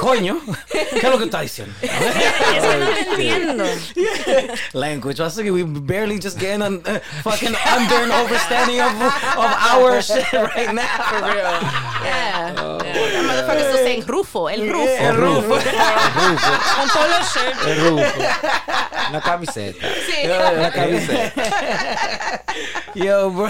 coño, 0.00 0.40
¿qué 0.70 0.98
es 0.98 1.04
lo 1.04 1.18
que 1.18 1.24
estás 1.24 1.42
diciendo? 1.42 1.74
Es 1.82 1.90
que 1.90 2.60
no 2.60 2.76
lo 2.76 2.96
entiendo. 2.96 3.64
Language. 4.72 5.20
I 5.20 5.24
was 5.24 5.34
thinking 5.34 5.54
we 5.54 5.62
barely 5.62 6.18
just 6.18 6.38
getting 6.38 6.62
a 6.62 6.68
uh, 6.68 7.00
fucking 7.22 7.54
under 7.54 7.94
and 7.96 8.12
overstanding 8.12 8.80
of, 8.80 8.92
of 9.38 9.50
our 9.72 10.02
shit 10.02 10.32
right 10.32 10.74
now. 10.74 10.86
For 11.08 11.22
real. 11.22 11.60
Yeah, 12.04 12.74
still 13.74 13.84
saying 13.84 14.02
"Rufo," 14.06 14.48
el 14.48 14.68
Rufo. 14.68 14.88
El 14.88 15.16
Rufo. 15.16 15.54
Un 15.54 16.88
polo 16.88 17.18
shirt. 17.32 17.56
El 17.66 17.76
rufo. 17.80 18.22
Una 19.10 19.20
camiseta. 19.20 19.86
Sí. 20.06 20.26
Una 20.26 20.70
camiseta. 20.70 22.42
Yo, 22.94 23.30
bro. 23.30 23.48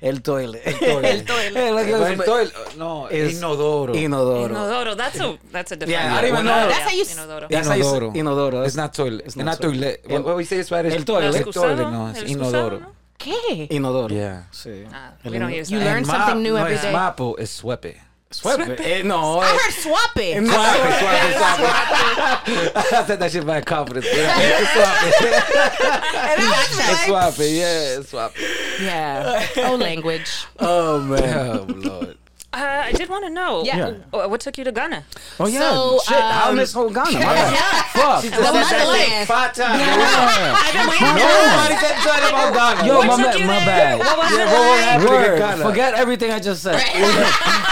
El 0.00 0.22
toilet. 0.22 0.62
El 0.66 0.78
toilet. 0.78 1.04
El 1.04 1.24
toilet. 1.24 1.56
Like, 1.76 2.76
No, 2.76 3.06
Es- 3.08 3.34
inodoro. 3.40 3.94
Inodoro. 3.94 4.48
Inodoro. 4.48 4.96
That's 4.96 5.20
a 5.20 5.38
that's 5.52 5.72
a 5.72 5.76
different. 5.76 5.90
Yeah, 6.02 6.16
I 6.16 6.20
don't 6.22 6.32
even 6.32 6.44
know. 6.44 6.68
That's 6.68 6.80
how 6.90 6.96
you 6.96 7.04
Inodoro. 7.04 7.48
That's 7.48 7.68
how 7.68 7.74
you 7.74 7.84
say- 7.84 7.90
Inodoro. 7.90 8.14
Inodoro. 8.14 8.66
It's 8.66 8.76
not 8.76 8.92
toilet. 8.94 9.20
It's 9.20 9.26
It's 9.28 9.36
not 9.36 9.44
not 9.46 9.60
toilet. 9.60 10.02
toilet. 10.04 10.10
What, 10.10 10.24
what 10.24 10.36
we 10.36 10.44
say 10.44 10.58
in 10.58 10.64
Spanish? 10.64 10.94
El 10.94 11.04
toilet. 11.04 11.34
El 11.36 11.52
toilet, 11.52 11.90
no, 11.90 12.08
es 12.08 12.22
inodoro. 12.30 12.80
¿Qué? 13.18 13.66
Inodoro. 13.70 14.14
Yeah. 14.14 14.42
Sí. 14.52 14.84
Ah, 14.92 15.12
we 15.24 15.38
don't 15.38 15.50
use 15.52 15.70
You 15.70 15.78
learn 15.80 16.04
something 16.04 16.42
new 16.42 16.52
no, 16.54 16.58
every 16.60 16.74
es 16.74 16.82
day. 16.82 16.92
mapo, 16.92 17.34
es 17.38 17.50
swepe. 17.50 17.96
Swepe. 18.32 18.80
Eh, 18.80 19.02
no. 19.02 19.38
I 19.38 19.46
eh. 19.46 19.56
heard 19.56 19.72
swap 19.72 20.16
it. 20.16 20.40
No. 20.42 20.50
Swappy, 20.50 20.90
swappy, 20.98 21.32
swappy. 21.32 22.92
I 22.92 23.04
said 23.06 23.20
that 23.20 23.30
shit 23.32 23.46
by 23.46 23.60
confidence. 23.60 24.04
Yeah, 24.06 24.36
it's 24.38 24.70
swappy. 24.70 25.10
And 26.32 26.42
I 26.42 26.48
was 26.48 26.78
It's 26.78 27.08
like, 27.08 27.34
swappy, 27.34 27.56
yeah, 27.58 27.98
it's 27.98 28.12
swappy. 28.12 28.82
yeah. 28.82 29.46
Oh, 29.58 29.76
language. 29.76 30.44
Oh, 30.58 31.00
man. 31.00 31.48
Oh, 31.48 31.66
Lord. 31.68 32.18
Uh, 32.56 32.82
I 32.88 32.92
did 32.92 33.08
want 33.10 33.24
to 33.26 33.30
know. 33.30 33.64
Yeah. 33.64 33.92
uh, 34.14 34.26
What 34.28 34.40
took 34.40 34.56
you 34.56 34.64
to 34.64 34.72
Ghana? 34.72 35.04
Oh, 35.38 35.46
yeah. 35.46 35.60
So, 35.60 36.00
Shit. 36.08 36.16
How 36.16 36.48
um, 36.50 36.56
miss 36.56 36.72
whole 36.72 36.88
Ghana? 36.88 37.12
My 37.12 37.20
bad. 37.20 37.84
Fuck. 37.92 38.22
The 38.24 38.30
motherland. 38.30 39.28
Five 39.28 39.52
times. 39.52 39.82
I've 39.84 40.72
been 40.72 40.88
waiting. 40.88 41.16
Nobody 41.20 41.76
said 41.76 41.96
something 42.00 42.28
about 42.32 42.54
Ghana. 42.56 42.88
Yo, 42.88 42.96
What 42.96 43.06
my, 43.06 43.16
took 43.32 43.40
bad, 43.40 43.46
my 43.46 43.60
bad. 43.66 43.98
What 43.98 44.16
was 44.18 44.30
Yeah, 44.32 44.46
what 44.52 44.64
was 44.72 45.04
like? 45.04 45.10
Word. 45.28 45.38
Ghana? 45.38 45.62
Forget 45.68 45.94
everything 45.94 46.30
I 46.30 46.40
just 46.40 46.62
said. 46.62 46.76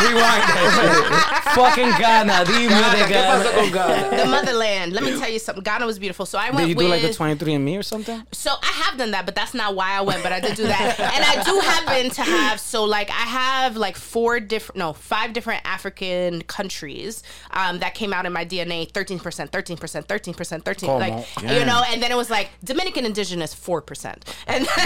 Rewind 0.04 0.42
that 0.52 1.52
Fucking 1.54 1.90
Ghana. 1.98 2.44
Dime 2.44 2.68
de 2.68 2.98
shit. 2.98 3.08
¿Qué 3.08 3.22
pasó 3.24 3.52
con 3.54 3.70
Ghana. 3.70 3.94
Ghana? 4.10 4.16
The 4.22 4.26
motherland. 4.28 4.92
Let 4.92 5.04
me 5.04 5.18
tell 5.18 5.30
you 5.30 5.38
something. 5.38 5.62
Ghana 5.64 5.86
was 5.86 5.98
beautiful. 5.98 6.26
So 6.26 6.36
I 6.38 6.50
went 6.50 6.58
Did 6.58 6.68
you 6.70 6.76
with. 6.76 6.86
do 6.86 6.90
like 6.90 7.02
a 7.04 7.08
23andMe 7.08 7.78
or 7.78 7.82
something? 7.82 8.22
so 8.32 8.50
I 8.62 8.66
have 8.84 8.98
done 8.98 9.12
that, 9.12 9.24
but 9.24 9.34
that's 9.34 9.54
not 9.54 9.74
why 9.74 9.92
I 9.92 10.00
went. 10.02 10.22
But 10.22 10.32
I 10.32 10.40
did 10.40 10.56
do 10.56 10.64
that, 10.64 10.98
and 11.00 11.24
I 11.24 11.42
do 11.44 11.58
happen 11.60 12.10
to 12.10 12.22
have. 12.22 12.60
So 12.60 12.84
like 12.84 13.08
I 13.10 13.24
have 13.40 13.76
like 13.76 13.96
four 13.96 14.40
different, 14.40 14.73
no, 14.74 14.92
five 14.92 15.32
different 15.32 15.62
African 15.64 16.42
countries 16.42 17.22
um, 17.50 17.78
that 17.80 17.94
came 17.94 18.12
out 18.12 18.26
in 18.26 18.32
my 18.32 18.44
DNA. 18.44 18.90
Thirteen 18.92 19.18
percent, 19.18 19.52
thirteen 19.52 19.76
percent, 19.76 20.08
thirteen 20.08 20.34
percent, 20.34 20.64
thirteen. 20.64 20.88
Come 20.88 21.00
Like 21.00 21.12
on. 21.12 21.24
you 21.48 21.64
know, 21.64 21.82
and 21.88 22.02
then 22.02 22.10
it 22.10 22.16
was 22.16 22.30
like 22.30 22.50
Dominican 22.62 23.04
indigenous 23.06 23.54
four 23.54 23.80
percent, 23.80 24.24
and. 24.46 24.66
but 24.74 24.84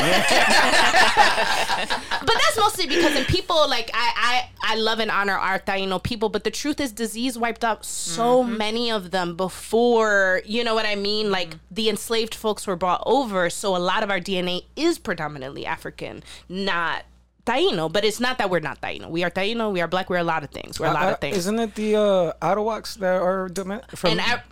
that's 2.34 2.58
mostly 2.58 2.86
because 2.86 3.16
in 3.16 3.24
people 3.24 3.68
like 3.68 3.90
I, 3.94 4.48
I 4.62 4.72
I 4.72 4.74
love 4.76 4.98
and 4.98 5.10
honor 5.10 5.36
our 5.36 5.58
Taino 5.58 6.02
people, 6.02 6.28
but 6.28 6.44
the 6.44 6.50
truth 6.50 6.80
is 6.80 6.92
disease 6.92 7.38
wiped 7.38 7.64
out 7.64 7.84
so 7.84 8.42
many 8.42 8.90
of 8.90 9.10
them 9.10 9.36
before 9.36 10.42
you 10.44 10.64
know 10.64 10.74
what 10.74 10.86
I 10.86 10.94
mean. 10.94 11.30
Like 11.30 11.56
the 11.70 11.88
enslaved 11.88 12.34
folks 12.34 12.66
were 12.66 12.76
brought 12.76 13.02
over, 13.06 13.50
so 13.50 13.76
a 13.76 13.78
lot 13.78 14.02
of 14.02 14.10
our 14.10 14.20
DNA 14.20 14.64
is 14.76 14.98
predominantly 14.98 15.66
African, 15.66 16.22
not 16.48 17.04
Taino. 17.48 17.90
But 17.90 18.04
it's 18.04 18.20
not 18.20 18.38
that 18.38 18.50
we're 18.50 18.60
not 18.60 18.80
Taino. 18.80 19.08
We 19.08 19.24
are 19.24 19.30
Taino. 19.30 19.72
We 19.72 19.80
are 19.80 19.88
black. 19.88 20.10
We're 20.10 20.18
a 20.18 20.24
lot 20.24 20.44
of 20.44 20.50
things. 20.50 20.78
We're 20.78 20.86
a 20.86 20.92
lot 20.92 21.12
of 21.12 21.20
things. 21.20 21.36
Isn't 21.36 21.58
it 21.58 21.74
the 21.74 21.96
uh, 21.96 22.32
Arawaks 22.42 22.96
that 22.96 23.20
are 23.20 23.48
from? 23.96 24.10
and 24.12 24.20
I, 24.20 24.42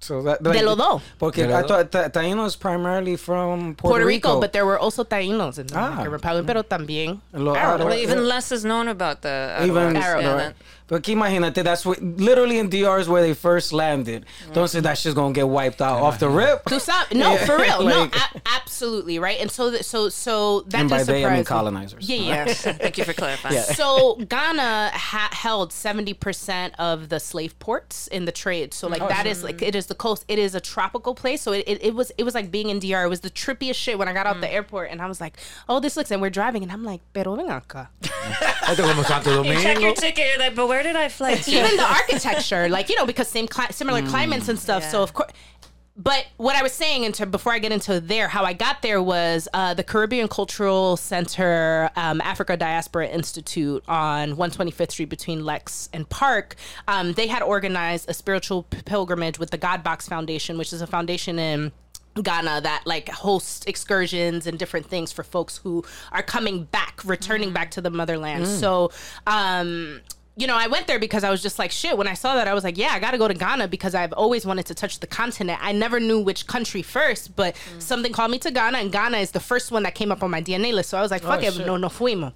so 0.00 0.22
that, 0.22 0.42
De 0.42 0.62
lo 0.62 0.76
do. 0.76 1.00
Porque 1.18 1.38
I 1.40 1.62
thought 1.62 1.90
ta- 1.90 2.08
Taino 2.08 2.46
is 2.46 2.54
primarily 2.56 3.16
from 3.16 3.74
Puerto, 3.74 3.94
Puerto 3.94 4.06
Rico, 4.06 4.40
but 4.40 4.52
there 4.52 4.64
were 4.64 4.78
also 4.78 5.02
Tainos 5.04 5.58
in 5.58 5.66
the 5.66 5.76
Ah. 5.76 5.88
Dominican 5.90 6.12
Republic, 6.12 6.46
pero 6.46 6.62
también. 6.62 7.20
Lo- 7.32 7.54
Arabs. 7.54 7.84
Well, 7.84 7.92
Arawak- 7.94 8.02
even 8.02 8.26
less 8.28 8.52
is 8.52 8.64
known 8.64 8.88
about 8.88 9.22
the 9.22 9.56
even 9.62 9.94
Arawaks. 9.94 10.02
Arab. 10.02 10.22
Yeah, 10.22 10.28
right. 10.32 10.38
that- 10.38 10.54
But 10.88 11.02
que 11.02 11.14
imagínate, 11.14 11.62
that's 11.62 11.84
what 11.84 12.00
literally 12.02 12.58
in 12.58 12.70
DR 12.70 12.98
is 12.98 13.10
where 13.10 13.20
they 13.20 13.34
first 13.34 13.74
landed. 13.74 14.24
Don't 14.54 14.68
say 14.68 14.80
that 14.80 14.96
shit's 14.96 15.14
gonna 15.14 15.34
get 15.34 15.46
wiped 15.46 15.82
out 15.82 16.00
off 16.00 16.18
the 16.18 16.30
rip. 16.30 16.64
To 16.64 16.80
some, 16.80 17.04
no, 17.12 17.32
Yeah, 17.34 17.44
for 17.44 17.58
real, 17.58 17.82
no, 17.84 18.04
a- 18.04 18.40
absolutely, 18.56 19.18
right? 19.18 19.38
And 19.38 19.50
so, 19.50 19.70
th- 19.70 19.82
so, 19.82 20.08
so 20.08 20.62
that 20.68 20.80
And 20.80 20.88
by 20.88 21.02
they, 21.02 21.26
I 21.26 21.34
mean 21.34 21.44
colonizers. 21.44 22.08
Yeah, 22.08 22.44
yeah. 22.46 22.54
Thank 22.54 22.96
you 22.96 23.04
for 23.04 23.12
clarifying. 23.12 23.60
so 23.64 24.14
Ghana 24.16 24.90
ha- 24.94 25.28
held 25.32 25.74
seventy 25.74 26.14
percent 26.14 26.72
of 26.78 27.10
the 27.10 27.20
slave 27.20 27.58
ports 27.58 28.06
in 28.06 28.24
the 28.24 28.32
trade. 28.32 28.72
So 28.72 28.88
like 28.88 29.06
that 29.06 29.26
is 29.26 29.44
like 29.44 29.60
it 29.60 29.74
is 29.74 29.87
the 29.88 29.94
coast. 29.94 30.24
It 30.28 30.38
is 30.38 30.54
a 30.54 30.60
tropical 30.60 31.14
place. 31.14 31.42
So 31.42 31.52
it, 31.52 31.64
it, 31.66 31.84
it 31.84 31.94
was 31.94 32.12
it 32.16 32.24
was 32.24 32.34
like 32.34 32.50
being 32.50 32.70
in 32.70 32.78
DR. 32.78 33.04
It 33.04 33.08
was 33.08 33.20
the 33.20 33.30
trippiest 33.30 33.74
shit 33.74 33.98
when 33.98 34.08
I 34.08 34.12
got 34.12 34.26
out 34.26 34.40
the 34.40 34.46
mm. 34.46 34.52
airport 34.52 34.90
and 34.90 35.02
I 35.02 35.06
was 35.06 35.20
like, 35.20 35.36
oh, 35.68 35.80
this 35.80 35.96
looks 35.96 36.10
and 36.10 36.22
we're 36.22 36.30
driving 36.30 36.62
and 36.62 36.70
I'm 36.70 36.84
like, 36.84 37.00
pero 37.12 37.34
ven 37.34 37.46
acá. 37.46 37.88
Esto 38.68 38.82
como 38.82 39.02
Santo 39.02 39.42
You 39.42 39.54
check 39.60 39.80
your 39.80 39.94
ticket. 39.94 40.26
You're 40.28 40.38
like, 40.38 40.54
but 40.54 40.68
where 40.68 40.82
did 40.82 40.96
I 40.96 41.08
fly 41.08 41.34
to? 41.34 41.50
even 41.50 41.76
the 41.76 41.82
architecture, 41.82 42.68
like 42.68 42.88
you 42.88 42.96
know, 42.96 43.06
because 43.06 43.28
same 43.28 43.48
cli- 43.48 43.72
similar 43.72 44.02
climates 44.02 44.48
and 44.48 44.58
stuff. 44.58 44.84
So 44.84 45.02
of 45.02 45.12
course. 45.14 45.30
But 46.00 46.28
what 46.36 46.54
I 46.54 46.62
was 46.62 46.72
saying 46.72 47.02
into 47.02 47.26
before 47.26 47.52
I 47.52 47.58
get 47.58 47.72
into 47.72 48.00
there, 48.00 48.28
how 48.28 48.44
I 48.44 48.52
got 48.52 48.82
there 48.82 49.02
was 49.02 49.48
uh, 49.52 49.74
the 49.74 49.82
Caribbean 49.82 50.28
Cultural 50.28 50.96
Center, 50.96 51.90
um, 51.96 52.20
Africa 52.20 52.56
Diaspora 52.56 53.08
Institute 53.08 53.82
on 53.88 54.36
125th 54.36 54.92
Street 54.92 55.08
between 55.08 55.44
Lex 55.44 55.88
and 55.92 56.08
Park. 56.08 56.54
Um, 56.86 57.14
they 57.14 57.26
had 57.26 57.42
organized 57.42 58.08
a 58.08 58.14
spiritual 58.14 58.62
pilgrimage 58.62 59.40
with 59.40 59.50
the 59.50 59.58
God 59.58 59.82
Box 59.82 60.06
Foundation, 60.06 60.56
which 60.56 60.72
is 60.72 60.80
a 60.82 60.86
foundation 60.86 61.36
in 61.40 61.72
Ghana 62.22 62.60
that 62.62 62.82
like 62.86 63.08
hosts 63.08 63.64
excursions 63.66 64.46
and 64.46 64.58
different 64.58 64.86
things 64.86 65.10
for 65.12 65.24
folks 65.24 65.56
who 65.58 65.84
are 66.12 66.22
coming 66.22 66.64
back, 66.64 67.00
returning 67.04 67.52
back 67.52 67.72
to 67.72 67.80
the 67.80 67.90
motherland. 67.90 68.46
So, 68.46 68.90
um, 69.26 70.00
you 70.38 70.46
know, 70.46 70.56
I 70.56 70.68
went 70.68 70.86
there 70.86 71.00
because 71.00 71.24
I 71.24 71.30
was 71.30 71.42
just 71.42 71.58
like, 71.58 71.72
shit. 71.72 71.98
When 71.98 72.06
I 72.06 72.14
saw 72.14 72.36
that, 72.36 72.46
I 72.46 72.54
was 72.54 72.62
like, 72.62 72.78
yeah, 72.78 72.90
I 72.92 73.00
got 73.00 73.10
to 73.10 73.18
go 73.18 73.26
to 73.26 73.34
Ghana 73.34 73.66
because 73.66 73.92
I've 73.96 74.12
always 74.12 74.46
wanted 74.46 74.66
to 74.66 74.74
touch 74.74 75.00
the 75.00 75.06
continent. 75.08 75.58
I 75.60 75.72
never 75.72 75.98
knew 75.98 76.20
which 76.20 76.46
country 76.46 76.80
first, 76.80 77.34
but 77.34 77.56
mm. 77.56 77.82
something 77.82 78.12
called 78.12 78.30
me 78.30 78.38
to 78.38 78.52
Ghana, 78.52 78.78
and 78.78 78.92
Ghana 78.92 79.18
is 79.18 79.32
the 79.32 79.40
first 79.40 79.72
one 79.72 79.82
that 79.82 79.96
came 79.96 80.12
up 80.12 80.22
on 80.22 80.30
my 80.30 80.40
DNA 80.40 80.72
list. 80.72 80.90
So 80.90 80.98
I 80.98 81.02
was 81.02 81.10
like, 81.10 81.22
fuck 81.22 81.40
oh, 81.42 81.46
it, 81.46 81.54
shit. 81.54 81.66
no, 81.66 81.76
no 81.76 81.88
fuimos. 81.88 82.32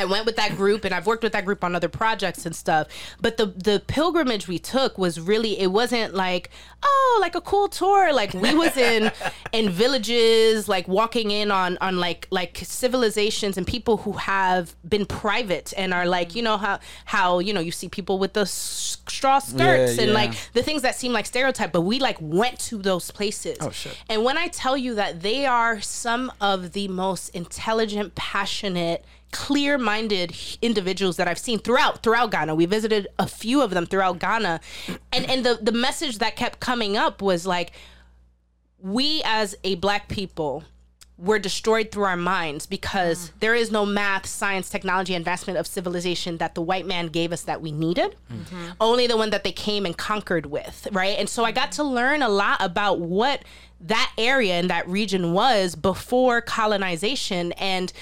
I 0.00 0.04
went 0.06 0.26
with 0.26 0.36
that 0.36 0.56
group 0.56 0.84
and 0.84 0.94
I've 0.94 1.06
worked 1.06 1.22
with 1.22 1.32
that 1.32 1.44
group 1.44 1.62
on 1.62 1.74
other 1.74 1.88
projects 1.88 2.46
and 2.46 2.56
stuff. 2.56 2.88
But 3.20 3.36
the 3.36 3.46
the 3.46 3.82
pilgrimage 3.86 4.48
we 4.48 4.58
took 4.58 4.98
was 4.98 5.20
really 5.20 5.60
it 5.60 5.68
wasn't 5.68 6.14
like, 6.14 6.50
oh, 6.82 7.18
like 7.20 7.34
a 7.34 7.40
cool 7.40 7.68
tour. 7.68 8.12
Like 8.12 8.32
we 8.34 8.54
was 8.54 8.76
in 8.76 9.12
in 9.52 9.70
villages, 9.70 10.68
like 10.68 10.88
walking 10.88 11.30
in 11.30 11.50
on 11.50 11.76
on 11.80 11.98
like 11.98 12.26
like 12.30 12.58
civilizations 12.62 13.58
and 13.58 13.66
people 13.66 13.98
who 13.98 14.12
have 14.12 14.74
been 14.88 15.04
private 15.06 15.72
and 15.76 15.92
are 15.92 16.06
like, 16.06 16.34
you 16.34 16.42
know 16.42 16.56
how 16.56 16.80
how 17.04 17.38
you 17.38 17.52
know 17.52 17.60
you 17.60 17.72
see 17.72 17.88
people 17.88 18.18
with 18.18 18.32
the 18.32 18.46
straw 18.46 19.38
skirts 19.38 19.98
and 19.98 20.08
yeah. 20.08 20.14
like 20.14 20.32
the 20.54 20.62
things 20.62 20.82
that 20.82 20.94
seem 20.94 21.12
like 21.12 21.26
stereotype, 21.26 21.72
but 21.72 21.82
we 21.82 21.98
like 21.98 22.16
went 22.20 22.58
to 22.58 22.78
those 22.78 23.10
places. 23.10 23.58
Oh, 23.60 23.70
shit. 23.70 23.96
And 24.08 24.24
when 24.24 24.38
I 24.38 24.48
tell 24.48 24.76
you 24.76 24.94
that 24.94 25.20
they 25.20 25.46
are 25.46 25.80
some 25.80 26.32
of 26.40 26.72
the 26.72 26.88
most 26.88 27.28
intelligent, 27.30 28.14
passionate, 28.14 29.04
clear-minded 29.32 30.36
individuals 30.62 31.16
that 31.16 31.28
I've 31.28 31.38
seen 31.38 31.58
throughout 31.58 32.02
throughout 32.02 32.30
Ghana. 32.30 32.54
We 32.54 32.66
visited 32.66 33.06
a 33.18 33.26
few 33.26 33.62
of 33.62 33.70
them 33.70 33.86
throughout 33.86 34.18
Ghana. 34.18 34.60
And 35.12 35.28
and 35.30 35.44
the 35.44 35.58
the 35.60 35.72
message 35.72 36.18
that 36.18 36.36
kept 36.36 36.60
coming 36.60 36.96
up 36.96 37.22
was 37.22 37.46
like 37.46 37.72
we 38.78 39.22
as 39.24 39.54
a 39.64 39.74
black 39.76 40.08
people 40.08 40.64
were 41.20 41.38
destroyed 41.38 41.90
through 41.90 42.04
our 42.04 42.16
minds 42.16 42.64
because 42.66 43.28
mm. 43.28 43.40
there 43.40 43.54
is 43.54 43.70
no 43.70 43.84
math, 43.84 44.24
science, 44.24 44.70
technology, 44.70 45.14
advancement 45.14 45.58
of 45.58 45.66
civilization 45.66 46.38
that 46.38 46.54
the 46.54 46.62
white 46.62 46.86
man 46.86 47.08
gave 47.08 47.30
us 47.30 47.42
that 47.42 47.60
we 47.60 47.70
needed. 47.70 48.16
Mm-hmm. 48.32 48.70
Only 48.80 49.06
the 49.06 49.18
one 49.18 49.30
that 49.30 49.44
they 49.44 49.52
came 49.52 49.84
and 49.84 49.96
conquered 49.96 50.46
with, 50.46 50.88
right? 50.92 51.18
And 51.18 51.28
so 51.28 51.44
I 51.44 51.52
got 51.52 51.72
to 51.72 51.84
learn 51.84 52.22
a 52.22 52.28
lot 52.28 52.56
about 52.60 53.00
what 53.00 53.44
that 53.82 54.12
area 54.16 54.54
and 54.54 54.70
that 54.70 54.88
region 54.88 55.32
was 55.32 55.74
before 55.74 56.40
colonization 56.40 57.52
and 57.52 57.92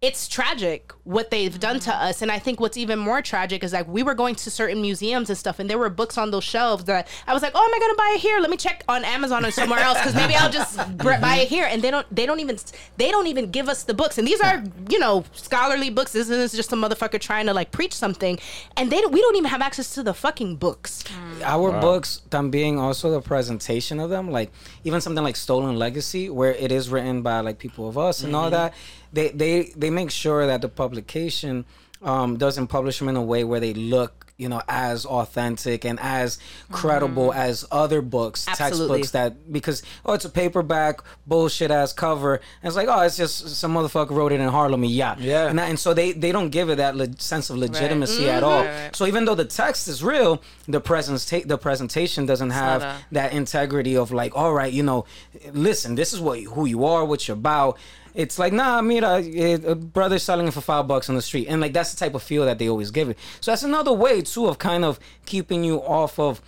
it's 0.00 0.28
tragic 0.28 0.92
what 1.02 1.30
they've 1.30 1.58
done 1.58 1.80
to 1.80 1.92
us. 1.94 2.22
And 2.22 2.30
i 2.30 2.38
think 2.38 2.60
what's 2.60 2.76
even 2.76 2.98
more 2.98 3.20
tragic 3.20 3.64
is 3.64 3.72
like 3.72 3.88
we 3.88 4.02
were 4.02 4.14
going 4.14 4.34
to 4.36 4.50
certain 4.50 4.80
museums 4.80 5.28
and 5.28 5.36
stuff 5.36 5.58
and 5.58 5.68
there 5.68 5.78
were 5.78 5.90
books 5.90 6.16
on 6.16 6.30
those 6.30 6.44
shelves 6.44 6.84
that 6.84 7.08
i 7.26 7.32
was 7.34 7.42
like 7.42 7.52
oh 7.54 7.64
am 7.64 7.74
i 7.74 7.78
gonna 7.78 7.94
buy 7.94 8.12
it 8.14 8.20
here? 8.20 8.38
Let 8.38 8.50
me 8.50 8.56
check 8.56 8.84
on 8.88 9.04
amazon 9.04 9.44
or 9.44 9.50
somewhere 9.50 9.80
else 9.80 9.98
because 9.98 10.14
maybe 10.14 10.34
i'll 10.34 10.50
just 10.50 10.76
buy 10.76 10.84
it 10.84 10.94
mm-hmm. 10.96 11.54
here. 11.54 11.66
And 11.70 11.82
they 11.82 11.90
don't 11.90 12.06
they 12.14 12.26
don't 12.26 12.40
even 12.40 12.58
they 12.96 13.10
don't 13.10 13.26
even 13.26 13.50
give 13.50 13.68
us 13.68 13.84
the 13.84 13.94
books. 13.94 14.18
And 14.18 14.26
these 14.26 14.40
are 14.40 14.62
you 14.88 14.98
know 14.98 15.24
scholarly 15.32 15.90
books. 15.90 16.12
This 16.12 16.28
isn't 16.28 16.56
just 16.56 16.72
a 16.72 16.76
motherfucker 16.76 17.20
trying 17.20 17.46
to 17.46 17.54
like 17.54 17.70
preach 17.70 17.94
something. 17.94 18.38
And 18.76 18.90
they 18.90 19.00
don't, 19.00 19.12
we 19.12 19.20
don't 19.20 19.36
even 19.36 19.50
have 19.50 19.62
access 19.62 19.94
to 19.94 20.02
the 20.02 20.14
fucking 20.14 20.56
books. 20.56 21.02
Mm. 21.02 21.42
Our 21.42 21.80
books, 21.80 22.22
también 22.30 22.78
also 22.78 23.10
the 23.10 23.20
presentation 23.20 24.00
of 24.00 24.10
them, 24.10 24.30
like 24.30 24.50
even 24.84 25.00
something 25.00 25.24
like 25.24 25.36
Stolen 25.36 25.76
Legacy, 25.76 26.30
where 26.30 26.52
it 26.52 26.70
is 26.70 26.88
written 26.90 27.22
by 27.22 27.40
like 27.40 27.58
people 27.58 27.88
of 27.88 27.98
us 27.98 28.22
and 28.22 28.34
all 28.34 28.44
mm-hmm. 28.44 28.54
that. 28.54 28.74
They 29.12 29.28
they 29.30 29.72
they 29.76 29.90
make 29.90 30.10
sure 30.10 30.46
that 30.46 30.60
the 30.62 30.68
publication 30.68 31.64
um, 32.02 32.36
doesn't 32.36 32.68
publish 32.68 32.98
them 32.98 33.08
in 33.08 33.16
a 33.16 33.22
way 33.22 33.42
where 33.42 33.58
they 33.58 33.74
look, 33.74 34.32
you 34.36 34.48
know, 34.48 34.62
as 34.68 35.04
authentic 35.04 35.84
and 35.84 35.98
as 35.98 36.38
credible 36.70 37.32
as 37.32 37.66
other 37.72 38.00
books, 38.00 38.46
Absolutely. 38.46 39.00
textbooks 39.00 39.10
that 39.10 39.52
because 39.52 39.82
oh, 40.06 40.12
it's 40.12 40.24
a 40.24 40.30
paperback 40.30 41.00
bullshit 41.26 41.72
ass 41.72 41.92
cover. 41.92 42.34
And 42.34 42.68
it's 42.68 42.76
like 42.76 42.86
oh, 42.88 43.00
it's 43.00 43.16
just 43.16 43.48
some 43.56 43.74
motherfucker 43.74 44.10
wrote 44.10 44.30
it 44.30 44.38
in 44.40 44.48
Harlem, 44.48 44.84
yeah, 44.84 45.16
Yeah. 45.18 45.48
And, 45.48 45.58
that, 45.58 45.68
and 45.70 45.76
so 45.78 45.92
they 45.92 46.12
they 46.12 46.30
don't 46.30 46.50
give 46.50 46.70
it 46.70 46.76
that 46.76 46.94
le- 46.94 47.18
sense 47.18 47.50
of 47.50 47.56
legitimacy 47.56 48.30
at 48.30 48.44
all. 48.44 48.62
Right, 48.62 48.84
right. 48.84 48.94
So 48.96 49.06
even 49.06 49.24
though 49.24 49.34
the 49.34 49.44
text 49.44 49.88
is 49.88 50.04
real, 50.04 50.40
the 50.68 50.80
presenta- 50.80 51.48
the 51.48 51.58
presentation 51.58 52.24
doesn't 52.26 52.50
have 52.50 52.82
a- 52.82 52.96
that 53.10 53.32
integrity 53.32 53.96
of 53.96 54.12
like, 54.12 54.36
all 54.36 54.52
right, 54.52 54.72
you 54.72 54.84
know, 54.84 55.04
listen, 55.52 55.96
this 55.96 56.12
is 56.12 56.20
what 56.20 56.38
who 56.42 56.64
you 56.66 56.84
are, 56.84 57.04
what 57.04 57.26
you're 57.26 57.36
about. 57.36 57.76
It's 58.18 58.36
like, 58.36 58.52
nah, 58.52 58.82
mira, 58.82 59.22
eh, 59.22 59.58
a 59.64 59.76
brother 59.76 60.18
selling 60.18 60.48
it 60.48 60.52
for 60.52 60.60
five 60.60 60.88
bucks 60.88 61.08
on 61.08 61.14
the 61.14 61.22
street, 61.22 61.46
and 61.48 61.60
like 61.60 61.72
that's 61.72 61.94
the 61.94 61.96
type 62.04 62.16
of 62.16 62.22
feel 62.22 62.44
that 62.46 62.58
they 62.58 62.68
always 62.68 62.90
give 62.90 63.08
it. 63.08 63.18
So 63.40 63.52
that's 63.52 63.62
another 63.62 63.92
way 63.92 64.22
too 64.22 64.48
of 64.48 64.58
kind 64.58 64.84
of 64.84 64.98
keeping 65.24 65.62
you 65.62 65.76
off 65.76 66.18
of 66.18 66.42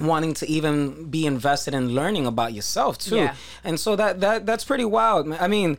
wanting 0.00 0.34
to 0.34 0.48
even 0.48 1.08
be 1.10 1.24
invested 1.24 1.72
in 1.72 1.94
learning 1.94 2.26
about 2.26 2.52
yourself 2.52 2.98
too. 2.98 3.14
Yeah. 3.14 3.36
And 3.62 3.78
so 3.78 3.94
that 3.94 4.20
that 4.22 4.44
that's 4.44 4.64
pretty 4.64 4.84
wild. 4.84 5.32
I 5.34 5.46
mean, 5.46 5.78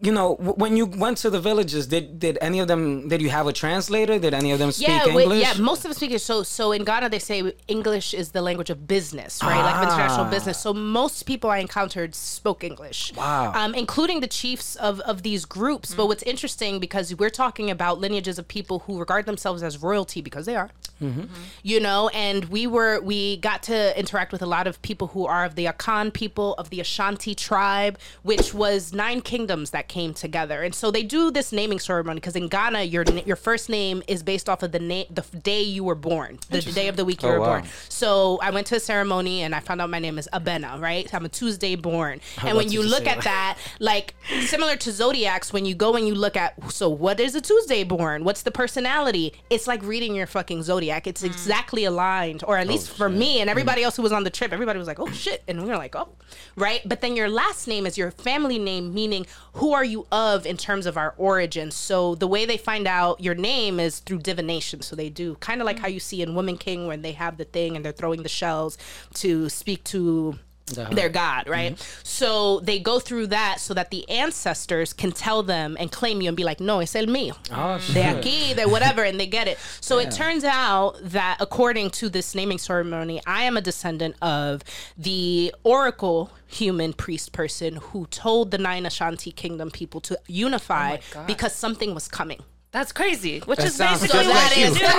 you 0.00 0.12
know, 0.12 0.34
when 0.34 0.76
you 0.76 0.86
went 0.86 1.18
to 1.18 1.30
the 1.30 1.40
villages, 1.40 1.86
did 1.86 2.18
did 2.18 2.38
any 2.40 2.58
of 2.60 2.68
them 2.68 3.08
did 3.08 3.20
you 3.20 3.30
have 3.30 3.46
a 3.46 3.52
translator? 3.52 4.18
Did 4.18 4.34
any 4.34 4.52
of 4.52 4.58
them 4.58 4.72
speak 4.72 4.88
yeah, 4.88 5.06
English? 5.06 5.42
yeah. 5.42 5.54
Most 5.62 5.78
of 5.78 5.82
them 5.84 5.94
speak 5.94 6.18
so. 6.20 6.42
So 6.42 6.72
in 6.72 6.84
Ghana, 6.84 7.08
they 7.10 7.18
say 7.18 7.52
English 7.68 8.14
is 8.14 8.32
the 8.32 8.42
language 8.42 8.70
of 8.70 8.86
business, 8.86 9.40
right? 9.42 9.62
Like 9.62 9.82
international 9.82 10.26
Ah. 10.26 10.30
business. 10.30 10.58
So 10.60 10.72
most 10.72 11.24
people 11.24 11.50
I 11.50 11.58
encountered 11.58 12.14
spoke 12.14 12.64
English. 12.64 13.12
Wow. 13.16 13.52
Um, 13.54 13.74
including 13.74 14.20
the 14.20 14.28
chiefs 14.40 14.76
of 14.76 15.00
of 15.00 15.22
these 15.22 15.44
groups. 15.44 15.94
But 15.94 16.06
what's 16.08 16.22
interesting 16.24 16.80
because 16.80 17.14
we're 17.14 17.36
talking 17.44 17.70
about 17.70 17.98
lineages 18.00 18.38
of 18.38 18.46
people 18.48 18.80
who 18.86 18.98
regard 18.98 19.26
themselves 19.26 19.62
as 19.62 19.82
royalty 19.82 20.20
because 20.22 20.46
they 20.46 20.56
are. 20.56 20.70
You 21.62 21.80
know, 21.80 22.08
and 22.10 22.44
we 22.46 22.66
were 22.66 23.00
we 23.00 23.38
got 23.38 23.62
to 23.64 23.98
interact 23.98 24.32
with 24.32 24.42
a 24.42 24.46
lot 24.46 24.66
of 24.66 24.80
people 24.82 25.08
who 25.08 25.26
are 25.26 25.44
of 25.44 25.54
the 25.54 25.64
Akan 25.66 26.12
people 26.12 26.54
of 26.54 26.70
the 26.70 26.80
Ashanti 26.80 27.34
tribe, 27.34 27.98
which 28.22 28.52
was 28.54 28.92
nine 28.92 29.20
kingdoms 29.22 29.70
that 29.70 29.88
came 29.88 30.12
together. 30.14 30.62
And 30.62 30.74
so 30.74 30.90
they 30.90 31.02
do 31.02 31.30
this 31.30 31.52
naming 31.52 31.78
ceremony 31.78 32.16
because 32.20 32.36
in 32.36 32.48
Ghana, 32.48 32.82
your 32.82 33.04
your 33.24 33.36
first 33.36 33.68
name 33.70 34.02
is 34.08 34.22
based 34.22 34.48
off 34.48 34.62
of 34.62 34.72
the 34.72 34.78
name 34.78 35.06
the 35.10 35.22
day 35.42 35.62
you 35.62 35.84
were 35.84 35.94
born, 35.94 36.38
the 36.50 36.60
day 36.60 36.88
of 36.88 36.96
the 36.96 37.04
week 37.04 37.22
you 37.22 37.28
Oh, 37.28 37.32
were 37.32 37.40
wow. 37.40 37.46
born. 37.60 37.64
So 37.88 38.38
I 38.42 38.50
went 38.50 38.66
to 38.68 38.76
a 38.76 38.80
ceremony 38.80 39.42
and 39.42 39.54
I 39.54 39.60
found 39.60 39.80
out 39.80 39.88
my 39.90 39.98
name 40.00 40.18
is 40.18 40.28
Abena, 40.32 40.80
right? 40.80 41.12
I'm 41.14 41.24
a 41.24 41.28
Tuesday 41.28 41.76
born. 41.76 42.20
And 42.44 42.56
when 42.56 42.70
you 42.72 42.82
look 42.82 43.06
at 43.06 43.22
that, 43.24 43.58
like 43.78 44.14
similar 44.46 44.76
to 44.76 44.90
zodiacs, 44.92 45.52
when 45.52 45.64
you 45.64 45.74
go 45.74 45.94
and 45.94 46.06
you 46.06 46.14
look 46.14 46.36
at 46.36 46.72
so 46.72 46.88
what 46.88 47.20
is 47.20 47.34
a 47.34 47.40
Tuesday 47.40 47.84
born? 47.84 48.24
What's 48.24 48.42
the 48.42 48.50
personality? 48.50 49.32
It's 49.50 49.66
like 49.66 49.82
reading 49.82 50.14
your 50.14 50.26
fucking 50.26 50.62
zodiac. 50.64 50.89
It's 51.06 51.22
mm. 51.22 51.26
exactly 51.26 51.84
aligned, 51.84 52.44
or 52.46 52.56
at 52.56 52.66
least 52.66 52.90
oh, 52.92 52.94
for 52.94 53.08
me 53.08 53.40
and 53.40 53.48
everybody 53.48 53.82
mm. 53.82 53.84
else 53.84 53.96
who 53.96 54.02
was 54.02 54.12
on 54.12 54.24
the 54.24 54.30
trip. 54.30 54.52
Everybody 54.52 54.78
was 54.78 54.88
like, 54.88 55.00
"Oh 55.00 55.10
shit," 55.10 55.42
and 55.48 55.62
we 55.62 55.68
were 55.68 55.76
like, 55.76 55.94
"Oh," 55.96 56.08
right. 56.56 56.80
But 56.84 57.00
then 57.00 57.16
your 57.16 57.28
last 57.28 57.66
name 57.66 57.86
is 57.86 57.96
your 57.96 58.10
family 58.10 58.58
name, 58.58 58.92
meaning 58.94 59.26
who 59.54 59.72
are 59.72 59.84
you 59.84 60.06
of 60.12 60.46
in 60.46 60.56
terms 60.56 60.86
of 60.86 60.96
our 60.96 61.14
origin. 61.16 61.70
So 61.70 62.14
the 62.14 62.26
way 62.26 62.46
they 62.46 62.56
find 62.56 62.86
out 62.86 63.20
your 63.20 63.34
name 63.34 63.80
is 63.80 64.00
through 64.00 64.18
divination. 64.18 64.82
So 64.82 64.96
they 64.96 65.08
do 65.08 65.36
kind 65.36 65.60
of 65.60 65.66
like 65.66 65.78
how 65.78 65.88
mm. 65.88 65.94
you 65.94 66.00
see 66.00 66.22
in 66.22 66.34
Woman 66.34 66.56
King 66.56 66.86
when 66.86 67.02
they 67.02 67.12
have 67.12 67.36
the 67.36 67.44
thing 67.44 67.76
and 67.76 67.84
they're 67.84 67.92
throwing 67.92 68.22
the 68.22 68.28
shells 68.28 68.78
to 69.14 69.48
speak 69.48 69.84
to 69.84 70.38
Uh-huh. 70.76 70.94
their 70.94 71.08
god, 71.08 71.48
right? 71.48 71.74
Mm-hmm. 71.74 72.00
So 72.02 72.60
they 72.60 72.78
go 72.78 73.00
through 73.00 73.28
that 73.28 73.60
so 73.60 73.74
that 73.74 73.90
the 73.90 74.08
ancestors 74.08 74.92
can 74.92 75.12
tell 75.12 75.42
them 75.42 75.76
and 75.78 75.90
claim 75.90 76.20
you 76.20 76.28
and 76.28 76.36
be 76.36 76.44
like, 76.44 76.60
no, 76.60 76.80
es 76.80 76.94
el 76.94 77.06
mío. 77.06 77.36
Oh, 77.52 77.78
de 77.92 78.02
aquí, 78.02 78.54
de 78.54 78.68
whatever, 78.68 79.02
and 79.04 79.18
they 79.18 79.26
get 79.26 79.48
it. 79.48 79.58
So 79.80 79.98
it 79.98 80.10
turns 80.10 80.44
out 80.44 80.96
that 81.02 81.36
according 81.40 81.90
to 81.90 82.08
this 82.08 82.34
naming 82.34 82.58
ceremony, 82.58 83.20
I 83.26 83.44
am 83.44 83.56
a 83.56 83.60
descendant 83.60 84.16
of 84.22 84.62
the 84.96 85.54
oracle 85.64 86.30
human 86.46 86.92
priest 86.92 87.32
person 87.32 87.76
who 87.76 88.06
told 88.06 88.50
the 88.50 88.58
nine 88.58 88.84
Ashanti 88.84 89.30
kingdom 89.30 89.70
people 89.70 90.00
to 90.02 90.18
unify 90.26 90.96
oh 90.96 90.98
God. 91.12 91.26
because 91.26 91.54
something 91.54 91.94
was 91.94 92.08
coming. 92.08 92.42
That's 92.72 92.92
crazy. 92.92 93.40
Which 93.40 93.58
That 93.58 93.66
is 93.66 93.74
sounds 93.74 94.00
basically 94.00 94.26
just 94.26 94.30
what 94.30 94.46
like 94.46 94.56
you 94.56 94.66
you. 94.68 94.74
do 94.74 94.80
now. 94.86 94.90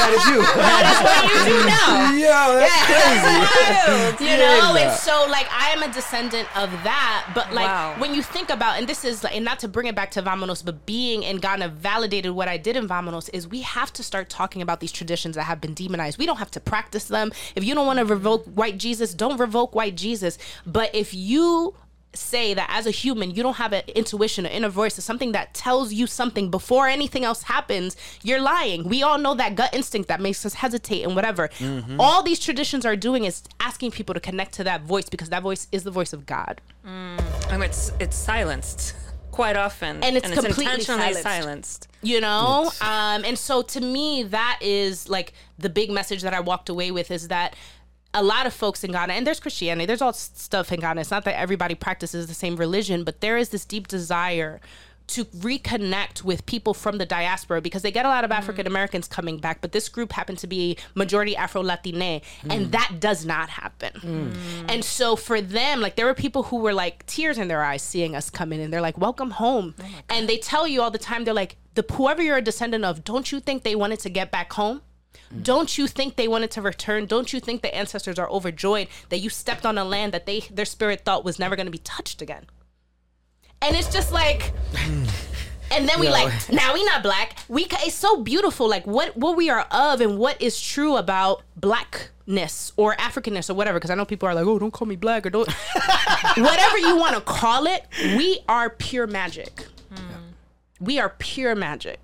That 0.00 0.12
is 0.16 0.24
you. 0.32 0.40
That's 0.86 1.00
what 1.04 1.20
you 1.28 1.38
do 1.44 1.58
now. 1.66 2.16
Yo, 2.26 2.58
that's 2.58 2.82
crazy. 2.86 4.24
you 4.24 4.36
know 4.38 4.74
and 4.78 4.92
so 4.98 5.26
like 5.30 5.46
i 5.52 5.68
am 5.70 5.82
a 5.82 5.92
descendant 5.92 6.48
of 6.56 6.70
that 6.82 7.30
but 7.34 7.52
like 7.52 7.66
Wow. 7.66 7.94
when 7.98 8.14
you 8.14 8.22
think 8.22 8.50
about 8.50 8.78
and 8.78 8.88
this 8.88 9.04
is 9.04 9.22
like 9.22 9.34
and 9.36 9.44
not 9.44 9.58
to 9.60 9.68
bring 9.68 9.86
it 9.86 9.94
back 9.94 10.10
to 10.12 10.22
vamonos 10.22 10.64
but 10.64 10.86
being 10.86 11.22
in 11.22 11.36
ghana 11.38 11.68
validated 11.68 12.32
what 12.32 12.48
i 12.48 12.56
did 12.56 12.76
in 12.76 12.88
vamonos 12.88 13.28
is 13.32 13.46
we 13.46 13.60
have 13.62 13.92
to 13.92 14.02
start 14.02 14.28
talking 14.28 14.62
about 14.62 14.80
these 14.80 14.92
traditions 14.92 15.36
that 15.36 15.44
have 15.44 15.60
been 15.60 15.74
demonized 15.74 16.18
we 16.18 16.26
don't 16.26 16.38
have 16.38 16.50
to 16.52 16.60
practice 16.60 17.04
them 17.04 17.30
if 17.54 17.62
you 17.64 17.74
don't 17.74 17.86
want 17.86 17.98
to 17.98 18.04
revoke 18.04 18.44
white 18.46 18.78
jesus 18.78 19.14
don't 19.14 19.38
revoke 19.38 19.74
white 19.74 19.96
jesus 19.96 20.38
but 20.66 20.92
if 20.94 21.12
you 21.14 21.74
say 22.14 22.54
that 22.54 22.68
as 22.72 22.86
a 22.86 22.90
human 22.90 23.30
you 23.30 23.42
don't 23.42 23.56
have 23.56 23.72
an 23.74 23.82
intuition 23.94 24.46
or 24.46 24.48
inner 24.48 24.70
voice 24.70 24.98
or 24.98 25.02
something 25.02 25.32
that 25.32 25.52
tells 25.52 25.92
you 25.92 26.06
something 26.06 26.50
before 26.50 26.88
anything 26.88 27.24
else 27.24 27.42
happens 27.42 27.94
you're 28.22 28.40
lying. 28.40 28.88
We 28.88 29.02
all 29.02 29.18
know 29.18 29.34
that 29.34 29.54
gut 29.54 29.74
instinct 29.74 30.08
that 30.08 30.20
makes 30.20 30.46
us 30.46 30.54
hesitate 30.54 31.02
and 31.02 31.14
whatever. 31.14 31.50
All 31.98 32.22
these 32.22 32.38
traditions 32.40 32.86
are 32.86 32.96
doing 32.96 33.24
is 33.24 33.42
asking 33.60 33.90
people 33.90 34.14
to 34.14 34.20
connect 34.20 34.54
to 34.54 34.64
that 34.64 34.82
voice 34.82 35.08
because 35.10 35.28
that 35.28 35.42
voice 35.42 35.68
is 35.72 35.82
the 35.84 35.90
voice 35.90 36.12
of 36.14 36.24
god. 36.24 36.60
And 36.84 37.62
it's 37.62 37.92
it's 38.00 38.16
silenced 38.16 38.94
quite 39.30 39.56
often, 39.56 40.02
And 40.02 40.16
it's 40.16 40.30
completely 40.30 40.64
intentionally 40.64 41.12
silenced. 41.12 41.22
silenced. 41.22 41.88
you 42.00 42.22
know? 42.22 42.70
Um 42.80 43.24
and 43.26 43.38
so 43.38 43.60
to 43.60 43.80
me 43.82 44.22
that 44.22 44.58
is 44.62 45.08
like 45.10 45.34
the 45.58 45.68
big 45.68 45.90
message 45.90 46.22
that 46.22 46.32
i 46.32 46.40
walked 46.40 46.68
away 46.70 46.90
with 46.90 47.10
is 47.10 47.28
that 47.28 47.54
a 48.16 48.22
lot 48.22 48.46
of 48.46 48.54
folks 48.54 48.82
in 48.82 48.92
Ghana, 48.92 49.12
and 49.12 49.26
there's 49.26 49.38
Christianity, 49.38 49.86
there's 49.86 50.02
all 50.02 50.14
stuff 50.14 50.72
in 50.72 50.80
Ghana. 50.80 51.02
It's 51.02 51.10
not 51.10 51.24
that 51.24 51.38
everybody 51.38 51.74
practices 51.74 52.26
the 52.26 52.34
same 52.34 52.56
religion, 52.56 53.04
but 53.04 53.20
there 53.20 53.36
is 53.36 53.50
this 53.50 53.64
deep 53.64 53.88
desire 53.88 54.60
to 55.08 55.24
reconnect 55.26 56.24
with 56.24 56.44
people 56.46 56.74
from 56.74 56.98
the 56.98 57.06
diaspora 57.06 57.60
because 57.60 57.82
they 57.82 57.92
get 57.92 58.04
a 58.04 58.08
lot 58.08 58.24
of 58.24 58.30
mm. 58.30 58.36
African 58.36 58.66
Americans 58.66 59.06
coming 59.06 59.38
back, 59.38 59.60
but 59.60 59.72
this 59.72 59.88
group 59.88 60.12
happened 60.12 60.38
to 60.38 60.46
be 60.46 60.76
majority 60.94 61.36
Afro 61.36 61.62
Latine, 61.62 62.22
and 62.48 62.66
mm. 62.66 62.70
that 62.72 62.96
does 62.98 63.24
not 63.24 63.48
happen. 63.48 63.92
Mm. 64.00 64.34
And 64.68 64.84
so 64.84 65.14
for 65.14 65.40
them, 65.40 65.80
like 65.80 65.94
there 65.96 66.06
were 66.06 66.14
people 66.14 66.44
who 66.44 66.56
were 66.56 66.72
like 66.72 67.06
tears 67.06 67.38
in 67.38 67.48
their 67.48 67.62
eyes 67.62 67.82
seeing 67.82 68.16
us 68.16 68.30
come 68.30 68.52
in, 68.52 68.60
and 68.60 68.72
they're 68.72 68.80
like, 68.80 68.98
"Welcome 68.98 69.32
home," 69.32 69.74
oh 69.80 69.84
and 70.08 70.28
they 70.28 70.38
tell 70.38 70.66
you 70.66 70.82
all 70.82 70.90
the 70.90 70.98
time, 70.98 71.24
they're 71.24 71.34
like, 71.34 71.56
"The 71.74 71.84
whoever 71.92 72.22
you're 72.22 72.38
a 72.38 72.42
descendant 72.42 72.84
of, 72.84 73.04
don't 73.04 73.30
you 73.30 73.40
think 73.40 73.62
they 73.62 73.76
wanted 73.76 74.00
to 74.00 74.10
get 74.10 74.32
back 74.32 74.54
home?" 74.54 74.80
Don't 75.42 75.76
you 75.76 75.86
think 75.86 76.16
they 76.16 76.28
wanted 76.28 76.50
to 76.52 76.62
return? 76.62 77.06
Don't 77.06 77.32
you 77.32 77.40
think 77.40 77.62
the 77.62 77.74
ancestors 77.74 78.18
are 78.18 78.30
overjoyed 78.30 78.88
that 79.08 79.18
you 79.18 79.30
stepped 79.30 79.66
on 79.66 79.78
a 79.78 79.84
land 79.84 80.12
that 80.12 80.26
they 80.26 80.40
their 80.50 80.64
spirit 80.64 81.04
thought 81.04 81.24
was 81.24 81.38
never 81.38 81.56
going 81.56 81.66
to 81.66 81.72
be 81.72 81.78
touched 81.78 82.22
again? 82.22 82.46
And 83.62 83.74
it's 83.76 83.92
just 83.92 84.12
like 84.12 84.52
and 85.70 85.88
then 85.88 85.98
we 85.98 86.06
Yo. 86.06 86.12
like 86.12 86.32
now 86.52 86.74
we 86.74 86.84
not 86.84 87.02
black. 87.02 87.38
We 87.48 87.64
ca- 87.66 87.80
it's 87.82 87.96
so 87.96 88.22
beautiful 88.22 88.68
like 88.68 88.86
what 88.86 89.16
what 89.16 89.36
we 89.36 89.50
are 89.50 89.66
of 89.70 90.00
and 90.00 90.18
what 90.18 90.40
is 90.40 90.60
true 90.60 90.96
about 90.96 91.42
blackness 91.56 92.72
or 92.76 92.94
Africanness 92.96 93.50
or 93.50 93.54
whatever 93.54 93.78
because 93.78 93.90
I 93.90 93.94
know 93.94 94.04
people 94.04 94.28
are 94.28 94.34
like, 94.34 94.46
"Oh, 94.46 94.58
don't 94.58 94.72
call 94.72 94.86
me 94.86 94.96
black 94.96 95.26
or 95.26 95.30
don't 95.30 95.50
whatever 96.36 96.78
you 96.78 96.96
want 96.96 97.14
to 97.14 97.20
call 97.20 97.66
it, 97.66 97.84
we 98.16 98.40
are 98.48 98.70
pure 98.70 99.06
magic. 99.06 99.66
Hmm. 99.90 100.00
We 100.80 100.98
are 100.98 101.10
pure 101.18 101.54
magic. 101.54 102.00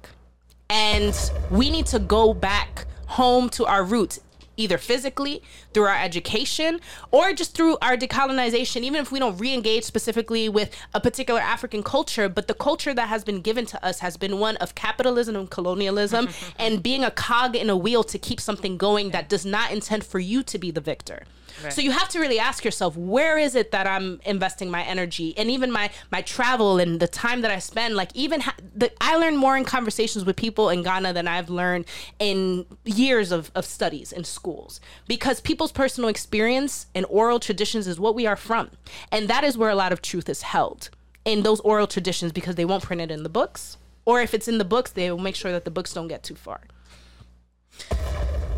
And 0.70 1.14
we 1.50 1.68
need 1.68 1.84
to 1.86 1.98
go 1.98 2.32
back 2.32 2.86
home 3.12 3.48
to 3.50 3.66
our 3.66 3.84
roots, 3.84 4.20
either 4.56 4.78
physically, 4.78 5.42
through 5.74 5.84
our 5.84 6.02
education, 6.02 6.80
or 7.10 7.32
just 7.32 7.54
through 7.54 7.78
our 7.82 7.96
decolonization, 7.96 8.82
even 8.82 9.00
if 9.00 9.12
we 9.12 9.18
don't 9.18 9.38
re 9.38 9.52
engage 9.52 9.84
specifically 9.84 10.48
with 10.48 10.74
a 10.94 11.00
particular 11.00 11.40
African 11.40 11.82
culture. 11.82 12.28
But 12.28 12.48
the 12.48 12.54
culture 12.54 12.94
that 12.94 13.08
has 13.08 13.24
been 13.24 13.40
given 13.40 13.66
to 13.66 13.84
us 13.84 14.00
has 14.00 14.16
been 14.16 14.38
one 14.38 14.56
of 14.58 14.74
capitalism 14.74 15.36
and 15.36 15.50
colonialism 15.50 16.28
and 16.58 16.82
being 16.82 17.04
a 17.04 17.10
cog 17.10 17.56
in 17.56 17.70
a 17.70 17.76
wheel 17.76 18.04
to 18.04 18.18
keep 18.18 18.40
something 18.40 18.76
going 18.76 19.10
that 19.10 19.28
does 19.28 19.44
not 19.44 19.72
intend 19.72 20.04
for 20.04 20.18
you 20.18 20.42
to 20.42 20.58
be 20.58 20.70
the 20.70 20.80
victor. 20.80 21.24
So 21.70 21.80
you 21.80 21.90
have 21.90 22.08
to 22.10 22.20
really 22.20 22.38
ask 22.38 22.64
yourself, 22.64 22.96
where 22.96 23.38
is 23.38 23.54
it 23.54 23.70
that 23.70 23.86
I'm 23.86 24.20
investing 24.24 24.70
my 24.70 24.82
energy 24.82 25.36
and 25.36 25.50
even 25.50 25.70
my 25.70 25.90
my 26.10 26.22
travel 26.22 26.78
and 26.78 27.00
the 27.00 27.08
time 27.08 27.42
that 27.42 27.50
I 27.50 27.58
spend? 27.58 27.94
Like 27.94 28.10
even 28.14 28.40
ha- 28.40 28.56
the, 28.74 28.92
I 29.00 29.16
learn 29.16 29.36
more 29.36 29.56
in 29.56 29.64
conversations 29.64 30.24
with 30.24 30.36
people 30.36 30.70
in 30.70 30.82
Ghana 30.82 31.12
than 31.12 31.28
I've 31.28 31.50
learned 31.50 31.84
in 32.18 32.66
years 32.84 33.32
of, 33.32 33.50
of 33.54 33.64
studies 33.64 34.12
in 34.12 34.24
schools 34.24 34.80
because 35.06 35.40
people's 35.62 35.70
personal 35.70 36.10
experience 36.10 36.86
and 36.92 37.06
oral 37.08 37.38
traditions 37.38 37.86
is 37.86 38.00
what 38.00 38.16
we 38.16 38.26
are 38.26 38.34
from, 38.34 38.68
and 39.12 39.28
that 39.28 39.44
is 39.44 39.56
where 39.56 39.70
a 39.70 39.76
lot 39.76 39.92
of 39.92 40.02
truth 40.02 40.28
is 40.28 40.42
held 40.42 40.90
in 41.24 41.44
those 41.44 41.60
oral 41.60 41.86
traditions 41.86 42.32
because 42.32 42.56
they 42.56 42.64
won't 42.64 42.82
print 42.82 43.00
it 43.00 43.12
in 43.12 43.22
the 43.22 43.28
books, 43.28 43.76
or 44.04 44.20
if 44.20 44.34
it's 44.34 44.48
in 44.48 44.58
the 44.58 44.64
books, 44.64 44.90
they 44.90 45.08
will 45.08 45.20
make 45.20 45.36
sure 45.36 45.52
that 45.52 45.64
the 45.64 45.70
books 45.70 45.92
don't 45.92 46.08
get 46.08 46.24
too 46.24 46.34
far. 46.34 46.62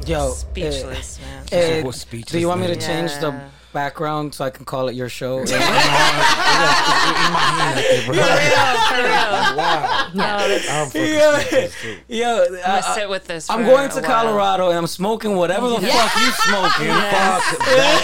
Yo, 0.06 0.30
Speechless, 0.30 1.20
man. 1.20 1.44
uh, 1.84 1.88
uh, 1.88 1.92
speechless, 1.92 2.32
do 2.32 2.38
you 2.40 2.48
want 2.48 2.62
me 2.62 2.68
to 2.68 2.76
man. 2.76 2.80
change 2.80 3.20
the 3.20 3.28
Yeah. 3.28 3.48
Background 3.74 4.34
so 4.34 4.44
I 4.46 4.50
can 4.50 4.64
call 4.64 4.88
it 4.88 4.94
your 4.94 5.10
show? 5.10 5.40
in 5.40 5.44
my 5.50 5.56
hand 5.58 6.16
like 7.76 7.84
that, 7.84 8.06
bro. 8.06 8.14
Wow. 9.58 10.00
No, 10.14 10.22
that's, 10.22 10.70
I'm 10.70 10.86
fucking 10.86 11.08
Yeah. 12.08 12.28
Yo, 12.28 12.44
I'm 12.44 12.54
uh, 12.54 12.58
gonna 12.80 12.94
sit 12.94 13.08
with 13.08 13.26
this. 13.26 13.50
I'm 13.50 13.64
going 13.64 13.90
to. 13.90 14.00
Colorado 14.00 14.68
and 14.68 14.78
I'm 14.78 14.86
smoking 14.86 15.34
whatever 15.34 15.68
the 15.68 15.80
fuck 15.80 16.16
you 16.16 16.30
smoking. 16.46 16.92
Fuck 16.94 17.58
that 17.66 18.00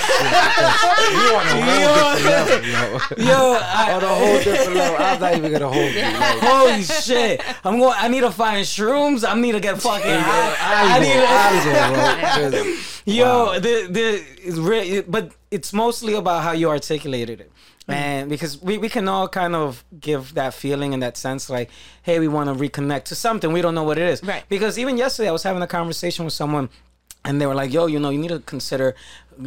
shit. 0.98 1.12
You 1.14 1.36
on 1.36 1.46
a 1.46 1.48
whole 1.62 2.18
different 2.18 2.66
level, 2.66 2.98
yo. 3.24 3.30
Yo, 3.30 3.54
I, 3.62 3.92
On 3.94 4.02
a 4.02 4.04
whole 4.08 4.38
different 4.42 4.74
level. 4.76 4.96
I'm 4.98 5.20
not 5.20 5.34
even 5.36 5.52
gonna 5.52 5.70
hold 5.72 5.92
you. 5.92 6.02
Like, 6.02 6.38
holy 6.42 6.82
shit! 6.82 7.40
I'm 7.64 7.78
going. 7.78 7.94
I 7.96 8.08
need 8.08 8.22
to 8.22 8.32
find 8.32 8.66
shrooms. 8.66 9.22
I 9.28 9.34
need 9.38 9.52
to 9.52 9.60
get 9.60 9.80
fucking 9.80 10.10
high. 10.10 10.56
I 10.58 10.96
I 10.96 10.98
need. 10.98 11.14
need 12.50 12.58
To, 12.58 12.64
to. 12.64 12.76
yo, 13.10 13.58
the 13.60 13.86
the 13.90 14.22
it's 14.42 14.58
re- 14.58 15.02
but 15.02 15.32
it's 15.50 15.72
mostly 15.72 16.14
about 16.14 16.42
how 16.42 16.52
you 16.52 16.68
articulated 16.68 17.40
it. 17.40 17.52
Mm-hmm. 17.82 17.92
And 17.92 18.30
because 18.30 18.60
we, 18.60 18.78
we 18.78 18.88
can 18.88 19.08
all 19.08 19.28
kind 19.28 19.54
of 19.54 19.84
give 19.98 20.34
that 20.34 20.54
feeling 20.54 20.94
and 20.94 21.02
that 21.02 21.16
sense 21.16 21.50
like, 21.50 21.70
hey, 22.02 22.18
we 22.18 22.28
want 22.28 22.48
to 22.48 22.54
reconnect 22.64 23.04
to 23.04 23.14
something. 23.14 23.52
We 23.52 23.62
don't 23.62 23.74
know 23.74 23.82
what 23.82 23.98
it 23.98 24.08
is. 24.08 24.22
Right. 24.22 24.44
Because 24.48 24.78
even 24.78 24.96
yesterday 24.96 25.28
I 25.28 25.32
was 25.32 25.42
having 25.42 25.62
a 25.62 25.66
conversation 25.66 26.24
with 26.24 26.34
someone 26.34 26.68
and 27.24 27.40
they 27.40 27.46
were 27.46 27.54
like, 27.54 27.72
yo, 27.72 27.86
you 27.86 27.98
know, 27.98 28.10
you 28.10 28.18
need 28.18 28.28
to 28.28 28.40
consider 28.40 28.94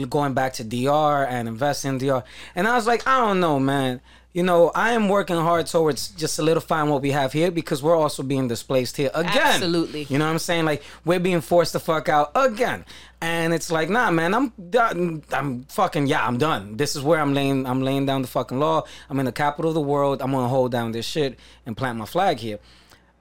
going 0.09 0.33
back 0.33 0.53
to 0.53 0.63
DR 0.63 1.25
and 1.27 1.47
invest 1.47 1.85
in 1.85 1.97
DR. 1.97 2.23
And 2.55 2.67
I 2.67 2.75
was 2.75 2.87
like, 2.87 3.07
I 3.07 3.19
don't 3.19 3.39
know, 3.39 3.59
man. 3.59 4.01
You 4.33 4.41
know, 4.41 4.71
I 4.73 4.93
am 4.93 5.09
working 5.09 5.35
hard 5.35 5.67
towards 5.67 6.07
just 6.09 6.33
solidifying 6.33 6.89
what 6.89 7.03
we 7.03 7.11
have 7.11 7.33
here 7.33 7.51
because 7.51 7.83
we're 7.83 7.95
also 7.95 8.23
being 8.23 8.47
displaced 8.47 8.97
here 8.97 9.11
again. 9.13 9.37
Absolutely. 9.37 10.03
You 10.09 10.17
know 10.17 10.25
what 10.25 10.31
I'm 10.31 10.39
saying? 10.39 10.65
Like 10.65 10.81
we're 11.05 11.19
being 11.19 11.39
forced 11.41 11.73
to 11.73 11.79
fuck 11.79 12.09
out 12.09 12.31
again. 12.33 12.83
And 13.21 13.53
it's 13.53 13.69
like, 13.71 13.89
nah, 13.91 14.09
man, 14.09 14.33
I'm 14.33 14.51
done. 14.71 15.23
I'm 15.31 15.63
fucking 15.65 16.07
yeah, 16.07 16.25
I'm 16.27 16.39
done. 16.39 16.77
This 16.77 16.95
is 16.95 17.03
where 17.03 17.19
I'm 17.19 17.35
laying. 17.35 17.67
I'm 17.67 17.83
laying 17.83 18.07
down 18.07 18.23
the 18.23 18.27
fucking 18.27 18.59
law. 18.59 18.83
I'm 19.07 19.19
in 19.19 19.25
the 19.25 19.31
capital 19.31 19.69
of 19.69 19.75
the 19.75 19.81
world. 19.81 20.19
I'm 20.21 20.31
gonna 20.31 20.47
hold 20.49 20.71
down 20.71 20.93
this 20.93 21.05
shit 21.05 21.37
and 21.67 21.77
plant 21.77 21.99
my 21.99 22.05
flag 22.05 22.39
here. 22.39 22.57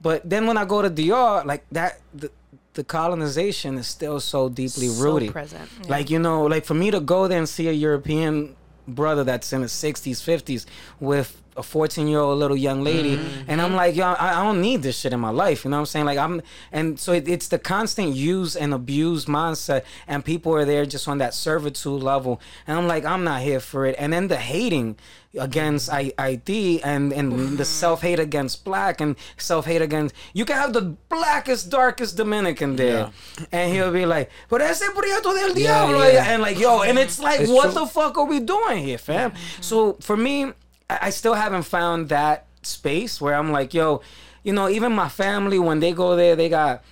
But 0.01 0.29
then 0.29 0.47
when 0.47 0.57
I 0.57 0.65
go 0.65 0.81
to 0.81 0.89
DR, 0.91 1.45
like 1.45 1.65
that, 1.73 2.01
the, 2.15 2.31
the 2.73 2.83
colonization 2.85 3.77
is 3.77 3.87
still 3.87 4.19
so 4.19 4.49
deeply 4.49 4.89
So 4.89 5.05
rooted. 5.05 5.31
present. 5.33 5.69
Like 5.91 6.09
you 6.09 6.19
know, 6.19 6.47
like 6.47 6.65
for 6.65 6.75
me 6.75 6.91
to 6.91 7.01
go 7.01 7.29
there 7.29 7.39
and 7.39 7.49
see 7.49 7.69
a 7.69 7.73
European 7.73 8.57
brother 8.87 9.25
that's 9.25 9.53
in 9.53 9.63
his 9.63 9.73
60s, 9.73 10.17
50s 10.17 10.67
with 11.01 11.42
a 11.57 11.63
14 11.63 12.09
year 12.09 12.21
old 12.21 12.39
little 12.39 12.57
young 12.57 12.83
lady, 12.83 13.17
mm-hmm. 13.17 13.51
and 13.51 13.61
I'm 13.61 13.75
like, 13.75 13.95
yo, 13.95 14.05
I, 14.07 14.41
I 14.41 14.45
don't 14.45 14.61
need 14.61 14.83
this 14.83 14.99
shit 14.99 15.13
in 15.13 15.21
my 15.21 15.31
life. 15.31 15.65
You 15.65 15.71
know 15.71 15.77
what 15.77 15.81
I'm 15.81 15.87
saying? 15.87 16.07
Like 16.07 16.19
I'm, 16.19 16.43
and 16.71 16.99
so 16.99 17.13
it, 17.13 17.29
it's 17.29 17.49
the 17.49 17.59
constant 17.59 18.15
use 18.15 18.57
and 18.57 18.73
abuse 18.73 19.27
mindset, 19.27 19.85
and 20.07 20.25
people 20.25 20.55
are 20.55 20.65
there 20.65 20.87
just 20.87 21.09
on 21.09 21.19
that 21.19 21.35
servitude 21.35 22.03
level, 22.03 22.41
and 22.67 22.79
I'm 22.79 22.87
like, 22.87 23.05
I'm 23.05 23.25
not 23.25 23.43
here 23.43 23.61
for 23.61 23.87
it. 23.87 23.95
And 23.99 24.13
then 24.13 24.29
the 24.29 24.37
hating 24.37 24.97
against 25.39 25.91
I- 25.91 26.13
ID 26.19 26.83
and 26.83 27.13
and 27.13 27.33
mm-hmm. 27.33 27.57
the 27.57 27.65
self 27.65 28.03
hate 28.03 28.19
against 28.19 28.65
black 28.65 29.01
and 29.01 29.17
self 29.39 29.65
hate 29.67 29.81
against 29.81 30.15
you 30.35 30.45
can 30.45 30.57
have 30.57 30.73
the 30.73 30.95
blackest 31.09 31.71
darkest 31.71 32.17
Dominican 32.17 32.77
there 32.77 33.11
and 33.51 33.73
he'll 33.73 33.93
be 33.93 34.05
like 34.05 34.31
but 34.49 34.61
ese 34.61 34.83
prieto 34.83 35.33
del 35.33 35.57
Yeah, 35.57 35.87
diablo 35.87 36.07
yeah. 36.07 36.33
and 36.33 36.43
like 36.43 36.59
yo 36.59 36.83
and 36.83 36.99
it's 36.99 37.19
like 37.19 37.41
It's 37.41 37.51
what 37.51 37.73
true. 37.73 37.81
the 37.81 37.87
fuck 37.87 38.19
are 38.19 38.27
we 38.27 38.41
doing 38.41 38.85
here 38.85 38.99
fam 38.99 39.31
mm-hmm. 39.31 39.63
so 39.63 39.95
for 40.01 40.17
me 40.17 40.53
I, 40.89 41.11
still 41.11 41.35
haven't 41.35 41.63
found 41.63 42.09
that 42.09 42.47
space 42.63 43.21
where 43.21 43.35
I'm 43.35 43.51
like 43.53 43.75
yo 43.75 44.03
you 44.43 44.53
know 44.53 44.69
even 44.69 44.93
my 44.93 45.09
family 45.09 45.59
when 45.59 45.81
they 45.81 45.93
go 45.93 46.17
there 46.17 46.37
they 46.37 46.49
got 46.49 46.83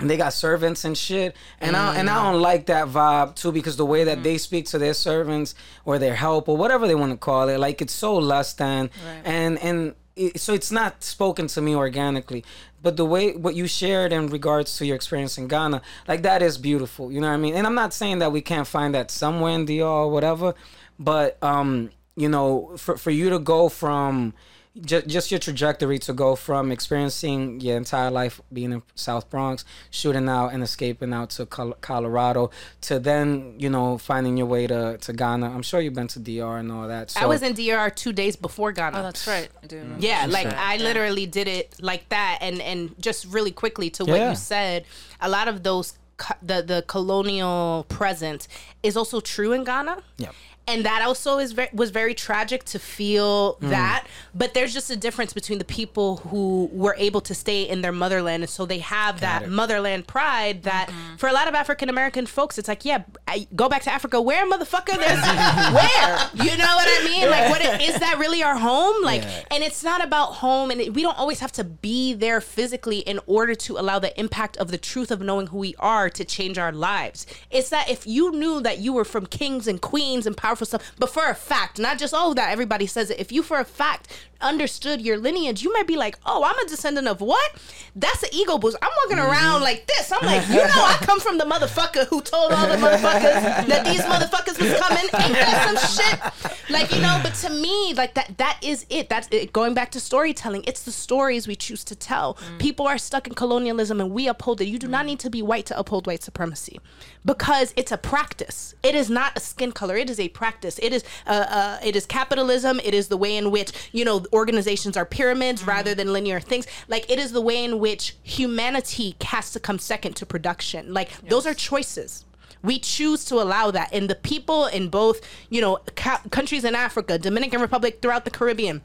they 0.00 0.16
got 0.16 0.32
servants 0.32 0.84
and 0.84 0.96
shit. 0.96 1.34
And 1.60 1.76
I 1.76 1.96
and 1.96 2.08
I 2.08 2.30
don't 2.30 2.40
like 2.40 2.66
that 2.66 2.88
vibe 2.88 3.34
too 3.34 3.50
because 3.50 3.76
the 3.76 3.86
way 3.86 4.04
that 4.04 4.22
they 4.22 4.38
speak 4.38 4.66
to 4.66 4.78
their 4.78 4.94
servants 4.94 5.54
or 5.84 5.98
their 5.98 6.14
help 6.14 6.48
or 6.48 6.56
whatever 6.56 6.86
they 6.86 6.94
want 6.94 7.12
to 7.12 7.18
call 7.18 7.48
it 7.48 7.58
like 7.58 7.82
it's 7.82 7.92
so 7.92 8.16
less 8.16 8.52
than 8.52 8.90
and 9.24 9.58
and 9.58 9.94
it, 10.14 10.40
so 10.40 10.52
it's 10.52 10.70
not 10.70 11.02
spoken 11.02 11.46
to 11.48 11.60
me 11.60 11.74
organically. 11.74 12.44
But 12.80 12.96
the 12.96 13.04
way 13.04 13.32
what 13.32 13.56
you 13.56 13.66
shared 13.66 14.12
in 14.12 14.28
regards 14.28 14.76
to 14.78 14.86
your 14.86 14.94
experience 14.94 15.36
in 15.36 15.48
Ghana 15.48 15.82
like 16.06 16.22
that 16.22 16.42
is 16.42 16.58
beautiful 16.58 17.10
you 17.10 17.20
know 17.20 17.28
what 17.28 17.34
I 17.34 17.38
mean? 17.38 17.54
And 17.54 17.66
I'm 17.66 17.74
not 17.74 17.92
saying 17.92 18.20
that 18.20 18.30
we 18.30 18.40
can't 18.40 18.68
find 18.68 18.94
that 18.94 19.10
somewhere 19.10 19.52
in 19.52 19.64
DR 19.64 19.82
or 19.82 20.10
whatever 20.10 20.54
but 21.00 21.42
um 21.42 21.90
you 22.18 22.28
know 22.28 22.76
for 22.76 22.96
for 22.96 23.10
you 23.10 23.30
to 23.30 23.38
go 23.38 23.68
from 23.68 24.34
just, 24.80 25.06
just 25.08 25.30
your 25.32 25.40
trajectory 25.40 25.98
to 25.98 26.12
go 26.12 26.36
from 26.36 26.70
experiencing 26.70 27.60
your 27.60 27.76
entire 27.76 28.10
life 28.12 28.40
being 28.52 28.70
in 28.72 28.82
South 28.94 29.28
Bronx, 29.28 29.64
shooting 29.90 30.28
out 30.28 30.48
and 30.52 30.62
escaping 30.62 31.12
out 31.12 31.30
to 31.30 31.46
Colorado, 31.46 32.50
to 32.82 32.98
then 32.98 33.54
you 33.58 33.70
know 33.70 33.98
finding 33.98 34.36
your 34.36 34.46
way 34.46 34.66
to, 34.66 34.98
to 34.98 35.12
Ghana. 35.12 35.50
I'm 35.50 35.62
sure 35.62 35.80
you've 35.80 35.94
been 35.94 36.06
to 36.08 36.20
DR 36.20 36.58
and 36.60 36.70
all 36.70 36.86
that. 36.88 37.10
So, 37.10 37.20
I 37.20 37.26
was 37.26 37.42
in 37.42 37.54
DR 37.54 37.90
two 37.94 38.12
days 38.12 38.36
before 38.36 38.70
Ghana. 38.72 38.98
Oh, 39.00 39.02
that's 39.02 39.26
right. 39.26 39.48
I 39.62 39.66
do. 39.66 39.80
Mm-hmm. 39.80 40.00
Yeah, 40.00 40.26
like 40.28 40.46
I 40.46 40.76
literally 40.76 41.26
did 41.26 41.48
it 41.48 41.74
like 41.80 42.08
that, 42.10 42.38
and 42.40 42.60
and 42.60 42.94
just 43.00 43.26
really 43.26 43.52
quickly 43.52 43.90
to 43.90 44.04
what 44.04 44.18
Yeah. 44.18 44.30
you 44.30 44.36
said, 44.36 44.84
a 45.20 45.28
lot 45.28 45.48
of 45.48 45.62
those 45.64 45.94
co- 46.18 46.34
the 46.42 46.62
the 46.62 46.84
colonial 46.86 47.84
presence 47.88 48.46
is 48.82 48.96
also 48.96 49.20
true 49.20 49.52
in 49.52 49.64
Ghana. 49.64 50.02
Yep. 50.18 50.34
And 50.68 50.84
that 50.84 51.02
also 51.02 51.38
is 51.38 51.50
very, 51.52 51.68
was 51.72 51.90
very 51.90 52.14
tragic 52.14 52.62
to 52.66 52.78
feel 52.78 53.56
Mm. 53.60 53.70
that, 53.70 54.06
but 54.34 54.52
there's 54.54 54.72
just 54.74 54.90
a 54.90 54.96
difference 54.96 55.32
between 55.32 55.58
the 55.58 55.64
people 55.64 56.18
who 56.18 56.68
were 56.72 56.94
able 56.98 57.20
to 57.22 57.34
stay 57.34 57.62
in 57.62 57.80
their 57.82 57.92
motherland, 57.92 58.42
and 58.44 58.50
so 58.50 58.66
they 58.66 58.78
have 58.78 59.20
that 59.20 59.42
it. 59.44 59.48
motherland 59.48 60.06
pride. 60.06 60.62
That 60.64 60.90
for 61.16 61.28
a 61.28 61.32
lot 61.32 61.48
of 61.48 61.54
African 61.54 61.88
American 61.88 62.26
folks, 62.26 62.58
it's 62.58 62.68
like, 62.68 62.84
yeah, 62.84 63.02
I 63.26 63.48
go 63.56 63.68
back 63.68 63.82
to 63.84 63.92
Africa. 63.92 64.20
Where, 64.20 64.44
motherfucker? 64.48 64.96
There's 64.96 65.22
where? 65.78 66.30
You 66.34 66.56
know 66.56 66.72
what 66.76 66.86
I 66.88 67.00
mean? 67.04 67.30
Like, 67.30 67.48
what 67.50 67.80
is 67.80 67.98
that 68.00 68.18
really 68.18 68.42
our 68.42 68.56
home? 68.56 69.02
Like, 69.02 69.22
Yeah. 69.22 69.44
and 69.50 69.64
it's 69.64 69.82
not 69.82 70.04
about 70.04 70.34
home, 70.34 70.70
and 70.70 70.80
it, 70.80 70.94
we 70.94 71.02
don't 71.02 71.18
always 71.18 71.40
have 71.40 71.52
to 71.52 71.64
be 71.64 72.12
there 72.14 72.40
physically 72.40 72.98
in 72.98 73.20
order 73.26 73.54
to 73.54 73.78
allow 73.78 73.98
the 73.98 74.12
impact 74.20 74.56
of 74.58 74.70
the 74.70 74.78
truth 74.78 75.10
of 75.10 75.20
knowing 75.20 75.46
who 75.48 75.58
we 75.58 75.74
are 75.78 76.10
to 76.10 76.24
change 76.24 76.58
our 76.58 76.72
lives. 76.72 77.26
It's 77.50 77.70
that 77.70 77.88
if 77.90 78.06
you 78.06 78.32
knew 78.32 78.60
that 78.60 78.78
you 78.78 78.92
were 78.92 79.04
from 79.04 79.26
kings 79.26 79.66
and 79.66 79.80
queens 79.80 80.26
and 80.26 80.36
powerful 80.36 80.57
stuff, 80.64 80.92
but 80.98 81.10
for 81.10 81.26
a 81.26 81.34
fact, 81.34 81.78
not 81.78 81.98
just 81.98 82.14
oh 82.16 82.34
that 82.34 82.50
everybody 82.50 82.86
says 82.86 83.10
it. 83.10 83.18
If 83.20 83.32
you 83.32 83.42
for 83.42 83.58
a 83.58 83.64
fact 83.64 84.08
understood 84.40 85.00
your 85.02 85.18
lineage, 85.18 85.62
you 85.62 85.72
might 85.72 85.86
be 85.86 85.96
like, 85.96 86.18
"Oh, 86.24 86.44
I'm 86.44 86.58
a 86.64 86.68
descendant 86.68 87.08
of 87.08 87.20
what?" 87.20 87.50
That's 87.96 88.22
an 88.22 88.30
ego 88.32 88.58
boost. 88.58 88.76
I'm 88.82 88.90
walking 89.04 89.18
Mm-hmm. 89.18 89.30
around 89.32 89.62
like 89.62 89.86
this. 89.86 90.12
I'm 90.12 90.24
like, 90.24 90.46
you 90.48 90.54
know, 90.56 90.84
I 90.84 90.96
come 91.00 91.18
from 91.18 91.38
the 91.38 91.44
motherfucker 91.44 92.06
who 92.06 92.20
told 92.22 92.52
all 92.52 92.68
the 92.68 92.74
motherfuckers 92.84 93.66
that 93.66 93.84
these 93.84 94.02
motherfuckers 94.02 94.60
was 94.60 94.78
coming. 94.78 95.04
Ain't 95.04 95.12
that 95.34 95.66
some 95.66 95.78
shit? 95.96 96.60
Like 96.70 96.94
you 96.94 97.00
know, 97.00 97.18
but 97.22 97.34
to 97.36 97.50
me, 97.50 97.94
like 97.94 98.14
that 98.14 98.36
that 98.38 98.58
is 98.62 98.86
it. 98.90 99.08
That's 99.08 99.26
it. 99.32 99.52
Going 99.52 99.74
back 99.74 99.90
to 99.92 100.00
storytelling, 100.00 100.64
it's 100.66 100.82
the 100.84 100.92
stories 100.92 101.48
we 101.48 101.56
choose 101.56 101.82
to 101.84 101.96
tell. 101.96 102.36
People 102.58 102.86
are 102.86 102.98
stuck 102.98 103.26
in 103.26 103.34
colonialism, 103.34 104.00
and 104.00 104.10
we 104.12 104.28
uphold 104.28 104.60
it. 104.60 104.66
You 104.66 104.78
do 104.78 104.86
not 104.88 105.06
need 105.06 105.18
to 105.20 105.30
be 105.30 105.42
white 105.42 105.66
to 105.66 105.78
uphold 105.78 106.06
white 106.06 106.22
supremacy, 106.22 106.78
because 107.24 107.72
it's 107.76 107.90
a 107.90 107.96
practice. 107.98 108.74
It 108.82 108.94
is 108.94 109.08
not 109.10 109.36
a 109.36 109.40
skin 109.40 109.72
color. 109.72 109.96
It 109.96 110.10
is 110.10 110.20
a 110.20 110.28
practice. 110.28 110.78
It 110.82 110.92
is 110.92 111.02
uh, 111.26 111.46
uh 111.48 111.78
it 111.82 111.96
is 111.96 112.06
capitalism. 112.06 112.80
It 112.84 112.94
is 112.94 113.08
the 113.08 113.16
way 113.16 113.36
in 113.36 113.50
which 113.50 113.72
you 113.92 114.04
know 114.04 114.24
organizations 114.32 114.96
are 114.96 115.04
pyramids 115.04 115.60
mm-hmm. 115.60 115.70
rather 115.70 115.94
than 115.94 116.12
linear 116.12 116.40
things. 116.40 116.66
Like 116.88 117.10
it 117.10 117.18
is 117.18 117.32
the 117.32 117.40
way 117.40 117.64
in 117.64 117.78
which 117.78 118.16
humanity 118.22 119.16
has 119.22 119.50
to 119.52 119.60
come 119.60 119.78
second 119.78 120.16
to 120.16 120.26
production. 120.26 120.92
Like 120.92 121.10
those 121.28 121.46
are 121.46 121.54
choices. 121.54 122.24
We 122.62 122.80
choose 122.80 123.24
to 123.26 123.36
allow 123.36 123.70
that, 123.70 123.90
and 123.92 124.10
the 124.10 124.16
people 124.16 124.66
in 124.66 124.88
both, 124.88 125.20
you 125.48 125.60
know, 125.60 125.78
ca- 125.94 126.22
countries 126.32 126.64
in 126.64 126.74
Africa, 126.74 127.16
Dominican 127.16 127.60
Republic, 127.60 128.00
throughout 128.02 128.24
the 128.24 128.32
Caribbean, 128.32 128.82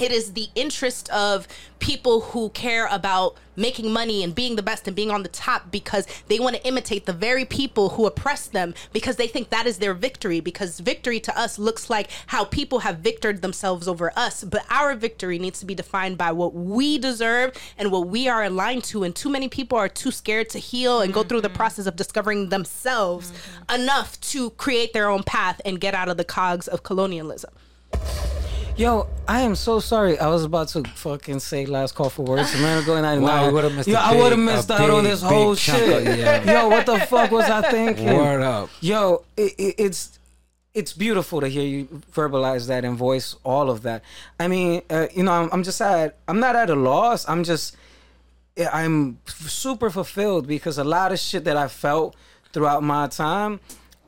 it 0.00 0.10
is 0.10 0.32
the 0.32 0.48
interest 0.54 1.08
of 1.10 1.46
people 1.78 2.20
who 2.20 2.48
care 2.50 2.86
about 2.90 3.36
making 3.56 3.92
money 3.92 4.24
and 4.24 4.34
being 4.34 4.56
the 4.56 4.62
best 4.62 4.88
and 4.88 4.96
being 4.96 5.10
on 5.10 5.22
the 5.22 5.28
top 5.28 5.70
because 5.70 6.06
they 6.26 6.40
want 6.40 6.56
to 6.56 6.66
imitate 6.66 7.06
the 7.06 7.12
very 7.12 7.44
people 7.44 7.90
who 7.90 8.06
oppress 8.06 8.46
them 8.48 8.74
because 8.92 9.16
they 9.16 9.28
think 9.28 9.50
that 9.50 9.66
is 9.66 9.78
their 9.78 9.94
victory 9.94 10.40
because 10.40 10.80
victory 10.80 11.20
to 11.20 11.38
us 11.38 11.58
looks 11.58 11.88
like 11.88 12.10
how 12.28 12.44
people 12.44 12.80
have 12.80 12.98
victored 12.98 13.42
themselves 13.42 13.86
over 13.86 14.12
us 14.16 14.42
but 14.42 14.64
our 14.70 14.94
victory 14.94 15.38
needs 15.38 15.60
to 15.60 15.66
be 15.66 15.74
defined 15.74 16.18
by 16.18 16.32
what 16.32 16.52
we 16.52 16.98
deserve 16.98 17.52
and 17.78 17.92
what 17.92 18.08
we 18.08 18.26
are 18.26 18.42
aligned 18.42 18.82
to 18.82 19.04
and 19.04 19.14
too 19.14 19.28
many 19.28 19.48
people 19.48 19.78
are 19.78 19.88
too 19.88 20.10
scared 20.10 20.48
to 20.48 20.58
heal 20.58 21.00
and 21.00 21.14
go 21.14 21.22
through 21.22 21.40
the 21.40 21.48
mm-hmm. 21.48 21.56
process 21.56 21.86
of 21.86 21.94
discovering 21.94 22.48
themselves 22.48 23.30
mm-hmm. 23.30 23.82
enough 23.82 24.20
to 24.20 24.50
create 24.50 24.92
their 24.92 25.08
own 25.08 25.22
path 25.22 25.60
and 25.64 25.80
get 25.80 25.94
out 25.94 26.08
of 26.08 26.16
the 26.16 26.24
cogs 26.24 26.66
of 26.66 26.82
colonialism 26.82 27.52
Yo, 28.76 29.06
I 29.28 29.42
am 29.42 29.54
so 29.54 29.78
sorry. 29.78 30.18
I 30.18 30.26
was 30.26 30.42
about 30.42 30.66
to 30.68 30.82
fucking 30.82 31.38
say 31.38 31.64
last 31.64 31.94
call 31.94 32.10
for 32.10 32.22
words 32.24 32.52
a 32.54 32.58
minute 32.58 32.82
ago, 32.82 32.96
and 32.96 33.06
I 33.06 33.16
Wow, 33.18 33.46
know 33.46 33.52
would've 33.52 33.72
missed 33.74 33.88
Yo, 33.88 33.96
I 33.96 34.16
would 34.16 34.32
have 34.32 34.40
missed 34.40 34.68
out 34.68 34.90
on 34.90 35.04
this 35.04 35.22
whole 35.22 35.54
shit. 35.54 36.08
of- 36.08 36.18
yeah. 36.18 36.42
Yo, 36.62 36.68
what 36.68 36.84
the 36.84 36.98
fuck 37.00 37.30
was 37.30 37.44
I 37.44 37.62
thinking? 37.70 38.06
Word 38.16 38.42
up. 38.42 38.70
Yo, 38.80 39.24
it, 39.36 39.54
it, 39.58 39.74
it's 39.78 40.18
it's 40.74 40.92
beautiful 40.92 41.40
to 41.40 41.46
hear 41.46 41.62
you 41.64 41.84
verbalize 42.12 42.66
that 42.66 42.84
and 42.84 42.96
voice 42.98 43.36
all 43.44 43.70
of 43.70 43.82
that. 43.82 44.02
I 44.40 44.48
mean, 44.48 44.82
uh, 44.90 45.06
you 45.14 45.22
know, 45.22 45.30
I'm, 45.30 45.48
I'm 45.52 45.62
just 45.62 45.80
at 45.80 46.16
I'm 46.26 46.40
not 46.40 46.56
at 46.56 46.68
a 46.68 46.74
loss. 46.74 47.28
I'm 47.28 47.44
just 47.44 47.76
I'm 48.72 49.18
super 49.26 49.88
fulfilled 49.88 50.48
because 50.48 50.78
a 50.78 50.84
lot 50.84 51.12
of 51.12 51.20
shit 51.20 51.44
that 51.44 51.56
I 51.56 51.68
felt 51.68 52.16
throughout 52.52 52.82
my 52.82 53.06
time, 53.06 53.60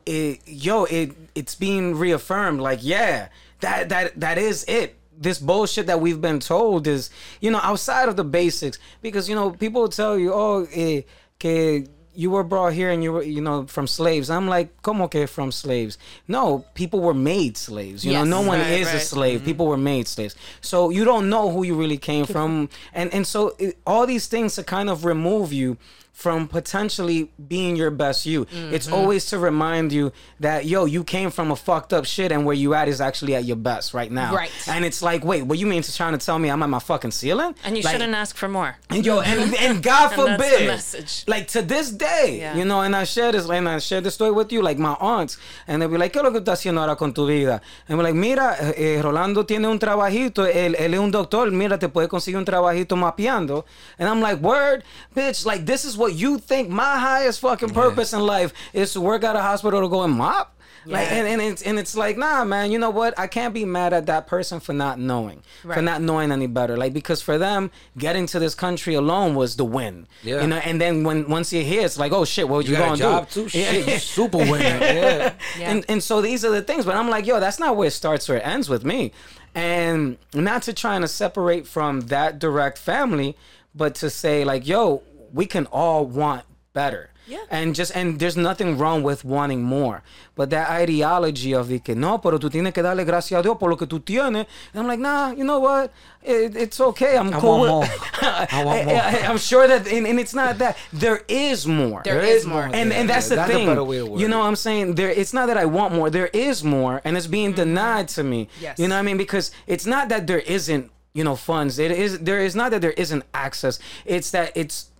it, 0.07 0.41
yo, 0.45 0.87
it 0.87 1.13
it's 1.37 1.55
being 1.55 1.95
reaffirmed. 1.95 2.61
Like, 2.61 2.81
yeah, 2.83 3.29
that 3.61 3.89
that 3.89 4.19
that 4.21 4.39
is 4.39 4.65
it. 4.69 4.95
This 5.19 5.39
bullshit 5.39 5.87
that 5.87 6.01
we've 6.01 6.21
been 6.21 6.41
told 6.41 6.87
is, 6.87 7.09
you 7.41 7.51
know, 7.51 7.61
outside 7.63 8.09
of 8.09 8.17
the 8.17 8.25
basics. 8.25 8.79
Because 9.01 9.29
you 9.31 9.35
know, 9.35 9.51
people 9.51 9.89
tell 9.89 10.19
you, 10.19 10.31
oh, 10.35 10.67
eh, 10.75 11.03
que 11.39 11.87
you 12.15 12.31
were 12.31 12.45
brought 12.45 12.73
here 12.75 12.91
and 12.91 13.03
you 13.03 13.13
were, 13.13 13.23
you 13.23 13.41
know, 13.41 13.67
from 13.67 13.87
slaves. 13.87 14.29
I'm 14.31 14.47
like, 14.49 14.83
como 14.83 15.07
que 15.09 15.27
from 15.27 15.53
slaves? 15.53 15.97
No, 16.29 16.65
people 16.75 17.01
were 17.01 17.15
made 17.15 17.57
slaves. 17.57 18.05
You 18.05 18.13
Yes. 18.13 18.27
know, 18.27 18.41
no 18.43 18.47
one 18.49 18.59
Right, 18.61 18.71
is 18.81 18.89
a 18.89 18.93
right. 18.95 19.03
slave. 19.03 19.45
People 19.45 19.67
were 19.67 19.77
made 19.79 20.07
slaves. 20.09 20.35
So 20.61 20.91
you 20.91 21.05
don't 21.05 21.29
know 21.31 21.51
who 21.51 21.63
you 21.63 21.75
really 21.75 21.99
came 21.99 22.27
from, 22.27 22.69
and 22.93 23.13
and 23.15 23.27
so 23.27 23.55
it, 23.59 23.77
all 23.87 24.07
these 24.07 24.27
things 24.29 24.55
to 24.57 24.65
kind 24.65 24.89
of 24.91 25.05
remove 25.07 25.53
you 25.53 25.77
from 26.17 26.49
potentially 26.49 27.31
being 27.47 27.77
your 27.77 27.91
best 27.91 28.25
you. 28.25 28.47
It's 28.73 28.89
always 28.89 29.27
to 29.27 29.39
remind 29.39 29.93
you 29.93 30.13
that 30.41 30.65
yo, 30.65 30.87
you 30.87 31.05
came 31.05 31.31
from 31.31 31.51
a 31.51 31.57
fucked 31.57 31.93
up 31.93 32.07
shit, 32.07 32.33
and 32.33 32.47
where 32.47 32.55
you 32.57 32.73
at 32.73 32.89
is 32.89 33.03
actually 33.03 33.35
at 33.35 33.45
your 33.45 33.57
best 33.57 33.93
right 33.93 34.11
now. 34.11 34.35
Right. 34.35 34.51
And 34.67 34.83
it's 34.83 35.03
like, 35.03 35.25
wait, 35.27 35.43
what 35.43 35.59
you 35.59 35.67
mean 35.67 35.83
to 35.83 35.95
trying 35.95 36.19
to 36.19 36.25
tell 36.25 36.39
me 36.39 36.49
I'm 36.49 36.63
at 36.63 36.71
my 36.71 36.79
fucking 36.79 37.11
ceiling? 37.11 37.55
And 37.65 37.77
you 37.77 37.83
Like, 37.83 37.93
shouldn't 37.93 38.15
ask 38.15 38.35
for 38.35 38.49
more. 38.49 38.77
and 38.89 39.05
yo, 39.05 39.21
and, 39.21 39.55
and 39.57 39.83
God 39.83 40.13
And 40.19 40.21
forbid, 40.41 40.67
message. 40.69 41.25
like 41.29 41.49
to 41.49 41.61
this 41.61 41.91
day, 41.91 42.39
Yeah. 42.41 42.57
you 42.57 42.65
know, 42.65 42.81
and 42.81 42.97
I 42.97 43.05
share 43.05 43.31
this, 43.33 43.47
and 43.51 43.69
I 43.69 43.79
share 43.79 44.01
this 44.01 44.15
story 44.15 44.31
with 44.33 44.51
you, 44.53 44.63
like 44.63 44.79
my 44.79 44.97
aunts, 44.99 45.37
and 45.69 45.83
they'll 45.83 45.91
be 45.91 45.99
like, 45.99 46.15
¿qué 46.15 46.21
es 46.21 46.23
lo 46.25 46.31
que 46.33 46.41
estás 46.41 46.61
haciendo 46.61 46.81
ahora 46.81 46.97
con 46.97 47.13
tu 47.13 47.27
vida? 47.27 47.61
And 47.91 47.99
we're 47.99 48.05
like, 48.05 48.15
mira, 48.17 48.57
eh, 48.75 49.03
Rolando 49.03 49.45
tiene 49.45 49.67
un 49.69 49.79
trabajito, 49.79 50.47
él, 50.47 50.77
él 50.79 50.95
es 50.95 50.99
un 51.01 51.11
doctor, 51.11 51.51
mira, 51.51 51.79
te 51.79 51.89
puede 51.91 52.09
conseguir 52.09 52.39
un 52.39 52.47
trabajito 52.47 52.97
mapeando. 52.97 53.67
And 53.99 54.09
I'm 54.09 54.23
like, 54.23 54.41
word, 54.41 54.83
bitch, 55.15 55.45
like 55.45 55.67
this 55.67 55.85
is 55.85 55.97
what 55.99 56.06
you 56.09 56.39
think 56.39 56.69
my 56.69 56.99
highest 56.99 57.41
fucking 57.41 57.71
purpose 57.71 58.13
in 58.13 58.21
life 58.21 58.53
is 58.73 58.93
to 58.95 59.01
work 59.01 59.25
at 59.25 59.37
a 59.37 59.43
hospital 59.43 59.81
to 59.83 59.89
go 59.89 60.03
and 60.03 60.13
mop? 60.15 60.53
Like 60.89 61.11
and, 61.11 61.27
and 61.27 61.43
it's 61.43 61.63
and 61.63 61.81
it's 61.81 61.97
like 61.97 62.17
nah 62.17 62.45
man 62.45 62.71
you 62.71 62.79
know 62.79 62.91
what 62.91 63.19
I 63.19 63.27
can't 63.27 63.53
be 63.53 63.65
mad 63.65 63.93
at 63.93 64.07
that 64.07 64.29
person 64.29 64.61
for 64.61 64.73
not 64.73 65.01
knowing 65.01 65.43
for 65.63 65.83
not 65.83 66.01
knowing 66.01 66.31
any 66.31 66.47
better 66.47 66.77
like 66.77 66.93
because 66.93 67.21
for 67.21 67.39
them 67.39 67.73
getting 67.99 68.27
to 68.27 68.39
this 68.39 68.55
country 68.55 68.95
alone 68.95 69.35
was 69.35 69.57
the 69.57 69.65
win 69.65 70.07
Yeah. 70.23 70.43
you 70.43 70.47
know 70.47 70.59
and 70.59 70.81
then 70.81 71.03
when 71.03 71.29
once 71.29 71.53
you're 71.53 71.65
here 71.65 71.85
it's 71.85 71.99
like 71.99 72.13
oh 72.13 72.25
shit 72.25 72.49
what 72.49 72.67
you, 72.67 72.71
You 72.75 72.77
gonna 72.79 72.93
a 72.93 72.97
job 72.99 73.29
do 73.31 73.43
too? 73.43 73.49
Shit, 73.49 73.85
you 73.89 73.99
super 74.19 74.39
winner. 74.39 74.55
Yeah. 74.59 75.33
Yeah. 75.59 75.71
and 75.73 75.85
and 75.89 76.01
so 76.01 76.23
these 76.23 76.45
are 76.45 76.53
the 76.53 76.63
things 76.63 76.85
but 76.85 76.95
I'm 76.95 77.11
like 77.11 77.27
yo 77.27 77.41
that's 77.41 77.59
not 77.59 77.77
where 77.77 77.89
it 77.89 77.91
starts 77.93 78.31
or 78.31 78.37
it 78.37 78.47
ends 78.47 78.69
with 78.69 78.85
me 78.85 79.11
and 79.57 80.19
not 80.35 80.63
to 80.63 80.73
trying 80.73 81.01
to 81.01 81.09
separate 81.09 81.67
from 81.67 82.03
that 82.03 82.39
direct 82.39 82.79
family 82.79 83.37
but 83.75 83.97
to 83.97 84.09
say 84.09 84.45
like 84.45 84.69
yo 84.69 85.03
we 85.33 85.47
can 85.47 85.67
all 85.67 86.07
want 86.07 86.45
better. 86.73 87.11
Yeah. 87.29 87.39
and 87.51 87.75
just 87.75 87.95
and 87.97 88.21
there's 88.21 88.37
nothing 88.37 88.79
wrong 88.79 89.03
with 89.03 89.25
wanting 89.25 89.63
more. 89.63 90.03
But 90.37 90.51
that 90.51 90.71
ideology 90.71 91.53
of 91.55 91.69
the 91.69 91.81
que 91.81 91.95
no 91.97 92.19
pero 92.19 92.39
tú 92.39 92.49
tienes 92.51 92.73
que 92.73 92.83
darle 92.83 93.05
gracias 93.05 93.41
a 93.41 93.43
Dios 93.43 93.57
por 93.59 93.71
lo 93.71 93.77
que 93.77 93.87
tú 93.87 93.99
tienes. 93.99 94.47
And 94.73 94.81
I'm 94.81 94.87
like 94.87 95.01
nah 95.01 95.33
you 95.33 95.43
know 95.43 95.59
what? 95.59 95.93
It, 96.23 96.57
it's 96.57 96.81
okay. 96.81 97.17
I'm 97.17 97.35
I 97.35 97.41
cool 97.41 97.59
want 97.59 97.91
with 97.91 98.23
more. 98.23 98.23
I 98.53 98.65
want 98.65 98.87
more. 98.87 98.95
I, 98.95 99.11
am 99.25 99.39
sure 99.39 99.67
that 99.67 99.89
and, 99.89 100.07
and 100.07 100.21
it's 100.21 100.35
not 100.35 100.59
that. 100.59 100.77
There 100.93 101.23
is 101.27 101.67
more. 101.67 102.03
There 102.05 102.23
is 102.23 102.47
more. 102.47 102.65
and 102.73 102.93
and 102.93 103.11
that's 103.11 103.29
the 103.29 103.37
That's 103.37 103.51
thing. 103.51 103.67
better 103.67 103.83
way 103.83 103.99
to 103.99 104.07
word 104.07 104.21
you 104.21 104.29
know 104.29 104.39
what 104.39 104.47
I'm 104.47 104.57
saying? 104.57 104.95
There 104.95 105.11
it's 105.11 105.33
not 105.33 105.47
that 105.47 105.57
I 105.57 105.65
want 105.65 105.95
more. 105.95 106.11
There 106.11 106.29
is 106.29 106.63
more 106.63 107.01
and 107.05 107.17
it's 107.17 107.27
being 107.27 107.51
mm-hmm. 107.51 107.75
denied 107.75 108.09
to 108.09 108.23
me. 108.23 108.49
Yes. 108.61 108.79
you 108.79 108.87
know 108.87 108.95
what 108.95 109.01
I 109.01 109.03
mean? 109.03 109.17
Because 109.17 109.51
it's 109.67 109.87
not 109.87 110.09
that 110.11 110.29
there 110.29 110.41
isn't 110.41 110.93
you 111.13 111.25
know 111.25 111.35
funds. 111.35 111.81
It 111.81 111.91
is 111.91 112.21
there 112.21 112.39
is 112.39 112.55
not 112.55 112.71
that 112.71 112.83
there 112.83 112.93
isn't 112.93 113.25
access. 113.35 113.81
It's 114.05 114.31
that 114.31 114.53
it's 114.55 114.91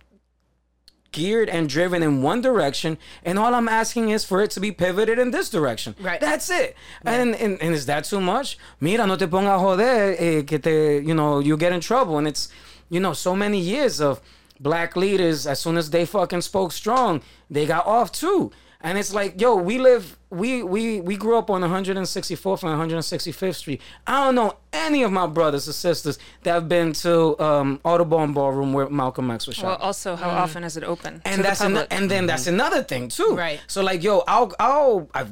geared 1.17 1.49
and 1.49 1.67
driven 1.77 2.01
in 2.07 2.21
one 2.31 2.41
direction 2.49 2.91
and 3.27 3.39
all 3.41 3.53
i'm 3.59 3.69
asking 3.81 4.05
is 4.15 4.23
for 4.29 4.39
it 4.45 4.51
to 4.55 4.59
be 4.59 4.71
pivoted 4.71 5.17
in 5.23 5.31
this 5.31 5.49
direction. 5.57 5.95
Right. 6.09 6.21
that's 6.27 6.49
it. 6.49 6.75
And, 7.03 7.35
and 7.43 7.53
and 7.63 7.71
is 7.79 7.85
that 7.91 8.03
too 8.11 8.21
much? 8.33 8.47
Mira 8.79 9.05
no 9.07 9.15
te 9.15 9.25
pongas 9.25 9.57
a 9.57 9.63
joder 9.65 10.15
eh, 10.25 10.41
que 10.49 10.59
te 10.59 10.75
you 11.09 11.15
know 11.19 11.31
you 11.47 11.57
get 11.57 11.71
in 11.77 11.81
trouble. 11.81 12.15
And 12.19 12.27
it's 12.27 12.43
you 12.89 12.99
know 12.99 13.13
so 13.13 13.35
many 13.35 13.59
years 13.73 13.95
of 13.99 14.21
black 14.59 14.95
leaders 14.95 15.47
as 15.47 15.59
soon 15.59 15.77
as 15.77 15.89
they 15.89 16.05
fucking 16.05 16.41
spoke 16.41 16.71
strong 16.71 17.21
they 17.49 17.65
got 17.65 17.85
off 17.85 18.11
too 18.11 18.51
and 18.87 18.97
it's 18.97 19.13
like 19.13 19.31
yo 19.43 19.55
we 19.69 19.77
live 19.89 20.17
we 20.29 20.63
we 20.73 21.01
we 21.09 21.15
grew 21.23 21.37
up 21.37 21.49
on 21.49 21.61
164th 21.61 22.63
and 22.63 22.91
165th 22.91 23.55
street 23.55 23.81
i 24.05 24.23
don't 24.23 24.35
know 24.35 24.51
any 24.71 25.03
of 25.03 25.11
my 25.11 25.27
brothers 25.37 25.67
or 25.69 25.73
sisters 25.73 26.17
that 26.43 26.53
have 26.53 26.67
been 26.75 26.93
to 26.93 27.39
um 27.47 27.79
audubon 27.83 28.33
ballroom 28.33 28.71
where 28.73 28.89
malcolm 28.89 29.29
x 29.31 29.47
was 29.47 29.55
shot 29.55 29.65
Well, 29.65 29.87
also, 29.87 30.15
how 30.15 30.29
often 30.29 30.63
is 30.63 30.75
it 30.77 30.83
open 30.83 31.21
and 31.25 31.37
to 31.37 31.43
that's 31.43 31.59
the 31.59 31.65
an, 31.67 31.87
and 31.91 32.09
then 32.11 32.23
that's 32.27 32.47
another 32.47 32.81
thing 32.91 33.09
too. 33.09 33.35
Right. 33.35 33.59
So 33.67 33.81
like, 33.89 34.01
yo, 34.03 34.23
I'll 34.27 34.49
I'll 34.59 35.09
I've 35.13 35.31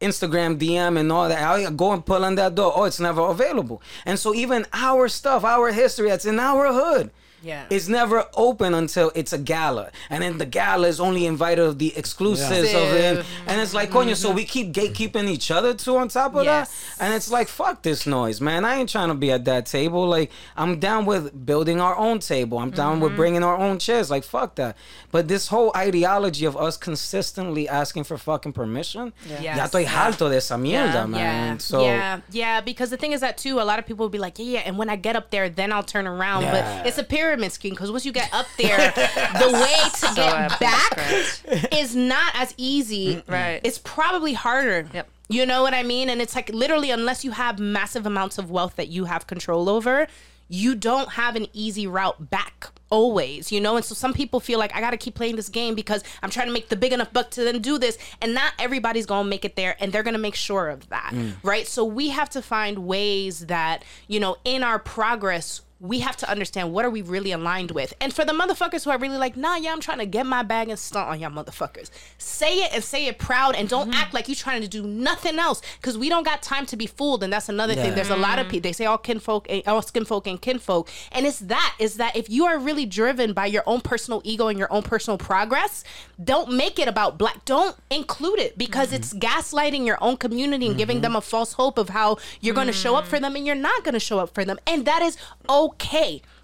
Instagram 0.00 0.58
DM 0.58 0.98
and 1.00 1.10
all 1.10 1.28
that. 1.28 1.40
I'll 1.42 1.70
go 1.70 1.92
and 1.92 2.04
pull 2.04 2.24
on 2.24 2.34
that 2.34 2.54
door. 2.54 2.72
Oh, 2.76 2.84
it's 2.84 3.00
never 3.00 3.22
available. 3.22 3.80
And 4.04 4.18
so 4.18 4.34
even 4.34 4.66
our 4.72 5.08
stuff, 5.08 5.44
our 5.44 5.72
history 5.72 6.08
that's 6.08 6.26
in 6.26 6.38
our 6.38 6.72
hood. 6.72 7.10
Yeah. 7.44 7.66
Is 7.70 7.88
never 7.88 8.26
open 8.34 8.74
until 8.74 9.12
it's 9.14 9.32
a 9.32 9.38
gala, 9.38 9.90
and 10.10 10.22
then 10.22 10.38
the 10.38 10.46
gala 10.46 10.88
is 10.88 11.00
only 11.00 11.26
invited 11.26 11.64
of 11.64 11.78
the 11.78 11.96
exclusives 11.96 12.72
of 12.74 12.92
it, 12.92 13.24
and 13.46 13.60
it's 13.60 13.74
like, 13.74 13.90
coño, 13.90 14.16
so 14.16 14.28
mm-hmm. 14.28 14.36
we 14.36 14.44
keep 14.44 14.72
gatekeeping 14.72 15.28
each 15.28 15.50
other 15.50 15.74
too 15.74 15.96
on 15.96 16.08
top 16.08 16.34
of 16.34 16.44
Yes. 16.44 16.70
that, 16.98 17.04
and 17.04 17.14
it's 17.14 17.30
like, 17.30 17.48
fuck 17.48 17.82
this 17.82 18.06
noise, 18.06 18.40
man. 18.40 18.64
I 18.64 18.76
ain't 18.76 18.88
trying 18.88 19.08
to 19.08 19.14
be 19.14 19.30
at 19.30 19.44
that 19.44 19.66
table. 19.66 20.06
Like, 20.06 20.30
I'm 20.56 20.80
down 20.80 21.04
with 21.06 21.46
building 21.46 21.80
our 21.80 21.96
own 21.96 22.18
table. 22.18 22.58
I'm 22.58 22.70
down 22.70 23.00
with 23.00 23.10
mm-hmm. 23.10 23.16
bringing 23.16 23.42
our 23.42 23.56
own 23.56 23.78
chairs. 23.78 24.10
Like, 24.10 24.24
fuck 24.24 24.54
that. 24.56 24.76
But 25.10 25.28
this 25.28 25.48
whole 25.48 25.72
ideology 25.76 26.44
of 26.44 26.56
us 26.56 26.76
consistently 26.76 27.68
asking 27.68 28.04
for 28.04 28.16
fucking 28.18 28.52
permission, 28.52 29.12
Yes. 29.28 29.56
ya 29.56 29.64
estoy 29.66 29.84
harto 29.86 30.28
de 30.30 30.36
esa 30.36 30.54
mierda, 30.54 30.94
Yeah. 30.94 31.06
man. 31.06 31.52
Yeah, 31.52 31.58
So 31.58 31.82
yeah, 31.84 32.20
yeah. 32.30 32.60
Because 32.60 32.90
the 32.90 32.96
thing 32.96 33.12
is 33.12 33.20
that 33.20 33.36
too, 33.38 33.60
a 33.60 33.64
lot 33.64 33.78
of 33.78 33.86
people 33.86 34.04
will 34.04 34.10
be 34.10 34.18
like, 34.18 34.38
yeah, 34.38 34.44
yeah, 34.44 34.60
and 34.60 34.78
when 34.78 34.88
I 34.88 34.96
get 34.96 35.16
up 35.16 35.30
there, 35.30 35.48
then 35.48 35.72
I'll 35.72 35.82
turn 35.82 36.06
around. 36.06 36.42
Yeah. 36.42 36.52
But 36.52 36.86
it's 36.86 36.98
a 36.98 37.04
pyramid 37.34 37.52
scheme 37.52 37.70
because 37.70 37.90
once 37.90 38.04
you 38.06 38.12
get 38.12 38.32
up 38.32 38.46
there, 38.56 38.92
the 39.38 39.50
way 39.52 39.90
to 40.00 40.14
get 40.14 40.60
back 40.60 40.90
correct. 40.90 41.74
is 41.74 41.96
not 41.96 42.32
as 42.34 42.54
easy. 42.56 43.22
Right. 43.26 43.60
It's 43.64 43.78
probably 43.78 44.34
harder. 44.34 44.86
Yep. 44.92 45.08
You 45.28 45.46
know 45.46 45.62
what 45.62 45.74
I 45.74 45.82
mean? 45.82 46.10
And 46.10 46.20
it's 46.20 46.36
like 46.36 46.50
literally, 46.50 46.90
unless 46.90 47.24
you 47.24 47.32
have 47.32 47.58
massive 47.58 48.06
amounts 48.06 48.38
of 48.38 48.50
wealth 48.50 48.76
that 48.76 48.88
you 48.88 49.06
have 49.06 49.26
control 49.26 49.68
over, 49.68 50.06
you 50.48 50.74
don't 50.74 51.12
have 51.12 51.34
an 51.34 51.46
easy 51.52 51.86
route 51.86 52.30
back 52.30 52.68
always, 52.90 53.50
you 53.50 53.60
know? 53.60 53.76
And 53.76 53.84
so 53.84 53.94
some 53.94 54.12
people 54.12 54.38
feel 54.38 54.58
like 54.58 54.74
I 54.76 54.80
got 54.80 54.90
to 54.90 54.96
keep 54.96 55.14
playing 55.14 55.36
this 55.36 55.48
game 55.48 55.74
because 55.74 56.04
I'm 56.22 56.30
trying 56.30 56.46
to 56.46 56.52
make 56.52 56.68
the 56.68 56.76
big 56.76 56.92
enough 56.92 57.12
buck 57.12 57.30
to 57.32 57.42
then 57.42 57.60
do 57.60 57.78
this. 57.78 57.98
And 58.20 58.34
not 58.34 58.52
everybody's 58.58 59.06
going 59.06 59.24
to 59.24 59.30
make 59.30 59.44
it 59.44 59.56
there 59.56 59.74
and 59.80 59.90
they're 59.90 60.02
going 60.02 60.14
to 60.14 60.20
make 60.20 60.34
sure 60.36 60.68
of 60.68 60.88
that, 60.90 61.12
right? 61.42 61.66
So 61.66 61.84
we 61.84 62.10
have 62.10 62.28
to 62.30 62.42
find 62.42 62.86
ways 62.86 63.46
that, 63.46 63.82
you 64.06 64.20
know, 64.20 64.36
in 64.44 64.62
our 64.62 64.78
progress, 64.78 65.62
we 65.84 66.00
have 66.00 66.16
to 66.16 66.30
understand 66.30 66.72
what 66.72 66.82
are 66.86 66.90
we 66.90 67.02
really 67.02 67.30
aligned 67.30 67.70
with. 67.70 67.92
And 68.00 68.12
for 68.12 68.24
the 68.24 68.32
motherfuckers 68.32 68.84
who 68.84 68.90
are 68.90 68.96
really 68.96 69.18
like, 69.18 69.36
nah, 69.36 69.56
yeah, 69.56 69.70
I'm 69.70 69.80
trying 69.80 69.98
to 69.98 70.06
get 70.06 70.24
my 70.24 70.42
bag 70.42 70.70
and 70.70 70.78
stunt 70.78 71.10
on 71.10 71.20
y'all 71.20 71.30
motherfuckers. 71.30 71.90
Say 72.16 72.62
it 72.64 72.72
and 72.72 72.82
say 72.82 73.06
it 73.06 73.18
proud 73.18 73.54
and 73.54 73.68
don't 73.68 73.90
mm-hmm. 73.90 74.00
act 74.00 74.14
like 74.14 74.26
you're 74.26 74.34
trying 74.34 74.62
to 74.62 74.68
do 74.68 74.82
nothing 74.82 75.38
else 75.38 75.60
because 75.78 75.98
we 75.98 76.08
don't 76.08 76.24
got 76.24 76.42
time 76.42 76.64
to 76.66 76.76
be 76.76 76.86
fooled. 76.86 77.22
And 77.22 77.30
that's 77.30 77.50
another 77.50 77.74
thing. 77.74 77.94
There's 77.94 78.08
a 78.08 78.16
lot 78.16 78.38
of 78.38 78.46
mm. 78.46 78.50
people, 78.50 78.68
they 78.68 78.72
say 78.72 78.86
all 78.86 78.96
kinfolk, 78.96 79.46
all 79.66 79.82
skinfolk 79.82 80.26
and 80.26 80.40
kinfolk. 80.40 80.88
And 81.12 81.26
it's 81.26 81.40
that, 81.40 81.76
is 81.78 81.96
that 81.96 82.16
if 82.16 82.30
you 82.30 82.46
are 82.46 82.58
really 82.58 82.86
driven 82.86 83.34
by 83.34 83.44
your 83.44 83.62
own 83.66 83.82
personal 83.82 84.22
ego 84.24 84.48
and 84.48 84.58
your 84.58 84.72
own 84.72 84.84
personal 84.84 85.18
progress, 85.18 85.84
don't 86.22 86.50
make 86.50 86.78
it 86.78 86.88
about 86.88 87.18
black. 87.18 87.44
Don't 87.44 87.76
include 87.90 88.38
it 88.38 88.56
because 88.56 88.86
mm-hmm. 88.88 88.96
it's 88.96 89.12
gaslighting 89.12 89.84
your 89.84 89.98
own 90.00 90.16
community 90.16 90.66
and 90.66 90.78
giving 90.78 90.96
mm-hmm. 90.96 91.02
them 91.02 91.16
a 91.16 91.20
false 91.20 91.52
hope 91.52 91.76
of 91.76 91.90
how 91.90 92.16
you're 92.40 92.54
going 92.54 92.68
to 92.68 92.72
show 92.72 92.96
up 92.96 93.04
mm. 93.04 93.08
for 93.08 93.20
them 93.20 93.36
and 93.36 93.44
you're 93.44 93.54
not 93.54 93.84
going 93.84 93.92
to 93.92 94.00
show 94.00 94.18
up 94.18 94.32
for 94.32 94.46
them. 94.46 94.58
And 94.66 94.86
that 94.86 95.02
is 95.02 95.18
okay 95.46 95.73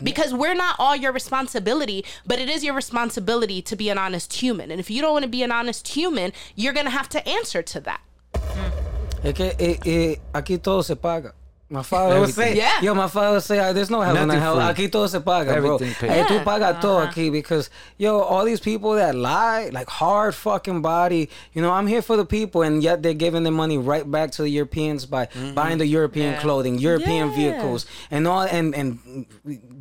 because 0.02 0.32
we're 0.34 0.54
not 0.54 0.76
all 0.78 0.96
your 0.96 1.12
responsibility, 1.12 2.04
but 2.26 2.38
it 2.38 2.48
is 2.48 2.64
your 2.64 2.74
responsibility 2.74 3.62
to 3.62 3.76
be 3.76 3.88
an 3.88 3.98
honest 3.98 4.32
human. 4.34 4.70
And 4.70 4.80
if 4.80 4.90
you 4.90 5.00
don't 5.02 5.12
want 5.12 5.24
to 5.24 5.28
be 5.28 5.42
an 5.42 5.52
honest 5.52 5.88
human, 5.88 6.32
you're 6.54 6.72
going 6.72 6.86
to 6.86 6.90
have 6.90 7.08
to 7.10 7.28
answer 7.28 7.62
to 7.62 7.80
that. 7.80 8.00
Es 9.22 9.34
que 9.34 9.52
eh, 9.58 9.78
eh, 9.84 10.16
aquí 10.32 10.62
todo 10.62 10.82
se 10.82 10.96
paga. 10.96 11.34
My 11.72 11.82
father 11.84 12.18
would 12.18 12.34
say, 12.34 12.56
Yeah. 12.56 12.80
yo, 12.82 12.94
my 12.94 13.06
father 13.06 13.34
would 13.34 13.44
say, 13.44 13.60
"Ah, 13.60 13.72
there's 13.72 13.90
no 13.90 14.00
heaven 14.00 14.26
Nothing 14.26 14.30
and 14.32 14.42
hell. 14.42 14.54
free. 14.74 14.84
Aquí 14.86 14.90
todo 14.90 15.06
se 15.06 15.20
paga, 15.20 15.52
Everything 15.54 15.94
bro. 16.00 16.08
paid. 16.08 16.10
Hey, 16.10 16.22
tú 16.24 16.34
Yeah. 16.34 16.42
pagas 16.44 16.80
todo 16.80 17.06
aquí 17.06 17.30
because, 17.30 17.70
yo, 17.96 18.18
all 18.22 18.44
these 18.44 18.58
people 18.58 18.94
that 18.94 19.14
lie, 19.14 19.70
like 19.72 19.88
hard 19.88 20.34
fucking 20.34 20.82
body, 20.82 21.30
you 21.52 21.62
know, 21.62 21.70
I'm 21.70 21.86
here 21.86 22.02
for 22.02 22.16
the 22.16 22.24
people, 22.24 22.62
and 22.62 22.82
yet 22.82 23.04
they're 23.04 23.14
giving 23.14 23.44
their 23.44 23.52
money 23.52 23.78
right 23.78 24.10
back 24.10 24.32
to 24.32 24.42
the 24.42 24.48
Europeans 24.50 25.06
by 25.06 25.28
buying 25.54 25.78
the 25.78 25.86
European 25.86 26.32
Yeah. 26.32 26.40
clothing, 26.40 26.76
European 26.78 27.28
Yeah. 27.30 27.36
vehicles, 27.36 27.86
and 28.10 28.26
all, 28.26 28.42
and 28.42 28.74
and 28.74 28.98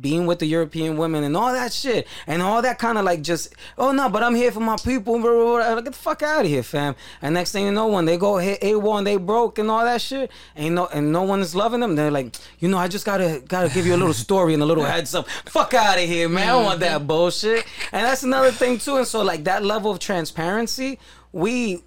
being 0.00 0.26
with 0.26 0.38
the 0.38 0.46
European 0.46 0.96
women 0.96 1.24
and 1.24 1.36
all 1.36 1.52
that 1.52 1.72
shit, 1.72 2.06
and 2.26 2.40
all 2.40 2.62
that 2.62 2.78
kind 2.78 2.98
of 2.98 3.04
like 3.04 3.22
just, 3.22 3.48
oh 3.76 3.90
no, 3.90 4.08
but 4.08 4.22
I'm 4.22 4.36
here 4.36 4.52
for 4.52 4.60
my 4.60 4.76
people. 4.76 5.18
Blah, 5.18 5.30
blah, 5.32 5.56
blah. 5.74 5.74
Get 5.80 5.84
the 5.86 5.98
fuck 5.98 6.22
out 6.22 6.42
of 6.44 6.46
here, 6.50 6.62
fam. 6.62 6.94
And 7.20 7.34
next 7.34 7.50
thing 7.50 7.64
you 7.66 7.72
know, 7.72 7.88
when 7.88 8.04
they 8.04 8.16
go 8.16 8.36
hit 8.36 8.60
A1 8.62 8.98
and 8.98 9.06
they 9.08 9.16
broke 9.16 9.58
and 9.58 9.68
all 9.70 9.82
that 9.84 10.00
shit, 10.00 10.30
ain't 10.56 10.76
no 10.76 10.86
and 10.92 11.10
no 11.12 11.22
one 11.22 11.40
is 11.40 11.54
loving 11.56 11.79
them. 11.80 11.96
They're 11.96 12.10
like, 12.10 12.34
you 12.58 12.68
know, 12.68 12.78
I 12.78 12.88
just 12.88 13.04
gotta 13.04 13.42
gotta 13.46 13.68
give 13.68 13.86
you 13.86 13.94
a 13.94 13.96
little 13.96 14.14
story 14.14 14.54
and 14.54 14.62
a 14.62 14.66
little 14.66 14.84
heads 14.84 15.14
up. 15.14 15.28
Fuck 15.46 15.74
out 15.74 15.98
of 15.98 16.04
here, 16.04 16.28
man. 16.28 16.48
I 16.48 16.52
don't 16.52 16.64
want 16.64 16.80
that 16.80 17.06
bullshit. 17.06 17.66
And 17.92 18.06
that's 18.06 18.22
another 18.22 18.50
thing 18.50 18.78
too. 18.78 18.96
And 18.96 19.06
so 19.06 19.22
like 19.22 19.44
that 19.44 19.64
level 19.64 19.90
of 19.90 19.98
transparency, 19.98 20.98
we 21.32 21.82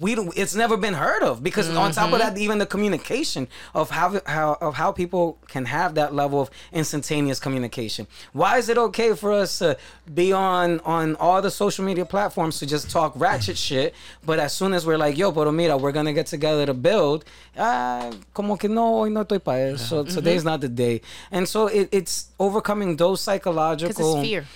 we 0.00 0.14
don't, 0.14 0.36
it's 0.36 0.54
never 0.54 0.76
been 0.76 0.94
heard 0.94 1.22
of 1.22 1.42
because 1.42 1.68
on 1.68 1.92
top 1.92 2.12
of 2.12 2.20
mm-hmm. 2.20 2.34
that, 2.34 2.38
even 2.38 2.58
the 2.58 2.66
communication 2.66 3.48
of 3.74 3.90
how 3.90 4.20
how 4.26 4.56
of 4.60 4.74
how 4.74 4.92
people 4.92 5.38
can 5.48 5.64
have 5.64 5.94
that 5.94 6.14
level 6.14 6.40
of 6.40 6.50
instantaneous 6.72 7.40
communication. 7.40 8.06
Why 8.32 8.58
is 8.58 8.68
it 8.68 8.78
okay 8.78 9.14
for 9.14 9.32
us 9.32 9.58
to 9.58 9.76
be 10.12 10.32
on 10.32 10.80
on 10.80 11.16
all 11.16 11.42
the 11.42 11.50
social 11.50 11.84
media 11.84 12.04
platforms 12.04 12.58
to 12.60 12.66
just 12.66 12.90
talk 12.90 13.12
ratchet 13.16 13.58
shit, 13.68 13.94
but 14.24 14.38
as 14.38 14.52
soon 14.52 14.72
as 14.72 14.86
we're 14.86 14.98
like, 14.98 15.16
yo, 15.18 15.32
pero 15.32 15.50
mira, 15.50 15.76
we're 15.76 15.92
gonna 15.92 16.12
get 16.12 16.26
together 16.26 16.66
to 16.66 16.74
build, 16.74 17.24
ah, 17.56 18.10
como 18.34 18.56
que 18.56 18.68
no, 18.68 19.00
hoy 19.00 19.08
no 19.08 19.24
estoy 19.24 19.42
pa 19.42 19.52
eso. 19.52 20.04
Today's 20.04 20.40
mm-hmm. 20.40 20.48
not 20.48 20.60
the 20.60 20.68
day, 20.68 21.00
and 21.30 21.48
so 21.48 21.66
it, 21.66 21.88
it's 21.92 22.28
overcoming 22.38 22.96
those 22.96 23.20
psychological 23.20 23.88
Because 23.88 24.14
it's 24.14 24.28
fear. 24.28 24.46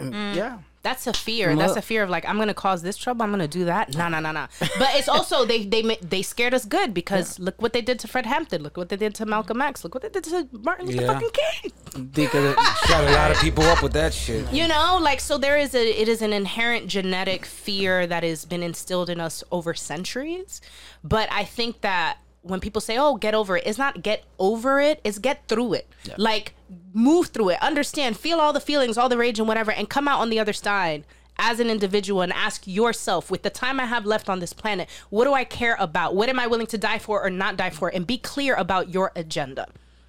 Mm, 0.00 0.12
mm. 0.12 0.34
Yeah. 0.34 0.58
That's 0.82 1.06
a 1.06 1.12
fear. 1.12 1.54
That's 1.56 1.76
a 1.76 1.82
fear 1.82 2.02
of 2.02 2.10
like 2.10 2.26
I'm 2.28 2.38
gonna 2.38 2.54
cause 2.54 2.82
this 2.82 2.96
trouble. 2.96 3.22
I'm 3.24 3.30
gonna 3.30 3.48
do 3.48 3.64
that. 3.64 3.94
Nah, 3.96 4.08
nah, 4.08 4.20
nah, 4.20 4.32
nah. 4.32 4.46
But 4.60 4.90
it's 4.94 5.08
also 5.08 5.44
they 5.44 5.64
they 5.64 5.82
they 6.00 6.22
scared 6.22 6.54
us 6.54 6.64
good 6.64 6.94
because 6.94 7.38
look 7.38 7.60
what 7.60 7.72
they 7.72 7.80
did 7.82 7.98
to 8.00 8.08
Fred 8.08 8.26
Hampton. 8.26 8.62
Look 8.62 8.76
what 8.76 8.88
they 8.88 8.96
did 8.96 9.14
to 9.16 9.26
Malcolm 9.26 9.60
X. 9.60 9.82
Look 9.84 9.94
what 9.94 10.02
they 10.02 10.08
did 10.08 10.24
to 10.24 10.48
Martin 10.52 10.86
Luther 10.86 11.02
Yeah. 11.02 11.12
fucking 11.12 11.30
King. 11.32 11.72
Because 12.14 12.54
Got 12.88 13.04
a 13.08 13.12
lot 13.12 13.30
of 13.30 13.38
people 13.38 13.64
up 13.64 13.82
with 13.82 13.92
that 13.94 14.14
shit. 14.14 14.50
You 14.52 14.68
know, 14.68 14.98
like 15.02 15.20
so 15.20 15.36
there 15.36 15.58
is 15.58 15.74
a 15.74 16.00
it 16.00 16.08
is 16.08 16.22
an 16.22 16.32
inherent 16.32 16.86
genetic 16.86 17.44
fear 17.44 18.06
that 18.06 18.22
has 18.22 18.44
been 18.44 18.62
instilled 18.62 19.10
in 19.10 19.20
us 19.20 19.42
over 19.50 19.74
centuries. 19.74 20.60
But 21.02 21.28
I 21.32 21.44
think 21.44 21.80
that 21.80 22.18
when 22.42 22.60
people 22.60 22.80
say, 22.80 22.96
"Oh, 22.96 23.16
get 23.16 23.34
over 23.34 23.56
it," 23.56 23.64
it's 23.66 23.78
not 23.78 24.02
get 24.02 24.24
over 24.38 24.80
it; 24.80 25.00
it's 25.04 25.18
get 25.18 25.46
through 25.48 25.74
it. 25.74 25.88
Like 26.16 26.54
move 26.98 27.28
through 27.28 27.50
it, 27.50 27.62
understand, 27.62 28.16
feel 28.16 28.40
all 28.40 28.52
the 28.52 28.60
feelings, 28.60 28.98
all 28.98 29.08
the 29.08 29.16
rage 29.16 29.38
and 29.38 29.46
whatever, 29.46 29.70
and 29.70 29.88
come 29.88 30.08
out 30.08 30.20
on 30.20 30.30
the 30.30 30.40
other 30.40 30.52
side 30.52 31.04
as 31.38 31.60
an 31.60 31.70
individual 31.70 32.20
and 32.20 32.32
ask 32.32 32.66
yourself, 32.66 33.30
with 33.30 33.42
the 33.42 33.50
time 33.50 33.78
I 33.78 33.86
have 33.86 34.04
left 34.04 34.28
on 34.28 34.40
this 34.40 34.52
planet, 34.52 34.88
what 35.08 35.24
do 35.24 35.32
I 35.32 35.44
care 35.44 35.76
about? 35.78 36.16
What 36.16 36.28
am 36.28 36.40
I 36.40 36.48
willing 36.48 36.66
to 36.66 36.78
die 36.78 36.98
for 36.98 37.24
or 37.24 37.30
not 37.30 37.56
die 37.56 37.70
for? 37.70 37.88
And 37.88 38.06
be 38.06 38.18
clear 38.18 38.56
about 38.56 38.92
your 38.92 39.12
agenda 39.14 39.68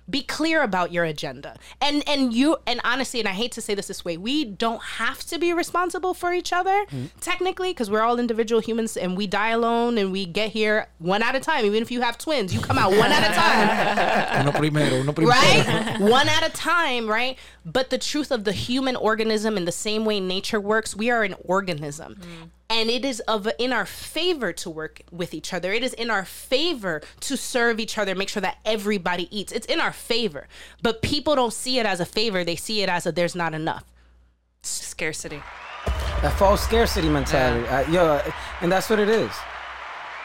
be 0.09 0.21
clear 0.21 0.63
about 0.63 0.91
your 0.91 1.03
agenda 1.03 1.55
and 1.81 2.07
and 2.07 2.33
you 2.33 2.57
and 2.65 2.81
honestly 2.83 3.19
and 3.19 3.29
i 3.29 3.33
hate 3.33 3.51
to 3.51 3.61
say 3.61 3.75
this 3.75 3.87
this 3.87 4.03
way 4.03 4.17
we 4.17 4.43
don't 4.45 4.81
have 4.81 5.19
to 5.23 5.37
be 5.37 5.53
responsible 5.53 6.13
for 6.13 6.33
each 6.33 6.51
other 6.51 6.85
mm-hmm. 6.85 7.05
technically 7.19 7.71
because 7.71 7.89
we're 7.89 8.01
all 8.01 8.19
individual 8.19 8.61
humans 8.61 8.97
and 8.97 9.15
we 9.17 9.27
die 9.27 9.49
alone 9.49 9.97
and 9.97 10.11
we 10.11 10.25
get 10.25 10.51
here 10.51 10.87
one 10.99 11.21
at 11.21 11.35
a 11.35 11.39
time 11.39 11.65
even 11.65 11.81
if 11.81 11.91
you 11.91 12.01
have 12.01 12.17
twins 12.17 12.53
you 12.53 12.59
come 12.59 12.77
out 12.77 12.91
one 12.91 13.11
at 13.11 13.31
a 13.31 13.35
time 13.35 14.39
Uno 14.39 14.51
primero, 14.51 15.01
uno 15.01 15.11
primero. 15.11 15.35
right? 15.35 15.99
One 15.99 16.29
at 16.29 16.45
a 16.45 16.51
time, 16.51 17.07
right? 17.07 17.37
But 17.65 17.89
the 17.89 17.97
truth 17.97 18.31
of 18.31 18.43
the 18.43 18.51
human 18.51 18.95
organism, 18.95 19.57
in 19.57 19.65
the 19.65 19.71
same 19.71 20.05
way 20.05 20.19
nature 20.19 20.59
works, 20.59 20.95
we 20.95 21.09
are 21.09 21.23
an 21.23 21.35
organism. 21.43 22.15
Mm. 22.15 22.49
And 22.69 22.89
it 22.89 23.03
is 23.03 23.19
of 23.21 23.47
in 23.57 23.73
our 23.73 23.85
favor 23.85 24.53
to 24.53 24.69
work 24.69 25.01
with 25.11 25.33
each 25.33 25.53
other. 25.53 25.73
It 25.73 25.83
is 25.83 25.93
in 25.93 26.11
our 26.11 26.23
favor 26.23 27.01
to 27.21 27.35
serve 27.35 27.79
each 27.79 27.97
other, 27.97 28.13
make 28.13 28.29
sure 28.29 28.41
that 28.41 28.57
everybody 28.63 29.27
eats. 29.35 29.51
It's 29.51 29.65
in 29.65 29.79
our 29.79 29.91
favor. 29.91 30.47
But 30.83 31.01
people 31.01 31.35
don't 31.35 31.53
see 31.53 31.79
it 31.79 31.85
as 31.85 31.99
a 31.99 32.05
favor. 32.05 32.43
They 32.43 32.55
see 32.55 32.81
it 32.83 32.89
as 32.89 33.05
a 33.07 33.11
there's 33.11 33.35
not 33.35 33.53
enough. 33.53 33.85
Scarcity. 34.61 35.41
That 36.21 36.37
false 36.37 36.61
scarcity 36.61 37.09
mentality. 37.09 37.67
Uh, 37.67 37.89
yo, 37.89 38.21
and 38.61 38.71
that's 38.71 38.89
what 38.89 38.99
it 38.99 39.09
is. 39.09 39.31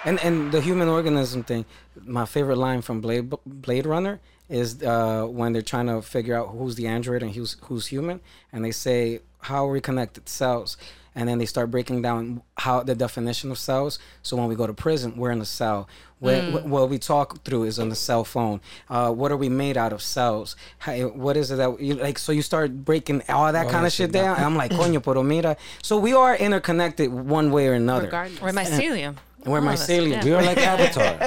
And 0.04 0.20
and 0.20 0.52
the 0.52 0.60
human 0.60 0.88
organism 0.88 1.44
thing. 1.44 1.64
My 2.04 2.26
favorite 2.26 2.58
line 2.58 2.82
from 2.82 3.00
Blade 3.00 3.32
Blade 3.46 3.86
Runner 3.86 4.20
is 4.48 4.82
uh, 4.82 5.24
when 5.24 5.52
they're 5.52 5.62
trying 5.62 5.86
to 5.86 6.02
figure 6.02 6.36
out 6.36 6.48
who's 6.48 6.74
the 6.74 6.86
android 6.86 7.22
and 7.22 7.34
who's 7.34 7.56
who's 7.62 7.86
human, 7.86 8.20
and 8.52 8.64
they 8.64 8.72
say 8.72 9.20
how 9.40 9.66
are 9.66 9.72
we 9.72 9.80
connected 9.80 10.28
cells, 10.28 10.76
and 11.14 11.28
then 11.28 11.38
they 11.38 11.46
start 11.46 11.70
breaking 11.70 12.02
down 12.02 12.42
how 12.58 12.82
the 12.82 12.94
definition 12.94 13.50
of 13.50 13.58
cells. 13.58 13.98
So 14.22 14.36
when 14.36 14.48
we 14.48 14.54
go 14.54 14.66
to 14.66 14.74
prison, 14.74 15.16
we're 15.16 15.30
in 15.30 15.40
a 15.40 15.44
cell. 15.44 15.88
Where, 16.20 16.42
wh- 16.42 16.66
what 16.66 16.88
we 16.88 16.98
talk 16.98 17.44
through 17.44 17.64
is 17.64 17.78
on 17.78 17.90
the 17.90 17.94
cell 17.94 18.24
phone. 18.24 18.60
Uh, 18.88 19.10
what 19.12 19.30
are 19.30 19.36
we 19.36 19.48
made 19.50 19.76
out 19.76 19.92
of 19.92 20.00
cells? 20.00 20.56
How, 20.78 20.94
what 21.08 21.36
is 21.36 21.50
it 21.50 21.56
that 21.56 21.80
you 21.80 21.94
like? 21.94 22.18
So 22.18 22.32
you 22.32 22.40
start 22.40 22.84
breaking 22.84 23.22
all 23.28 23.52
that 23.52 23.68
kind 23.68 23.84
of 23.84 23.92
shit 23.92 24.06
shit 24.06 24.12
down. 24.12 24.36
And 24.36 24.44
I'm 24.44 24.56
like, 24.56 24.70
coño, 24.80 25.02
pero 25.02 25.22
mira. 25.22 25.56
So 25.82 25.98
we 25.98 26.14
are 26.14 26.34
interconnected 26.36 27.12
one 27.12 27.50
way 27.52 27.68
or 27.68 27.74
another. 27.74 28.06
Regardless. 28.06 28.40
Or 28.40 28.48
mycelium. 28.50 29.16
We're 29.44 29.60
All 29.60 29.68
of 29.68 29.74
mycelium. 29.78 30.10
yeah. 30.12 30.24
We 30.24 30.32
are 30.32 30.42
like 30.42 30.56
Avatar. 30.72 31.04
like 31.04 31.20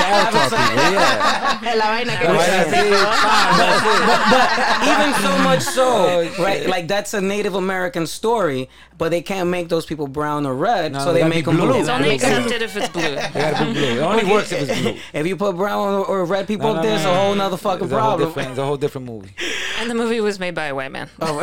Avatar 0.00 0.48
people, 0.48 0.92
yeah. 0.92 1.74
La 1.76 1.86
vaina 1.92 2.16
que- 2.16 2.26
but 2.26 2.48
even 4.88 5.12
so 5.22 5.38
much 5.42 5.62
so, 5.62 5.84
Oh, 5.84 6.42
right? 6.42 6.66
Like 6.66 6.88
that's 6.88 7.12
a 7.14 7.20
Native 7.20 7.54
American 7.54 8.06
story, 8.06 8.68
but 8.96 9.10
they 9.10 9.20
can't 9.22 9.48
make 9.50 9.68
those 9.68 9.84
people 9.86 10.06
brown 10.06 10.46
or 10.46 10.54
red, 10.54 10.92
No, 10.92 11.00
so 11.00 11.12
they 11.12 11.22
they 11.22 11.28
make 11.28 11.44
them 11.44 11.56
blue. 11.56 11.66
blue. 11.68 11.80
It's 11.80 11.88
only 11.88 12.14
accepted 12.14 12.62
if 12.62 12.76
it's 12.76 12.88
blue. 12.88 13.02
They 13.02 13.30
gotta 13.34 13.64
be 13.66 13.72
blue. 13.72 13.98
It 13.98 14.00
only 14.00 14.24
works 14.24 14.52
if 14.52 14.68
it's 14.68 14.80
blue. 14.80 14.96
If 15.12 15.26
you 15.26 15.36
put 15.36 15.56
brown 15.56 15.94
or, 15.94 16.04
or 16.06 16.24
red 16.24 16.46
people 16.46 16.72
No, 16.72 16.78
up 16.78 16.82
no, 16.82 16.82
there, 16.82 16.90
no, 16.92 16.96
it's 16.96 17.04
a 17.06 17.14
whole 17.14 17.34
nother 17.34 17.56
fucking 17.56 17.84
It's 17.84 17.92
a 17.92 18.00
whole 18.00 18.08
problem. 18.16 18.28
different, 18.28 18.50
it's 18.50 18.58
a 18.58 18.64
whole 18.64 18.76
different 18.76 19.06
movie. 19.06 19.34
And 19.80 19.90
the 19.90 19.94
movie 19.94 20.20
was 20.20 20.38
made 20.38 20.54
by 20.54 20.66
a 20.66 20.74
white 20.74 20.92
man. 20.92 21.08
Oh, 21.20 21.40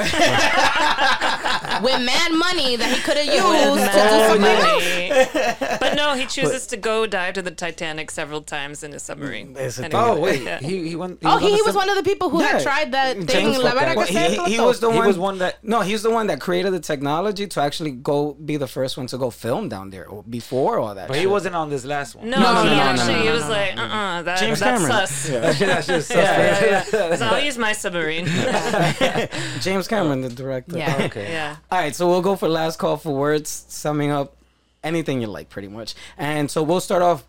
with 1.83 2.01
mad 2.01 2.31
money 2.33 2.75
that 2.75 2.89
he 2.95 3.01
could 3.01 3.17
have 3.17 3.25
used 3.25 3.37
to 3.37 4.01
do 4.09 4.17
something 4.27 4.43
else. 4.45 5.59
money. 5.59 5.77
But 5.79 5.95
no, 5.95 6.13
he 6.15 6.25
chooses 6.25 6.67
to 6.67 6.77
go 6.77 7.05
dive 7.07 7.33
to 7.35 7.41
the 7.41 7.51
Titanic 7.51 8.11
several 8.11 8.41
times 8.41 8.83
in 8.83 8.93
a 8.93 8.99
submarine. 8.99 9.55
It's 9.57 9.79
a 9.79 9.85
And. 9.85 9.93
Oh 9.93 10.19
wait, 10.19 10.41
Yeah. 10.43 10.59
he 10.59 10.87
he 10.89 10.95
went. 10.95 11.19
Oh, 11.23 11.37
he, 11.37 11.45
on 11.47 11.51
he 11.51 11.61
was 11.61 11.65
sim- 11.73 11.75
one 11.75 11.89
of 11.89 11.95
the 11.95 12.03
people 12.03 12.29
who 12.29 12.39
had 12.39 12.61
tried 12.61 12.91
that 12.93 13.17
thing. 13.17 13.27
James 13.27 13.57
La 13.57 13.71
fucked 13.71 13.79
Vera 13.79 13.89
that. 13.89 13.97
Well, 13.97 14.07
he, 14.47 14.53
he 14.55 14.59
was 14.59 14.79
the 14.79 14.91
He 14.91 14.97
one. 14.97 15.07
was 15.07 15.17
one 15.17 15.37
that- 15.39 15.63
No, 15.63 15.81
he's 15.81 16.03
the 16.03 16.11
one 16.11 16.27
that 16.27 16.39
created 16.39 16.71
the 16.73 16.79
technology 16.79 17.47
to 17.47 17.61
actually 17.61 17.91
go 17.91 18.33
be 18.33 18.57
the 18.57 18.67
first 18.67 18.97
one 18.97 19.07
to 19.07 19.17
go 19.17 19.29
film 19.29 19.69
down 19.69 19.89
there 19.89 20.07
before 20.29 20.79
all 20.79 20.95
that. 20.95 21.07
But 21.07 21.17
he 21.17 21.27
wasn't 21.27 21.55
on 21.55 21.69
this 21.69 21.85
last 21.85 22.15
one. 22.15 22.29
No, 22.29 22.39
No, 22.39 22.53
no, 22.53 22.63
he 22.63 22.69
no, 22.69 22.75
no, 22.75 22.81
actually 22.81 23.13
no, 23.13 23.19
he 23.19 23.25
no, 23.27 23.33
was 23.33 23.47
like, 23.49 23.77
uh, 23.77 23.81
uh 23.81 24.21
that, 24.23 24.39
James 24.39 24.59
that's 24.59 24.81
Cameron. 24.81 25.07
sus. 25.07 25.27
That 25.29 25.55
shit, 25.55 25.67
that 25.67 25.83
shit 25.85 25.95
is 25.97 26.09
Yeah, 26.09 26.17
yeah, 26.65 26.83
yeah. 26.93 27.15
So 27.15 27.25
I'll 27.27 27.43
use 27.51 27.57
my 27.57 27.73
submarine. 27.73 28.25
James 29.61 29.87
Cameron, 29.87 30.21
the 30.21 30.29
director. 30.29 30.77
Yeah. 30.77 31.03
Okay. 31.05 31.31
yeah. 31.31 31.55
All 31.71 31.77
right, 31.79 31.95
so 31.95 32.05
we'll 32.09 32.21
go 32.21 32.35
for 32.35 32.49
last 32.49 32.79
call 32.79 32.97
for 32.97 33.13
words, 33.15 33.65
summing 33.69 34.11
up 34.11 34.35
anything 34.83 35.21
you 35.21 35.27
like, 35.27 35.47
pretty 35.47 35.69
much. 35.69 35.95
And 36.17 36.51
so 36.51 36.63
we'll 36.63 36.81
start 36.81 37.01
off 37.01 37.25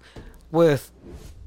with 0.50 0.90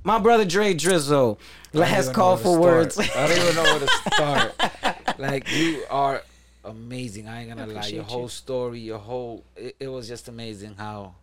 my 0.05 0.17
brother 0.17 0.45
Dre 0.45 0.73
Drizzo. 0.73 1.37
Last 1.73 2.13
call 2.13 2.37
for 2.37 2.57
words. 2.57 2.97
I 2.97 3.27
don't 3.27 3.37
even 3.37 3.55
know 3.55 3.63
where 3.63 3.79
to 3.79 3.87
start. 4.13 5.19
like 5.19 5.51
you 5.51 5.83
are 5.89 6.23
amazing. 6.63 7.27
I 7.27 7.41
ain't 7.41 7.49
gonna 7.49 7.63
lie. 7.63 7.67
Your 7.73 7.79
appreciate 7.79 8.03
whole 8.03 8.21
you. 8.21 8.27
story, 8.29 8.79
your 8.79 8.99
whole 8.99 9.43
it, 9.57 9.75
it 9.81 9.87
was 9.89 10.07
just 10.07 10.29
amazing 10.29 10.75
how 10.77 11.15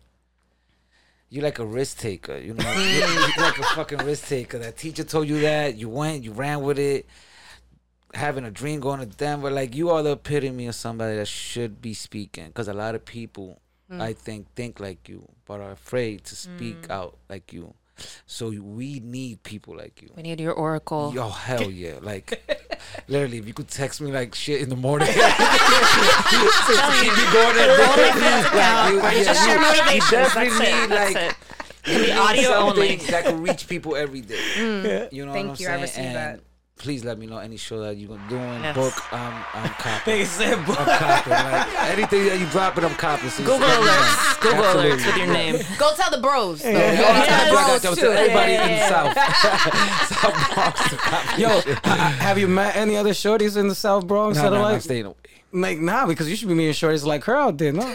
you 1.31 1.41
like 1.41 1.57
a 1.57 1.65
risk 1.65 1.97
taker. 1.97 2.37
You 2.37 2.53
know, 2.53 2.71
you 2.71 2.83
you 2.83 3.33
like 3.37 3.57
a 3.57 3.63
fucking 3.63 3.97
risk 4.05 4.27
taker. 4.27 4.59
That 4.59 4.77
teacher 4.77 5.03
told 5.03 5.27
you 5.27 5.39
that 5.41 5.75
you 5.75 5.89
went, 5.89 6.23
you 6.23 6.33
ran 6.33 6.61
with 6.61 6.77
it. 6.77 7.07
Having 8.13 8.45
a 8.45 8.51
dream 8.51 8.79
going 8.79 8.99
to 8.99 9.05
Denver, 9.05 9.49
like 9.49 9.75
you 9.75 9.89
are 9.89 10.03
the 10.03 10.11
epitome 10.11 10.67
of 10.67 10.75
somebody 10.75 11.15
that 11.17 11.27
should 11.27 11.81
be 11.81 11.93
speaking. 11.93 12.47
Because 12.47 12.67
a 12.67 12.73
lot 12.73 12.95
of 12.95 13.05
people, 13.05 13.59
mm. 13.91 14.01
I 14.01 14.13
think, 14.13 14.53
think 14.55 14.79
like 14.79 15.09
you, 15.09 15.27
but 15.45 15.59
are 15.61 15.71
afraid 15.71 16.23
to 16.25 16.35
speak 16.35 16.87
mm. 16.87 16.91
out 16.91 17.17
like 17.29 17.51
you. 17.51 17.73
So 18.25 18.49
we 18.49 18.99
need 18.99 19.43
people 19.43 19.77
like 19.77 20.01
you. 20.01 20.09
We 20.15 20.23
need 20.23 20.39
your 20.39 20.53
oracle. 20.53 21.11
Yo, 21.13 21.29
hell 21.29 21.63
yeah! 21.71 21.99
Like, 22.01 22.41
literally, 23.07 23.37
if 23.37 23.47
you 23.47 23.53
could 23.53 23.67
text 23.67 24.01
me 24.01 24.11
like 24.11 24.33
shit 24.33 24.61
in 24.61 24.69
the 24.69 24.75
morning, 24.75 25.07
me 25.13 25.15
going 25.15 25.29
going. 27.33 27.55
Like, 27.55 28.15
you- 28.15 28.21
yeah, 28.57 28.89
you- 28.89 28.95
you 28.95 29.23
definitely 29.23 30.49
That's 30.49 30.59
it. 30.59 30.89
need, 30.89 30.95
like, 30.95 31.15
it. 31.15 31.35
Be 31.85 32.11
audio 32.11 32.53
only. 32.53 32.95
that 32.95 33.25
can 33.25 33.41
reach 33.41 33.67
people 33.67 33.95
every 33.95 34.21
day. 34.21 34.39
Mm. 34.55 35.11
You 35.11 35.25
know 35.25 35.33
Thank 35.33 35.59
what 35.59 35.69
I'm 35.69 35.81
you, 35.81 35.87
saying? 35.87 36.39
Received 36.77 36.79
and 36.79 36.79
that. 36.79 36.83
please 36.83 37.03
let 37.03 37.17
me 37.17 37.25
know 37.27 37.37
any 37.37 37.57
show 37.57 37.79
that 37.81 37.97
you're 37.97 38.17
doing. 38.29 38.61
Yes. 38.63 38.75
Book, 38.75 39.13
um, 39.13 39.33
I'm 39.53 39.69
copying. 39.79 40.19
They 40.19 40.25
said, 40.25 40.65
"Book." 40.65 40.79
I'm 40.79 40.99
copying. 40.99 41.35
Like 41.51 41.89
anything 41.91 42.25
that 42.25 42.39
you 42.39 42.45
drop 42.47 42.77
it, 42.77 42.83
I'm 42.83 42.95
copying. 42.95 43.29
So 43.31 43.43
just 43.43 43.59
Google 43.59 43.67
let 43.67 43.79
alerts. 43.79 44.41
Google 44.41 44.63
Absolutely. 44.65 44.91
alerts 44.91 45.05
with 45.07 45.17
your 45.17 45.27
name. 45.27 45.55
Go 45.77 45.95
tell 45.95 46.11
the 46.11 46.17
bros. 46.21 46.61
though. 46.61 46.69
Yeah, 46.69 46.95
Go 46.95 47.01
yeah, 47.01 47.03
tell 47.03 47.15
yeah, 47.15 47.25
the 47.25 47.53
yeah, 47.53 47.65
bros 47.65 47.83
yeah, 47.83 47.89
too. 47.89 47.95
tell 48.01 48.11
everybody 48.11 48.51
Yeah, 48.53 48.67
in 48.67 48.79
the. 48.79 48.87
South, 48.89 49.13
South 50.21 50.53
Bronx 50.55 51.37
Yo, 51.39 51.61
have 51.83 52.37
you 52.37 52.47
met 52.47 52.75
any 52.75 52.97
other 52.97 53.11
shorties 53.11 53.57
in 53.57 53.67
the 53.67 53.75
South 53.75 54.05
Bronx 54.07 54.37
No, 54.37 54.43
that 54.43 54.49
no, 54.51 54.55
are 54.57 54.69
no, 54.69 54.75
I'm 54.75 54.79
staying 54.81 55.05
away. 55.05 55.15
Like, 55.53 55.79
nah, 55.79 56.05
because 56.07 56.29
you 56.29 56.35
should 56.35 56.47
be 56.47 56.55
meeting 56.55 56.73
shorties 56.73 57.05
like 57.05 57.23
her 57.25 57.35
out 57.35 57.57
there, 57.57 57.71
no? 57.71 57.83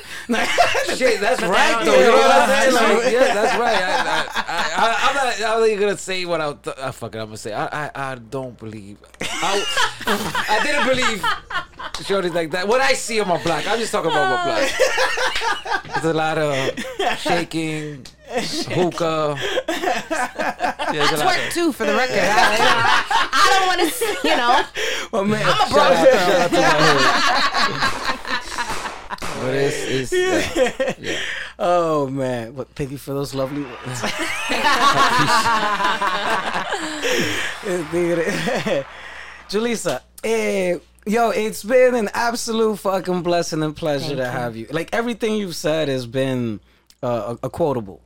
Shit, 0.94 1.20
that's 1.20 1.42
right 1.42 1.84
though. 1.84 1.94
You 1.94 2.06
know 2.06 2.12
what 2.12 2.48
I'm 2.48 2.70
saying? 2.70 2.74
Like, 2.74 3.12
yeah, 3.12 3.34
that's 3.34 3.58
right. 3.58 3.76
I, 3.76 4.26
I, 4.34 4.70
I, 4.76 5.08
I'm 5.08 5.14
not. 5.14 5.34
I'm 5.34 5.60
not 5.60 5.68
even 5.68 5.80
gonna 5.80 5.96
say 5.98 6.24
what 6.24 6.40
I. 6.40 6.52
Th- 6.52 6.76
I 6.78 6.90
fuck 6.92 7.14
it. 7.14 7.18
I'm 7.18 7.26
gonna 7.26 7.36
say. 7.36 7.52
I, 7.52 7.86
I, 7.86 7.90
I 7.94 8.14
don't 8.14 8.58
believe. 8.58 8.98
I, 9.20 9.64
I 10.06 10.64
didn't 10.64 10.86
believe 10.86 11.22
shorties 12.04 12.34
like 12.34 12.52
that. 12.52 12.68
What 12.68 12.80
I 12.80 12.92
see 12.94 13.20
on 13.20 13.28
my 13.28 13.42
block, 13.42 13.66
I'm 13.66 13.78
just 13.78 13.92
talking 13.92 14.10
about 14.10 14.30
my 14.30 14.44
block. 14.44 15.84
There's 15.84 16.04
a 16.04 16.12
lot 16.14 16.38
of 16.38 17.18
shaking, 17.18 18.06
hookah. 18.30 19.36
Yeah, 20.88 21.04
there's 21.06 21.20
a 21.20 21.24
lot 21.26 21.34
Twerk 21.36 21.52
too, 21.52 21.70
for 21.72 21.84
the 21.84 21.92
record. 21.94 22.16
I, 22.18 22.22
I- 22.24 23.28
I 23.30 23.58
don't 23.58 23.66
want 23.68 23.80
to, 23.92 24.28
you 24.28 24.36
know. 24.36 24.64
Oh, 25.12 25.22
man. 25.22 25.42
I'm 25.44 25.52
a 25.52 25.54
Shout 25.54 25.70
bros 25.70 25.80
out, 25.98 26.04
girl. 26.04 26.18
shout 26.18 26.40
out 26.40 26.50
to 26.50 26.56
my 26.56 26.68
hood. 26.80 28.14
But 29.40 29.54
it's, 29.54 30.10
it's 30.12 30.12
yeah, 30.12 30.94
yeah. 30.98 31.18
Oh 31.60 32.08
man! 32.08 32.52
But 32.52 32.68
thank 32.74 32.90
you 32.90 32.98
for 32.98 33.14
those 33.14 33.34
lovely 33.34 33.62
words. 33.62 34.02
Julissa, 39.48 40.02
eh, 40.24 40.78
yo, 41.06 41.30
it's 41.30 41.62
been 41.64 41.94
an 41.94 42.10
absolute 42.14 42.78
fucking 42.78 43.22
blessing 43.22 43.62
and 43.62 43.74
pleasure 43.74 44.16
to 44.16 44.28
have 44.28 44.56
you. 44.56 44.66
Like 44.70 44.90
everything 44.92 45.34
you've 45.36 45.56
said 45.56 45.88
has 45.88 46.06
been 46.06 46.60
uh, 47.02 47.36
a, 47.42 47.46
a 47.46 47.50
quotable, 47.50 48.02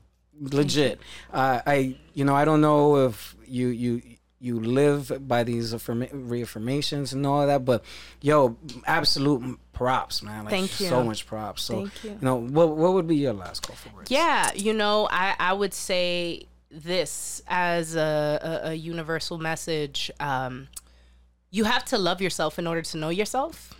legit. 0.50 1.00
Uh, 1.32 1.60
I, 1.66 1.96
you 2.14 2.24
know, 2.24 2.34
I 2.34 2.44
don't 2.44 2.60
know 2.60 3.06
if 3.06 3.36
you 3.46 3.68
you 3.68 4.02
you 4.40 4.58
live 4.58 5.28
by 5.28 5.44
these 5.44 5.72
affirma- 5.72 6.10
reaffirmations 6.10 7.12
and 7.12 7.24
all 7.24 7.46
that, 7.46 7.64
but 7.64 7.84
yo, 8.20 8.56
absolute 8.86 9.58
props, 9.72 10.22
man. 10.22 10.44
Like, 10.44 10.50
Thank 10.50 10.80
you. 10.80 10.88
So 10.88 11.04
much 11.04 11.26
props. 11.26 11.62
So, 11.62 11.86
Thank 11.86 12.04
you. 12.04 12.18
know, 12.20 12.36
what 12.36 12.76
what 12.76 12.92
would 12.94 13.06
be 13.06 13.16
your 13.16 13.34
last 13.34 13.66
call 13.66 13.76
for 13.76 13.90
words? 13.90 14.10
Yeah, 14.10 14.50
you 14.54 14.72
know, 14.74 15.08
I, 15.10 15.34
I 15.38 15.52
would 15.52 15.72
say 15.72 16.46
this 16.70 17.42
as 17.46 17.94
a, 17.94 18.60
a, 18.64 18.68
a 18.70 18.74
universal 18.74 19.38
message. 19.38 20.10
Um, 20.18 20.68
you 21.50 21.64
have 21.64 21.84
to 21.86 21.98
love 21.98 22.20
yourself 22.20 22.58
in 22.58 22.66
order 22.66 22.82
to 22.82 22.96
know 22.96 23.10
yourself. 23.10 23.74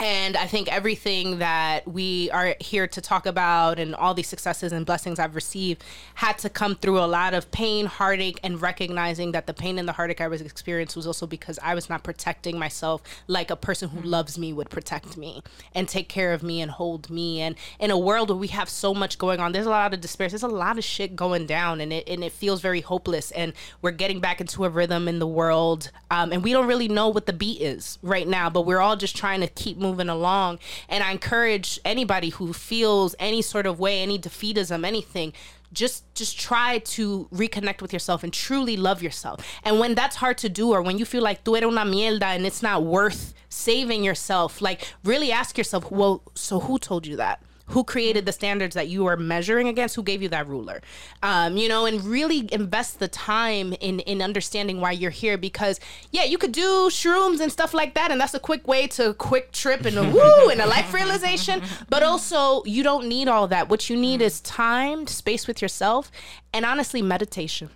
And 0.00 0.36
I 0.36 0.46
think 0.46 0.72
everything 0.72 1.38
that 1.38 1.88
we 1.88 2.30
are 2.30 2.54
here 2.60 2.86
to 2.86 3.00
talk 3.00 3.26
about 3.26 3.80
and 3.80 3.96
all 3.96 4.14
these 4.14 4.28
successes 4.28 4.70
and 4.70 4.86
blessings 4.86 5.18
I've 5.18 5.34
received 5.34 5.82
had 6.14 6.38
to 6.38 6.48
come 6.48 6.76
through 6.76 7.00
a 7.00 7.06
lot 7.06 7.34
of 7.34 7.50
pain, 7.50 7.86
heartache, 7.86 8.38
and 8.44 8.62
recognizing 8.62 9.32
that 9.32 9.48
the 9.48 9.54
pain 9.54 9.76
and 9.76 9.88
the 9.88 9.92
heartache 9.92 10.20
I 10.20 10.28
was 10.28 10.40
experiencing 10.40 11.00
was 11.00 11.06
also 11.08 11.26
because 11.26 11.58
I 11.64 11.74
was 11.74 11.90
not 11.90 12.04
protecting 12.04 12.60
myself 12.60 13.02
like 13.26 13.50
a 13.50 13.56
person 13.56 13.88
who 13.88 14.00
loves 14.00 14.38
me 14.38 14.52
would 14.52 14.70
protect 14.70 15.16
me 15.16 15.42
and 15.74 15.88
take 15.88 16.08
care 16.08 16.32
of 16.32 16.44
me 16.44 16.60
and 16.60 16.70
hold 16.70 17.10
me. 17.10 17.40
And 17.40 17.56
in 17.80 17.90
a 17.90 17.98
world 17.98 18.28
where 18.28 18.38
we 18.38 18.48
have 18.48 18.68
so 18.68 18.94
much 18.94 19.18
going 19.18 19.40
on, 19.40 19.50
there's 19.50 19.66
a 19.66 19.70
lot 19.70 19.92
of 19.92 20.00
despair, 20.00 20.28
there's 20.28 20.44
a 20.44 20.48
lot 20.48 20.78
of 20.78 20.84
shit 20.84 21.16
going 21.16 21.46
down, 21.46 21.80
and 21.80 21.92
it 21.92 22.08
and 22.08 22.22
it 22.22 22.30
feels 22.30 22.60
very 22.60 22.82
hopeless. 22.82 23.32
And 23.32 23.52
we're 23.82 23.90
getting 23.90 24.20
back 24.20 24.40
into 24.40 24.64
a 24.64 24.68
rhythm 24.68 25.08
in 25.08 25.18
the 25.18 25.26
world, 25.26 25.90
um, 26.12 26.30
and 26.30 26.44
we 26.44 26.52
don't 26.52 26.68
really 26.68 26.86
know 26.86 27.08
what 27.08 27.26
the 27.26 27.32
beat 27.32 27.60
is 27.60 27.98
right 28.00 28.28
now, 28.28 28.48
but 28.48 28.64
we're 28.64 28.78
all 28.78 28.94
just 28.94 29.16
trying 29.16 29.40
to 29.40 29.48
keep 29.48 29.76
moving 29.76 29.87
along. 29.96 30.58
And 30.88 31.02
I 31.02 31.12
encourage 31.12 31.80
anybody 31.84 32.30
who 32.30 32.52
feels 32.52 33.14
any 33.18 33.42
sort 33.42 33.66
of 33.66 33.78
way, 33.78 34.02
any 34.02 34.18
defeatism, 34.18 34.84
anything, 34.84 35.32
just 35.72 36.02
just 36.14 36.38
try 36.38 36.78
to 36.78 37.28
reconnect 37.32 37.82
with 37.82 37.92
yourself 37.92 38.22
and 38.22 38.32
truly 38.32 38.76
love 38.76 39.02
yourself. 39.02 39.44
And 39.64 39.78
when 39.78 39.94
that's 39.94 40.16
hard 40.16 40.38
to 40.38 40.48
do, 40.48 40.70
or 40.70 40.82
when 40.82 40.98
you 40.98 41.04
feel 41.04 41.22
like 41.22 41.44
tú 41.44 41.56
eres 41.56 41.70
una 41.70 41.84
mierda 41.84 42.22
and 42.22 42.46
it's 42.46 42.62
not 42.62 42.84
worth 42.84 43.34
saving 43.48 44.02
yourself, 44.02 44.60
like 44.60 44.86
really 45.04 45.30
ask 45.32 45.58
yourself, 45.58 45.90
well, 45.90 46.22
so 46.34 46.60
who 46.60 46.78
told 46.78 47.06
you 47.06 47.16
that? 47.16 47.42
Who 47.68 47.84
created 47.84 48.26
the 48.26 48.32
standards 48.32 48.74
that 48.74 48.88
you 48.88 49.06
are 49.06 49.16
measuring 49.16 49.68
against 49.68 49.96
who 49.96 50.02
gave 50.02 50.22
you 50.22 50.28
that 50.28 50.46
ruler. 50.48 50.80
Um, 51.22 51.56
you 51.56 51.68
know 51.68 51.86
and 51.86 52.02
really 52.04 52.48
invest 52.52 52.98
the 52.98 53.08
time 53.08 53.72
in 53.80 54.00
in 54.00 54.22
understanding 54.22 54.80
why 54.80 54.92
you're 54.92 55.10
here 55.10 55.36
because 55.36 55.80
yeah 56.10 56.24
you 56.24 56.38
could 56.38 56.52
do 56.52 56.88
shrooms 56.90 57.40
and 57.40 57.50
stuff 57.50 57.74
like 57.74 57.94
that 57.94 58.10
and 58.10 58.20
that's 58.20 58.34
a 58.34 58.40
quick 58.40 58.66
way 58.66 58.86
to 58.88 59.14
quick 59.14 59.52
trip 59.52 59.84
and 59.84 59.96
a 59.96 60.02
woo 60.16 60.48
and 60.50 60.60
a 60.60 60.66
life 60.66 60.92
realization 60.94 61.62
but 61.88 62.02
also 62.02 62.62
you 62.64 62.82
don't 62.82 63.06
need 63.08 63.28
all 63.28 63.48
that. 63.48 63.68
What 63.68 63.90
you 63.90 63.96
need 63.96 64.22
is 64.22 64.40
time 64.40 65.06
space 65.06 65.46
with 65.46 65.60
yourself 65.62 66.10
and 66.52 66.64
honestly 66.64 67.02
meditation 67.02 67.70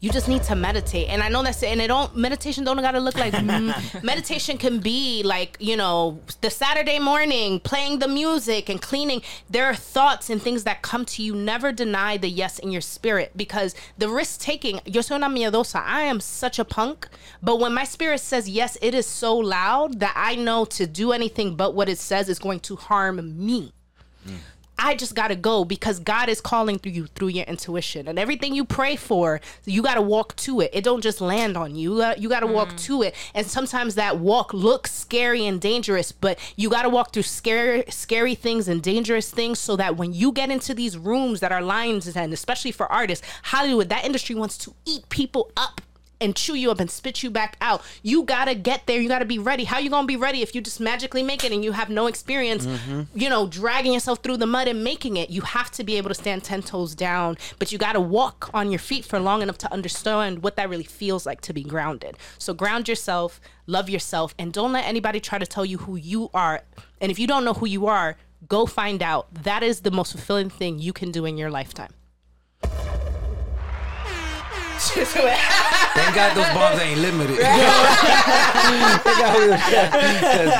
you 0.00 0.10
just 0.10 0.28
need 0.28 0.42
to 0.42 0.54
meditate. 0.54 1.08
And 1.08 1.22
i 1.22 1.28
know 1.28 1.42
that's 1.42 1.62
it. 1.62 1.68
And 1.68 1.80
it 1.80 1.88
don't 1.88 2.14
meditation 2.16 2.64
don't 2.64 2.76
gotta 2.76 3.00
look 3.00 3.16
like 3.16 3.32
mm, 3.32 4.02
meditation 4.02 4.58
can 4.58 4.78
be 4.78 5.22
like 5.24 5.56
you 5.58 5.76
know 5.76 6.20
the 6.42 6.50
saturday 6.50 6.98
morning 6.98 7.60
playing 7.60 7.98
the 7.98 8.08
music 8.08 8.68
and 8.68 8.80
cleaning. 8.80 9.22
There 9.48 9.66
are 9.66 9.74
thoughts 9.74 10.28
and 10.30 10.40
things 10.40 10.64
that 10.64 10.82
come 10.82 11.04
to 11.06 11.22
you. 11.22 11.34
Never 11.34 11.72
deny 11.72 12.16
the 12.16 12.28
yes 12.28 12.58
in 12.58 12.70
your 12.70 12.80
spirit 12.80 13.32
because 13.36 13.74
the 13.96 14.08
risk 14.08 14.40
taking 14.40 14.80
yo 14.84 15.00
soy 15.00 15.16
una 15.16 15.28
miedosa. 15.28 15.82
I 15.84 16.02
am 16.02 16.20
such 16.20 16.58
a 16.58 16.64
punk 16.64 17.08
but 17.42 17.58
when 17.58 17.72
my 17.72 17.84
spirit 17.84 18.20
says 18.20 18.48
yes 18.48 18.76
it 18.82 18.94
is 18.94 19.06
so 19.06 19.36
loud 19.36 20.00
that 20.00 20.12
i 20.16 20.34
know 20.34 20.64
to 20.64 20.86
do 20.86 21.12
anything 21.12 21.56
but 21.56 21.74
what 21.74 21.88
it 21.88 21.98
says 21.98 22.28
is 22.28 22.38
going 22.38 22.60
to 22.60 22.76
harm 22.76 23.16
me 23.46 23.72
I 24.78 24.94
just 24.94 25.14
got 25.14 25.28
to 25.28 25.36
go 25.36 25.64
because 25.64 25.98
God 25.98 26.28
is 26.28 26.40
calling 26.40 26.78
through 26.78 26.92
you 26.92 27.06
through 27.06 27.28
your 27.28 27.44
intuition 27.44 28.08
and 28.08 28.18
everything 28.18 28.54
you 28.54 28.64
pray 28.64 28.96
for. 28.96 29.40
You 29.64 29.82
got 29.82 29.94
to 29.94 30.02
walk 30.02 30.36
to 30.36 30.60
it. 30.60 30.70
It 30.72 30.84
don't 30.84 31.02
just 31.02 31.20
land 31.20 31.56
on 31.56 31.74
you. 31.74 31.94
You 31.94 31.98
got, 31.98 32.18
you 32.18 32.28
got 32.28 32.40
to 32.40 32.46
walk 32.46 32.70
mm. 32.70 32.84
to 32.84 33.02
it. 33.02 33.14
And 33.34 33.46
sometimes 33.46 33.94
that 33.94 34.18
walk 34.18 34.52
looks 34.52 34.92
scary 34.92 35.46
and 35.46 35.60
dangerous, 35.60 36.12
but 36.12 36.38
you 36.56 36.68
got 36.68 36.82
to 36.82 36.88
walk 36.88 37.12
through 37.12 37.22
scary, 37.22 37.84
scary 37.88 38.34
things 38.34 38.68
and 38.68 38.82
dangerous 38.82 39.30
things 39.30 39.58
so 39.58 39.76
that 39.76 39.96
when 39.96 40.12
you 40.12 40.32
get 40.32 40.50
into 40.50 40.74
these 40.74 40.98
rooms 40.98 41.40
that 41.40 41.52
are 41.52 41.62
lines 41.62 42.14
and 42.14 42.32
especially 42.32 42.72
for 42.72 42.90
artists, 42.92 43.26
Hollywood, 43.44 43.88
that 43.88 44.04
industry 44.04 44.34
wants 44.34 44.58
to 44.58 44.74
eat 44.84 45.08
people 45.08 45.50
up 45.56 45.80
and 46.20 46.34
chew 46.34 46.54
you 46.54 46.70
up 46.70 46.80
and 46.80 46.90
spit 46.90 47.22
you 47.22 47.30
back 47.30 47.56
out. 47.60 47.82
You 48.02 48.22
gotta 48.24 48.54
get 48.54 48.86
there. 48.86 49.00
You 49.00 49.08
gotta 49.08 49.24
be 49.24 49.38
ready. 49.38 49.64
How 49.64 49.78
you 49.78 49.90
gonna 49.90 50.06
be 50.06 50.16
ready 50.16 50.42
if 50.42 50.54
you 50.54 50.60
just 50.60 50.80
magically 50.80 51.22
make 51.22 51.44
it 51.44 51.52
and 51.52 51.64
you 51.64 51.72
have 51.72 51.90
no 51.90 52.06
experience? 52.06 52.66
Mm-hmm. 52.66 53.02
You 53.14 53.28
know, 53.28 53.46
dragging 53.46 53.92
yourself 53.92 54.22
through 54.22 54.38
the 54.38 54.46
mud 54.46 54.68
and 54.68 54.82
making 54.82 55.16
it. 55.16 55.30
You 55.30 55.42
have 55.42 55.70
to 55.72 55.84
be 55.84 55.96
able 55.96 56.08
to 56.08 56.14
stand 56.14 56.44
ten 56.44 56.62
toes 56.62 56.94
down, 56.94 57.36
but 57.58 57.72
you 57.72 57.78
gotta 57.78 58.00
walk 58.00 58.50
on 58.54 58.70
your 58.70 58.78
feet 58.78 59.04
for 59.04 59.18
long 59.18 59.42
enough 59.42 59.58
to 59.58 59.72
understand 59.72 60.42
what 60.42 60.56
that 60.56 60.68
really 60.68 60.84
feels 60.84 61.26
like 61.26 61.40
to 61.42 61.52
be 61.52 61.62
grounded. 61.62 62.16
So 62.38 62.54
ground 62.54 62.88
yourself, 62.88 63.40
love 63.66 63.90
yourself, 63.90 64.34
and 64.38 64.52
don't 64.52 64.72
let 64.72 64.86
anybody 64.86 65.20
try 65.20 65.38
to 65.38 65.46
tell 65.46 65.64
you 65.64 65.78
who 65.78 65.96
you 65.96 66.30
are. 66.32 66.62
And 67.00 67.10
if 67.10 67.18
you 67.18 67.26
don't 67.26 67.44
know 67.44 67.54
who 67.54 67.66
you 67.66 67.86
are, 67.86 68.16
go 68.48 68.66
find 68.66 69.02
out. 69.02 69.32
That 69.34 69.62
is 69.62 69.80
the 69.80 69.90
most 69.90 70.12
fulfilling 70.12 70.50
thing 70.50 70.78
you 70.78 70.92
can 70.92 71.10
do 71.10 71.24
in 71.24 71.36
your 71.36 71.50
lifetime. 71.50 71.90
Thank 75.96 76.14
God 76.14 76.36
those 76.36 76.48
bombs 76.54 76.80
ain't 76.80 77.00
limited. 77.00 77.38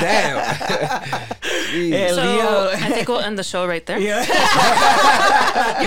Damn. 0.01 0.37
Yeah, 1.73 2.09
So 2.15 2.23
Leo. 2.23 2.71
I 2.73 2.91
think 2.93 3.09
we'll 3.09 3.21
end 3.21 3.39
the 3.39 3.45
show 3.45 3.67
right 3.67 3.85
there. 3.87 3.99
Your 4.01 4.17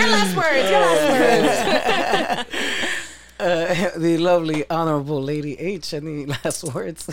last 0.08 0.36
words. 0.36 0.70
Your 0.70 0.80
last 0.80 2.46
words. 2.46 2.56
Uh, 3.40 3.90
the 3.98 4.18
lovely 4.18 4.68
honorable 4.68 5.22
lady 5.22 5.58
H. 5.58 5.94
Any 5.94 6.26
last 6.26 6.62
words? 6.74 7.08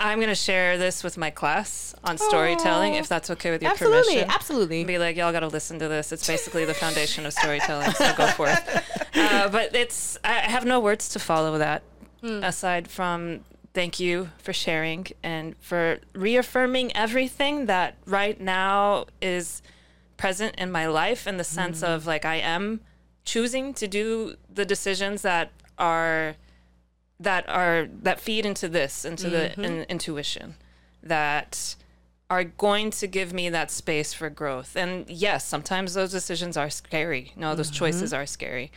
I'm 0.00 0.20
gonna 0.20 0.34
share 0.34 0.78
this 0.78 1.02
with 1.02 1.16
my 1.16 1.30
class 1.30 1.94
on 2.04 2.18
storytelling, 2.18 2.94
if 2.94 3.08
that's 3.08 3.30
okay 3.30 3.50
with 3.50 3.62
your 3.62 3.72
Absolutely. 3.72 3.98
permission. 3.98 4.30
Absolutely. 4.30 4.34
absolutely. 4.34 4.84
Be 4.84 4.98
like, 4.98 5.16
y'all 5.16 5.32
got 5.32 5.40
to 5.40 5.48
listen 5.48 5.78
to 5.80 5.88
this. 5.88 6.12
It's 6.12 6.26
basically 6.26 6.64
the 6.64 6.74
foundation 6.74 7.26
of 7.26 7.32
storytelling. 7.32 7.90
So 7.92 8.14
go 8.16 8.26
for 8.28 8.48
it. 8.48 8.58
Uh, 9.14 9.48
but 9.48 9.74
it's 9.74 10.16
I 10.22 10.36
I 10.36 10.50
have 10.50 10.64
no 10.64 10.78
words 10.78 11.08
to 11.10 11.18
follow 11.18 11.58
that 11.58 11.82
aside 12.22 12.88
from 12.88 13.40
thank 13.74 13.98
you 13.98 14.30
for 14.38 14.52
sharing 14.52 15.06
and 15.22 15.56
for 15.60 15.98
reaffirming 16.14 16.94
everything 16.96 17.66
that 17.66 17.96
right 18.06 18.40
now 18.40 19.06
is 19.20 19.62
present 20.16 20.54
in 20.56 20.70
my 20.70 20.86
life 20.86 21.26
in 21.26 21.36
the 21.36 21.44
sense 21.44 21.82
of 21.82 22.06
like 22.06 22.24
I 22.24 22.36
am 22.36 22.80
choosing 23.24 23.74
to 23.74 23.88
do 23.88 24.36
the 24.52 24.64
decisions 24.64 25.22
that 25.22 25.50
are 25.78 26.36
that 27.20 27.48
are 27.48 27.88
that 28.02 28.20
feed 28.20 28.46
into 28.46 28.68
this 28.68 29.04
into 29.04 29.28
the 29.28 29.50
mm-hmm. 29.50 29.64
in, 29.64 29.82
intuition 29.84 30.54
that 31.02 31.74
are 32.30 32.44
going 32.44 32.90
to 32.90 33.06
give 33.06 33.32
me 33.32 33.48
that 33.48 33.70
space 33.70 34.12
for 34.12 34.28
growth. 34.28 34.76
And 34.76 35.08
yes 35.08 35.44
sometimes 35.44 35.94
those 35.94 36.12
decisions 36.12 36.56
are 36.56 36.70
scary. 36.70 37.32
No 37.36 37.54
those 37.54 37.68
mm-hmm. 37.68 37.76
choices 37.76 38.12
are 38.12 38.26
scary. 38.26 38.70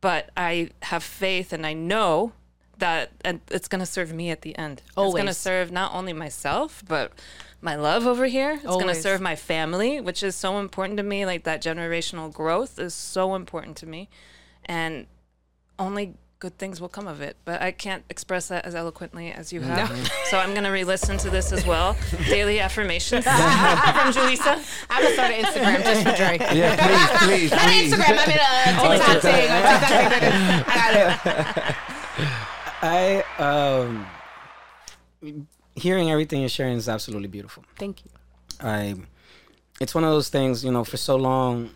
But 0.00 0.30
i 0.36 0.70
have 0.82 1.02
faith 1.02 1.52
and 1.52 1.64
i 1.64 1.72
know 1.72 2.32
that 2.78 3.12
and 3.24 3.40
it's 3.50 3.68
going 3.68 3.80
to 3.80 3.86
serve 3.86 4.12
me 4.12 4.30
at 4.30 4.42
the 4.42 4.56
end. 4.58 4.82
It's 4.86 4.94
going 4.96 5.26
to 5.26 5.34
serve 5.34 5.70
not 5.70 5.94
only 5.94 6.12
myself 6.12 6.82
but 6.88 7.12
my 7.60 7.76
love 7.76 8.08
over 8.08 8.26
here. 8.26 8.54
It's 8.54 8.64
going 8.64 8.88
to 8.88 8.94
serve 8.94 9.20
my 9.20 9.36
family 9.36 10.00
which 10.00 10.24
is 10.24 10.34
so 10.34 10.58
important 10.58 10.96
to 10.96 11.04
me. 11.04 11.24
Like 11.24 11.44
that 11.44 11.62
generational 11.62 12.32
growth 12.32 12.80
is 12.80 12.92
so 12.92 13.36
important 13.36 13.76
to 13.78 13.86
me. 13.86 14.08
And 14.64 15.06
only 15.78 16.14
good 16.42 16.58
things 16.58 16.80
will 16.80 16.88
come 16.88 17.06
of 17.06 17.20
it. 17.20 17.36
But 17.44 17.62
I 17.62 17.70
can't 17.70 18.02
express 18.10 18.48
that 18.48 18.64
as 18.64 18.74
eloquently 18.74 19.30
as 19.30 19.52
you 19.52 19.60
have. 19.60 19.92
So 20.32 20.38
I'm 20.38 20.52
going 20.52 20.64
to 20.64 20.70
re 20.70 20.82
listen 20.82 21.18
to 21.18 21.30
this 21.30 21.52
as 21.52 21.66
well. 21.66 21.94
Daily 22.28 22.58
affirmations 22.58 23.24
from 23.24 24.12
Julissa. 24.12 24.58
I'm 24.88 25.02
gonna 25.02 25.14
start 25.14 25.30
an 25.30 25.44
Instagram 25.44 25.84
just 25.84 26.02
for 26.02 26.16
Drake. 26.16 26.40
Yeah, 26.40 27.18
please, 27.18 27.50
please, 27.50 27.50
Not 27.50 27.60
an 27.60 27.68
please. 27.68 27.92
Instagram. 27.92 28.18
I 28.78 28.88
mean 28.88 29.00
a 29.00 29.04
TikTok 29.04 29.22
thing. 29.22 29.50
A 29.50 29.60
TikTok 29.78 30.12
thing. 30.20 30.32
I 30.66 30.74
got 30.80 30.94
it. 31.04 31.76
I 32.82 33.24
um, 33.38 34.06
hearing 35.74 36.10
everything 36.10 36.40
you're 36.40 36.48
sharing 36.48 36.76
is 36.78 36.88
absolutely 36.88 37.28
beautiful. 37.28 37.62
Thank 37.76 38.04
you. 38.04 38.10
I, 38.60 38.94
it's 39.80 39.94
one 39.94 40.04
of 40.04 40.10
those 40.10 40.30
things, 40.30 40.64
you 40.64 40.72
know, 40.72 40.84
for 40.84 40.96
so 40.96 41.16
long. 41.16 41.70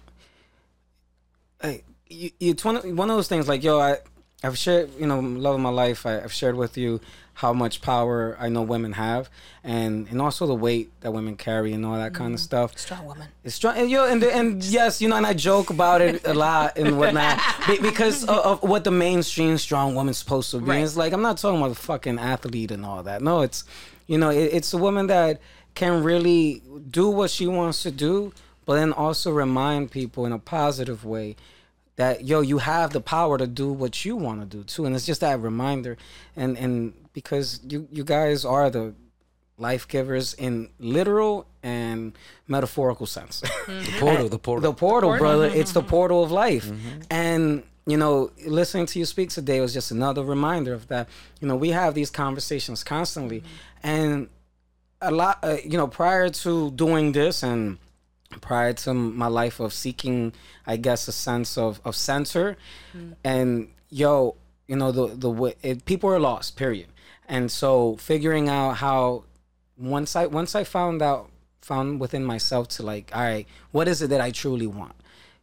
I, 1.62 1.82
you, 2.09 2.30
it's 2.40 2.64
one 2.64 2.76
of, 2.76 2.84
one 2.84 3.10
of 3.10 3.16
those 3.16 3.28
things 3.28 3.48
like, 3.48 3.62
yo, 3.62 3.78
I, 3.80 3.98
I've 4.43 4.59
shared, 4.59 4.91
you 4.99 5.07
know, 5.07 5.21
love 5.21 5.55
of 5.55 5.61
my 5.61 5.71
life. 5.71 6.05
I, 6.07 6.21
I've 6.21 6.33
shared 6.33 6.57
with 6.57 6.77
you 6.77 7.01
how 7.35 7.53
much 7.53 7.83
power 7.83 8.35
I 8.41 8.49
know 8.49 8.63
women 8.63 8.95
have, 8.95 9.29
and 9.63 10.09
and 10.09 10.23
also 10.23 10.47
the 10.47 10.55
weight 10.55 10.91
that 11.01 11.13
women 11.13 11.37
carry 11.37 11.75
and 11.75 11.85
all 11.85 11.97
that 11.97 12.15
kind 12.15 12.33
of 12.33 12.41
mm-hmm. 12.41 12.45
stuff. 12.45 12.79
Strong 12.79 13.07
woman. 13.07 13.29
It's 13.45 13.55
strong, 13.55 13.77
and, 13.77 13.91
yo, 13.91 14.07
and, 14.07 14.23
and 14.23 14.65
yes, 14.79 15.03
you 15.03 15.09
know, 15.09 15.17
and 15.17 15.27
I 15.27 15.35
joke 15.35 15.71
about 15.71 16.01
it 16.01 16.27
a 16.27 16.33
lot 16.33 16.79
and 16.79 16.99
whatnot 16.99 17.39
because 17.83 18.25
of, 18.25 18.39
of 18.39 18.63
what 18.63 18.85
the 18.85 18.91
mainstream 18.91 19.59
strong 19.59 19.95
woman's 19.95 20.19
supposed 20.19 20.51
to 20.53 20.61
be. 20.61 20.67
Right. 20.67 20.83
It's 20.83 20.97
like 20.97 21.13
I'm 21.13 21.23
not 21.23 21.37
talking 21.37 21.59
about 21.59 21.69
the 21.69 21.75
fucking 21.75 22.19
athlete 22.19 22.71
and 22.71 22.87
all 22.87 23.03
that. 23.03 23.21
No, 23.21 23.43
it's, 23.43 23.65
you 24.07 24.17
know, 24.17 24.31
it, 24.31 24.51
it's 24.53 24.73
a 24.73 24.79
woman 24.79 25.07
that 25.09 25.41
can 25.75 26.03
really 26.03 26.63
do 26.91 27.11
what 27.11 27.31
she 27.31 27.47
wants 27.47 27.83
to 27.83 27.91
do, 27.91 28.33
but 28.65 28.77
then 28.77 28.95
also 28.95 29.31
remind 29.31 29.91
people 29.91 30.25
in 30.25 30.33
a 30.33 30.39
positive 30.39 31.05
way 31.05 31.37
that 31.97 32.24
yo, 32.24 32.40
you 32.40 32.59
have 32.59 32.93
the 32.93 33.01
power 33.01 33.39
to 33.39 33.47
do 33.47 33.73
what 33.73 34.05
you 34.05 34.16
want 34.16 34.40
to 34.40 34.47
do 34.47 34.62
too, 34.64 34.85
and 34.85 34.94
it's 34.94 35.06
just 35.06 35.20
that 35.20 35.40
reminder, 35.40 35.97
and 36.36 36.56
and 36.56 36.94
because 37.12 37.60
you 37.68 37.89
you 37.90 38.05
guys 38.05 38.44
are 38.44 38.70
the 38.70 38.94
life 39.59 39.89
givers 39.89 40.35
in 40.35 40.68
literal 40.78 41.47
and 41.62 42.12
metaphorical 42.47 43.06
sense. 43.06 43.40
Mm-hmm. 43.40 43.85
The 43.85 44.01
portal, 44.01 44.28
the 44.28 44.39
portal. 44.39 44.73
the 44.73 44.77
portal, 44.77 45.18
brother. 45.18 45.47
It's 45.47 45.73
the 45.73 45.82
portal 45.82 46.23
of 46.23 46.31
life. 46.31 46.66
Mm-hmm. 46.66 47.01
And, 47.10 47.62
you 47.86 47.97
know, 47.97 48.31
listening 48.47 48.86
to 48.86 48.98
you 48.98 49.05
speak 49.06 49.31
today 49.31 49.60
was 49.60 49.73
just 49.73 49.90
another 49.90 50.23
reminder 50.23 50.74
of 50.74 50.89
that. 50.89 51.09
You 51.40 51.48
know, 51.48 51.56
we 51.56 51.70
have 51.70 51.94
these 51.94 52.10
conversations 52.10 52.85
constantly. 52.85 53.40
Mm-hmm. 53.40 53.89
And 53.89 54.28
a 55.01 55.10
lot, 55.10 55.39
uh, 55.43 55.56
you 55.64 55.78
know, 55.78 55.86
prior 55.86 56.28
to 56.28 56.70
doing 56.73 57.12
this 57.12 57.43
and 57.43 57.78
prior 58.40 58.73
to 58.73 58.94
my 58.94 59.27
life 59.27 59.61
of 59.61 59.73
seeking, 59.73 60.32
I 60.66 60.77
guess, 60.77 61.09
a 61.09 61.12
sense 61.12 61.57
of, 61.57 61.81
of 61.85 61.97
center 61.97 62.57
mm. 62.97 63.15
and, 63.24 63.69
yo, 63.89 64.36
you 64.66 64.77
know, 64.77 64.93
the, 64.93 65.07
the 65.15 65.31
way 65.31 65.55
it, 65.62 65.85
people 65.85 66.11
are 66.11 66.19
lost, 66.19 66.57
period. 66.57 66.89
And 67.28 67.51
so 67.51 67.97
figuring 67.97 68.48
out 68.48 68.77
how 68.77 69.24
once 69.77 70.16
I 70.16 70.27
once 70.27 70.55
I 70.55 70.65
found 70.65 71.03
out 71.03 71.31
found 71.61 72.01
within 72.01 72.24
myself 72.24 72.69
to 72.69 72.82
like, 72.82 73.11
all 73.15 73.23
right, 73.23 73.47
what 73.73 73.89
is 73.89 74.01
it 74.03 74.11
that 74.11 74.20
I 74.20 74.31
truly 74.31 74.66
want? 74.66 74.94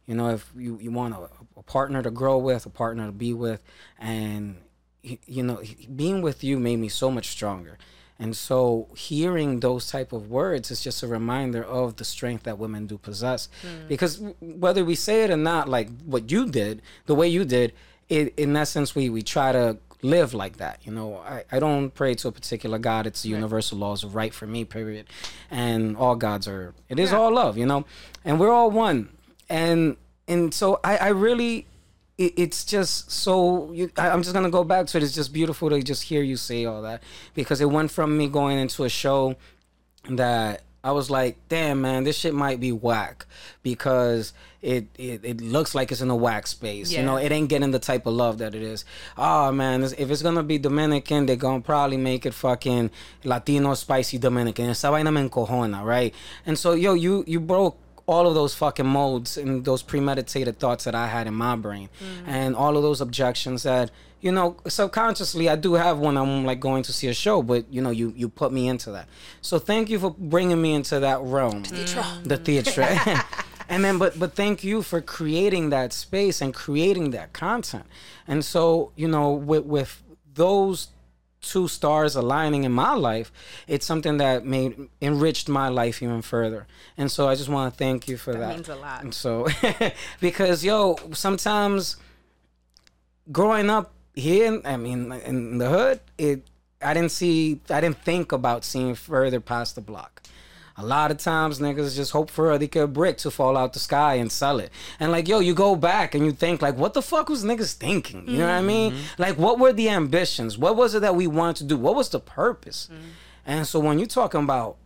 You 0.06 0.14
know, 0.14 0.30
if 0.30 0.50
you, 0.56 0.78
you 0.80 0.90
want 0.90 1.14
a, 1.14 1.28
a 1.56 1.62
partner 1.62 2.02
to 2.02 2.10
grow 2.10 2.38
with, 2.38 2.66
a 2.66 2.70
partner 2.70 3.06
to 3.06 3.12
be 3.12 3.32
with, 3.32 3.62
and 3.98 4.56
you 5.02 5.42
know, 5.42 5.62
being 5.94 6.22
with 6.22 6.42
you 6.42 6.58
made 6.58 6.78
me 6.78 6.88
so 6.88 7.10
much 7.10 7.28
stronger. 7.28 7.78
And 8.18 8.36
so 8.36 8.88
hearing 8.96 9.60
those 9.60 9.90
type 9.90 10.12
of 10.12 10.30
words 10.30 10.70
is 10.70 10.80
just 10.80 11.02
a 11.02 11.08
reminder 11.08 11.64
of 11.64 11.96
the 11.96 12.04
strength 12.04 12.44
that 12.44 12.58
women 12.58 12.86
do 12.86 12.96
possess. 12.96 13.48
Mm. 13.62 13.88
Because 13.88 14.22
whether 14.40 14.84
we 14.84 14.94
say 14.94 15.24
it 15.24 15.30
or 15.30 15.36
not, 15.36 15.68
like 15.68 15.88
what 16.04 16.30
you 16.30 16.46
did, 16.48 16.80
the 17.06 17.14
way 17.14 17.26
you 17.26 17.44
did, 17.44 17.72
it, 18.08 18.32
in 18.36 18.56
essence, 18.56 18.94
we, 18.94 19.10
we 19.10 19.22
try 19.22 19.50
to 19.50 19.78
live 20.02 20.32
like 20.34 20.58
that. 20.58 20.78
You 20.84 20.92
know, 20.92 21.16
I, 21.16 21.44
I 21.50 21.58
don't 21.58 21.92
pray 21.92 22.14
to 22.14 22.28
a 22.28 22.32
particular 22.32 22.78
God. 22.78 23.06
It's 23.06 23.22
the 23.22 23.30
universal 23.30 23.78
laws 23.78 24.04
of 24.04 24.14
right 24.14 24.32
for 24.32 24.46
me, 24.46 24.64
period. 24.64 25.06
And 25.50 25.96
all 25.96 26.14
gods 26.14 26.46
are, 26.46 26.74
it 26.88 27.00
is 27.00 27.12
all 27.12 27.32
love, 27.32 27.58
you 27.58 27.66
know, 27.66 27.84
and 28.24 28.38
we're 28.38 28.52
all 28.52 28.70
one. 28.70 29.08
And, 29.48 29.96
and 30.28 30.54
so 30.54 30.78
I, 30.84 30.98
I 30.98 31.08
really, 31.08 31.66
it, 32.18 32.32
it's 32.36 32.64
just 32.64 33.10
so 33.10 33.72
you, 33.72 33.90
I, 33.96 34.10
i'm 34.10 34.22
just 34.22 34.34
gonna 34.34 34.50
go 34.50 34.64
back 34.64 34.86
to 34.88 34.98
it. 34.98 35.02
It's 35.02 35.14
just 35.14 35.32
beautiful 35.32 35.70
to 35.70 35.82
just 35.82 36.02
hear 36.04 36.22
you 36.22 36.36
say 36.36 36.64
all 36.64 36.82
that 36.82 37.02
because 37.34 37.60
it 37.60 37.70
went 37.70 37.90
from 37.90 38.16
me 38.16 38.28
going 38.28 38.58
into 38.58 38.84
a 38.84 38.88
show 38.88 39.36
that 40.10 40.62
i 40.82 40.92
was 40.92 41.10
like 41.10 41.36
damn 41.48 41.80
man 41.80 42.04
this 42.04 42.16
shit 42.16 42.34
might 42.34 42.60
be 42.60 42.70
whack 42.70 43.24
because 43.62 44.32
it 44.60 44.86
it, 44.96 45.24
it 45.24 45.40
looks 45.40 45.74
like 45.74 45.90
it's 45.92 46.00
in 46.00 46.10
a 46.10 46.16
whack 46.16 46.46
space 46.46 46.90
Yeah. 46.92 47.00
you 47.00 47.06
know? 47.06 47.16
It 47.16 47.30
ain't 47.32 47.48
getting 47.50 47.70
the 47.70 47.78
type 47.78 48.06
of 48.06 48.14
love 48.14 48.38
that 48.38 48.54
it 48.54 48.62
is. 48.62 48.84
Oh 49.18 49.52
man 49.52 49.82
this- 49.82 49.92
if 49.98 50.10
it's 50.10 50.22
gonna 50.22 50.42
be 50.42 50.56
dominican 50.58 51.26
they're 51.26 51.36
gonna 51.36 51.60
probably 51.60 51.96
make 51.98 52.24
it 52.24 52.32
fucking 52.32 52.90
latino 53.24 53.74
spicy 53.74 54.16
dominican. 54.18 54.70
Esa 54.70 54.90
vaina 54.90 55.12
me 55.12 55.28
encojona 55.28 55.84
right? 55.84 56.14
And 56.46 56.58
so 56.58 56.72
yo 56.72 56.94
you 56.94 57.24
you 57.26 57.40
broke 57.40 57.76
all 58.06 58.26
of 58.26 58.34
those 58.34 58.54
fucking 58.54 58.86
modes 58.86 59.36
and 59.36 59.64
those 59.64 59.82
premeditated 59.82 60.58
thoughts 60.58 60.84
that 60.84 60.94
I 60.94 61.06
had 61.08 61.26
in 61.26 61.34
my 61.34 61.56
brain, 61.56 61.88
mm. 62.00 62.28
and 62.28 62.54
all 62.54 62.76
of 62.76 62.82
those 62.82 63.00
objections 63.00 63.62
that 63.62 63.90
you 64.20 64.30
know 64.32 64.56
subconsciously 64.66 65.48
I 65.48 65.56
do 65.56 65.74
have 65.74 65.98
when 65.98 66.16
I'm 66.16 66.44
like 66.44 66.60
going 66.60 66.82
to 66.84 66.92
see 66.92 67.08
a 67.08 67.14
show, 67.14 67.42
but 67.42 67.72
you 67.72 67.80
know 67.80 67.90
you 67.90 68.12
you 68.16 68.28
put 68.28 68.52
me 68.52 68.68
into 68.68 68.90
that. 68.92 69.08
So 69.40 69.58
thank 69.58 69.88
you 69.88 69.98
for 69.98 70.10
bringing 70.10 70.60
me 70.60 70.74
into 70.74 71.00
that 71.00 71.22
realm, 71.22 71.62
the 71.62 72.36
theatre, 72.36 72.82
mm. 72.82 73.44
and 73.68 73.84
then 73.84 73.98
but 73.98 74.18
but 74.18 74.34
thank 74.34 74.62
you 74.62 74.82
for 74.82 75.00
creating 75.00 75.70
that 75.70 75.92
space 75.92 76.40
and 76.40 76.52
creating 76.52 77.10
that 77.10 77.32
content. 77.32 77.86
And 78.26 78.44
so 78.44 78.92
you 78.96 79.08
know 79.08 79.32
with 79.32 79.64
with 79.64 80.02
those 80.34 80.88
two 81.50 81.68
stars 81.68 82.16
aligning 82.16 82.64
in 82.64 82.72
my 82.72 82.94
life, 82.94 83.30
it's 83.68 83.86
something 83.86 84.16
that 84.18 84.44
made 84.44 84.88
enriched 85.00 85.48
my 85.48 85.68
life 85.68 86.02
even 86.02 86.22
further. 86.22 86.66
And 86.96 87.10
so 87.10 87.28
I 87.28 87.34
just 87.34 87.48
want 87.48 87.72
to 87.72 87.78
thank 87.78 88.08
you 88.08 88.16
for 88.16 88.34
that. 88.34 88.54
means 88.56 88.68
a 88.68 88.76
lot. 88.76 89.02
And 89.02 89.14
so 89.14 89.46
because 90.20 90.64
yo, 90.64 90.96
sometimes 91.12 91.96
growing 93.30 93.70
up 93.70 93.92
here, 94.14 94.46
in- 94.54 94.62
I 94.64 94.76
mean 94.76 95.12
in 95.12 95.58
the 95.58 95.68
hood, 95.68 96.00
it 96.18 96.46
I 96.82 96.92
didn't 96.94 97.12
see 97.12 97.60
I 97.70 97.80
didn't 97.80 98.02
think 98.04 98.32
about 98.32 98.64
seeing 98.64 98.94
further 98.94 99.40
past 99.40 99.74
the 99.74 99.80
block. 99.80 100.22
A 100.76 100.84
lot 100.84 101.12
of 101.12 101.18
times 101.18 101.60
niggas 101.60 101.94
just 101.94 102.10
hope 102.10 102.30
for 102.30 102.50
a 102.50 102.86
brick 102.88 103.18
to 103.18 103.30
fall 103.30 103.56
out 103.56 103.74
the 103.74 103.78
sky 103.78 104.14
and 104.14 104.30
sell 104.30 104.58
it. 104.58 104.70
And 104.98 105.12
like, 105.12 105.28
yo, 105.28 105.38
you 105.38 105.54
go 105.54 105.76
back 105.76 106.14
and 106.14 106.24
you 106.24 106.32
think 106.32 106.62
like, 106.62 106.76
what 106.76 106.94
the 106.94 107.02
fuck 107.02 107.28
was 107.28 107.44
niggas 107.44 107.74
thinking? 107.74 108.26
You 108.26 108.38
know 108.38 108.46
what 108.46 108.54
I 108.54 108.58
mm-hmm. 108.58 108.66
mean? 108.66 108.92
Mm-hmm. 108.92 109.22
Like 109.22 109.38
what 109.38 109.60
were 109.60 109.72
the 109.72 109.88
ambitions? 109.88 110.58
What 110.58 110.76
was 110.76 110.94
it 110.94 111.00
that 111.00 111.14
we 111.14 111.26
wanted 111.28 111.56
to 111.56 111.64
do? 111.64 111.76
What 111.76 111.94
was 111.94 112.08
the 112.08 112.18
purpose? 112.20 112.88
Mm-hmm. 112.92 113.08
And 113.46 113.66
so 113.66 113.78
when 113.78 113.98
you're 113.98 114.08
talking 114.08 114.42
about 114.42 114.76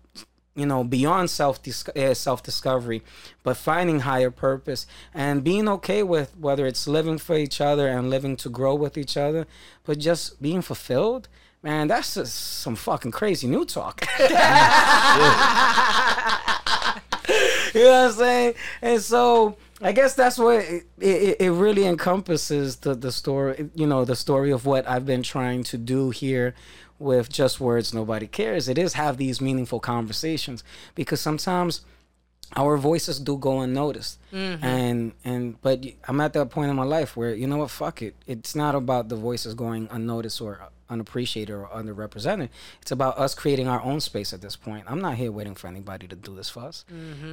you 0.59 0.67
know 0.67 0.83
beyond 0.83 1.31
self 1.31 1.61
uh, 1.67 1.93
eh, 1.95 2.15
self 2.15 2.43
discovery 2.43 3.03
but 3.45 3.57
finding 3.57 4.01
higher 4.01 4.31
purpose 4.31 4.87
and 5.15 5.45
being 5.45 5.69
okay 5.69 6.03
with 6.03 6.37
whether 6.37 6.67
it's 6.67 6.89
living 6.89 7.17
for 7.17 7.37
each 7.37 7.61
other 7.61 7.87
and 7.87 8.11
living 8.11 8.35
to 8.35 8.49
grow 8.49 8.75
with 8.75 8.99
each 8.99 9.17
other 9.17 9.47
but 9.85 9.99
just 9.99 10.43
being 10.43 10.61
fulfilled 10.61 11.29
man 11.63 11.89
that's 11.89 12.15
just 12.15 12.35
some 12.61 12.77
fucking 12.77 13.11
crazy 13.11 13.47
new 13.47 13.65
talk 13.65 14.07
you 14.21 14.35
know 17.85 17.91
what 17.91 18.11
i'm 18.11 18.13
saying 18.13 18.55
and 18.83 19.03
so 19.03 19.57
I 19.81 19.93
guess 19.93 20.15
that's 20.15 20.39
what 20.39 20.57
it, 20.57 20.87
it, 20.99 21.37
it 21.41 21.51
really 21.51 21.85
encompasses 21.85 22.77
the, 22.77 22.95
the 22.95 23.13
story, 23.13 23.71
you 23.75 23.87
know, 23.87 24.05
the 24.05 24.17
story 24.17 24.51
of 24.51 24.67
what 24.67 24.89
I've 24.89 25.07
been 25.07 25.23
trying 25.23 25.63
to 25.65 25.79
do 25.79 26.11
here 26.11 26.55
with 26.99 27.31
just 27.31 27.61
words 27.61 27.95
nobody 27.95 28.27
cares. 28.27 28.69
It 28.69 28.77
is 28.77 28.95
have 28.95 29.19
these 29.19 29.41
meaningful 29.41 29.79
conversations 29.79 30.65
because 30.97 31.21
sometimes 31.21 31.83
our 32.57 32.77
voices 32.77 33.21
do 33.21 33.37
go 33.37 33.61
unnoticed. 33.61 34.19
Mm-hmm. 34.33 34.65
And 34.65 35.13
and 35.25 35.61
but 35.63 35.85
I'm 36.09 36.21
at 36.21 36.33
that 36.33 36.51
point 36.51 36.71
in 36.71 36.77
my 36.77 36.85
life 36.85 37.17
where 37.17 37.35
you 37.35 37.47
know 37.47 37.59
what, 37.59 37.71
fuck 37.71 38.03
it. 38.03 38.17
It's 38.27 38.57
not 38.57 38.75
about 38.75 39.09
the 39.09 39.17
voices 39.17 39.55
going 39.55 39.87
unnoticed 39.93 40.41
or 40.41 40.61
unappreciated 40.91 41.55
or 41.55 41.67
underrepresented. 41.69 42.49
It's 42.83 42.91
about 42.91 43.19
us 43.19 43.35
creating 43.35 43.69
our 43.69 43.83
own 43.83 44.01
space 44.01 44.33
at 44.33 44.41
this 44.41 44.57
point. 44.57 44.85
I'm 44.89 45.01
not 45.01 45.15
here 45.17 45.31
waiting 45.33 45.55
for 45.55 45.67
anybody 45.69 46.09
to 46.09 46.17
do 46.17 46.35
this 46.35 46.49
for 46.51 46.61
us. 46.61 46.85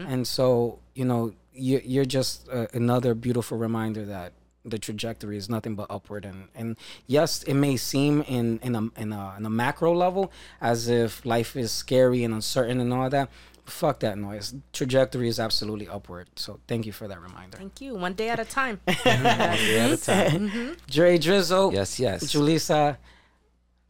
And 0.07 0.27
so, 0.27 0.80
you 0.94 1.06
know, 1.06 1.34
you're, 1.53 1.82
you're 1.82 2.06
just 2.06 2.48
uh, 2.49 2.68
another 2.73 3.14
beautiful 3.15 3.57
reminder 3.57 4.06
that 4.06 4.34
the 4.68 4.80
trajectory 4.80 5.38
is 5.38 5.48
nothing 5.48 5.76
but 5.76 5.86
upward 5.91 6.26
and 6.26 6.48
and 6.56 6.76
yes 7.06 7.44
it 7.44 7.53
may 7.53 7.77
seem 7.77 8.23
in 8.23 8.57
in 8.64 8.73
a 8.76 8.82
in 8.99 9.14
a, 9.14 9.36
in 9.38 9.45
a 9.45 9.49
macro 9.49 9.94
level 9.94 10.32
as 10.60 10.88
if 10.88 11.23
life 11.23 11.56
is 11.56 11.72
scary 11.72 12.23
and 12.23 12.34
uncertain 12.34 12.80
and 12.80 12.91
all 12.91 13.07
that 13.07 13.30
fuck 13.65 13.99
that 13.99 14.18
noise 14.18 14.56
trajectory 14.73 15.27
is 15.27 15.40
absolutely 15.40 15.88
upward 15.88 16.27
so 16.36 16.60
thank 16.68 16.88
you 16.88 16.91
for 16.91 17.07
that 17.07 17.22
reminder 17.22 17.57
Thank 17.60 17.80
you. 17.80 17.94
One 17.94 18.14
day 18.14 18.30
at 18.30 18.40
a 18.40 18.45
time. 18.45 18.80
One 18.86 18.95
Day 19.03 19.80
at 19.80 19.91
a 19.91 19.98
time. 19.98 20.76
Dre 20.90 21.19
Drizzle 21.19 21.72
Yes, 21.72 21.99
yes. 21.99 22.23
Julissa 22.23 22.98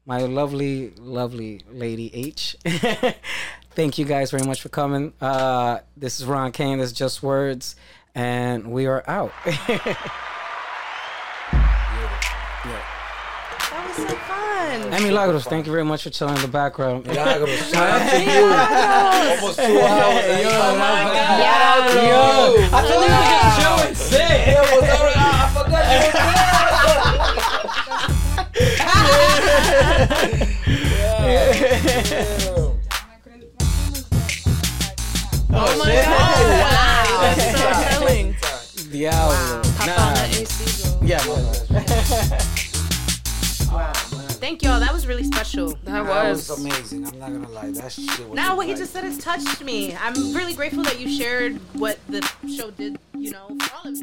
my 0.05 0.19
lovely 0.19 0.91
lovely 0.99 1.61
lady 1.71 2.11
H 2.13 2.55
thank 3.71 3.97
you 3.97 4.05
guys 4.05 4.31
very 4.31 4.45
much 4.45 4.61
for 4.61 4.69
coming 4.69 5.13
uh 5.21 5.79
this 5.97 6.19
is 6.19 6.25
Ron 6.25 6.51
Kane 6.51 6.77
this 6.77 6.91
is 6.91 6.97
just 6.97 7.23
words 7.23 7.75
and 8.13 8.71
we 8.71 8.85
are 8.85 9.03
out 9.07 9.33
That 13.75 13.87
was 13.87 13.95
so 13.97 14.15
fun. 14.15 14.93
Emmy 14.93 15.09
Lagros, 15.09 15.43
thank 15.43 15.65
you 15.65 15.71
very 15.71 15.83
much 15.83 16.03
for 16.03 16.09
chilling 16.09 16.35
in 16.35 16.41
the 16.41 16.47
background. 16.47 17.05
Milagros, 17.05 17.49
shout 17.71 18.01
out 18.01 18.09
to 18.09 18.23
you. 18.23 18.45
Almost 19.35 19.59
two 19.59 19.79
hours. 19.79 20.43
Yo, 20.43 20.49
oh 20.49 20.75
my 20.79 21.03
my 21.03 21.13
God. 21.13 21.39
God. 21.43 21.93
Yo, 21.95 22.63
I 22.63 22.69
thought 22.69 22.87
you 22.87 22.99
were 23.01 23.27
just 23.35 23.59
chill 23.59 23.77
and 23.87 23.97
sit. 23.97 24.47
Yo, 24.47 24.61
what's 24.61 24.93
up? 24.93 25.11
I 25.15 25.51
forgot 25.53 25.83
you 25.91 25.97
were 26.07 26.54
Oh 35.57 35.77
my 35.79 35.85
god! 35.85 36.45
Wow, 36.61 37.35
that's 37.35 37.45
so 37.51 37.65
telling. 37.89 38.35
Diablo. 38.91 39.61
Nah. 39.85 40.13
Yeah. 41.05 41.19
Thank 44.39 44.63
y'all. 44.63 44.79
That 44.79 44.91
was 44.93 45.07
really 45.07 45.23
special. 45.23 45.69
That 45.69 45.85
That 45.85 46.05
was. 46.05 46.49
was 46.49 46.59
amazing. 46.59 47.05
I'm 47.05 47.19
not 47.19 47.31
gonna 47.31 47.49
lie. 47.49 47.71
That 47.71 47.91
shit 47.91 48.07
was. 48.27 48.35
Now 48.35 48.55
what 48.55 48.67
he 48.67 48.73
just 48.75 48.93
said 48.93 49.03
has 49.03 49.17
touched 49.17 49.63
me. 49.63 49.95
I'm 49.95 50.33
really 50.33 50.53
grateful 50.53 50.83
that 50.83 50.99
you 50.99 51.09
shared 51.09 51.55
what 51.73 51.99
the 52.09 52.21
show 52.55 52.71
did, 52.71 52.97
you 53.17 53.31
know, 53.31 53.47
for 53.59 53.75
all 53.75 53.93